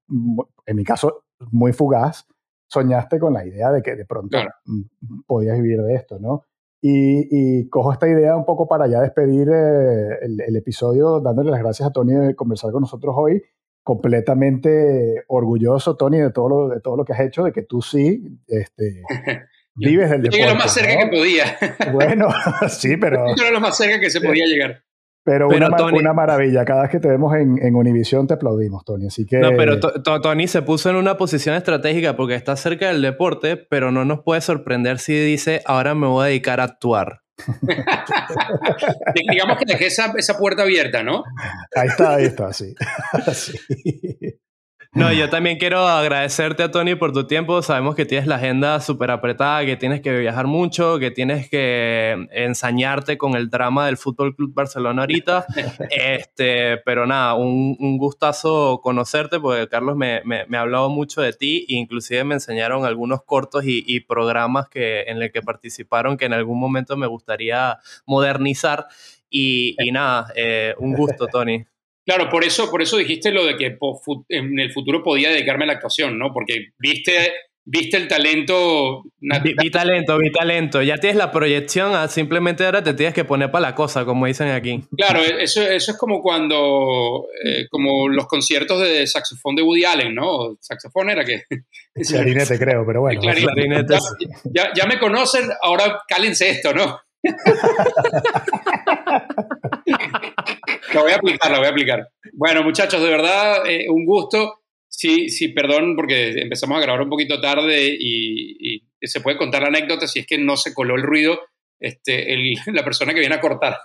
en 0.66 0.76
mi 0.76 0.84
caso 0.84 1.24
muy 1.51 1.72
fugaz, 1.72 2.28
soñaste 2.68 3.20
con 3.20 3.34
la 3.34 3.45
idea 3.45 3.72
de 3.72 3.82
que 3.82 3.95
de 3.95 4.06
pronto 4.06 4.38
mm, 4.66 5.22
podías 5.26 5.58
vivir 5.58 5.82
de 5.82 5.95
esto, 5.95 6.20
¿no? 6.20 6.43
Y, 6.86 7.70
cojo 7.70 7.93
esta 7.93 8.10
idea 8.10 8.36
un 8.36 8.43
poco 8.43 8.68
para 8.68 8.88
ya 8.88 8.99
despedir 8.99 9.47
eh, 9.49 10.20
el, 10.22 10.56
episodio, 10.58 11.22
dándole 11.22 11.49
las 11.49 11.62
gracias 11.62 11.88
a 11.88 11.93
Tony 11.93 12.14
de 12.14 12.36
conversar 12.36 12.74
con 12.74 12.82
nosotros 12.82 13.16
hoy. 13.18 13.41
Completamente 13.84 15.24
orgulloso, 15.30 15.95
Tony, 15.95 16.18
de 16.18 16.32
todo 16.32 16.49
lo, 16.49 16.68
de 16.68 16.82
todo 16.82 16.97
lo 16.97 17.06
que 17.06 17.14
has 17.14 17.22
hecho, 17.22 17.45
de 17.45 17.54
que 17.54 17.62
tú 17.62 17.82
sí 17.82 18.38
este, 18.47 19.01
vives 19.76 20.09
del 20.09 20.24
deporte. 20.24 20.38
Llegué 20.38 20.51
lo 20.51 20.55
más 20.55 20.74
cerca 20.74 20.97
que 20.97 21.07
podía. 21.07 21.57
Bueno, 21.91 22.30
sí, 22.69 22.97
pero. 22.97 23.26
Yo 23.36 23.51
lo 23.51 23.59
más 23.59 23.78
cerca 23.78 23.99
que 23.99 24.09
se 24.09 24.21
podía 24.21 24.45
llegar. 24.45 24.84
Pero, 25.26 25.47
una, 25.47 25.69
una, 25.69 26.13
maravilla. 26.13 26.65
Cada 26.65 26.82
vez 26.82 26.91
que 26.91 26.99
te 26.99 27.07
vemos 27.07 27.34
en, 27.36 27.57
en 27.61 27.76
Univision 27.76 28.28
te 28.28 28.34
aplaudimos, 28.34 28.84
Tony. 28.84 29.07
Así 29.07 29.26
que... 29.26 29.38
No, 29.38 29.51
pero 29.55 29.80
Tony 29.80 30.47
se 30.47 30.61
puso 30.63 30.89
en 30.89 30.97
una 30.97 31.15
posición 31.15 31.55
estratégica 31.55 32.17
porque 32.17 32.36
está 32.36 32.57
cerca 32.57 32.88
del 32.89 33.01
deporte, 33.01 33.55
pero 33.55 33.89
no 33.89 34.03
nos 34.03 34.21
puede 34.21 34.41
sorprender 34.41 34.99
si 34.99 35.17
dice, 35.17 35.61
ahora 35.65 35.95
me 35.95 36.07
voy 36.07 36.26
a 36.26 36.28
dedicar 36.28 36.59
a 36.59 36.63
actuar. 36.63 37.21
Digamos 39.32 39.57
que 39.57 39.65
dejé 39.65 39.88
esa, 39.88 40.13
esa, 40.17 40.38
puerta 40.38 40.63
abierta, 40.63 41.03
¿no? 41.03 41.24
Ahí 41.74 41.88
está, 41.88 42.15
ahí 42.15 42.26
está, 42.26 42.51
sí. 42.51 42.76
sí. 43.34 43.53
No, 44.96 45.12
yo 45.12 45.28
también 45.28 45.58
quiero 45.58 45.88
agradecerte 45.88 46.62
a 46.62 46.70
Tony 46.70 46.94
por 46.94 47.14
tu 47.14 47.26
tiempo. 47.26 47.64
Sabemos 47.64 47.96
que 47.96 48.06
tienes 48.06 48.28
la 48.28 48.36
agenda 48.36 48.80
súper 48.80 49.10
apretada, 49.10 49.66
que 49.66 49.76
tienes 49.76 50.02
que 50.02 50.16
viajar 50.20 50.46
mucho, 50.46 51.00
que 51.00 51.10
tienes 51.10 51.50
que 51.50 52.28
ensañarte 52.30 53.18
con 53.18 53.36
el 53.36 53.50
drama 53.50 53.88
del 53.88 53.98
Fútbol 53.98 54.36
Club 54.36 54.54
Barcelona 54.54 55.02
ahorita. 55.02 55.48
este, 55.89 56.78
pero 56.78 57.08
nada, 57.08 57.34
un, 57.34 57.76
un 57.80 57.98
gustazo 57.98 58.82
conocerte 58.84 59.39
porque 59.39 59.68
Carlos 59.68 59.96
me, 59.98 60.22
me, 60.26 60.46
me, 60.46 60.58
ha 60.58 60.62
hablado 60.62 60.89
mucho 60.89 61.22
de 61.22 61.34
ti 61.34 61.66
e 61.68 61.74
inclusive 61.74 62.24
me 62.24 62.36
enseñaron 62.36 62.86
algunos 62.86 63.24
cortos 63.24 63.66
y, 63.66 63.84
y 63.88 64.02
programas 64.02 64.70
que, 64.70 65.06
en 65.08 65.20
los 65.20 65.32
que 65.32 65.41
participaron 65.41 66.18
que 66.18 66.26
en 66.26 66.34
algún 66.34 66.60
momento 66.60 66.96
me 66.98 67.08
gustaría 67.08 67.80
modernizar. 68.06 68.86
Y, 69.28 69.76
y 69.80 69.91
nada, 69.91 70.32
eh, 70.36 70.76
un 70.78 70.94
gusto, 70.94 71.26
Tony. 71.26 71.66
Claro, 72.06 72.30
por 72.30 72.43
eso, 72.43 72.70
por 72.70 72.82
eso 72.82 72.97
dijiste 72.97 73.32
lo 73.32 73.45
de 73.45 73.56
que 73.56 73.78
en 74.30 74.60
el 74.60 74.72
futuro 74.72 75.04
podía 75.04 75.30
dedicarme 75.30 75.64
a 75.64 75.68
la 75.68 75.74
actuación, 75.74 76.20
¿no? 76.20 76.34
Porque 76.34 76.68
viste, 76.78 77.32
viste 77.66 77.97
el 77.97 78.08
talento. 78.08 79.04
Vi, 79.20 79.72
talento, 79.72 80.18
vi 80.18 80.32
talento. 80.32 80.82
Ya 80.82 80.97
tienes 80.97 81.18
la 81.18 81.32
proyección, 81.32 82.10
simplemente 82.10 82.66
ahora 82.66 82.84
te 82.84 82.93
tienes 82.93 83.14
que 83.14 83.24
poner 83.24 83.51
para 83.51 83.70
la 83.70 83.76
cosa, 83.76 84.04
como 84.06 84.26
dicen 84.26 84.49
aquí. 84.49 84.84
Claro, 84.97 85.22
e, 85.22 85.43
eso, 85.43 85.62
eso 85.62 85.91
es 85.91 85.97
como 85.97 86.22
cuando, 86.22 87.28
eh, 87.43 87.68
como 87.70 88.10
los 88.10 88.28
conciertos 88.28 88.82
de 88.82 89.08
saxofón 89.08 89.56
de 89.56 89.62
Woody 89.62 89.86
Allen, 89.86 90.14
¿no? 90.14 90.58
¿Saxofón 90.60 91.10
era 91.10 91.24
que? 91.24 91.43
Clarinete, 91.95 92.60
creo, 92.60 92.86
pero 92.86 93.01
bueno. 93.01 93.22
Clarinete. 93.22 93.95
Ya, 94.54 94.72
ya, 94.76 94.86
me 94.86 94.99
conocen, 94.99 95.49
ahora 95.62 96.01
cálense 96.08 96.49
esto, 96.49 96.74
¿no? 96.74 96.99
lo 100.93 101.01
voy 101.01 101.11
a 101.11 101.16
aplicar, 101.16 101.51
lo 101.51 101.57
voy 101.57 101.68
a 101.68 101.70
aplicar. 101.70 102.09
Bueno, 102.34 102.64
muchachos, 102.64 103.01
de 103.01 103.09
verdad, 103.09 103.66
eh, 103.68 103.88
un 103.89 104.05
gusto. 104.05 104.61
Sí, 104.88 105.30
sí, 105.30 105.49
perdón, 105.49 105.95
porque 105.95 106.41
empezamos 106.41 106.78
a 106.78 106.82
grabar 106.82 107.01
un 107.01 107.09
poquito 107.09 107.41
tarde 107.41 107.95
y, 107.99 108.84
se 109.01 109.20
puede 109.20 109.38
contar 109.38 109.64
la 109.64 109.68
anécdota 109.68 110.07
si 110.07 110.20
es 110.20 110.28
que 110.28 110.38
no 110.38 110.55
se 110.55 110.74
coló 110.74 110.95
el 110.95 111.03
ruido. 111.03 111.39
Este, 111.80 112.38
la 112.68 112.84
persona 112.84 113.14
que 113.14 113.20
viene 113.20 113.36
a 113.36 113.41
cortar, 113.41 113.80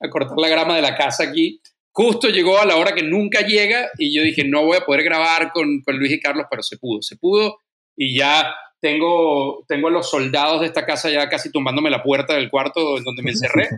a 0.00 0.08
cortar 0.08 0.38
la 0.38 0.48
grama 0.48 0.76
de 0.76 0.82
la 0.82 0.96
casa 0.96 1.24
aquí, 1.24 1.60
justo 1.90 2.28
llegó 2.28 2.58
a 2.58 2.64
la 2.64 2.76
hora 2.76 2.94
que 2.94 3.02
nunca 3.02 3.40
llega 3.40 3.90
y 3.98 4.14
yo 4.14 4.22
dije, 4.22 4.44
no 4.44 4.64
voy 4.64 4.78
a 4.78 4.84
poder 4.84 5.02
grabar 5.04 5.52
con, 5.52 5.82
con 5.82 5.98
Luis 5.98 6.12
y 6.12 6.20
Carlos, 6.20 6.46
pero 6.50 6.62
se 6.62 6.78
pudo, 6.78 7.02
se 7.02 7.16
pudo 7.16 7.58
y 7.96 8.16
ya 8.16 8.54
tengo, 8.80 9.64
tengo 9.68 9.90
los 9.90 10.10
soldados 10.10 10.60
de 10.60 10.66
esta 10.66 10.84
casa 10.84 11.08
ya 11.08 11.28
casi 11.28 11.52
tumbándome 11.52 11.90
la 11.90 12.02
puerta 12.02 12.34
del 12.34 12.50
cuarto 12.50 12.98
donde 13.00 13.22
me 13.22 13.30
encerré, 13.30 13.68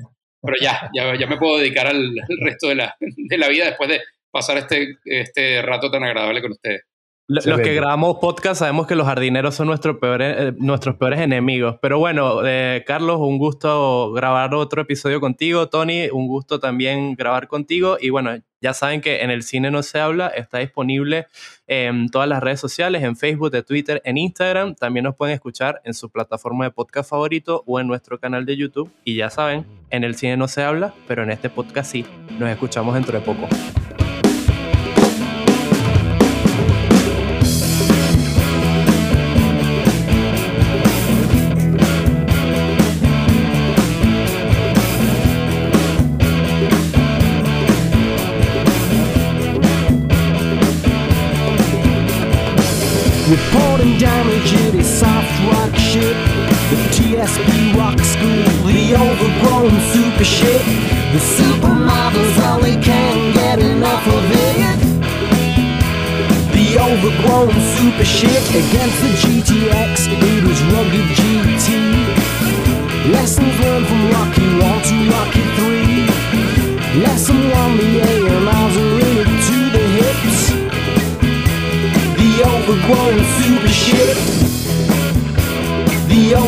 pero 0.44 0.56
ya, 0.60 0.90
ya, 0.94 1.18
ya 1.18 1.26
me 1.26 1.38
puedo 1.38 1.58
dedicar 1.58 1.86
al, 1.86 2.14
resto 2.40 2.68
de 2.68 2.74
la, 2.74 2.96
de 3.00 3.38
la, 3.38 3.48
vida 3.48 3.66
después 3.66 3.88
de 3.88 4.00
pasar 4.30 4.58
este, 4.58 4.98
este 5.04 5.62
rato 5.62 5.90
tan 5.90 6.04
agradable 6.04 6.42
con 6.42 6.52
ustedes. 6.52 6.82
Los 7.26 7.60
que 7.60 7.72
grabamos 7.72 8.18
podcast 8.20 8.58
sabemos 8.58 8.86
que 8.86 8.94
los 8.94 9.06
jardineros 9.06 9.54
son 9.54 9.68
nuestros 9.68 9.96
peores, 9.96 10.36
eh, 10.38 10.52
nuestros 10.58 10.96
peores 10.96 11.20
enemigos. 11.20 11.76
Pero 11.80 11.98
bueno, 11.98 12.46
eh, 12.46 12.84
Carlos, 12.86 13.16
un 13.18 13.38
gusto 13.38 14.12
grabar 14.12 14.54
otro 14.54 14.82
episodio 14.82 15.22
contigo. 15.22 15.70
Tony, 15.70 16.08
un 16.12 16.28
gusto 16.28 16.60
también 16.60 17.14
grabar 17.14 17.48
contigo. 17.48 17.96
Y 17.98 18.10
bueno, 18.10 18.36
ya 18.64 18.72
saben 18.72 19.02
que 19.02 19.20
en 19.20 19.30
el 19.30 19.42
cine 19.42 19.70
no 19.70 19.82
se 19.82 20.00
habla, 20.00 20.28
está 20.28 20.56
disponible 20.56 21.26
en 21.66 22.08
todas 22.08 22.26
las 22.26 22.42
redes 22.42 22.60
sociales, 22.60 23.02
en 23.02 23.14
Facebook, 23.14 23.50
de 23.50 23.62
Twitter, 23.62 24.00
en 24.06 24.16
Instagram. 24.16 24.74
También 24.74 25.04
nos 25.04 25.16
pueden 25.16 25.34
escuchar 25.34 25.82
en 25.84 25.92
su 25.92 26.08
plataforma 26.08 26.64
de 26.64 26.70
podcast 26.70 27.10
favorito 27.10 27.62
o 27.66 27.78
en 27.78 27.86
nuestro 27.86 28.18
canal 28.18 28.46
de 28.46 28.56
YouTube. 28.56 28.90
Y 29.04 29.16
ya 29.16 29.28
saben, 29.28 29.66
en 29.90 30.02
el 30.02 30.14
cine 30.14 30.38
no 30.38 30.48
se 30.48 30.62
habla, 30.62 30.94
pero 31.06 31.24
en 31.24 31.30
este 31.30 31.50
podcast 31.50 31.92
sí. 31.92 32.06
Nos 32.38 32.48
escuchamos 32.48 32.94
dentro 32.94 33.20
de 33.20 33.22
poco. 33.22 33.46
Reporting 53.34 53.98
damage, 53.98 54.52
it 54.52 54.76
is 54.76 54.86
soft 54.86 55.26
rock 55.50 55.74
shit. 55.74 56.14
The 56.70 56.78
TSP 56.94 57.74
rock 57.74 57.98
school, 57.98 58.44
the 58.62 58.94
overgrown 58.94 59.74
super 59.90 60.22
shit. 60.22 60.62
The 61.10 61.18
supermodels 61.18 62.38
only 62.52 62.80
can 62.80 63.34
get 63.34 63.58
enough 63.58 64.06
of 64.06 64.24
it. 64.30 64.78
The 66.54 66.78
overgrown 66.78 67.58
super 67.74 68.04
shit 68.04 68.44
against 68.50 69.02
the 69.02 69.10
GTX, 69.22 70.06
it 70.14 70.44
is 70.52 70.62
rugged 70.70 71.08
GT. 71.18 71.66
Lessons 73.10 73.58
learned 73.58 73.86
from 73.88 74.10
Rocky 74.12 74.43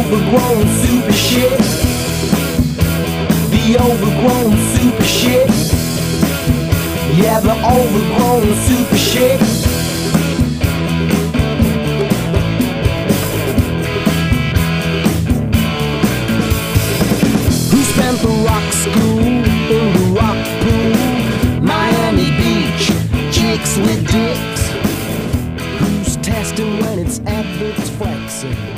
overgrown 0.07 0.67
super 0.69 1.13
shit. 1.13 1.59
The 3.51 3.77
overgrown 3.81 4.57
super 4.77 5.03
shit. 5.03 5.51
Yeah, 7.19 7.41
the 7.41 7.57
overgrown 7.75 8.55
super 8.67 8.97
shit. 8.97 9.41
Who 17.71 17.83
spent 17.83 18.19
the 18.21 18.29
rock 18.47 18.73
school 18.73 19.19
in 19.19 19.93
the 19.93 20.21
rock 20.21 20.47
pool? 20.63 21.63
Miami 21.63 22.31
Beach, 22.39 22.93
chicks 23.35 23.77
with 23.77 24.07
dicks 24.13 24.71
Who's 25.81 26.17
testing 26.19 26.79
when 26.81 27.01
it's 27.01 27.19
adverts 27.27 27.91
flexing. 27.91 28.76